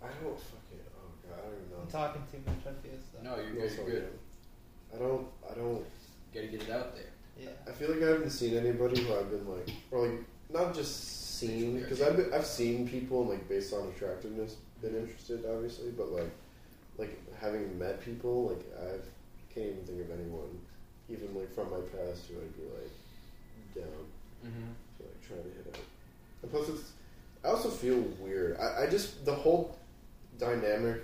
I 0.02 0.08
don't 0.22 0.40
fucking. 0.40 0.80
Oh 0.96 1.12
god, 1.24 1.38
I 1.38 1.42
don't 1.42 1.56
even 1.56 1.70
know. 1.72 1.82
I'm 1.82 1.88
talking 1.88 2.22
too 2.32 2.40
much. 2.46 2.60
I 2.62 2.88
feel 2.88 3.00
stuff. 3.00 3.24
No, 3.24 3.36
you're 3.38 3.68
good. 3.68 3.78
You're 3.78 3.86
good. 3.86 4.02
man. 4.04 4.96
I 4.96 4.98
don't. 4.98 5.28
I 5.50 5.54
don't. 5.56 5.86
Gotta 6.34 6.48
get 6.48 6.64
it 6.64 6.70
out 6.70 6.96
there. 6.96 7.06
Yeah. 7.40 7.50
I 7.68 7.72
feel 7.72 7.92
like 7.92 8.04
I 8.04 8.08
haven't 8.08 8.32
seen 8.32 8.58
anybody 8.58 9.02
who 9.02 9.16
I've 9.16 9.30
been 9.30 9.48
like, 9.48 9.70
or 9.92 10.08
like, 10.08 10.20
not 10.52 10.76
just 10.76 11.40
seen 11.40 11.80
because 11.80 12.02
I've 12.02 12.18
been, 12.18 12.34
I've 12.34 12.46
seen 12.46 12.88
people 12.88 13.22
and 13.22 13.30
like 13.30 13.48
based 13.48 13.74
on 13.74 13.88
attractiveness 13.88 14.58
been 14.82 14.96
interested, 14.96 15.46
obviously, 15.50 15.92
but 15.92 16.12
like, 16.12 16.32
like 16.98 17.20
having 17.40 17.78
met 17.78 18.02
people, 18.02 18.50
like 18.50 18.66
I've 18.82 19.06
can't 19.54 19.66
even 19.68 19.84
think 19.84 20.02
of 20.02 20.12
anyone, 20.12 20.60
even 21.10 21.34
like 21.36 21.54
from 21.54 21.70
my 21.72 21.78
past 21.92 22.28
who 22.28 22.36
I'd 22.36 22.56
be 22.56 22.64
like 22.64 22.92
down 23.76 24.06
Mm-hmm. 24.46 24.72
to 24.98 25.04
like 25.04 25.22
try 25.28 25.36
to 25.36 25.44
hit 25.44 25.68
up. 25.74 25.82
And 26.44 26.52
plus, 26.52 26.70
it's 26.70 26.92
I 27.44 27.50
also 27.50 27.70
feel 27.70 28.00
weird. 28.20 28.58
I, 28.58 28.84
I 28.84 28.88
just 28.88 29.26
the 29.26 29.34
whole 29.36 29.78
dynamic 30.38 31.02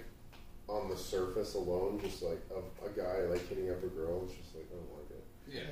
on 0.70 0.90
the 0.90 0.96
surface 0.96 1.54
alone, 1.56 2.00
just 2.02 2.22
like 2.24 2.40
of 2.56 2.64
a 2.86 2.90
guy 2.98 3.24
like 3.30 3.46
hitting 3.50 3.70
up 3.70 3.84
a 3.84 3.88
girl, 3.88 4.24
is 4.26 4.32
just 4.32 4.56
like 4.56 4.66
I 4.72 4.76
don't 4.76 4.94
like 4.96 5.12
it. 5.12 5.24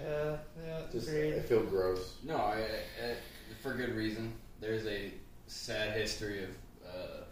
Yeah. 0.06 0.10
Yeah. 0.10 0.38
Yeah. 0.68 0.82
Just 0.92 1.08
agreed. 1.08 1.36
I 1.36 1.40
feel 1.40 1.64
gross. 1.64 2.16
No, 2.24 2.36
I, 2.36 2.58
I, 2.58 3.06
I, 3.12 3.16
for 3.62 3.74
good 3.76 3.96
reason. 3.96 4.34
There's 4.60 4.86
a 4.86 5.12
sad 5.48 5.96
history 5.98 6.44
of 6.44 6.50
uh, 6.86 7.24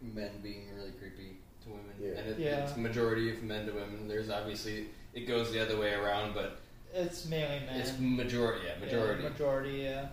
men 0.00 0.30
being 0.42 0.68
really 0.76 0.92
creepy 0.92 1.36
to 1.64 1.68
women, 1.70 1.84
Yeah. 2.00 2.18
and 2.20 2.28
it, 2.30 2.38
Yeah. 2.38 2.64
it's 2.64 2.76
majority 2.76 3.30
of 3.32 3.42
men 3.42 3.66
to 3.66 3.72
women. 3.72 4.08
There's 4.08 4.30
obviously 4.30 4.86
it 5.14 5.26
goes 5.26 5.52
the 5.52 5.60
other 5.60 5.78
way 5.78 5.92
around, 5.92 6.34
but 6.34 6.60
It's 6.94 7.26
mainly 7.26 7.60
men. 7.66 7.80
it's 7.80 7.98
majority. 7.98 8.66
Yeah, 8.66 8.78
majority. 8.84 9.22
Yeah, 9.22 9.28
majority. 9.28 9.70
Yeah. 9.78 10.06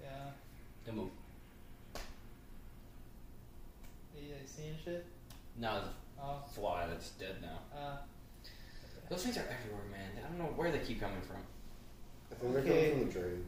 Yeah. 0.00 0.08
The 0.86 0.92
move. 0.92 1.10
You 4.16 4.28
guys 4.34 4.38
seeing 4.56 4.74
shit? 4.84 5.04
No, 5.58 5.74
there's 5.80 5.94
Oh. 6.22 6.40
fly 6.54 6.86
that's 6.86 7.10
dead 7.10 7.36
now. 7.42 7.58
Uh, 7.76 7.96
Those 9.08 9.24
things 9.24 9.36
are 9.36 9.40
everywhere, 9.50 9.84
man. 9.90 10.10
I 10.24 10.28
don't 10.28 10.38
know 10.38 10.52
where 10.56 10.70
they 10.70 10.78
keep 10.78 11.00
coming 11.00 11.20
from. 11.22 11.36
I 12.30 12.34
think 12.36 12.52
they're 12.54 12.62
coming 12.62 12.90
from 12.90 13.06
the 13.08 13.12
drain 13.12 13.46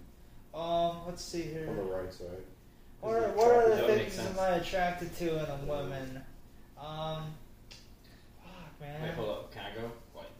um. 0.52 1.02
Let's 1.06 1.22
see 1.24 1.42
here. 1.42 1.68
on 1.68 1.76
the 1.76 1.82
right 1.82 2.12
side. 2.12 2.26
What 3.00 3.14
are, 3.16 3.28
what 3.32 3.50
are 3.50 3.70
the 3.70 3.76
That 3.76 3.86
things 3.98 4.12
sense. 4.14 4.38
am 4.38 4.44
I 4.44 4.56
attracted 4.56 5.14
to 5.16 5.30
in 5.44 5.50
a 5.50 5.56
woman? 5.66 6.22
Um. 6.78 7.34
Fuck, 8.42 8.80
man. 8.80 9.02
Wait, 9.02 9.14
hold 9.14 9.28
up. 9.30 9.52
Can 9.52 9.64
I 9.64 9.74
go? 9.74 9.90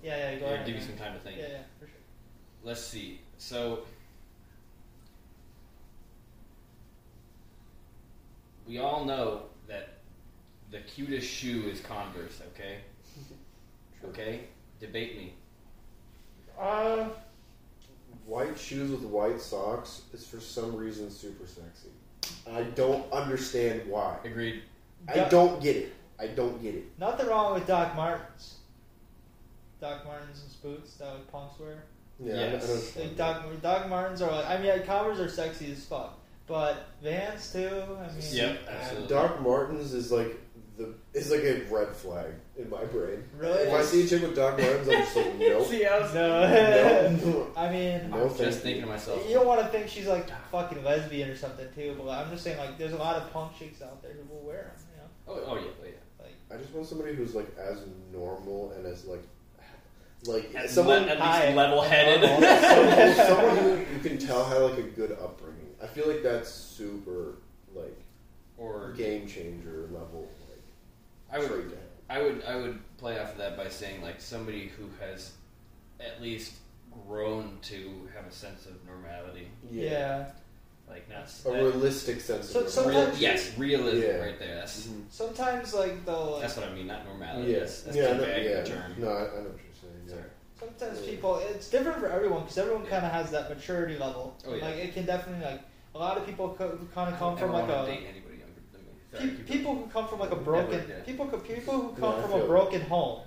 What? 0.05 0.10
Yeah, 0.18 0.31
yeah. 0.32 0.39
Go 0.39 0.47
Here, 0.47 0.55
ahead. 0.55 0.66
give 0.66 0.76
you 0.76 0.82
some 0.82 0.97
time 0.97 1.14
to 1.14 1.20
think. 1.20 1.39
Yeah, 1.39 1.47
yeah, 1.48 1.56
for 1.78 1.86
sure. 1.86 1.94
Let's 2.62 2.81
see. 2.82 3.20
So 3.39 3.81
we 8.66 8.78
all 8.78 9.05
know 9.05 9.43
that 9.68 9.94
the 10.70 10.81
cutest 10.81 11.28
shoe 11.28 11.64
is 11.70 11.81
Converse. 11.81 12.40
Okay. 12.55 12.78
True. 14.01 14.10
Okay. 14.10 14.40
Debate 14.81 15.16
me. 15.16 15.35
Uh, 16.60 17.09
White 18.26 18.59
shoes 18.59 18.90
with 18.90 19.02
white 19.02 19.39
socks 19.39 20.02
is 20.14 20.26
for 20.26 20.40
some 20.40 20.74
reason 20.74 21.10
super 21.10 21.44
sexy. 21.47 21.89
I 22.51 22.62
don't 22.62 23.10
understand 23.12 23.82
why. 23.86 24.16
Agreed. 24.24 24.62
I 25.06 25.16
Doc- 25.16 25.31
don't 25.31 25.62
get 25.62 25.76
it. 25.76 25.93
I 26.18 26.28
don't 26.28 26.62
get 26.62 26.74
it. 26.74 26.85
Nothing 26.98 27.26
wrong 27.26 27.52
with 27.52 27.66
Doc 27.66 27.94
Martens. 27.94 28.55
Doc 29.80 30.05
Martens 30.05 30.42
and 30.42 30.62
boots 30.62 30.94
that 30.96 31.09
like 31.12 31.30
punks 31.32 31.59
wear. 31.59 31.84
Yeah, 32.22 32.34
Yes. 32.34 32.64
I, 32.96 33.01
don't, 33.01 33.06
Like 33.09 33.16
Doc, 33.16 33.44
Doc 33.62 33.88
Martens 33.88 34.22
are 34.22 34.30
like, 34.30 34.46
I 34.48 34.59
mean, 34.59 34.68
like, 34.70 34.86
Converse 34.86 35.18
are 35.18 35.28
sexy 35.28 35.72
as 35.72 35.84
fuck, 35.84 36.18
but 36.46 36.86
Vans 37.02 37.52
too. 37.52 37.68
I 37.98 38.06
mean, 38.12 38.22
Yep, 38.32 38.59
absolutely. 38.68 39.09
Doc 39.09 39.40
Martens 39.42 39.92
is 39.92 40.12
like 40.12 40.40
the 40.76 40.92
is 41.12 41.30
like 41.30 41.42
a 41.42 41.60
red 41.72 41.88
flag 41.94 42.32
in 42.56 42.68
my 42.70 42.82
brain. 42.84 43.22
Really? 43.36 43.59
If 43.62 43.72
I 43.74 43.82
see 43.82 44.05
a 44.05 44.09
chick 44.09 44.22
with 44.22 44.34
Doc 44.36 44.59
Martens, 44.59 44.88
I'm 44.88 44.94
just 44.94 45.16
like, 45.16 45.34
nope. 45.38 45.66
See, 45.66 45.84
I 45.86 45.98
was, 46.01 46.14
No. 46.14 46.28
no. 47.32 47.46
I 47.56 47.70
mean, 47.70 48.10
No, 48.10 48.16
I 48.18 48.22
was 48.24 48.32
thank 48.34 48.44
just 48.51 48.59
you. 48.59 48.62
thinking 48.64 48.82
to 48.82 48.88
myself. 48.88 49.24
you 49.28 49.34
don't 49.34 49.46
want 49.46 49.60
to 49.60 49.68
think 49.68 49.88
she's 49.88 50.06
like 50.06 50.28
fucking 50.51 50.82
lesbian 50.84 51.30
or 51.30 51.36
something 51.36 51.66
too. 51.74 51.96
But 51.98 52.10
I'm 52.10 52.30
just 52.30 52.42
saying, 52.44 52.59
like, 52.59 52.78
there's 52.78 52.92
a 52.92 52.96
lot 52.96 53.16
of 53.16 53.32
punk 53.32 53.56
chicks 53.59 53.82
out 53.82 54.02
there 54.02 54.12
who 54.12 54.32
will 54.34 54.42
wear 54.44 54.72
them. 54.76 54.86
You 54.94 55.32
know, 55.34 55.40
Oh, 55.42 55.52
oh 55.52 55.56
yeah, 55.56 55.62
oh 55.82 55.84
yeah. 55.84 55.90
like. 56.24 56.34
I 56.52 56.60
just 56.62 56.72
want 56.74 56.86
somebody 56.86 57.14
who's 57.14 57.34
like 57.34 57.56
as 57.59 57.80
normal 58.12 58.72
and 58.76 58.84
as 58.86 59.05
like 59.06 59.22
like 60.26 60.55
At, 60.55 60.70
someone 60.70 61.02
le- 61.05 61.09
at 61.12 61.18
Hi. 61.18 61.44
least 61.46 61.56
level-headed. 61.56 62.22
someone, 63.16 63.26
someone 63.26 63.56
who 63.59 63.70
you 63.94 64.01
can 64.02 64.18
tell 64.18 64.44
had 64.44 64.59
like 64.62 64.78
a 64.78 64.82
good 64.82 65.12
upbringing. 65.12 65.68
I 65.82 65.86
feel 65.86 66.09
like 66.09 66.22
that's 66.22 66.48
super 66.51 67.36
like 67.74 67.98
or 68.56 68.92
game 68.96 69.26
changer 69.26 69.88
level 69.92 70.28
like 70.48 70.62
I 71.32 71.38
would 71.40 71.48
trait. 71.48 71.78
I 72.09 72.22
would 72.22 72.42
I 72.44 72.56
would 72.56 72.78
play 72.98 73.18
off 73.18 73.32
of 73.32 73.38
that 73.38 73.56
by 73.56 73.68
saying 73.68 74.01
like 74.02 74.20
somebody 74.20 74.68
who 74.78 74.88
has 75.01 75.32
at 76.01 76.22
least 76.22 76.55
grown 77.09 77.59
to 77.62 78.09
have 78.14 78.26
a 78.26 78.32
sense 78.32 78.66
of 78.66 78.72
normality, 78.86 79.48
Yeah. 79.70 80.26
like 80.88 81.09
not 81.10 81.28
A 81.44 81.51
that- 81.51 81.62
realistic 81.62 82.20
sense 82.20 82.48
So- 82.51 82.60
of 82.60 82.68
so- 82.70 82.86
real, 82.86 82.94
sometimes- 83.01 83.20
yes, 83.20 83.59
realism 83.59 84.02
Yeah. 84.06 84.16
right 84.24 84.38
there. 84.38 84.55
That's 84.56 84.86
Mhm. 84.86 85.02
Sometimes 85.10 85.74
like 85.74 86.05
though, 86.06 86.32
like, 86.34 86.42
that's 86.42 86.56
what 86.56 86.68
I 86.68 86.72
mean, 86.74 86.86
not 86.86 87.05
normality. 87.05 87.52
Yeah, 87.52 87.59
That's, 87.60 87.82
that's 87.82 87.96
yeah, 87.96 88.09
too 88.12 88.18
no, 88.18 88.24
vague 88.24 88.44
yeah. 88.51 88.64
term. 88.64 88.94
No, 88.98 89.09
I, 89.09 89.12
I 89.12 89.16
know 89.18 89.24
what 89.26 89.34
you're 89.64 89.73
saying. 89.85 90.05
Yeah. 90.06 90.15
Sorry. 90.15 90.24
sometimes 90.61 91.01
Yeah. 91.02 91.11
people 91.11 91.36
it's 91.39 91.69
different 91.69 91.98
for 91.98 92.09
everyone 92.09 92.43
because 92.43 92.59
everyone 92.59 92.85
Yeah. 92.85 92.90
kind 92.90 93.06
of 93.06 93.12
has 93.12 93.31
that 93.32 93.48
maturity 93.51 93.98
level. 93.98 94.36
Oh, 94.47 94.55
yeah. 94.55 94.65
Like 94.65 94.77
it 94.77 94.94
can 94.94 95.05
definitely 95.06 95.44
like 95.44 95.61
a 95.94 95.98
lot 95.98 96.16
of 96.16 96.27
people 96.27 96.55
co- 96.59 96.78
kind 96.94 97.12
of 97.12 97.19
come 97.19 97.36
don't 97.36 97.39
from 97.39 97.52
like 97.52 97.65
a 97.69 97.86
date 97.86 98.06
anybody 98.09 98.39
younger 98.39 98.61
than 98.73 98.82
me. 98.82 98.93
Sorry, 99.12 99.28
Pe- 99.31 99.43
people 99.55 99.74
who 99.77 99.86
come 99.86 100.09
from 100.09 100.20
like 100.20 100.31
a 100.32 100.36
broken 100.36 100.86
did. 100.86 101.05
people 101.06 101.27
people 101.27 101.74
who 101.81 101.93
come 102.01 102.15
Yeah, 102.15 102.20
from 102.23 102.31
feel 102.31 102.40
a 102.40 102.44
it. 102.44 102.48
broken 102.48 102.81
home 102.82 103.20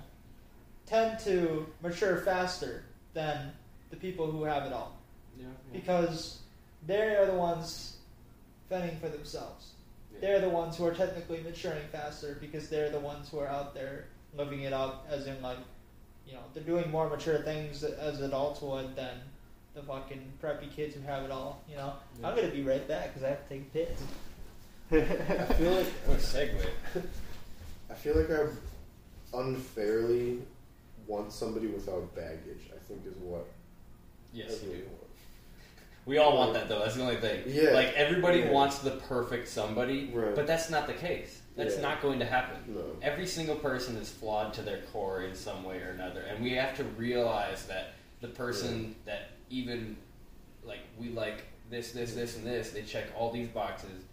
tend 0.86 1.18
to 1.20 1.66
mature 1.82 2.18
faster 2.18 2.84
than 3.14 3.52
the 3.90 3.96
people 3.96 4.30
who 4.30 4.44
have 4.44 4.64
it 4.64 4.72
all. 4.72 4.92
Yeah, 5.36 5.46
yeah. 5.46 5.80
because 5.80 6.40
they 6.86 7.14
are 7.16 7.26
the 7.26 7.34
ones 7.34 7.96
fending 8.68 8.96
for 8.98 9.08
themselves. 9.08 9.72
Yeah. 10.12 10.18
They're 10.20 10.40
the 10.40 10.48
ones 10.48 10.76
who 10.76 10.86
are 10.86 10.94
technically 10.94 11.40
maturing 11.42 11.86
faster 11.92 12.36
because 12.40 12.68
they're 12.68 12.90
the 12.90 13.00
ones 13.00 13.28
who 13.30 13.38
are 13.38 13.46
out 13.48 13.74
there 13.74 14.06
living 14.34 14.62
it 14.62 14.72
up, 14.72 15.06
as 15.10 15.26
in 15.26 15.40
like, 15.42 15.58
you 16.28 16.34
know, 16.34 16.40
they're 16.54 16.62
doing 16.62 16.90
more 16.90 17.08
mature 17.08 17.38
things 17.38 17.82
as 17.82 18.20
adults 18.20 18.60
would 18.60 18.94
than 18.94 19.16
the 19.74 19.82
fucking 19.82 20.20
preppy 20.42 20.70
kids 20.74 20.94
who 20.94 21.00
have 21.02 21.24
it 21.24 21.30
all. 21.30 21.62
You 21.68 21.76
know, 21.76 21.94
I'm 22.22 22.36
gonna 22.36 22.48
be 22.48 22.62
right 22.62 22.86
back 22.86 23.08
because 23.14 23.24
I 23.24 23.30
have 23.30 23.48
to 23.48 23.54
take 23.54 23.62
a 23.62 23.70
piss. 23.70 24.02
I 24.90 25.52
feel 25.54 25.72
like 25.72 25.86
What 26.06 26.18
a 26.18 26.20
segue. 26.20 26.66
I 27.90 27.94
feel 27.94 28.16
like 28.16 28.30
I 28.30 28.46
unfairly 29.38 30.38
want 31.06 31.32
somebody 31.32 31.66
without 31.68 32.14
baggage. 32.14 32.70
I 32.74 32.78
think 32.86 33.00
is 33.06 33.14
what. 33.20 33.46
Yes, 34.32 34.62
you 34.62 34.68
do. 34.70 34.74
want. 34.84 34.94
We 36.06 36.18
all 36.18 36.36
want 36.36 36.54
that 36.54 36.68
though. 36.68 36.80
That's 36.80 36.96
the 36.96 37.02
only 37.02 37.16
thing. 37.16 37.42
Yeah. 37.46 37.70
Like 37.70 37.92
everybody 37.94 38.40
Yeah. 38.40 38.50
wants 38.50 38.78
the 38.78 38.92
perfect 38.92 39.48
somebody, 39.48 40.10
Right. 40.12 40.34
but 40.34 40.46
that's 40.46 40.70
not 40.70 40.86
the 40.86 40.94
case. 40.94 41.40
That's 41.58 41.74
Yeah. 41.74 41.82
not 41.82 42.00
going 42.00 42.20
to 42.20 42.24
happen. 42.24 42.72
No. 42.72 42.96
Every 43.02 43.26
single 43.26 43.56
person 43.56 43.96
is 43.96 44.08
flawed 44.08 44.54
to 44.54 44.62
their 44.62 44.82
core 44.92 45.24
in 45.24 45.34
some 45.34 45.64
way 45.64 45.78
or 45.82 45.90
another, 45.90 46.20
and 46.20 46.42
we 46.42 46.52
have 46.52 46.76
to 46.76 46.84
realize 46.84 47.66
that 47.66 47.94
the 48.20 48.28
person 48.28 48.94
that 49.06 49.30
even 49.50 49.96
like 50.62 50.78
we 50.98 51.08
like 51.08 51.42
this, 51.68 51.90
this, 51.90 52.14
this, 52.14 52.36
and 52.36 52.46
this, 52.46 52.70
they 52.70 52.82
check 52.82 53.06
all 53.16 53.32
these 53.32 53.48
boxes. 53.48 54.04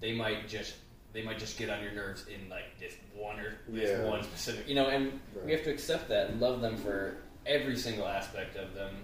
They 0.00 0.14
might 0.14 0.46
just 0.48 0.76
they 1.12 1.22
might 1.22 1.38
just 1.40 1.58
get 1.58 1.68
on 1.68 1.82
your 1.82 1.90
nerves 1.92 2.26
in 2.28 2.48
like 2.48 2.78
this 2.78 2.92
one 3.12 3.40
or 3.40 3.54
this 3.68 3.90
Yeah. 3.90 4.04
one 4.08 4.22
specific, 4.22 4.68
you 4.68 4.76
know. 4.76 4.86
And 4.86 5.18
we 5.44 5.50
have 5.50 5.64
to 5.64 5.70
accept 5.70 6.08
that 6.10 6.30
and 6.30 6.40
love 6.40 6.60
them 6.60 6.76
for 6.76 7.16
every 7.44 7.76
single 7.76 8.06
aspect 8.06 8.54
of 8.56 8.72
them, 8.74 8.94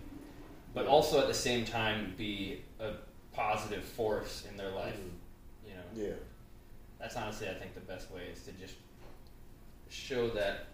but 0.75 0.87
also 0.87 1.19
at 1.21 1.27
the 1.27 1.35
same 1.35 1.65
time 1.65 2.15
be 2.17 2.63
a 2.79 2.93
positive 3.33 3.83
force 3.83 4.45
in 4.49 4.57
their 4.57 4.71
life. 4.71 4.95
Mhm. 4.97 5.69
You 5.69 5.75
know, 5.75 6.07
Yeah. 6.09 6.15
That's 7.05 7.17
honestly, 7.17 7.47
I 7.49 7.53
think, 7.53 7.75
the 7.75 7.81
best 7.81 8.11
way 8.11 8.23
is 8.33 8.43
to 8.45 8.53
just 8.53 8.77
show 9.91 10.31
that 10.31 10.69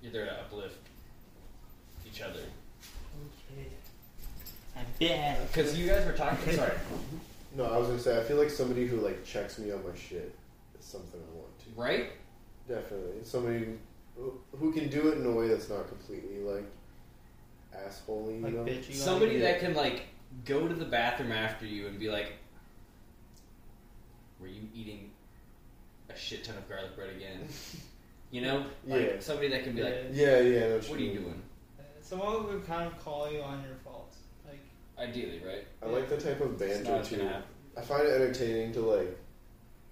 you're 0.00 0.12
there 0.12 0.26
to 0.26 0.32
uplift 0.32 0.78
each 2.06 2.22
other. 2.22 2.38
Okay. 3.50 3.66
I'm 4.76 4.84
back. 5.00 5.38
Uh, 5.38 5.44
because 5.46 5.76
you 5.76 5.88
guys 5.88 6.06
were 6.06 6.12
talking. 6.12 6.54
Sorry, 6.54 6.70
No, 7.56 7.64
I 7.64 7.78
was 7.78 7.88
gonna 7.88 7.98
say 7.98 8.16
I 8.16 8.22
feel 8.22 8.36
like 8.36 8.48
somebody 8.48 8.86
who 8.86 8.98
like 8.98 9.24
checks 9.24 9.58
me 9.58 9.72
on 9.72 9.82
my 9.82 9.96
shit 9.96 10.36
is 10.78 10.84
something 10.84 11.20
I 11.20 11.36
want 11.36 11.58
to. 11.58 11.80
right? 11.80 12.12
Definitely, 12.68 13.24
somebody 13.24 13.66
who, 14.16 14.34
who 14.56 14.72
can 14.72 14.88
do 14.88 15.08
it 15.08 15.18
in 15.18 15.26
a 15.26 15.32
way 15.32 15.48
that's 15.48 15.68
not 15.68 15.88
completely 15.88 16.38
like 16.38 16.64
assholey. 17.76 18.40
Like 18.40 18.52
you 18.52 18.58
know? 18.58 18.64
bitchy. 18.64 18.94
Somebody 18.94 19.40
like, 19.40 19.42
that 19.42 19.60
can 19.60 19.74
like 19.74 20.02
go 20.44 20.68
to 20.68 20.74
the 20.74 20.84
bathroom 20.84 21.32
after 21.32 21.66
you 21.66 21.88
and 21.88 21.98
be 21.98 22.08
like, 22.08 22.34
"Were 24.38 24.46
you 24.46 24.62
eating 24.72 25.10
a 26.14 26.18
shit 26.18 26.44
ton 26.44 26.56
of 26.56 26.68
garlic 26.68 26.94
bread 26.96 27.10
again?" 27.16 27.48
You 28.30 28.40
know, 28.40 28.66
like 28.84 29.00
Yeah. 29.14 29.20
somebody 29.20 29.48
that 29.50 29.62
can 29.62 29.76
be 29.76 29.82
like, 29.84 29.94
Yeah, 30.10 30.40
yeah. 30.40 30.64
I 30.64 30.68
know 30.70 30.76
"What 30.88 30.98
are 30.98 31.02
you 31.02 31.12
mean. 31.12 31.22
doing?" 31.22 31.42
Uh, 31.78 31.82
Someone 32.00 32.32
who 32.32 32.42
would 32.48 32.66
kind 32.66 32.86
of 32.90 32.98
call 33.04 33.30
you 33.30 33.40
on 33.40 33.62
your 33.62 33.76
faults. 33.84 34.16
Like, 34.44 34.58
Ideally, 34.98 35.40
right? 35.46 35.64
I 35.80 35.86
like 35.86 36.08
the 36.08 36.16
type 36.16 36.40
of 36.40 36.60
It's 36.60 36.74
banter 36.78 36.96
what's 36.96 37.08
too. 37.10 37.18
gonna 37.18 37.28
happen. 37.28 37.44
I 37.76 37.80
find 37.82 38.06
it 38.08 38.10
entertaining 38.20 38.72
to 38.72 38.80
like 38.80 39.16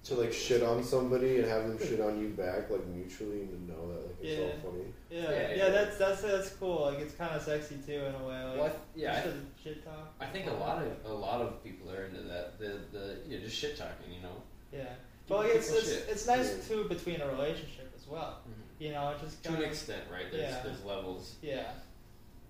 to 0.04 0.14
like 0.16 0.32
shit 0.32 0.64
on 0.64 0.82
somebody 0.82 1.36
and 1.38 1.44
have 1.48 1.68
them 1.68 1.78
shit 1.78 2.00
on 2.00 2.20
you 2.20 2.30
back 2.30 2.68
like 2.68 2.84
mutually 2.88 3.42
and 3.42 3.50
to 3.68 3.72
know 3.72 3.92
that 3.92 4.06
like 4.08 4.16
it's 4.20 4.38
Yeah. 4.40 4.44
all 4.46 4.72
funny. 4.72 4.84
yeah, 5.08 5.22
Yeah, 5.22 5.30
yeah, 5.30 5.54
yeah. 5.56 5.68
that's 5.68 5.96
that's 5.98 6.22
that's 6.22 6.48
cool. 6.54 6.80
Like, 6.86 6.98
it's 6.98 7.14
kind 7.14 7.36
of 7.36 7.42
sexy 7.42 7.76
too 7.86 7.92
in 8.06 8.14
a 8.16 8.26
way. 8.26 8.42
Like, 8.42 8.56
Well, 8.56 8.64
I 8.66 8.68
th- 8.70 8.80
yeah, 8.96 9.12
I 9.12 9.22
just 9.22 9.36
a 9.36 9.62
shit 9.62 9.84
talk. 9.84 10.12
I 10.18 10.26
think 10.26 10.48
a 10.48 10.54
lot 10.54 10.82
of 10.82 10.88
a 11.04 11.14
lot 11.14 11.40
of 11.42 11.62
people 11.62 11.92
are 11.92 12.06
into 12.06 12.22
that. 12.22 12.58
The 12.58 12.80
the 12.90 13.18
you 13.28 13.38
know, 13.38 13.44
just 13.44 13.56
shit 13.56 13.76
talking, 13.76 14.12
you 14.12 14.20
know. 14.22 14.42
Yeah, 14.72 14.94
like, 15.28 15.50
it's 15.54 15.70
it's, 15.72 15.88
shit. 15.88 16.06
it's 16.08 16.26
nice 16.26 16.56
Yeah. 16.68 16.76
too 16.76 16.88
between 16.88 17.20
a 17.20 17.28
relationship 17.28 17.92
as 17.96 18.06
well. 18.06 18.38
You 18.78 18.90
know, 18.92 19.14
just 19.20 19.42
To 19.44 19.54
an 19.54 19.62
extent, 19.62 20.02
right? 20.12 20.30
There's 20.30 20.42
Yeah. 20.52 20.62
there's 20.64 20.84
levels. 20.84 21.34
yeah. 21.42 21.70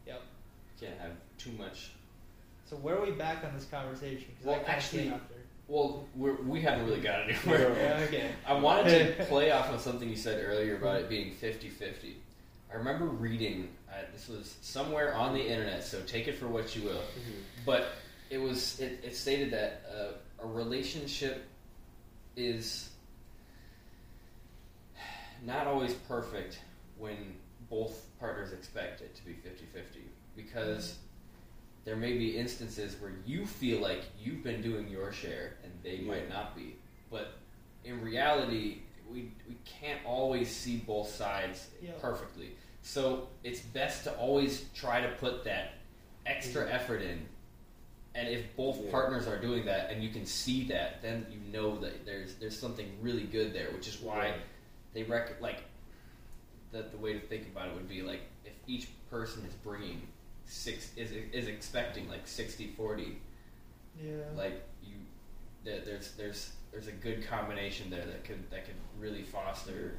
Yep. 0.07 0.23
Can't 0.81 0.99
have 0.99 1.13
too 1.39 1.53
much. 1.53 1.91
So 2.69 2.77
where 2.77 2.97
are 2.97 3.05
we 3.05 3.13
back 3.13 3.45
on 3.45 3.55
this 3.55 3.67
conversation? 3.67 4.29
Well, 4.43 4.57
I 4.67 4.71
actually-. 4.71 5.13
Well, 5.69 6.07
we 6.17 6.61
haven't 6.61 6.87
really 6.87 7.01
got 7.01 7.23
anywhere. 7.31 7.73
Yeah, 7.77 8.05
okay. 8.09 8.31
I 8.47 8.55
wanted 8.55 9.17
to 9.17 9.25
play 9.29 9.51
off 9.53 9.71
of 9.73 9.81
something 9.81 10.09
you 10.09 10.17
said 10.17 10.43
earlier 10.45 10.77
about 10.77 11.01
it 11.01 11.09
being 11.09 11.33
50-50. 11.35 12.15
I 12.73 12.77
remember 12.77 13.07
reading 13.07 13.69
uh, 13.91 13.97
this 14.13 14.29
was 14.29 14.57
somewhere 14.63 15.15
on 15.15 15.35
the 15.35 15.41
internet, 15.47 15.85
so 15.85 16.01
take 16.03 16.27
it 16.29 16.37
for 16.37 16.49
what 16.49 16.75
you 16.75 16.83
will. 16.83 17.03
But 17.67 17.89
it 18.31 18.39
was 18.39 18.81
it, 18.81 19.01
it 19.05 19.15
stated 19.15 19.51
that 19.53 19.83
uh, 19.95 20.43
a 20.43 20.47
relationship 20.47 21.45
is 22.37 22.91
not 25.45 25.67
always 25.67 25.95
perfect 25.95 26.61
when 26.99 27.35
both 27.69 28.05
partners 28.21 28.53
expect 28.53 29.01
it 29.01 29.15
to 29.17 29.25
be 29.25 29.33
50-50 29.33 30.03
because 30.37 30.97
there 31.85 31.97
may 31.97 32.17
be 32.17 32.37
instances 32.37 32.97
where 33.01 33.13
you 33.27 33.45
feel 33.45 33.81
like 33.81 34.05
you've 34.23 34.43
been 34.45 34.63
doing 34.63 34.89
your 34.89 35.11
share 35.13 35.55
and 35.65 35.73
they 35.83 35.99
might 35.99 36.29
not 36.29 36.55
be 36.55 36.77
but 37.11 37.39
in 37.85 38.01
reality 38.01 38.79
we, 39.11 39.33
we 39.49 39.57
can't 39.65 40.01
always 40.07 40.49
see 40.55 40.77
both 40.77 41.09
sides 41.09 41.69
Yeah. 41.83 41.91
perfectly 42.01 42.51
so 42.83 43.29
it's 43.43 43.61
best 43.61 44.05
to 44.05 44.13
always 44.17 44.67
try 44.75 45.01
to 45.01 45.09
put 45.17 45.45
that 45.45 45.75
extra 46.27 46.65
Mhm. 46.67 46.73
effort 46.75 47.03
in 47.03 47.27
and 48.15 48.29
if 48.29 48.55
both 48.57 48.79
Yeah. 48.85 48.91
partners 48.91 49.27
are 49.27 49.39
doing 49.39 49.65
that 49.67 49.91
and 49.91 50.03
you 50.03 50.11
can 50.11 50.27
see 50.27 50.65
that 50.69 51.01
then 51.03 51.27
you 51.31 51.39
know 51.53 51.79
that 51.81 52.05
there's 52.05 52.35
there's 52.37 52.59
something 52.59 52.91
really 53.01 53.25
good 53.25 53.53
there 53.55 53.71
which 53.73 53.89
is 53.89 54.01
why 54.01 54.29
Yeah. 54.29 54.37
they 54.95 55.03
rec 55.05 55.41
like 55.41 55.63
that 56.73 56.91
the 56.91 56.99
way 56.99 57.13
to 57.15 57.21
think 57.21 57.47
about 57.49 57.69
it 57.69 57.75
would 57.75 57.89
be 57.89 58.03
like 58.03 58.21
if 58.45 58.53
each 58.67 58.89
person 59.11 59.45
is 59.47 59.55
bringing 59.55 60.07
six 60.45 60.91
is 60.97 61.13
is 61.13 61.47
expecting 61.49 62.09
like 62.09 62.27
60 62.27 62.69
40 62.77 63.19
Yeah. 64.03 64.13
like 64.37 64.63
you 64.83 64.95
there, 65.65 65.81
there's 65.81 66.13
there's 66.13 66.53
there's 66.71 66.89
a 66.89 66.93
good 66.93 67.27
combination 67.27 67.89
there 67.91 68.05
that 68.05 68.25
could 68.25 68.51
that 68.51 68.65
could 68.67 68.75
really 68.99 69.23
foster 69.23 69.99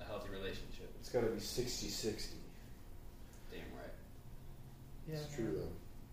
a 0.00 0.04
healthy 0.04 0.28
relationship 0.30 0.90
It's 1.00 1.08
gotta 1.10 1.26
be 1.26 1.38
60-60. 1.40 2.34
damn 3.50 3.60
right 3.76 3.90
yeah, 5.08 5.16
it's 5.16 5.34
true 5.34 5.52
though. 5.60 5.72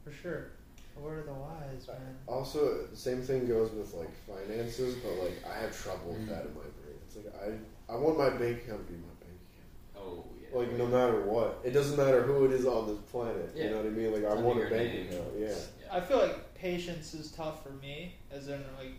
For 0.10 0.16
sure. 0.16 0.52
The 0.96 1.02
word 1.02 1.20
of 1.20 1.26
the 1.26 1.34
wise, 1.34 1.88
man. 1.88 2.16
Also, 2.28 2.88
same 2.94 3.22
thing 3.22 3.48
goes 3.48 3.72
with 3.72 3.94
like 3.94 4.12
finances, 4.26 4.96
but 4.96 5.14
like 5.24 5.44
I 5.46 5.60
have 5.62 5.76
trouble 5.78 6.12
with 6.14 6.22
Mm. 6.26 6.30
that 6.30 6.46
in 6.46 6.54
my 6.54 6.62
brain. 6.62 6.98
It's 7.06 7.16
like 7.18 7.34
I 7.36 7.94
I 7.94 7.98
want 7.98 8.18
my 8.18 8.30
bank 8.30 8.64
account 8.64 8.88
to 8.88 8.94
be 8.94 8.98
my 9.00 9.14
bank 9.20 9.38
account. 9.52 10.08
oh 10.08 10.24
yeah 10.42 10.48
account. 10.48 10.70
Like 10.70 10.78
no 10.78 10.88
matter 10.88 11.22
what, 11.22 11.60
it 11.64 11.72
doesn't 11.72 11.98
matter 11.98 12.22
who 12.24 12.46
it 12.46 12.52
is 12.52 12.66
on 12.66 12.88
this 12.88 12.98
planet. 13.12 13.52
Yeah. 13.56 13.66
You 13.66 13.70
know 13.72 13.78
what 13.78 13.86
I 13.88 13.90
mean? 13.90 14.14
Like 14.14 14.26
I 14.26 14.34
want 14.36 14.60
a 14.60 14.70
bank 14.70 14.94
name. 14.94 15.08
account. 15.10 15.28
Yeah. 15.38 15.56
I 15.92 16.00
feel 16.00 16.18
like 16.18 16.54
patience 16.56 17.14
is 17.14 17.32
tough 17.32 17.62
for 17.64 17.72
me, 17.72 18.16
as 18.32 18.48
in 18.48 18.64
like, 18.80 18.94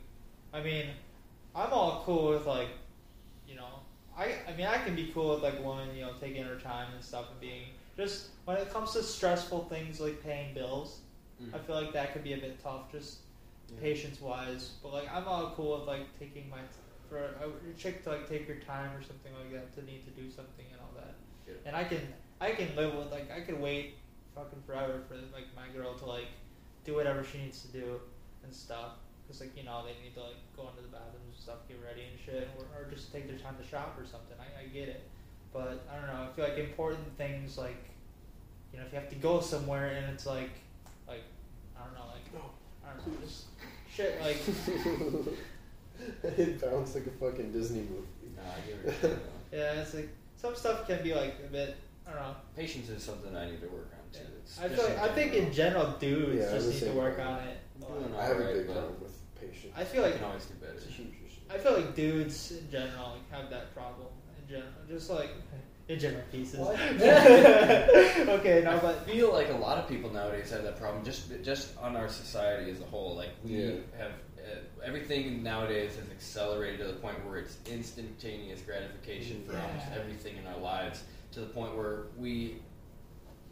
I 0.52 0.62
mean, 0.62 0.86
I'm 1.54 1.72
all 1.72 2.02
cool 2.04 2.28
with 2.30 2.46
like, 2.46 2.68
you 3.48 3.56
know, 3.56 3.80
I 4.16 4.34
I 4.46 4.54
mean 4.56 4.66
I 4.66 4.78
can 4.78 4.94
be 4.94 5.10
cool 5.14 5.34
with 5.34 5.42
like 5.42 5.58
women, 5.64 5.94
you 5.96 6.02
know, 6.02 6.12
taking 6.20 6.44
her 6.44 6.56
time 6.56 6.88
and 6.94 7.02
stuff 7.02 7.30
and 7.30 7.40
being 7.40 7.62
just 7.96 8.28
when 8.44 8.58
it 8.58 8.70
comes 8.70 8.92
to 8.92 9.02
stressful 9.02 9.64
things 9.70 9.98
like 10.00 10.22
paying 10.22 10.52
bills, 10.54 11.00
Mhm. 11.40 11.54
I 11.54 11.58
feel 11.58 11.74
like 11.74 11.92
that 11.92 12.12
could 12.12 12.24
be 12.24 12.32
a 12.32 12.38
bit 12.38 12.58
tough, 12.62 12.90
just 12.90 13.20
Yeah. 13.70 13.80
patience 13.80 14.20
wise. 14.20 14.74
But 14.82 14.92
like 14.92 15.08
I'm 15.12 15.26
all 15.28 15.50
cool 15.54 15.78
with 15.78 15.88
like 15.88 16.06
taking 16.18 16.48
my 16.48 16.60
for 17.08 17.18
a 17.18 17.72
chick 17.78 18.02
to 18.04 18.10
like 18.10 18.28
take 18.28 18.48
your 18.48 18.58
time 18.58 18.96
or 18.96 19.02
something 19.02 19.32
like 19.34 19.52
that 19.52 19.72
to 19.74 19.82
need 19.82 20.04
to 20.06 20.10
do 20.10 20.30
something 20.30 20.66
and 20.72 20.80
all 20.80 20.90
that. 20.96 21.14
Yeah. 21.46 21.54
And 21.66 21.76
I 21.76 21.84
can 21.84 22.00
I 22.40 22.50
can 22.52 22.74
live 22.76 22.94
with 22.94 23.10
like 23.12 23.30
I 23.30 23.40
could 23.40 23.60
wait 23.60 23.94
fucking 24.34 24.62
forever 24.66 25.02
for 25.08 25.14
like 25.34 25.46
my 25.54 25.68
girl 25.74 25.94
to 25.98 26.04
like 26.06 26.26
do 26.84 26.94
whatever 26.94 27.22
she 27.24 27.38
needs 27.38 27.62
to 27.62 27.68
do 27.68 28.00
and 28.44 28.52
stuff. 28.54 28.92
Cause 29.26 29.40
like 29.40 29.56
you 29.56 29.64
know 29.64 29.84
they 29.84 29.94
need 30.02 30.14
to 30.14 30.22
like 30.22 30.36
go 30.56 30.68
into 30.68 30.82
the 30.82 30.88
bathrooms 30.88 31.26
and 31.34 31.36
stuff, 31.36 31.58
get 31.68 31.80
ready 31.82 32.02
and 32.10 32.18
shit, 32.18 32.48
or, 32.58 32.64
or 32.80 32.88
just 32.90 33.12
take 33.12 33.26
their 33.28 33.38
time 33.38 33.56
to 33.60 33.64
shop 33.66 33.96
or 33.98 34.06
something. 34.06 34.36
I, 34.38 34.62
I 34.62 34.66
get 34.68 34.88
it, 34.88 35.02
but 35.52 35.84
I 35.90 35.96
don't 35.96 36.06
know. 36.06 36.28
I 36.30 36.32
feel 36.36 36.44
like 36.44 36.58
important 36.58 37.16
things 37.18 37.58
like 37.58 37.90
you 38.72 38.78
know, 38.78 38.86
if 38.86 38.92
you 38.92 38.98
have 39.00 39.08
to 39.08 39.16
go 39.16 39.40
somewhere 39.40 39.86
and 39.88 40.12
it's 40.12 40.26
like, 40.26 40.50
like, 41.08 41.22
I 41.76 41.84
don't 41.84 41.94
know, 41.94 42.06
like, 42.12 42.24
oh. 42.36 42.50
I 42.84 42.86
don't 42.94 43.06
know, 43.06 43.14
just 43.26 43.44
shit 43.92 44.20
like, 44.20 44.36
it 46.38 46.60
bounced 46.60 46.94
like 46.94 47.06
a 47.06 47.10
fucking 47.10 47.52
Disney 47.52 47.80
movie. 47.80 48.06
No, 48.36 48.42
I 48.42 48.60
get 48.66 48.76
what 48.76 48.84
you're 48.84 48.94
saying, 49.00 49.18
though. 49.20 49.40
yeah, 49.56 49.80
it's 49.80 49.94
like 49.94 50.08
some 50.36 50.54
stuff 50.54 50.86
can 50.86 51.02
be 51.02 51.14
like 51.14 51.34
a 51.44 51.48
bit, 51.50 51.76
I 52.06 52.10
don't 52.12 52.20
know. 52.22 52.36
Patience 52.54 52.88
is 52.88 53.02
something 53.02 53.34
I 53.36 53.50
need 53.50 53.60
to 53.60 53.68
work 53.68 53.90
on 53.92 54.10
too. 54.12 54.26
It's 54.42 54.58
I 54.60 54.68
feel 54.68 54.84
like, 54.84 54.98
I 54.98 55.08
think 55.08 55.34
in 55.34 55.52
general, 55.52 55.90
dudes 55.98 56.36
Yeah, 56.38 56.52
just 56.52 56.68
need 56.70 56.80
to 56.90 56.96
work 56.96 57.16
problem. 57.16 57.38
on 57.38 57.48
it. 57.48 57.58
I'm 57.82 58.14
I 58.16 58.24
have 58.24 58.40
a 58.40 58.44
big 58.52 58.66
problem 58.66 58.94
with 59.00 59.12
patience. 59.40 59.72
I 59.76 59.84
feel 59.84 60.02
like 60.02 60.08
I 60.08 60.10
like 60.12 60.20
can 60.20 60.28
always 60.28 60.46
do 60.46 60.54
better. 60.54 60.72
it's 60.74 60.86
a 60.86 60.88
huge 60.88 61.14
issue. 61.26 61.40
I 61.50 61.58
feel 61.58 61.72
like 61.74 61.94
dudes 61.94 62.52
in 62.52 62.70
general 62.70 63.12
like, 63.12 63.30
have 63.30 63.50
that 63.50 63.74
problem 63.74 64.08
in 64.40 64.48
general, 64.48 64.72
just 64.88 65.10
like 65.10 65.30
in 65.88 65.98
general 65.98 66.22
pieces. 66.32 66.58
What? 66.58 66.74
okay, 67.00 68.62
no, 68.64 68.70
I 68.72 68.78
but 68.80 69.06
feel 69.06 69.32
like 69.32 69.48
a 69.50 69.56
lot 69.56 69.78
of 69.78 69.88
people 69.88 70.12
nowadays 70.12 70.50
have 70.50 70.62
that 70.64 70.76
problem. 70.78 71.04
Just 71.04 71.30
just 71.42 71.76
on 71.78 71.96
our 71.96 72.08
society 72.08 72.70
as 72.70 72.80
a 72.80 72.84
whole, 72.84 73.14
like 73.16 73.30
we 73.44 73.50
Yeah. 73.62 73.70
have 73.98 74.10
uh, 74.38 74.84
everything 74.84 75.42
nowadays 75.42 75.96
has 75.96 76.08
accelerated 76.10 76.80
to 76.80 76.86
the 76.86 76.92
point 76.94 77.24
where 77.26 77.38
it's 77.38 77.58
instantaneous 77.70 78.60
gratification 78.62 79.42
for 79.46 79.56
almost 79.56 79.86
everything 79.94 80.36
in 80.36 80.46
our 80.46 80.58
lives. 80.58 81.02
To 81.32 81.40
the 81.40 81.46
point 81.46 81.76
where 81.76 82.04
we 82.16 82.56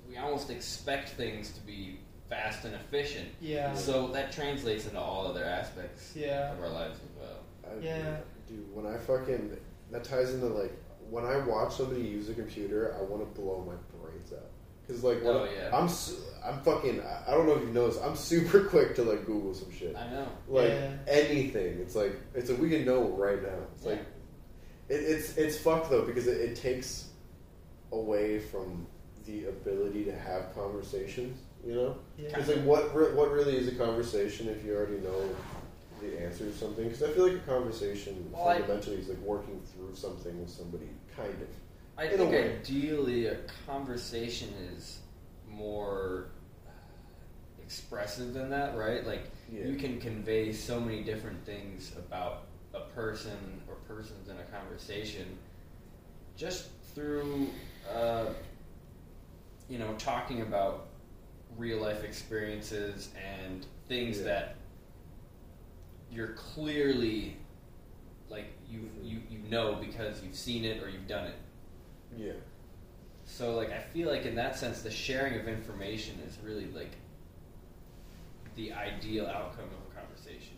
we 0.09 0.17
almost 0.17 0.51
expect 0.51 1.11
things 1.11 1.51
to 1.53 1.61
be 1.61 1.99
fast 2.29 2.65
and 2.65 2.75
efficient. 2.75 3.29
yeah, 3.41 3.75
So 3.75 4.09
that 4.09 4.33
translates 4.33 4.87
into 4.87 4.99
all 4.99 5.27
other 5.27 5.45
aspects 5.45 6.13
yeah, 6.17 6.53
of 6.53 6.61
our 6.61 6.69
lives 6.71 6.99
as 6.99 7.11
well. 7.21 7.41
I, 7.65 7.85
Yeah. 7.85 8.17
Dude, 8.49 8.75
when 8.75 8.87
I 8.87 8.97
fucking 8.99 9.57
that 9.91 10.05
ties 10.05 10.33
into 10.35 10.47
like 10.49 10.73
when 11.11 11.25
I 11.25 11.39
watch 11.39 11.75
somebody 11.77 12.03
use 12.03 12.29
a 12.29 12.35
computer, 12.35 12.95
I 12.99 13.03
want 13.03 13.23
to 13.23 13.41
blow 13.41 13.65
my 13.67 13.75
brains 13.99 14.33
out. 14.33 14.51
Cause 14.87 15.03
like 15.03 15.23
when 15.25 15.35
Oh, 15.37 15.45
I- 15.45 15.53
yeah. 15.55 15.71
I'm 15.77 15.89
su- 15.89 16.17
I'm 16.45 16.61
fucking 16.61 17.01
I- 17.01 17.23
I 17.29 17.31
don't 17.31 17.47
know 17.47 17.55
if 17.55 17.63
you 17.63 17.73
noticed 17.73 18.01
I'm 18.03 18.17
super 18.17 18.65
quick 18.69 18.95
to 18.97 19.03
like 19.03 19.25
Google 19.25 19.55
some 19.55 19.73
shit 19.73 19.97
I 19.97 20.11
know. 20.11 20.27
like 20.47 20.69
Yeah. 20.69 20.93
anything. 21.09 21.79
It's 21.81 21.95
like 21.95 22.13
it's 22.35 22.51
like 22.51 22.61
we 22.61 22.69
can 22.69 22.85
know 22.85 23.03
right 23.09 23.43
now. 23.43 23.59
It's 23.75 23.85
Yeah. 23.85 23.91
like 23.93 24.01
it, 24.91 24.95
it's 24.97 25.37
it's 25.39 25.57
fucked 25.57 25.89
though 25.91 26.03
because 26.05 26.27
it, 26.27 26.37
it 26.39 26.57
takes 26.57 27.09
away 27.93 28.39
from 28.41 28.87
the 29.25 29.47
ability 29.47 30.05
to 30.05 30.13
have 30.15 30.55
conversations. 30.55 31.39
You 31.67 31.75
know, 31.77 31.97
yeah. 32.19 32.39
it's 32.39 32.49
like 32.49 32.63
what 32.65 32.95
re- 32.95 33.15
what 33.15 33.31
really 33.31 33.57
is 33.57 33.69
a 33.69 33.75
conversation 33.75 34.49
if 34.51 34.63
you 34.67 34.75
already 34.77 34.99
know 34.99 35.31
the 36.01 36.21
answer 36.23 36.45
to 36.45 36.53
something? 36.57 36.85
Because 36.85 37.03
I 37.03 37.09
feel 37.13 37.27
like 37.29 37.37
a 37.37 37.47
conversation 37.47 38.31
Well, 38.33 38.49
I- 38.49 38.59
fundamentally 38.59 38.97
is 38.97 39.09
like 39.09 39.19
working 39.19 39.61
through 39.75 39.95
something 39.95 40.41
with 40.41 40.51
somebody, 40.51 40.89
kind 41.17 41.31
of. 41.33 41.49
I 41.97 42.09
think 42.09 42.35
ideally 42.35 43.27
a 43.27 43.37
conversation 43.67 44.49
is 44.75 44.99
more 45.49 46.27
expressive 47.63 48.35
than 48.35 48.51
that, 48.51 48.77
right? 48.77 49.07
Like 49.07 49.31
Yeah. 49.53 49.67
you 49.67 49.77
can 49.77 50.01
convey 50.01 50.53
so 50.53 50.81
many 50.81 51.03
different 51.03 51.45
things 51.45 51.93
about 51.97 52.43
a 52.75 52.81
person 52.81 53.63
or 53.69 53.77
persons 53.87 54.29
in 54.29 54.37
a 54.39 54.43
conversation 54.45 55.39
just 56.37 56.69
through 56.95 57.49
uh, 57.93 58.27
you 59.69 59.79
know 59.79 59.95
talking 59.99 60.43
about 60.43 60.89
real 61.57 61.79
life 61.81 62.03
experiences 62.05 63.11
and 63.17 63.65
things 63.89 64.19
Yeah. 64.19 64.25
that 64.25 64.57
you're 66.15 66.29
clearly 66.35 67.37
like 68.31 68.47
you, 68.71 68.89
you 69.03 69.21
you 69.29 69.39
know 69.51 69.75
because 69.81 70.23
you've 70.23 70.35
seen 70.37 70.65
it 70.65 70.83
or 70.83 70.89
you've 70.89 71.09
done 71.09 71.27
it 71.27 71.35
Yeah. 72.17 72.33
so 73.25 73.55
like 73.57 73.71
I 73.73 73.79
feel 73.81 74.09
like 74.09 74.25
in 74.25 74.35
that 74.37 74.57
sense 74.57 74.83
the 74.83 74.91
sharing 74.91 75.39
of 75.41 75.49
information 75.49 76.19
is 76.27 76.39
really 76.45 76.67
like 76.75 76.93
the 78.57 78.73
ideal 78.73 79.27
outcome 79.27 79.65
of 79.65 79.93
a 79.93 80.01
conversation. 80.01 80.55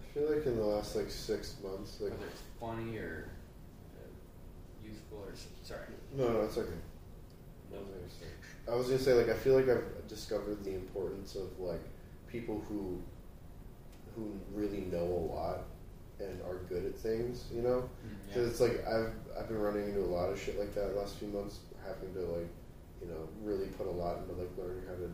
I 0.00 0.02
feel 0.12 0.28
like 0.34 0.44
in 0.44 0.56
the 0.56 0.64
last 0.64 0.96
like 0.96 1.08
six 1.08 1.54
months, 1.62 2.00
like 2.00 2.10
Whether 2.10 2.26
it's 2.26 2.42
funny 2.58 2.96
or 2.98 3.28
uh, 3.96 4.84
useful 4.84 5.18
or 5.18 5.32
sorry. 5.62 5.80
no, 6.16 6.28
no, 6.32 6.40
it's 6.40 6.58
okay. 6.58 6.68
What 7.70 7.82
was 7.82 7.88
I 7.90 7.98
gonna 7.98 8.10
say? 8.10 8.26
I 8.72 8.74
was 8.74 8.86
gonna 8.88 8.98
say 8.98 9.12
like 9.12 9.28
I 9.28 9.38
feel 9.38 9.54
like 9.54 9.68
I've 9.68 10.08
discovered 10.08 10.64
the 10.64 10.74
importance 10.74 11.36
of 11.36 11.58
like 11.60 11.80
people 12.26 12.60
who 12.68 13.00
who 14.18 14.32
really 14.52 14.80
know 14.90 15.04
a 15.04 15.24
lot 15.34 15.58
and 16.20 16.40
are 16.42 16.58
good 16.68 16.84
at 16.84 16.96
things, 16.96 17.44
you 17.54 17.62
know. 17.62 17.88
Mm-hmm. 18.04 18.28
Because 18.28 18.48
it's 18.48 18.60
like 18.60 18.86
I've 18.86 19.12
I've 19.38 19.48
been 19.48 19.58
running 19.60 19.84
into 19.88 20.00
a 20.00 20.10
lot 20.10 20.30
of 20.30 20.40
shit 20.40 20.58
like 20.58 20.74
that 20.74 20.96
last 20.96 21.16
few 21.16 21.28
months, 21.28 21.60
having 21.86 22.12
to 22.14 22.20
like, 22.20 22.48
you 23.00 23.08
know, 23.08 23.28
really 23.42 23.66
put 23.68 23.86
a 23.86 23.90
lot 23.90 24.18
into 24.18 24.32
like 24.34 24.50
learning 24.58 24.82
how 24.88 24.94
to 24.94 25.10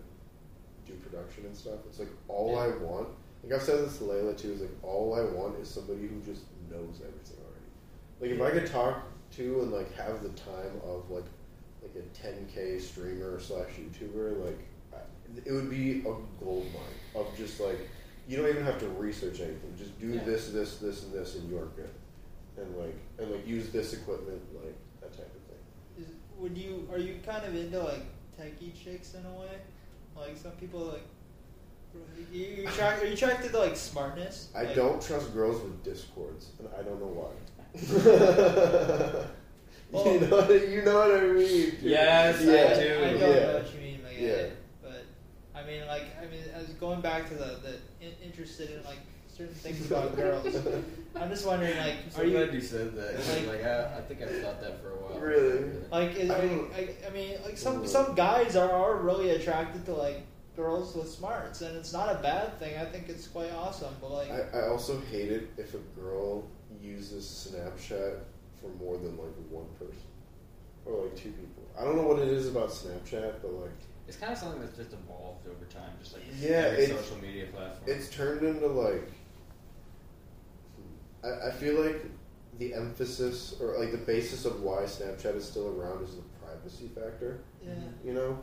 do 0.86 0.94
production 1.08 1.44
and 1.46 1.56
stuff. 1.56 1.80
It's 1.88 1.98
like 1.98 2.08
all 2.28 2.58
I 2.58 2.68
want. 2.68 3.08
Like 3.42 3.52
I've 3.52 3.62
said 3.62 3.84
this 3.84 3.98
to 3.98 4.04
Layla 4.04 4.36
too. 4.36 4.52
Is 4.52 4.60
like 4.62 4.70
all 4.82 5.14
I 5.14 5.22
want 5.36 5.58
is 5.58 5.68
somebody 5.68 6.08
who 6.08 6.20
just 6.20 6.42
knows 6.70 7.00
everything 7.06 7.38
already. 7.44 7.68
Like 8.20 8.30
if 8.30 8.40
I 8.40 8.50
could 8.58 8.70
talk 8.70 9.02
to 9.32 9.60
and 9.62 9.72
like 9.72 9.94
have 9.96 10.22
the 10.22 10.30
time 10.30 10.80
of 10.84 11.10
like 11.10 11.24
like 11.82 11.92
a 11.96 12.26
10k 12.26 12.80
streamer 12.80 13.38
slash 13.38 13.68
YouTuber, 13.78 14.42
like 14.44 14.58
I- 14.94 15.40
it 15.44 15.52
would 15.52 15.68
be 15.68 16.00
a 16.00 16.14
gold 16.42 16.66
mine 16.72 17.22
of 17.22 17.36
just 17.36 17.60
like 17.60 17.78
you 18.28 18.36
don't 18.38 18.48
even 18.48 18.64
have 18.64 18.78
to 18.80 18.88
research 18.88 19.40
anything. 19.40 19.74
Just 19.76 19.98
do 20.00 20.08
Yeah. 20.08 20.24
this, 20.24 20.48
this, 20.50 20.76
this, 20.78 21.02
and 21.04 21.12
this, 21.12 21.34
and 21.36 21.50
you're 21.50 21.66
good. 21.76 21.90
And 22.56 22.76
like 22.76 22.94
and 23.18 23.30
like 23.30 23.46
use 23.46 23.70
this 23.70 23.92
equipment, 23.94 24.40
like 24.54 24.74
that 25.00 25.12
type 25.12 25.26
of 25.34 25.42
thing. 25.48 26.04
Is, 26.04 26.14
would 26.38 26.56
you 26.56 26.88
are 26.92 26.98
you 26.98 27.16
kind 27.26 27.44
of 27.44 27.54
into 27.54 27.80
like 27.82 28.04
techie 28.40 28.72
chicks 28.82 29.14
in 29.14 29.24
a 29.26 29.32
way? 29.40 29.58
Like 30.16 30.36
some 30.36 30.52
people 30.52 30.80
like 30.80 31.02
you, 32.32 32.40
you 32.62 32.68
attract, 32.68 33.02
are 33.02 33.06
you 33.06 33.12
attracted 33.14 33.50
to 33.52 33.58
like 33.58 33.76
smartness? 33.76 34.48
I 34.54 34.62
Like- 34.64 34.74
don't 34.76 35.00
trust 35.02 35.32
girls 35.34 35.62
with 35.62 35.82
discords, 35.84 36.50
and 36.58 36.68
I 36.78 36.82
don't 36.82 37.00
know 37.00 37.06
why. 37.06 37.32
Well- 39.90 40.06
you 40.12 40.20
know, 40.20 40.36
what- 40.38 40.68
you 40.68 40.82
know 40.82 40.94
what 40.98 41.10
I 41.16 41.20
mean. 41.22 41.70
dude. 41.70 41.82
Yes, 41.82 42.40
I 42.40 42.44
yeah. 42.44 42.74
do. 42.74 43.04
I 43.04 43.10
don't 43.10 43.20
yeah. 43.20 43.26
know 43.46 43.54
what 43.58 43.74
you 43.74 43.80
mean 43.80 44.00
Like, 44.04 44.18
Yeah. 44.18 44.28
it, 44.28 44.50
but 44.50 44.63
I 45.56 45.64
mean, 45.64 45.86
like, 45.86 46.04
I 46.20 46.26
mean, 46.26 46.40
as 46.54 46.66
going 46.74 47.00
back 47.00 47.28
to 47.28 47.34
the 47.34 47.58
the 47.62 47.74
in, 48.04 48.12
interested 48.24 48.70
in 48.70 48.84
like 48.84 48.98
certain 49.28 49.54
things 49.54 49.86
about 49.90 50.16
girls. 50.16 50.54
I'm 51.16 51.28
just 51.30 51.46
wondering, 51.46 51.76
like, 51.78 51.94
I'm 52.06 52.10
so 52.10 52.22
are 52.22 52.24
you 52.24 52.30
glad 52.38 52.54
you 52.54 52.60
said 52.60 52.94
that. 52.96 53.14
like- 53.28 53.46
Like, 53.46 53.64
I, 53.64 53.98
I 53.98 54.00
think 54.02 54.22
I've 54.22 54.42
thought 54.42 54.60
that 54.60 54.80
for 54.82 54.90
a 54.90 54.94
while. 54.96 55.18
Really? 55.20 55.64
like? 55.90 56.16
Is, 56.16 56.30
I 56.30 56.38
I, 56.38 56.40
mean, 56.46 56.58
don't- 56.58 56.74
I, 56.74 56.88
I 57.08 57.10
mean, 57.12 57.36
like 57.44 57.56
some 57.56 57.86
some 57.86 58.14
guys 58.14 58.56
are, 58.56 58.70
are 58.70 58.96
really 58.96 59.30
attracted 59.30 59.84
to 59.86 59.94
like 59.94 60.22
girls 60.56 60.94
with 60.94 61.08
smarts, 61.10 61.62
and 61.62 61.76
it's 61.76 61.92
not 61.92 62.14
a 62.14 62.18
bad 62.20 62.58
thing. 62.58 62.76
I 62.78 62.84
think 62.84 63.08
it's 63.08 63.26
quite 63.28 63.52
awesome. 63.52 63.94
But 64.00 64.10
like, 64.10 64.30
I, 64.30 64.58
I 64.58 64.68
also 64.68 65.00
hate 65.10 65.30
it 65.32 65.50
if 65.56 65.74
a 65.74 66.00
girl 66.00 66.44
uses 66.82 67.24
Snapchat 67.50 68.18
for 68.60 68.68
more 68.78 68.96
than 68.98 69.16
like 69.16 69.34
one 69.50 69.66
person 69.78 69.96
or 70.84 71.04
like 71.04 71.16
two 71.16 71.30
people. 71.30 71.62
I 71.78 71.84
don't 71.84 71.96
know 71.96 72.06
what 72.06 72.18
it 72.20 72.28
is 72.28 72.48
about 72.48 72.70
Snapchat, 72.70 73.34
but 73.42 73.52
like 73.52 73.70
It's 74.06 74.16
kind 74.18 74.32
of 74.32 74.38
something 74.38 74.60
that's 74.60 74.76
just 74.76 74.92
evolved 74.92 75.46
over 75.48 75.64
time, 75.66 75.90
just 76.00 76.12
like 76.14 76.22
Yeah, 76.38 76.50
every 76.72 76.84
it's- 76.84 77.00
social 77.00 77.16
media 77.22 77.46
platform. 77.46 77.82
it's 77.90 78.08
turned 78.10 78.42
into 78.44 78.66
like 78.66 79.10
I, 81.24 81.48
I 81.48 81.50
feel 81.50 81.82
like 81.82 82.04
the 82.58 82.74
emphasis 82.74 83.54
or 83.60 83.78
like 83.78 83.92
the 83.92 83.98
basis 83.98 84.44
of 84.44 84.62
why 84.62 84.82
Snapchat 84.82 85.36
is 85.36 85.44
still 85.44 85.68
around 85.68 86.04
is 86.04 86.16
the 86.16 86.22
privacy 86.44 86.88
factor. 86.94 87.40
yeah. 87.64 87.72
You 88.04 88.12
know, 88.12 88.38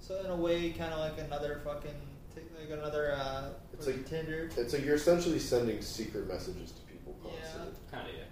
So 0.00 0.18
in 0.20 0.26
a 0.26 0.36
way, 0.36 0.70
kind 0.70 0.92
of 0.92 0.98
like 0.98 1.18
another 1.24 1.60
fucking 1.64 1.94
t- 2.34 2.42
like 2.60 2.76
another 2.76 3.12
uh, 3.12 3.50
It's 3.72 3.86
like- 3.86 4.06
Tinder. 4.06 4.50
it's 4.56 4.72
like 4.72 4.84
you're 4.84 4.96
essentially 4.96 5.38
sending 5.38 5.80
secret 5.80 6.26
messages 6.28 6.72
to 6.72 6.80
people 6.82 7.14
constantly. 7.22 7.72
kind 7.90 8.08
of 8.08 8.14
yeah. 8.14 8.22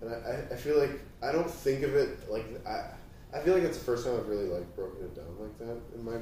And 0.00 0.10
I, 0.10 0.28
I, 0.30 0.54
I 0.54 0.56
feel 0.56 0.78
like 0.78 1.00
I 1.22 1.32
don't 1.32 1.50
think 1.50 1.82
of 1.84 1.94
it 1.94 2.30
like 2.30 2.44
I. 2.66 2.90
I 3.34 3.40
feel 3.40 3.54
like 3.54 3.64
it's 3.64 3.78
the 3.78 3.84
first 3.84 4.04
time 4.06 4.16
I've 4.16 4.28
really 4.28 4.46
like 4.46 4.74
broken 4.76 5.04
it 5.04 5.14
down 5.16 5.26
like 5.40 5.58
that 5.58 5.76
in 5.94 6.04
my 6.04 6.18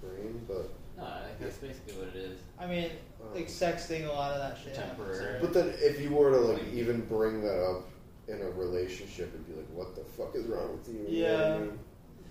brain, 0.00 0.40
but 0.46 0.70
No, 0.96 1.04
I 1.04 1.22
think 1.26 1.40
that's 1.40 1.56
basically 1.58 1.94
what 1.94 2.08
it 2.14 2.16
is. 2.16 2.38
I 2.58 2.66
mean, 2.66 2.90
um, 3.20 3.34
like 3.34 3.48
sexting, 3.48 4.08
a 4.08 4.12
lot 4.12 4.32
of 4.32 4.38
that 4.38 4.56
shit. 4.62 4.76
happens 4.76 4.96
Temporary. 4.98 5.18
there. 5.32 5.38
but 5.40 5.52
then 5.52 5.72
if 5.78 6.00
you 6.00 6.10
were 6.10 6.30
to 6.30 6.38
like 6.38 6.72
even 6.72 7.00
bring 7.06 7.42
that 7.42 7.62
up 7.64 7.88
in 8.28 8.40
a 8.40 8.50
relationship, 8.50 9.28
it'd 9.34 9.46
be 9.48 9.54
like, 9.54 9.68
what 9.72 9.96
the 9.96 10.04
fuck 10.04 10.34
is 10.36 10.46
wrong 10.46 10.78
with 10.78 10.88
you? 10.88 11.04
You 11.08 11.24
know 11.24 11.32
what 11.34 11.42
I 11.44 11.48
Yeah. 11.48 11.58
mean? 11.58 11.78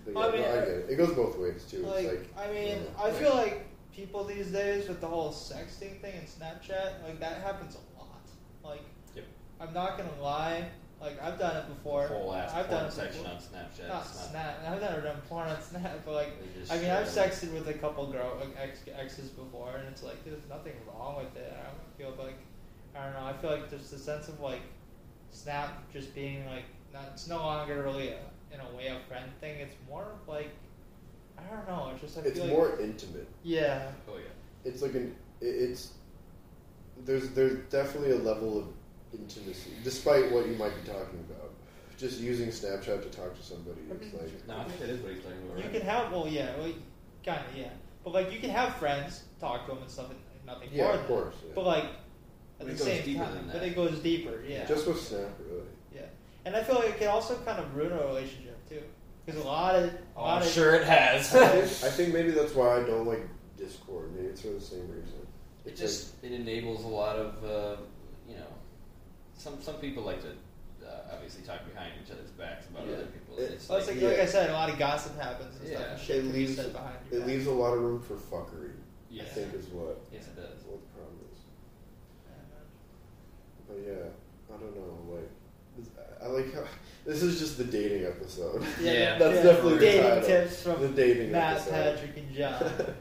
But 0.04 0.16
I 0.16 0.26
yeah, 0.26 0.32
mean, 0.32 0.40
no, 0.40 0.46
I 0.48 0.50
I- 0.52 0.64
get 0.64 0.68
it. 0.68 0.90
It 0.90 0.96
goes 0.96 1.12
both 1.14 1.38
ways 1.38 1.64
too. 1.70 1.78
like, 1.86 2.04
it's 2.06 2.34
like 2.36 2.48
I 2.48 2.52
mean, 2.52 2.78
yeah. 2.78 3.04
I 3.04 3.10
feel 3.12 3.34
like 3.34 3.66
people 3.94 4.24
these 4.24 4.46
days 4.48 4.88
with 4.88 5.00
the 5.02 5.06
whole 5.06 5.30
sexting 5.30 6.00
thing 6.00 6.14
and 6.16 6.26
Snapchat, 6.26 7.02
like 7.04 7.20
that 7.20 7.42
happens 7.42 7.76
a 7.76 7.98
lot. 7.98 8.08
Like, 8.64 8.80
Yep. 9.14 9.24
I'm 9.60 9.74
not 9.74 9.98
gonna 9.98 10.20
lie, 10.22 10.64
like 11.02 11.20
I've 11.22 11.38
done 11.38 11.56
it 11.56 11.68
before. 11.68 12.06
Whole 12.06 12.32
ass 12.34 12.52
I've 12.54 12.70
done 12.70 12.78
porn 12.80 12.86
it 12.88 12.92
section 12.92 13.22
before. 13.22 13.36
on 13.36 13.42
Snapchat. 13.42 13.88
Not 13.88 14.02
It's 14.06 14.28
Snap. 14.30 14.60
I've 14.66 14.80
never 14.80 15.00
done 15.00 15.16
porn 15.28 15.48
on 15.48 15.60
Snap, 15.70 16.00
but 16.06 16.14
like, 16.14 16.32
I 16.70 16.76
mean, 16.78 16.90
I've 16.90 17.06
sexted 17.06 17.52
with 17.52 17.68
a 17.68 17.74
couple 17.74 18.06
girl 18.06 18.36
like 18.40 18.56
ex 18.60 18.78
exes 18.98 19.28
before, 19.30 19.76
and 19.76 19.88
it's 19.88 20.02
like 20.02 20.24
there's 20.24 20.48
nothing 20.48 20.74
wrong 20.86 21.16
with 21.16 21.36
it. 21.36 21.52
I 21.52 21.64
don't 21.66 21.96
feel 22.16 22.24
like 22.24 22.36
I 22.96 23.04
don't 23.04 23.14
know. 23.14 23.26
I 23.26 23.32
feel 23.34 23.50
like 23.50 23.68
there's 23.70 23.92
a 23.92 23.98
sense 23.98 24.28
of 24.28 24.40
like 24.40 24.60
Snap 25.30 25.90
just 25.92 26.14
being 26.14 26.46
like 26.46 26.64
not. 26.92 27.04
It's 27.12 27.26
no 27.28 27.38
longer 27.38 27.82
really 27.82 28.08
a, 28.08 28.18
in 28.54 28.60
a 28.60 28.76
way 28.76 28.86
a 28.88 28.98
friend 29.08 29.30
thing. 29.40 29.60
It's 29.60 29.74
more 29.88 30.02
of 30.20 30.28
like 30.28 30.50
I 31.38 31.42
don't 31.56 31.66
know. 31.66 31.90
It's 31.92 32.00
Just 32.02 32.18
I 32.18 32.28
it's 32.28 32.38
feel 32.38 32.48
more 32.48 32.68
like, 32.70 32.80
intimate. 32.80 33.26
yeah, 33.42 33.90
Oh 34.08 34.16
yeah. 34.18 34.24
It's 34.64 34.82
like 34.82 34.94
an 34.94 35.16
it's 35.40 35.94
there's 37.04 37.30
there's 37.30 37.58
definitely 37.70 38.12
a 38.12 38.18
level 38.18 38.58
of 38.58 38.66
intimacy, 39.12 39.70
despite 39.84 40.30
what 40.32 40.46
you 40.46 40.54
might 40.54 40.72
be 40.82 40.90
talking 40.90 41.24
about. 41.30 41.50
Just 41.98 42.18
using 42.20 42.48
Snapchat 42.48 43.02
to 43.02 43.08
talk 43.10 43.36
to 43.36 43.42
somebody 43.42 43.80
is 44.00 44.12
like 44.12 44.48
No, 44.48 44.56
I 44.58 44.64
think 44.64 44.80
that 44.80 44.88
is 44.88 45.00
what 45.02 45.12
he's 45.12 45.22
talking 45.22 45.38
about. 45.44 45.58
you 45.58 45.64
Right? 45.64 45.72
can 45.72 45.82
have 45.82 46.10
well, 46.10 46.26
yeah, 46.26 46.56
well, 46.58 46.72
kind 47.24 47.40
of, 47.48 47.56
yeah, 47.56 47.68
but 48.02 48.12
like 48.12 48.32
you 48.32 48.40
can 48.40 48.50
have 48.50 48.74
friends, 48.76 49.22
talk 49.38 49.66
to 49.66 49.72
them 49.72 49.82
and 49.82 49.90
stuff, 49.90 50.10
and 50.10 50.18
nothing 50.46 50.68
yeah, 50.72 50.84
more 50.84 50.94
of 50.94 51.06
course. 51.06 51.34
Yeah. 51.46 51.52
But 51.54 51.64
like 51.66 51.84
at 52.60 52.66
it 52.66 52.76
the 52.76 52.78
same 52.78 53.16
time, 53.18 53.50
but 53.52 53.62
it 53.62 53.76
goes 53.76 53.98
deeper, 54.00 54.42
yeah, 54.46 54.64
Just 54.64 54.86
with 54.88 55.00
Snap, 55.00 55.28
really. 55.48 55.62
yeah. 55.94 56.02
And 56.44 56.56
I 56.56 56.62
feel 56.64 56.76
like 56.76 56.88
it 56.88 56.98
can 56.98 57.08
also 57.08 57.36
kind 57.44 57.60
of 57.60 57.74
ruin 57.76 57.92
a 57.92 58.04
relationship 58.06 58.56
too, 58.68 58.82
because 59.24 59.40
a 59.40 59.44
lot 59.46 59.76
of 59.76 59.84
a 59.84 59.98
Oh, 60.16 60.22
lot 60.22 60.36
I'm 60.42 60.48
of 60.48 60.52
sure 60.52 60.74
it 60.74 60.84
has. 60.84 61.32
I 61.36 61.46
think, 61.46 61.64
I 61.84 61.94
think 61.94 62.12
maybe 62.14 62.30
that's 62.32 62.54
why 62.54 62.78
I 62.80 62.82
don't 62.82 63.06
like 63.06 63.28
Discord. 63.56 64.12
Maybe 64.16 64.26
it's 64.28 64.40
for 64.40 64.48
the 64.48 64.60
same 64.60 64.88
reason. 64.88 65.20
It 65.64 65.70
It's 65.70 65.80
just 65.80 66.14
it 66.24 66.32
enables 66.32 66.82
a 66.84 66.88
lot 66.88 67.14
of 67.16 67.44
uh, 67.44 67.48
you 67.48 67.50
know 67.50 67.78
some 69.36 69.60
some 69.62 69.76
people 69.76 70.02
like 70.04 70.20
to 70.22 70.28
uh, 70.86 71.12
obviously 71.14 71.42
talk 71.42 71.60
behind 71.68 71.92
each 72.04 72.10
other's 72.12 72.30
backs 72.30 72.66
about 72.70 72.86
Yeah. 72.86 72.94
other 72.94 73.06
people. 73.06 73.38
It- 73.38 73.52
it's 73.52 73.68
Well, 73.68 73.78
it's 73.78 73.86
like, 73.88 73.96
like, 73.96 74.04
like 74.04 74.16
yeah. 74.18 74.22
I 74.22 74.26
said, 74.26 74.50
a 74.50 74.52
lot 74.52 74.68
of 74.70 74.78
gossip 74.78 75.18
happens 75.20 75.56
and 75.60 75.68
Yeah. 75.68 75.76
stuff. 75.78 75.90
And 75.92 76.00
It 76.00 76.04
shit 76.04 76.20
can 76.22 76.32
be 76.32 76.38
leaves- 76.38 76.56
said 76.56 76.72
behind 76.72 76.96
your 77.10 77.16
it 77.16 77.20
back. 77.20 77.28
leaves 77.28 77.46
a 77.46 77.52
lot 77.52 77.72
of 77.74 77.80
room 77.82 78.00
for 78.02 78.14
fuckery. 78.16 78.72
yes, 79.10 79.26
I 79.30 79.34
think 79.34 79.54
is 79.54 79.66
what 79.68 80.00
yes 80.12 80.26
it 80.26 80.36
does. 80.36 80.62
what 80.66 80.80
the 80.82 80.88
problem 80.98 81.18
is. 81.32 81.38
But 83.68 83.78
yeah, 83.86 84.54
I 84.54 84.58
don't 84.58 84.74
know. 84.76 85.14
Like 85.14 85.30
this- 85.76 85.88
I 86.22 86.26
like 86.26 86.52
how 86.54 86.64
this 87.06 87.22
is 87.22 87.38
just 87.38 87.58
the 87.58 87.64
dating 87.64 88.04
episode. 88.06 88.62
Yeah. 88.80 89.18
That's 89.18 89.36
yeah, 89.36 89.42
definitely 89.42 89.74
the 89.78 89.80
dating 89.80 90.02
title. 90.10 90.26
tips 90.28 90.62
the 90.62 90.74
from 90.74 90.94
dating 90.94 91.32
Matt, 91.32 91.56
episode. 91.56 91.70
Patrick, 91.96 92.16
and 92.16 92.34
John. 92.34 92.94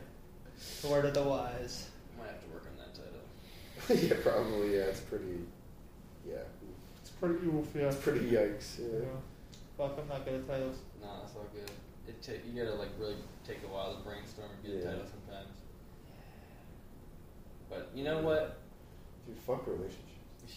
the 0.82 0.88
word 0.88 1.06
of 1.06 1.14
the 1.14 1.24
wise. 1.24 1.88
I 2.16 2.22
might 2.22 2.32
have 2.32 2.42
to 2.44 2.50
work 2.50 2.64
on 2.72 2.78
that 2.78 2.94
title. 2.96 4.08
yeah, 4.08 4.16
probably. 4.24 4.76
Yeah, 4.76 4.84
it's 4.86 5.02
pretty. 5.02 5.40
Yeah, 7.22 7.30
It's 7.30 7.40
pretty 7.40 7.48
oof, 7.58 7.68
yeah. 7.76 7.82
it's 7.88 7.96
pretty 7.98 8.20
yikes. 8.32 8.80
Yeah. 8.80 9.06
Fuck, 9.78 9.98
I'm 10.02 10.08
not 10.08 10.26
good 10.26 10.36
at 10.36 10.48
titles. 10.48 10.78
No, 11.02 11.08
that's 11.22 11.36
all 11.36 11.48
good. 11.54 11.70
It 12.08 12.22
ta- 12.22 12.42
you 12.48 12.64
gotta 12.64 12.76
like 12.76 12.90
really 13.00 13.16
take 13.48 13.60
a 13.64 13.68
while 13.74 13.96
to 13.96 14.02
brainstorm 14.02 14.50
and 14.52 14.64
get 14.64 14.76
a 14.82 14.84
Yeah. 14.84 14.92
title 14.92 15.06
sometimes. 15.10 15.56
But 17.70 17.90
you 17.96 18.04
know 18.04 18.22
what? 18.22 18.58
Dude, 19.26 19.38
fuck 19.38 19.66
relationships. 19.68 19.98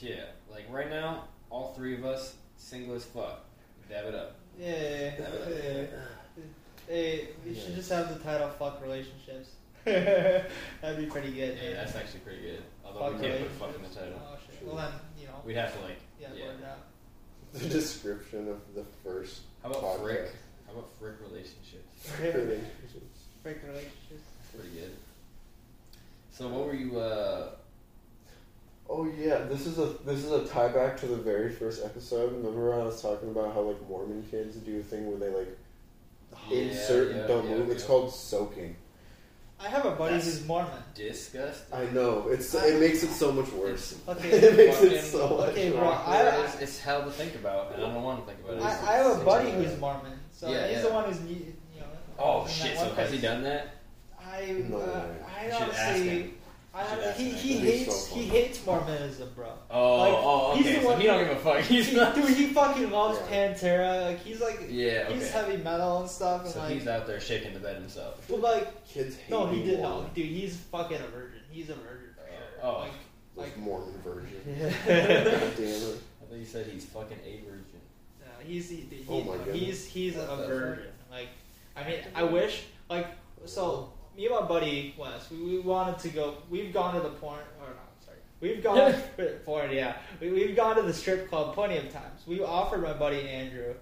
Yeah, 0.01 0.25
like 0.51 0.65
right 0.71 0.91
now, 0.91 1.25
all 1.51 1.75
three 1.75 1.95
of 1.97 2.05
us 2.05 2.35
single 2.57 2.95
as 2.97 3.05
fuck. 3.05 3.45
Dab 3.89 4.07
it 4.07 4.15
up. 4.15 4.37
Yeah, 4.59 5.13
yeah. 5.19 5.87
Hey, 6.89 7.29
we 7.45 7.55
should 7.55 7.75
just 7.75 7.91
have 7.91 8.09
the 8.17 8.23
title 8.25 8.49
"Fuck 8.51 8.83
Relationships." 8.83 9.51
That'd 10.81 10.99
be 10.99 11.07
pretty 11.07 11.33
good. 11.33 11.57
Yeah, 11.57 11.69
man. 11.71 11.75
that's 11.75 11.97
actually 11.97 12.21
pretty 12.21 12.43
good. 12.43 12.63
Although 12.85 13.01
Fuck 13.13 13.21
we 13.21 13.29
can't 13.29 13.41
put 13.41 13.51
fuck 13.69 13.77
in 13.77 13.83
the 13.83 13.89
title. 13.89 14.21
Oh 14.23 14.37
shit. 14.47 14.67
Well 14.67 14.77
then, 14.77 14.93
you 15.19 15.27
know, 15.27 15.35
We'd 15.45 15.57
have 15.57 15.75
to 15.77 15.81
like 15.83 16.01
yeah, 16.21 16.29
yeah. 16.35 16.45
blur 16.45 16.53
it 16.55 16.65
out. 16.65 16.79
The 17.53 17.69
description 17.69 18.49
of 18.49 18.61
the 18.75 18.85
first. 19.05 19.43
How 19.63 19.71
about 19.71 19.83
podcast. 19.83 20.03
frick? 20.03 20.33
How 20.67 20.73
about 20.73 20.89
frick 20.99 21.15
relationships? 21.21 22.11
relationships. 22.21 23.21
Break 23.43 23.63
relationships. 23.63 24.29
Pretty 24.55 24.71
good. 24.71 24.93
So 26.33 26.49
what 26.49 26.67
were 26.67 26.75
you? 26.75 26.99
uh 26.99 27.51
Oh 28.89 29.07
yeah, 29.19 29.39
this 29.45 29.67
is 29.67 29.79
a 29.79 29.87
this 30.05 30.25
is 30.25 30.31
a 30.31 30.45
tie 30.47 30.69
back 30.69 30.97
to 30.99 31.07
the 31.07 31.17
very 31.17 31.51
first 31.51 31.85
episode. 31.85 32.33
Remember 32.33 32.71
when 32.71 32.81
I 32.81 32.85
was 32.85 33.01
talking 33.01 33.31
about 33.31 33.55
how 33.55 33.61
like 33.61 33.89
Mormon 33.89 34.25
kids 34.31 34.57
do 34.57 34.81
a 34.81 34.83
thing 34.83 35.07
where 35.07 35.19
they 35.19 35.37
like 35.37 35.59
Yeah, 36.51 36.59
insert 36.59 37.09
and 37.13 37.21
yeah, 37.21 37.27
don't 37.27 37.49
yeah, 37.49 37.57
move. 37.57 37.71
It's 37.71 37.85
called 37.85 38.13
soaking. 38.13 38.77
I 39.65 39.69
have 39.69 39.87
a 39.87 39.93
buddy 39.93 40.15
That's- 40.17 40.25
who's 40.39 40.47
Mormon. 40.47 40.73
Disgust. 40.95 41.63
I 41.73 41.85
know 41.87 42.29
it's 42.29 42.55
it 42.55 42.79
makes 42.81 43.03
it 43.03 43.11
so 43.11 43.33
much 43.33 43.51
worse. 43.53 43.97
Okay. 44.09 44.29
it 44.33 44.57
makes 44.57 44.83
it 44.83 45.01
so 45.03 45.39
much 45.39 45.49
okay, 45.51 45.71
bro, 45.71 45.81
worse. 45.89 45.99
I- 46.07 46.45
it's, 46.45 46.61
it's 46.61 46.79
hell 46.79 47.03
to 47.05 47.11
think 47.11 47.35
about, 47.37 47.73
and 47.75 47.83
I 47.85 47.93
don't 47.95 48.03
want 48.03 48.21
to 48.21 48.27
think 48.33 48.45
about 48.45 48.59
it. 48.59 48.63
I, 48.63 48.73
It's- 48.73 48.85
I 48.89 48.93
have 48.97 49.07
a 49.07 49.11
it's- 49.11 49.25
buddy 49.25 49.51
who's 49.53 49.79
Mormon, 49.81 50.19
so 50.33 50.51
Yeah, 50.51 50.67
he's 50.69 50.77
yeah. 50.77 50.83
the 50.83 50.93
one 50.93 51.05
who's 51.05 51.21
you 51.25 51.55
know. 51.81 51.87
Oh 52.19 52.45
that 52.45 52.51
shit! 52.53 52.77
one 52.77 52.89
So 52.89 52.95
has 52.95 53.11
he 53.11 53.19
place. 53.19 53.23
done 53.31 53.43
that? 53.45 53.75
I 54.21 54.65
No 54.69 54.77
uh, 54.77 54.81
way. 54.81 55.17
I 55.41 55.47
You 55.47 55.53
should 55.53 55.63
ask 55.71 55.89
honestly, 55.89 56.09
him. 56.09 56.35
I 56.75 56.83
You 56.83 56.89
should 56.89 56.97
don't- 56.99 57.09
ask 57.09 57.19
he 57.19 57.31
he 57.31 57.57
hates 57.59 57.97
so 58.09 58.15
he 58.17 58.23
hates 58.25 58.67
Mormonism, 58.67 59.29
bro. 59.37 59.53
Oh, 59.71 59.97
Like, 59.99 60.13
oh, 60.17 60.57
he's 60.57 60.67
okay. 60.67 60.75
the 60.77 60.83
So 60.83 60.89
one 60.91 61.01
he 61.01 61.07
don't 61.07 61.25
give 61.25 61.37
a 61.37 61.41
fuck. 61.41 61.61
He's 61.61 61.89
He- 61.89 61.97
not. 61.97 62.15
dude, 62.17 62.29
he 62.31 62.47
fucking 62.49 62.91
loves 62.91 63.19
Yeah. 63.31 63.53
Pantera. 63.55 64.07
Like 64.07 64.21
he's 64.25 64.41
like 64.41 64.61
Yeah, 64.69 65.09
he's 65.11 65.31
heavy 65.31 65.57
metal 65.59 66.01
and 66.01 66.11
stuff, 66.11 66.43
and 66.45 66.51
So 66.53 66.59
like 66.61 66.73
he's 66.73 66.89
out 66.89 67.07
there 67.07 67.21
shaking 67.21 67.55
the 67.55 67.61
bed 67.61 67.77
himself. 67.77 68.25
but 68.29 68.41
like 68.41 68.85
Kids 68.89 69.17
hate 69.17 69.31
no, 69.31 69.47
he 69.47 69.57
being 69.57 69.67
did 69.69 69.81
no, 69.81 70.07
dude. 70.15 70.27
He's 70.27 70.57
fucking 70.57 70.97
a 70.97 71.07
virgin. 71.07 71.41
He's 71.51 71.71
a 71.71 71.75
virgin 71.75 72.11
for 72.17 72.27
sure. 72.29 72.61
Oh. 72.63 72.81
Like 72.81 72.93
like 73.37 73.57
Mormon 73.59 73.95
virgin. 74.05 74.41
yeah. 74.47 74.69
God 75.25 75.57
damn 75.57 75.67
it. 75.67 75.99
I 76.23 76.27
thought 76.27 76.39
you 76.39 76.45
said 76.45 76.67
he's 76.67 76.85
fucking 76.87 77.19
a 77.25 77.41
virgin. 77.45 77.81
No, 78.21 78.27
he's 78.45 78.69
he, 78.71 78.87
oh 78.91 78.95
he, 78.95 79.05
Oh 79.09 79.21
my 79.25 79.37
goodness. 79.45 79.55
he's 79.57 79.85
he's 79.87 80.17
a 80.17 80.27
virgin. 80.49 80.87
Like, 81.11 81.29
I 81.77 81.85
mean, 81.89 81.99
I 82.15 82.25
wish 82.25 82.65
like 82.91 83.07
so. 83.45 83.93
Me 84.17 84.27
and 84.27 84.35
my 84.35 84.43
buddy 84.43 84.95
Wes, 84.97 85.31
we, 85.31 85.39
we 85.39 85.59
wanted 85.59 85.99
to 86.01 86.09
go. 86.09 86.37
We've 86.51 86.73
gone 86.73 86.95
to 86.95 87.01
the 87.01 87.11
porn 87.11 87.41
or 87.61 87.69
no, 87.69 87.75
sorry, 88.05 88.19
we've 88.41 88.63
gone 88.63 88.93
to 88.93 89.41
porn. 89.45 89.73
Yeah, 89.73 89.97
we, 90.21 90.31
we've 90.31 90.57
gone 90.57 90.77
to 90.77 90.83
the 90.83 90.93
strip 90.93 91.29
club 91.29 91.55
plenty 91.55 91.79
of 91.79 91.91
times. 91.93 92.23
We 92.27 92.43
offered 92.43 92.83
my 92.83 92.93
buddy 92.93 93.29
Andrew 93.29 93.75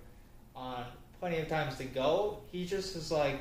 on 0.57 0.85
plenty 1.21 1.39
of 1.39 1.49
times 1.49 1.77
to 1.77 1.85
go. 1.85 2.41
He 2.51 2.67
just 2.67 2.97
is 2.97 3.13
like, 3.13 3.37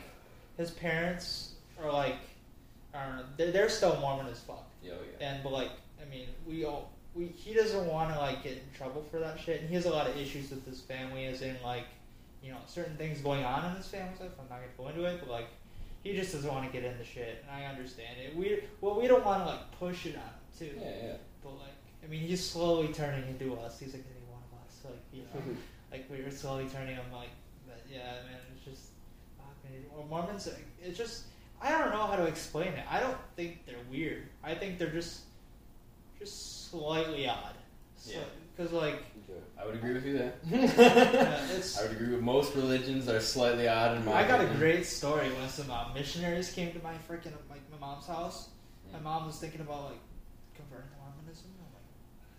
his 0.58 0.72
parents 0.72 1.54
are 1.82 1.92
like, 1.92 2.18
I 2.94 3.06
don't 3.06 3.16
know, 3.18 3.24
they're, 3.38 3.52
they're 3.52 3.70
still 3.70 3.98
Mormon 4.00 4.28
as 4.28 4.40
fuck. 4.40 4.68
Yo, 4.84 4.94
oh, 4.94 4.98
yeah. 5.20 5.30
And 5.30 5.44
but 5.44 5.52
like, 5.52 5.72
I 6.02 6.10
mean, 6.10 6.28
we 6.48 6.66
all 6.66 6.92
we 7.14 7.28
he 7.28 7.54
doesn't 7.54 7.88
want 7.88 8.14
to 8.14 8.20
like 8.20 8.44
get 8.44 8.54
in 8.54 8.64
trouble 8.76 9.06
for 9.12 9.20
that 9.20 9.40
shit, 9.40 9.62
and 9.62 9.70
he 9.70 9.76
has 9.76 9.86
a 9.86 9.90
lot 9.90 10.08
of 10.08 10.18
issues 10.18 10.50
with 10.50 10.66
his 10.66 10.82
family, 10.82 11.26
as 11.26 11.42
in 11.42 11.56
like, 11.64 11.86
you 12.44 12.52
know, 12.52 12.58
certain 12.68 12.96
things 12.98 13.22
going 13.22 13.44
on 13.44 13.70
in 13.70 13.76
his 13.78 13.88
family 13.88 14.14
life. 14.20 14.32
I'm 14.40 14.50
not 14.50 14.60
gonna 14.60 14.72
go 14.78 14.88
into 14.88 15.06
it, 15.06 15.20
but 15.20 15.30
like, 15.30 15.48
he 16.04 16.16
just 16.16 16.34
doesn't 16.34 16.52
want 16.52 16.66
to 16.66 16.72
get 16.72 16.84
in 16.90 16.98
the 16.98 17.04
shit, 17.04 17.44
and 17.48 17.64
I 17.64 17.70
understand 17.70 18.18
it. 18.20 18.36
We 18.36 18.64
well, 18.82 19.00
we 19.00 19.08
don't 19.08 19.26
want 19.26 19.44
to 19.44 19.50
like 19.52 19.72
push 19.80 20.06
it 20.06 20.16
on 20.16 20.24
him 20.24 20.42
too, 20.58 20.80
Yeah, 20.80 20.90
yeah. 21.04 21.14
but 21.44 21.54
like, 21.54 21.78
I 22.04 22.08
mean, 22.08 22.22
he's 22.22 22.44
slowly 22.44 22.88
turning 22.94 23.28
into 23.28 23.56
us. 23.56 23.80
He's 23.80 23.94
like 23.94 24.06
any 24.10 24.26
one 24.30 24.42
of 24.52 24.66
us, 24.66 24.78
like 24.84 25.00
you 25.14 25.22
know, 25.22 25.40
mm-hmm. 25.40 25.54
like 25.92 26.10
we 26.10 26.24
were 26.24 26.32
slowly 26.32 26.68
turning 26.74 26.96
him 26.96 27.06
like, 27.14 27.30
but 27.68 27.82
yeah, 27.92 28.24
man, 28.26 28.40
it's 28.56 28.66
just, 28.66 28.90
fuck, 29.38 29.56
man. 29.64 29.84
Well, 29.94 30.06
Mormons, 30.10 30.50
it's 30.82 30.98
just. 30.98 31.24
I 31.64 31.78
don't 31.78 31.92
know 31.92 32.08
how 32.08 32.16
to 32.16 32.26
explain 32.26 32.70
it. 32.70 32.84
I 32.90 33.00
don't 33.00 33.18
think 33.36 33.68
they're 33.68 33.76
weird. 33.92 34.24
I 34.44 34.56
think 34.56 34.80
they're 34.80 34.90
just 34.90 35.22
just 36.18 36.72
slightly 36.72 37.28
odd. 37.28 37.54
Yeah. 38.08 38.22
Because 38.56 38.72
like. 38.72 39.04
I 39.62 39.66
would 39.66 39.76
agree 39.76 39.94
with 39.94 40.06
you 40.06 40.18
there. 40.18 40.34
yeah. 40.50 41.40
I 41.80 41.84
would 41.84 41.92
agree 41.92 42.14
with 42.14 42.22
most 42.22 42.56
religions 42.56 43.08
are 43.08 43.20
slightly 43.20 43.68
odd 43.68 43.98
in 43.98 44.06
my 44.06 44.14
I 44.14 44.28
got 44.28 44.42
a 44.42 44.48
great 44.58 44.86
story 44.86 45.30
when 45.30 45.48
some 45.50 45.70
uh, 45.70 45.90
missionaries 45.94 46.52
came 46.52 46.74
to 46.74 46.82
my 46.82 46.94
freaking 47.08 47.34
like 47.50 47.62
my 47.72 47.78
mom's 47.80 48.08
house. 48.08 48.50
My 48.92 49.00
mom 49.00 49.28
was 49.28 49.38
thinking 49.38 49.62
about 49.62 49.92
like 49.92 50.00
converting 50.56 50.90
to 50.90 50.98
Mormonism. 50.98 51.52
I'm 51.60 51.74
like, 51.74 51.84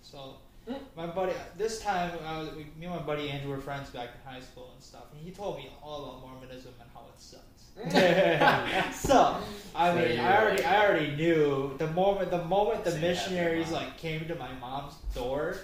so 0.02 0.36
hmm. 0.66 0.84
my 0.96 1.06
buddy, 1.06 1.32
uh, 1.32 1.44
this 1.56 1.80
time 1.80 2.12
I 2.26 2.40
was, 2.40 2.50
we, 2.54 2.64
me 2.78 2.86
and 2.86 2.90
my 2.90 3.02
buddy 3.02 3.30
Andrew 3.30 3.50
were 3.50 3.60
friends 3.60 3.90
back 3.90 4.08
in 4.08 4.30
high 4.30 4.40
school 4.40 4.70
and 4.74 4.82
stuff, 4.82 5.04
and 5.12 5.20
he 5.22 5.30
told 5.30 5.58
me 5.58 5.70
all 5.82 6.04
about 6.04 6.20
Mormonism 6.20 6.74
and 6.80 6.90
how 6.92 7.02
it 7.02 7.20
sucks. 7.20 7.42
so 9.08 9.38
I 9.74 9.94
mean, 9.94 10.16
you 10.16 10.22
I 10.22 10.36
already, 10.36 10.62
like- 10.62 10.72
I 10.72 10.86
already 10.86 11.16
knew 11.16 11.74
the 11.78 11.86
moment 11.88 12.30
the 12.30 12.44
moment 12.44 12.84
the 12.84 12.90
Say 12.90 13.00
that 13.00 13.02
to 13.02 13.06
your 13.06 13.14
missionaries 13.14 13.70
like 13.70 13.96
came 13.96 14.26
to 14.26 14.34
my 14.34 14.52
mom's 14.54 14.94
door. 15.14 15.56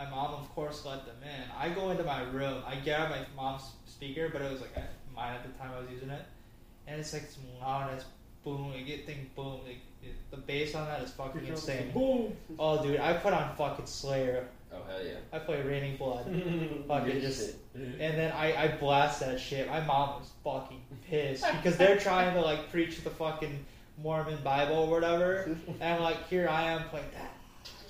My 0.00 0.08
mom, 0.08 0.32
of 0.32 0.48
course, 0.54 0.86
let 0.86 1.04
them 1.04 1.16
in. 1.22 1.50
I 1.54 1.68
go 1.74 1.90
into 1.90 2.04
my 2.04 2.22
room. 2.22 2.62
I 2.66 2.76
grab 2.76 3.10
my 3.10 3.18
mom's 3.36 3.64
speaker, 3.84 4.30
but 4.32 4.40
it 4.40 4.50
was 4.50 4.62
like 4.62 4.74
mine 5.14 5.34
at 5.34 5.42
the 5.42 5.50
time 5.58 5.72
I 5.76 5.80
was 5.80 5.90
using 5.90 6.08
it, 6.08 6.22
and 6.86 6.98
it's 6.98 7.12
like 7.12 7.24
some 7.24 7.44
loud 7.60 7.92
as 7.94 8.06
boom. 8.42 8.72
You 8.74 8.82
get 8.82 9.04
thing 9.04 9.28
boom. 9.36 9.60
Like, 9.66 9.76
it, 10.02 10.14
the 10.30 10.38
bass 10.38 10.74
on 10.74 10.86
that 10.86 11.02
is 11.02 11.10
fucking 11.10 11.46
insane. 11.46 11.90
Boom. 11.92 12.32
Oh, 12.58 12.82
dude, 12.82 12.98
I 12.98 13.12
put 13.12 13.34
on 13.34 13.54
fucking 13.56 13.84
Slayer. 13.84 14.48
Oh 14.72 14.78
hell 14.88 15.04
yeah. 15.04 15.16
I 15.34 15.38
play 15.38 15.60
Raining 15.60 15.98
Blood. 15.98 16.24
fucking 16.88 17.20
just. 17.20 17.48
shit. 17.48 17.56
And 17.74 18.18
then 18.18 18.32
I, 18.32 18.54
I 18.56 18.68
blast 18.68 19.20
that 19.20 19.38
shit. 19.38 19.68
My 19.68 19.80
mom 19.80 20.20
was 20.20 20.30
fucking 20.42 20.80
pissed 21.10 21.44
because 21.56 21.76
they're 21.76 21.98
trying 21.98 22.32
to 22.32 22.40
like 22.40 22.70
preach 22.70 23.04
the 23.04 23.10
fucking 23.10 23.66
Mormon 24.02 24.38
Bible 24.42 24.76
or 24.76 24.90
whatever, 24.90 25.58
and 25.80 26.02
like 26.02 26.26
here 26.28 26.48
I 26.48 26.70
am 26.70 26.84
playing 26.88 27.10
that. 27.12 27.34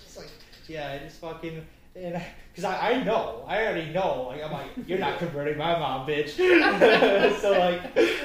Just 0.03 0.17
like 0.17 0.31
yeah, 0.67 0.91
I 0.91 1.05
just 1.05 1.21
fucking 1.21 1.65
and 2.01 2.23
because 2.51 2.65
I, 2.65 2.93
I 2.93 3.05
know 3.05 3.45
I 3.47 3.63
already 3.65 3.93
know 3.93 4.25
like 4.29 4.43
I'm 4.43 4.53
like 4.53 4.71
you're 4.87 4.99
not 4.99 5.19
converting 5.19 5.59
my 5.59 5.79
mom, 5.79 6.07
bitch. 6.07 6.31
so 7.41 7.53
like 7.53 7.81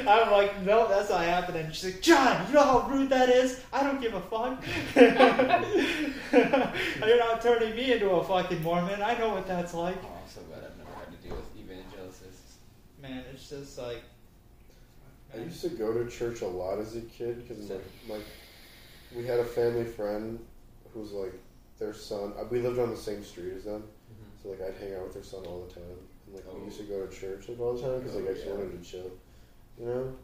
I'm 0.07 0.31
like 0.31 0.61
no, 0.63 0.87
that's 0.87 1.09
not 1.09 1.23
happening. 1.23 1.65
And 1.65 1.75
she's 1.75 1.93
like 1.93 2.01
John, 2.01 2.47
you 2.47 2.53
know 2.53 2.63
how 2.63 2.87
rude 2.89 3.09
that 3.09 3.29
is. 3.29 3.61
I 3.73 3.83
don't 3.83 4.01
give 4.01 4.13
a 4.13 4.21
fuck. 4.21 4.63
you're 7.05 7.19
not 7.19 7.41
turning 7.41 7.75
me 7.75 7.93
into 7.93 8.09
a 8.11 8.23
fucking 8.23 8.63
Mormon. 8.63 9.01
I 9.01 9.17
know 9.17 9.29
what 9.29 9.47
that's 9.47 9.73
like. 9.73 9.97
Oh, 10.03 10.19
I'm 10.21 10.29
so 10.29 10.41
glad 10.41 10.63
I've 10.63 10.77
never 10.77 10.91
had 10.97 11.11
to 11.11 11.27
deal 11.27 11.35
with 11.35 11.45
evangelicists. 11.57 12.57
Man, 13.01 13.23
it's 13.33 13.49
just 13.49 13.77
like. 13.77 14.03
I 15.33 15.39
used 15.39 15.61
to 15.61 15.69
go 15.69 15.91
to 15.91 16.09
church 16.09 16.41
a 16.41 16.47
lot 16.47 16.79
as 16.79 16.95
a 16.95 17.01
kid 17.01 17.45
because 17.45 17.69
my, 17.69 17.75
my 18.07 18.21
we 19.13 19.25
had 19.25 19.39
a 19.39 19.43
family 19.43 19.83
friend 19.83 20.39
who's 20.93 21.11
like 21.11 21.33
their 21.79 21.93
son. 21.93 22.33
uh, 22.39 22.45
We 22.49 22.59
lived 22.61 22.79
on 22.79 22.89
the 22.91 22.97
same 22.97 23.23
street 23.23 23.53
as 23.53 23.65
them, 23.65 23.83
Mhm. 23.83 24.41
so 24.43 24.49
like 24.49 24.61
I'd 24.61 24.75
hang 24.75 24.93
out 24.95 25.03
with 25.03 25.13
their 25.13 25.23
son 25.23 25.45
all 25.45 25.65
the 25.67 25.73
time, 25.73 25.83
and 26.27 26.35
like 26.35 26.43
Oh. 26.49 26.57
we 26.57 26.65
used 26.65 26.77
to 26.77 26.83
go 26.83 27.05
to 27.05 27.11
church 27.13 27.49
like 27.49 27.59
all 27.59 27.73
the 27.73 27.81
time 27.81 27.99
because 27.99 28.15
like 28.15 28.25
Oh, 28.27 28.29
I 28.29 28.33
just 28.33 28.45
yeah. 28.45 28.51
wanted 28.53 28.83
to 28.83 28.89
chill, 28.89 29.11
you 29.79 29.85
know. 29.85 30.15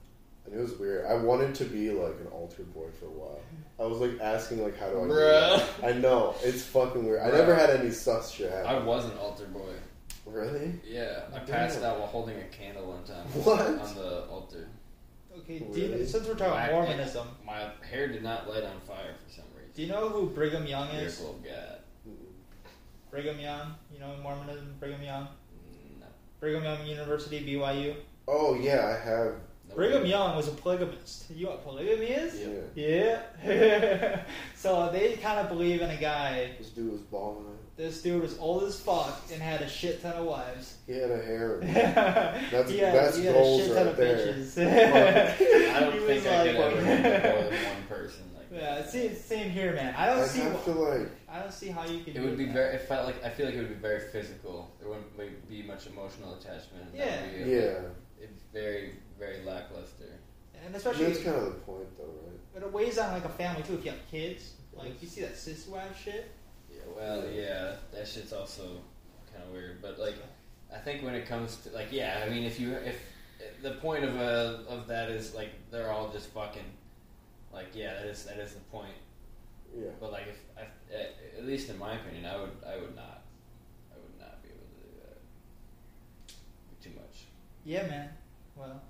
And 0.44 0.56
it 0.56 0.60
was 0.60 0.73
weird. 0.80 1.06
I 1.06 1.14
wanted 1.15 1.53
to 1.56 1.65
be 1.65 1.91
like 1.91 2.19
an 2.19 2.28
altar 2.32 2.64
boy 2.64 2.88
for 2.99 3.06
a 3.06 3.10
while. 3.10 3.40
I 3.80 3.84
was 3.86 3.99
like 3.99 4.19
asking 4.19 4.64
like 4.64 4.76
how 4.78 4.90
do 4.90 5.03
I? 5.03 5.07
do 5.07 5.14
that? 5.14 5.69
I 5.84 5.91
know 5.94 6.34
it's 6.41 6.64
fucking 6.64 7.06
weird. 7.06 7.22
I 7.22 7.30
never 7.30 7.53
had 7.53 7.69
any 7.69 7.91
sus 7.91 8.32
shit 8.32 8.52
I 8.52 8.80
was 8.80 9.06
an 9.06 9.18
altar 9.19 9.45
boy. 9.45 9.73
Really? 10.26 10.80
Yeah, 10.84 11.26
I 11.34 11.38
Damn. 11.40 11.45
passed 11.48 11.84
out 11.84 11.99
while 11.99 12.07
holding 12.07 12.38
a 12.40 12.45
candle 12.45 12.88
one 12.88 13.03
time. 13.03 13.26
What? 13.44 13.60
On 13.61 13.95
the 13.95 14.26
altar. 14.28 14.68
Okay, 15.40 15.60
do 15.60 15.80
you, 15.80 15.91
Really? 15.91 16.06
since 16.06 16.28
we're 16.28 16.34
talking 16.36 16.53
Black 16.53 16.72
Mormonism, 16.72 17.28
My 17.45 17.72
hair 17.88 18.07
did 18.07 18.22
not 18.23 18.49
light 18.49 18.64
on 18.64 18.80
fire 18.82 19.14
for 19.23 19.30
some 19.32 19.45
reason. 19.45 19.51
Do 19.73 19.81
you 19.81 19.88
know 19.88 20.10
who 20.10 20.27
Brigham 20.30 20.65
Young 20.65 20.89
is? 20.89 21.19
Miracle 21.19 21.38
of 21.39 21.43
God. 21.45 21.77
Mm-mm. 22.07 23.11
Brigham 23.11 23.39
Young, 23.39 23.76
you 23.93 23.99
know 23.99 24.15
Mormonism, 24.22 24.76
Brigham 24.80 25.02
Young, 25.03 25.23
mm, 25.23 25.99
No. 25.99 26.06
Brigham 26.39 26.64
Young 26.64 26.85
University, 26.85 27.39
BYU. 27.45 27.95
Oh 28.27 28.56
yeah, 28.56 28.88
I 28.88 29.06
have. 29.10 29.34
No. 29.69 29.76
Brigham 29.76 30.06
Young 30.06 30.35
was 30.35 30.48
a 30.48 30.52
polygamist. 30.52 31.30
You 31.31 31.45
know 31.45 31.52
what 31.52 31.64
polygamy 31.64 32.07
is? 32.07 32.39
Yeah. 32.76 33.19
Yeah. 33.45 34.23
so 34.56 34.89
they 34.91 35.14
kind 35.18 35.39
of 35.39 35.48
believe 35.49 35.81
in 35.81 35.89
a 35.89 35.98
guy. 35.98 36.52
This 36.57 36.69
dude 36.69 36.91
was 36.91 37.02
balling. 37.02 37.45
This 37.77 38.02
dude 38.02 38.22
was 38.22 38.38
old 38.38 38.64
as 38.64 38.80
fuck 38.80 39.22
and 39.31 39.41
had 39.41 39.61
a 39.61 39.69
shit 39.69 40.02
ton 40.03 40.14
of 40.14 40.26
wives. 40.26 40.76
He 40.85 40.93
had 40.93 41.10
a 41.10 41.22
hair. 41.22 41.60
that's, 42.52 42.69
he 42.69 42.77
had, 42.80 42.93
that's 42.93 43.18
he 43.18 43.26
had 43.26 43.34
goals 43.34 43.61
a 43.61 43.65
shit 43.65 43.73
ton 43.76 43.85
right 43.85 43.91
of 43.91 43.98
there. 43.98 44.34
bitches. 44.34 45.73
I 45.76 45.80
don't 45.80 45.93
He 45.99 45.99
think 45.99 46.23
was 46.26 46.27
I 46.27 46.45
could 46.48 46.56
like- 46.57 46.73
ever 46.73 46.76
be 46.76 46.85
more 46.85 47.49
than 47.49 47.64
one 47.64 47.84
person. 47.89 48.23
Like 48.52 48.61
Yeah, 48.61 48.86
same, 48.86 49.15
same 49.15 49.49
here, 49.49 49.73
man. 49.73 49.95
I 49.95 50.06
don't 50.07 50.19
I'd 50.19 50.28
see. 50.28 50.41
have 50.41 50.53
wh- 50.60 50.65
to 50.65 50.72
like. 50.72 51.10
I 51.30 51.40
don't 51.40 51.53
see 51.53 51.69
how 51.69 51.86
you 51.86 51.99
could. 52.03 52.15
It 52.15 52.19
do 52.19 52.26
would 52.26 52.38
be 52.38 52.45
that. 52.45 52.53
very. 52.53 52.76
It 52.76 52.82
felt 52.82 53.06
like 53.06 53.23
I 53.23 53.30
feel 53.30 53.45
like 53.45 53.56
it 53.56 53.60
would 53.60 53.69
be 53.69 53.76
very 53.76 54.02
physical. 54.11 54.69
There 54.80 54.90
wouldn't 54.90 55.18
be- 55.18 55.61
be 55.61 55.64
much 55.64 55.88
emotional 55.88 56.34
attachment. 56.36 56.90
Yeah. 56.94 57.22
be, 57.28 57.49
Yeah. 57.52 57.80
It's 58.19 58.44
very 58.53 58.95
very 59.18 59.44
lackluster. 59.45 60.19
and 60.53 60.64
I 60.64 60.68
mean, 60.68 60.76
especially 60.76 61.06
that's 61.06 61.23
kind 61.23 61.38
of 61.38 61.45
the 61.45 61.52
point, 61.61 61.98
though, 61.98 62.03
right? 62.06 62.40
but 62.53 62.64
it 62.64 62.73
weighs 62.73 62.98
on 62.98 63.14
like 63.14 63.26
a 63.26 63.30
family 63.30 63.64
too. 63.64 63.76
If 63.76 63.86
you 63.86 63.91
have 63.91 64.07
kids, 64.11 64.53
like 64.73 65.02
you 65.02 65.07
see 65.07 65.22
that 65.22 65.38
cis 65.38 65.68
wife 65.68 65.98
shit. 66.03 66.30
Yeah. 66.69 66.82
Well, 66.95 67.23
yeah, 67.32 67.76
that 67.94 68.07
shit's 68.07 68.34
also 68.34 68.64
kind 69.32 69.44
of 69.45 69.52
weird. 69.52 69.82
But 69.82 69.98
like, 69.99 70.15
I 70.73 70.78
think 70.80 71.03
when 71.03 71.15
it 71.15 71.26
comes 71.26 71.56
to 71.64 71.69
like, 71.69 71.88
yeah, 71.91 72.22
I 72.26 72.30
mean, 72.30 72.44
if 72.44 72.60
you 72.60 72.73
if 72.73 73.02
the 73.61 73.72
point 73.76 74.03
of 74.03 74.15
uh, 74.18 74.68
of 74.69 74.88
that 74.88 75.10
is 75.10 75.34
like 75.34 75.49
they're 75.72 75.90
all 75.91 76.10
just 76.11 76.28
fucking. 76.32 76.65
Like 77.53 77.68
yeah, 77.73 77.94
that 77.94 78.06
is 78.06 78.26
that 78.26 78.38
is 78.38 78.53
the 78.53 78.60
point. 78.72 78.94
Yeah. 79.76 79.90
But 79.99 80.11
like, 80.11 80.28
if 80.28 80.40
I, 80.57 80.61
at, 80.94 81.15
at 81.38 81.45
least 81.45 81.69
in 81.69 81.78
my 81.78 81.95
opinion, 81.95 82.26
I 82.26 82.38
would 82.38 82.52
I 82.68 82.76
would 82.78 82.95
not, 82.95 83.22
I 83.91 83.95
would 83.95 84.19
not 84.19 84.41
be 84.44 84.49
able 84.49 84.68
to 84.68 84.82
do 84.84 84.91
that. 84.99 86.84
Too 86.84 86.90
much. 86.95 87.26
Yeah, 87.64 87.88
man. 87.88 88.10
Well, 88.56 88.82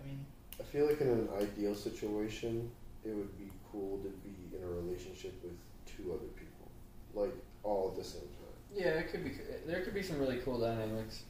I 0.00 0.06
mean, 0.06 0.24
I 0.60 0.64
feel 0.64 0.86
like 0.86 1.00
in 1.00 1.08
an 1.08 1.28
ideal 1.40 1.74
situation, 1.74 2.70
it 3.04 3.14
would 3.14 3.36
be 3.38 3.50
cool 3.72 3.98
to 3.98 4.08
be 4.08 4.56
in 4.56 4.62
a 4.62 4.66
relationship 4.66 5.34
with 5.42 5.56
two 5.86 6.12
other 6.12 6.28
people, 6.36 6.70
like 7.14 7.34
all 7.62 7.90
at 7.92 7.98
the 7.98 8.04
same 8.04 8.20
time. 8.20 8.28
Yeah, 8.74 8.98
it 9.00 9.10
could 9.10 9.24
be. 9.24 9.32
There 9.66 9.80
could 9.82 9.94
be 9.94 10.02
some 10.02 10.18
really 10.18 10.38
cool 10.38 10.60
dynamics. 10.60 11.22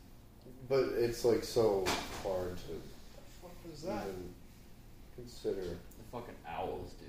But 0.69 0.91
it's 0.97 1.25
like 1.25 1.45
so 1.45 1.85
hard 2.23 2.57
to 2.57 2.73
what 3.41 3.53
was 3.71 3.83
that? 3.83 4.07
even 4.09 4.35
consider 5.15 5.63
The 5.63 5.88
fucking 6.21 6.35
owls, 6.49 6.93
dude. 7.01 7.09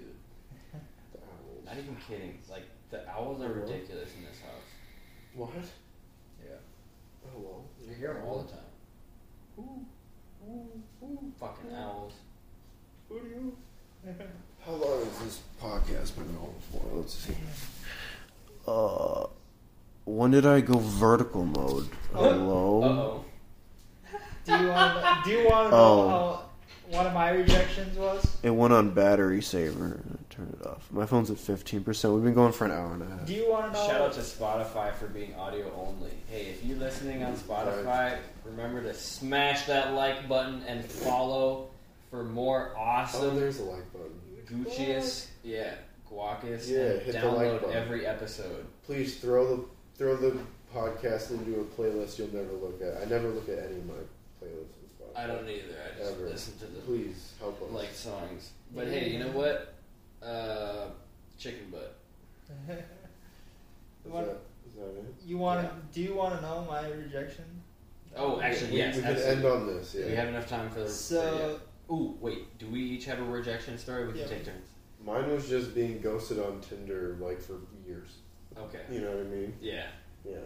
the 1.11 1.17
owls. 1.19 1.65
Not 1.65 1.77
even 1.77 1.95
kidding. 2.07 2.37
Like 2.49 2.63
the 2.91 3.07
owls 3.09 3.41
are 3.41 3.51
ridiculous 3.53 4.09
in 4.17 4.23
this 4.25 4.39
house. 4.41 4.69
What? 5.35 5.49
Yeah, 6.43 6.55
Oh 7.25 7.39
well. 7.39 7.65
you 7.87 7.93
hear 7.93 8.13
them 8.13 8.23
all 8.25 8.43
the 8.43 8.51
time. 8.51 8.59
Ooh, 9.59 9.85
ooh, 10.49 11.05
ooh, 11.05 11.31
fucking 11.39 11.73
owls. 11.75 12.13
Who 13.09 13.19
do 13.19 13.25
you? 13.27 13.57
How 14.65 14.71
long 14.73 15.03
has 15.05 15.19
this 15.19 15.41
podcast 15.61 16.15
been 16.15 16.33
going 16.35 16.55
for? 16.71 16.81
Let's 16.97 17.13
see. 17.15 17.33
Uh, 18.67 19.25
when 20.05 20.31
did 20.31 20.45
I 20.45 20.61
go 20.61 20.77
vertical 20.79 21.45
mode? 21.45 21.89
Hello. 22.13 22.83
Uh 22.83 22.87
oh. 22.87 23.25
Do 24.45 24.57
you 24.57 24.67
want? 24.69 25.25
Do 25.25 25.31
you 25.31 25.47
want 25.47 25.67
to 25.67 25.71
know 25.71 25.77
Oh. 25.77 26.09
how 26.09 26.48
one 26.91 27.05
of 27.07 27.13
my 27.13 27.29
rejections 27.31 27.97
was? 27.97 28.37
It 28.43 28.49
went 28.49 28.73
on 28.73 28.91
battery 28.91 29.41
saver. 29.41 29.99
Turn 30.29 30.55
it 30.59 30.65
off. 30.65 30.87
My 30.91 31.05
phone's 31.05 31.29
at 31.31 31.37
fifteen 31.37 31.83
percent. 31.83 32.13
We've 32.13 32.23
been 32.23 32.33
going 32.33 32.53
for 32.53 32.65
an 32.65 32.71
hour 32.71 32.93
and 32.93 33.01
a 33.03 33.05
half. 33.05 33.25
Do 33.25 33.33
you 33.33 33.49
want 33.49 33.73
to 33.73 33.79
know? 33.79 33.87
Shout 33.87 34.01
out 34.01 34.13
to 34.13 34.21
Spotify 34.21 34.93
for 34.95 35.07
being 35.07 35.35
audio 35.35 35.71
only. 35.75 36.11
Hey, 36.29 36.47
if 36.47 36.63
you're 36.63 36.77
listening 36.77 37.23
on 37.23 37.33
Spotify, 37.35 38.17
remember 38.45 38.81
to 38.83 38.93
smash 38.93 39.65
that 39.65 39.93
like 39.93 40.27
button 40.27 40.63
and 40.67 40.83
follow 40.85 41.69
for 42.09 42.23
more 42.23 42.73
awesome. 42.77 43.21
Oh, 43.31 43.39
there's 43.39 43.59
a 43.59 43.63
like 43.63 43.91
button. 43.91 44.19
Guccius, 44.49 45.27
yeah, 45.43 45.75
Guacus, 46.11 46.67
Yeah, 46.69 46.79
and 46.79 47.01
hit 47.03 47.21
the 47.21 47.27
like 47.29 47.61
button. 47.61 47.75
every 47.75 48.05
episode. 48.07 48.65
Please 48.83 49.17
throw 49.17 49.55
the 49.57 49.63
throw 49.95 50.15
the 50.15 50.37
podcast 50.73 51.31
into 51.31 51.59
a 51.59 51.63
playlist 51.65 52.17
you'll 52.17 52.33
never 52.33 52.53
look 52.53 52.81
at. 52.81 53.01
I 53.01 53.05
never 53.05 53.27
look 53.29 53.47
at 53.49 53.59
any 53.59 53.75
of 53.75 53.85
my 53.85 53.93
playlists 54.41 54.47
on 54.47 54.47
Spotify. 54.47 54.78
I 55.15 55.27
don't 55.27 55.47
either. 55.47 55.75
I 55.85 55.97
just 55.97 56.13
Ever. 56.13 56.29
listen 56.29 56.57
to 56.59 56.65
the 56.65 56.81
Please 56.81 57.33
help 57.39 57.61
us. 57.61 57.71
like 57.71 57.91
songs. 57.93 58.51
But 58.75 58.87
hey, 58.87 59.09
you 59.09 59.19
know 59.19 59.31
what? 59.31 59.73
Uh, 60.21 60.87
chicken 61.37 61.71
butt. 61.71 61.97
is, 62.69 62.77
What- 64.11 64.25
that, 64.25 64.37
is 64.67 64.73
that 64.75 64.99
it? 64.99 65.13
You 65.25 65.37
want? 65.37 65.61
to 65.61 65.65
Yeah. 65.67 65.81
Do 65.93 66.01
you 66.01 66.13
want 66.15 66.35
to 66.35 66.41
know 66.41 66.65
my 66.69 66.87
rejection? 66.89 67.45
Oh, 68.15 68.41
actually, 68.41 68.71
we, 68.71 68.77
yes. 68.77 68.95
we 68.95 69.01
can 69.01 69.11
absolutely. 69.11 69.35
end 69.35 69.45
on 69.45 69.67
this. 69.67 69.95
Yeah. 69.97 70.05
We 70.07 70.11
have 70.15 70.27
enough 70.29 70.47
time 70.49 70.69
for 70.71 70.79
the. 70.81 70.89
So 70.89 71.21
for- 71.21 71.93
yeah. 71.93 71.95
Ooh, 71.95 72.17
wait. 72.21 72.57
Do 72.59 72.67
we 72.67 72.79
each 72.81 73.05
have 73.05 73.19
a 73.19 73.23
rejection 73.23 73.77
story? 73.77 74.05
We 74.07 74.11
can 74.13 74.21
Yeah. 74.21 74.27
take 74.27 74.45
turns. 74.45 74.67
Mine 75.03 75.31
was 75.31 75.47
just 75.49 75.73
being 75.73 76.01
ghosted 76.01 76.39
on 76.39 76.59
Tinder 76.61 77.17
like 77.19 77.39
for 77.41 77.55
years. 77.85 78.17
Okay. 78.57 78.81
You 78.91 79.01
know 79.01 79.11
what 79.11 79.19
I 79.19 79.29
mean? 79.29 79.53
Yeah. 79.61 79.85
Yeah. 80.25 80.37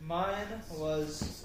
mine 0.00 0.62
was. 0.72 1.44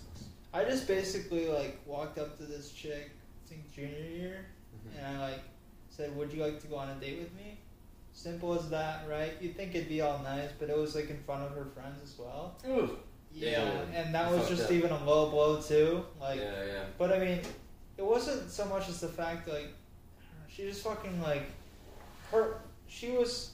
I 0.55 0.63
just 0.63 0.87
basically 0.87 1.47
like 1.49 1.79
walked 1.85 2.17
up 2.17 2.37
to 2.37 2.43
this 2.43 2.71
chick, 2.71 3.11
I 3.45 3.49
think 3.49 3.73
junior 3.73 3.89
year, 4.09 4.45
Mm-hmm. 4.75 4.97
and 5.05 5.17
I 5.17 5.31
like 5.31 5.39
said, 5.89 6.15
"Would 6.15 6.31
you 6.31 6.41
like 6.43 6.59
to 6.61 6.67
go 6.67 6.75
on 6.77 6.89
a 6.89 6.95
date 6.95 7.19
with 7.19 7.33
me?" 7.35 7.57
Simple 8.13 8.57
as 8.57 8.69
that, 8.69 9.07
right? 9.09 9.33
You'd 9.41 9.57
think 9.57 9.75
it'd 9.75 9.89
be 9.89 9.99
all 10.01 10.19
nice, 10.19 10.49
but 10.59 10.69
it 10.69 10.77
was 10.77 10.95
like 10.95 11.09
in 11.09 11.17
front 11.23 11.43
of 11.43 11.51
her 11.51 11.65
friends 11.65 11.99
as 12.03 12.17
well. 12.17 12.55
Ooh. 12.67 12.97
Yeah, 13.33 13.63
Yeah. 13.63 13.81
and 13.99 14.15
that 14.15 14.31
was 14.31 14.47
just 14.47 14.63
up. 14.65 14.71
even 14.71 14.91
a 14.91 15.03
low 15.03 15.29
blow 15.29 15.61
too. 15.61 16.05
Like, 16.21 16.39
yeah, 16.39 16.65
yeah. 16.65 16.83
but 16.97 17.11
I 17.11 17.19
mean, 17.19 17.41
it 17.97 18.05
wasn't 18.05 18.49
so 18.49 18.63
much 18.65 18.87
as 18.87 19.01
the 19.01 19.09
fact 19.09 19.47
like 19.49 19.67
she 20.47 20.63
just 20.63 20.81
fucking 20.83 21.21
like 21.21 21.43
her. 22.31 22.61
She 22.87 23.11
was 23.11 23.51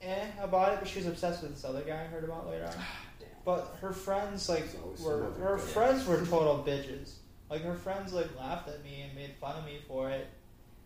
eh 0.00 0.26
about 0.40 0.74
it, 0.74 0.78
but 0.78 0.86
she 0.88 0.98
was 1.00 1.08
obsessed 1.08 1.42
with 1.42 1.54
this 1.54 1.64
other 1.64 1.82
guy 1.82 2.00
I 2.02 2.04
heard 2.04 2.22
about 2.24 2.48
later 2.48 2.66
on. 2.66 2.74
Damn. 3.48 3.56
But 3.56 3.78
her 3.80 3.92
friends 3.92 4.48
like 4.48 4.66
were 5.00 5.30
her 5.32 5.56
guy. 5.56 5.62
friends 5.62 6.06
were 6.06 6.18
total 6.18 6.64
bitches. 6.66 7.14
Like 7.50 7.62
her 7.62 7.74
friends 7.74 8.12
like 8.12 8.28
laughed 8.38 8.68
at 8.68 8.84
me 8.84 9.02
and 9.06 9.14
made 9.14 9.34
fun 9.40 9.56
of 9.56 9.64
me 9.64 9.78
for 9.88 10.10
it, 10.10 10.28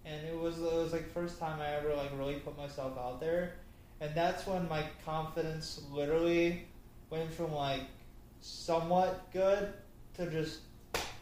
and 0.04 0.26
it 0.26 0.38
was 0.38 0.58
it 0.58 0.62
was 0.62 0.92
like 0.92 1.04
the 1.04 1.20
first 1.20 1.38
time 1.38 1.60
I 1.60 1.74
ever 1.74 1.94
like 1.94 2.10
really 2.16 2.36
put 2.36 2.56
myself 2.56 2.96
out 2.98 3.20
there, 3.20 3.54
and 4.00 4.14
that's 4.14 4.46
when 4.46 4.68
my 4.68 4.84
confidence 5.04 5.82
literally 5.90 6.66
went 7.10 7.32
from 7.32 7.52
like 7.52 7.82
somewhat 8.40 9.32
good 9.32 9.72
to 10.14 10.30
just 10.30 10.60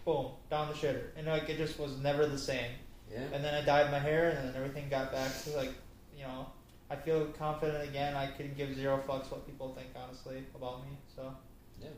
boom 0.04 0.32
down 0.50 0.68
the 0.68 0.74
shitter, 0.74 1.04
and 1.16 1.26
like 1.26 1.48
it 1.48 1.56
just 1.56 1.78
was 1.78 1.96
never 1.98 2.26
the 2.26 2.38
same. 2.38 2.72
Yeah. 3.10 3.22
And 3.32 3.42
then 3.42 3.54
I 3.54 3.64
dyed 3.64 3.90
my 3.90 3.98
hair, 3.98 4.30
and 4.30 4.48
then 4.48 4.54
everything 4.56 4.88
got 4.88 5.10
back 5.10 5.32
to 5.44 5.50
like, 5.56 5.72
you 6.16 6.22
know, 6.22 6.46
I 6.90 6.96
feel 6.96 7.26
confident 7.38 7.88
again. 7.88 8.16
I 8.16 8.26
can 8.26 8.52
give 8.54 8.74
zero 8.74 9.02
fucks 9.06 9.30
what 9.30 9.46
people 9.46 9.72
think 9.74 9.88
honestly 9.96 10.44
about 10.54 10.82
me. 10.82 10.96
So 11.14 11.32
Yeah. 11.80 11.88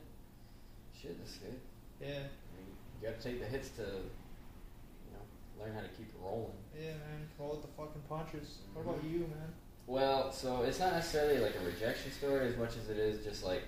Shit, 1.00 1.18
that's 1.18 1.36
good. 1.38 1.58
yeah, 2.00 2.08
I 2.08 2.56
mean, 2.56 2.76
you 3.00 3.08
gotta 3.08 3.20
take 3.22 3.40
the 3.40 3.46
hits 3.46 3.70
to, 3.70 3.82
you 3.82 5.10
know, 5.12 5.24
learn 5.64 5.74
how 5.74 5.80
to 5.80 5.88
keep 5.88 6.08
it 6.08 6.14
rolling. 6.22 6.52
yeah, 6.78 6.90
man, 6.92 7.28
roll 7.38 7.52
with 7.52 7.62
the 7.62 7.68
fucking 7.68 8.02
punches. 8.08 8.58
What 8.74 8.82
about 8.82 9.02
you, 9.04 9.20
man? 9.20 9.52
Well, 9.86 10.30
so 10.30 10.62
it's 10.62 10.78
not 10.78 10.92
necessarily 10.92 11.38
like 11.40 11.54
a 11.56 11.64
rejection 11.64 12.12
story 12.12 12.48
as 12.48 12.56
much 12.56 12.76
as 12.76 12.88
it 12.88 12.98
is 12.98 13.24
just 13.24 13.44
like 13.44 13.62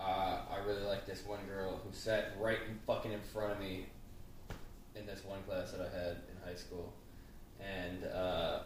uh, 0.00 0.38
I 0.50 0.58
really 0.66 0.82
like 0.82 1.06
this 1.06 1.24
one 1.24 1.40
girl 1.46 1.80
who 1.84 1.92
sat 1.92 2.32
right 2.38 2.58
in 2.68 2.78
fucking 2.86 3.12
in 3.12 3.20
front 3.20 3.52
of 3.52 3.58
me 3.58 3.86
in 4.94 5.06
this 5.06 5.24
one 5.24 5.42
class 5.48 5.72
that 5.72 5.80
I 5.80 5.84
had 5.96 6.16
in 6.30 6.36
high 6.46 6.54
school, 6.56 6.92
and 7.60 8.04
uh, 8.04 8.60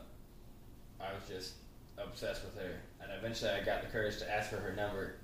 I 1.00 1.12
was 1.14 1.22
just 1.28 1.54
obsessed 1.96 2.44
with 2.44 2.56
her. 2.62 2.72
And 3.02 3.10
eventually, 3.18 3.50
I 3.50 3.62
got 3.64 3.82
the 3.82 3.88
courage 3.88 4.18
to 4.18 4.30
ask 4.32 4.50
for 4.50 4.56
her 4.56 4.72
number, 4.74 5.14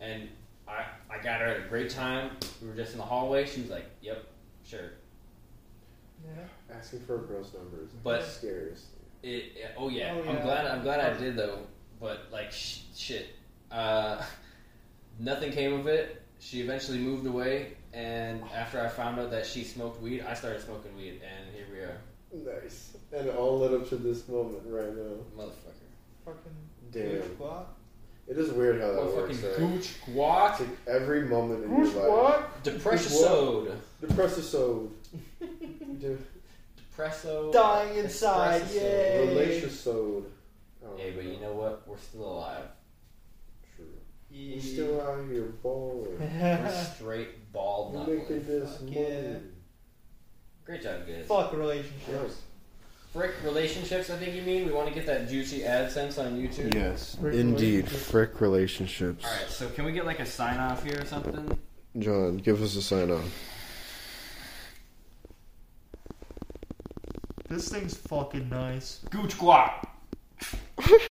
and 0.00 0.28
I 0.68 0.84
I 1.10 1.22
got 1.22 1.40
her 1.40 1.46
at 1.46 1.56
a 1.64 1.68
great 1.68 1.90
time. 1.90 2.36
We 2.60 2.68
were 2.68 2.74
just 2.74 2.92
in 2.92 2.98
the 2.98 3.04
hallway. 3.04 3.46
She 3.46 3.62
was 3.62 3.70
like, 3.70 3.86
"Yep, 4.02 4.24
sure." 4.64 4.90
Yeah. 6.26 6.76
Asking 6.76 7.00
for 7.00 7.16
a 7.16 7.18
girl's 7.26 7.52
number 7.54 7.82
is 7.82 7.90
But- 8.04 8.20
the 8.22 8.26
scariest. 8.28 8.84
It, 9.22 9.52
oh 9.76 9.88
yeah, 9.90 10.14
Oh, 10.16 10.28
I'm 10.30 10.40
glad. 10.42 10.66
I'm 10.66 10.82
glad 10.82 11.00
I 11.00 11.16
did 11.18 11.36
though. 11.36 11.66
But 12.00 12.28
like 12.32 12.50
sh- 12.52 12.80
shit, 12.94 13.26
uh, 13.70 14.22
nothing 15.18 15.52
came 15.52 15.74
of 15.74 15.86
it. 15.86 16.22
She 16.38 16.62
eventually 16.62 16.98
moved 16.98 17.26
away, 17.26 17.76
and 17.92 18.42
after 18.54 18.80
I 18.80 18.88
found 18.88 19.20
out 19.20 19.30
that 19.32 19.44
she 19.44 19.62
smoked 19.62 20.00
weed, 20.00 20.22
I 20.22 20.32
started 20.32 20.62
smoking 20.62 20.96
weed, 20.96 21.20
and 21.22 21.54
here 21.54 21.66
we 21.70 21.78
are, 21.80 22.00
Nice. 22.62 22.89
And 23.12 23.26
it 23.28 23.34
all 23.36 23.58
led 23.58 23.72
up 23.74 23.88
to 23.88 23.96
this 23.96 24.28
moment 24.28 24.62
right 24.66 24.94
now. 24.96 25.16
motherfucker. 25.36 25.88
Fucking 26.24 26.52
Damn. 26.92 27.20
Gooch. 27.20 27.66
It 28.28 28.38
is 28.38 28.50
weird 28.52 28.80
how 28.80 28.92
that 28.92 29.04
works. 29.16 29.36
fucking 29.40 29.50
right? 29.66 29.74
gooch 29.74 29.94
guac, 30.06 30.50
It's 30.52 30.60
like 30.60 30.78
every 30.86 31.22
moment 31.24 31.64
in 31.64 31.74
Gooch 31.74 31.92
your 31.94 32.08
life. 32.08 32.44
guac. 32.62 32.72
depressode, 32.78 33.76
Depressisode. 34.00 34.90
De- 36.00 36.18
depresso, 36.96 37.52
Dying 37.52 37.98
inside, 37.98 38.62
espresso. 38.62 38.74
yay. 38.74 39.26
Relationsode. 39.60 40.24
Oh, 40.84 40.96
Hey, 40.96 41.10
but 41.16 41.24
you 41.24 41.40
know 41.40 41.52
what? 41.54 41.82
We're 41.88 41.98
still 41.98 42.24
alive. 42.24 42.64
True. 43.76 43.86
Yeah. 44.30 44.54
We're 44.54 44.60
still 44.62 45.00
out 45.00 45.24
here 45.28 45.42
balling. 45.62 46.18
We're 46.40 46.84
straight 46.94 47.52
bald 47.52 47.94
We're 47.94 47.98
knuckling. 48.00 48.18
making 48.20 48.46
this 48.46 48.70
Fuck 48.72 48.82
money. 48.82 49.00
yeah. 49.00 49.34
Great 50.64 50.82
job, 50.82 51.00
guys. 51.06 51.26
Fuck 51.26 51.52
relationships. 51.52 52.42
Frick 53.12 53.32
relationships, 53.42 54.08
I 54.08 54.16
think 54.16 54.36
you 54.36 54.42
mean. 54.42 54.66
We 54.66 54.72
want 54.72 54.88
to 54.88 54.94
get 54.94 55.04
that 55.06 55.28
juicy 55.28 55.60
AdSense 55.62 56.24
on 56.24 56.40
YouTube. 56.40 56.72
Yes, 56.74 57.16
Frick 57.20 57.34
indeed. 57.34 57.84
relationships. 57.84 58.10
Frick 58.10 58.40
relationships. 58.40 59.24
All 59.24 59.30
right, 59.32 59.48
so 59.48 59.68
can 59.70 59.84
we 59.84 59.92
get 59.92 60.06
like 60.06 60.20
a 60.20 60.26
sign 60.26 60.58
off 60.58 60.84
here 60.84 61.00
or 61.00 61.04
something? 61.04 61.58
John, 61.98 62.36
give 62.36 62.62
us 62.62 62.76
a 62.76 62.82
sign 62.82 63.10
off. 63.10 63.24
This 67.48 67.68
thing's 67.68 67.96
fucking 67.96 68.48
nice. 68.48 69.00
Gooch 69.10 69.36
guac. 69.36 69.84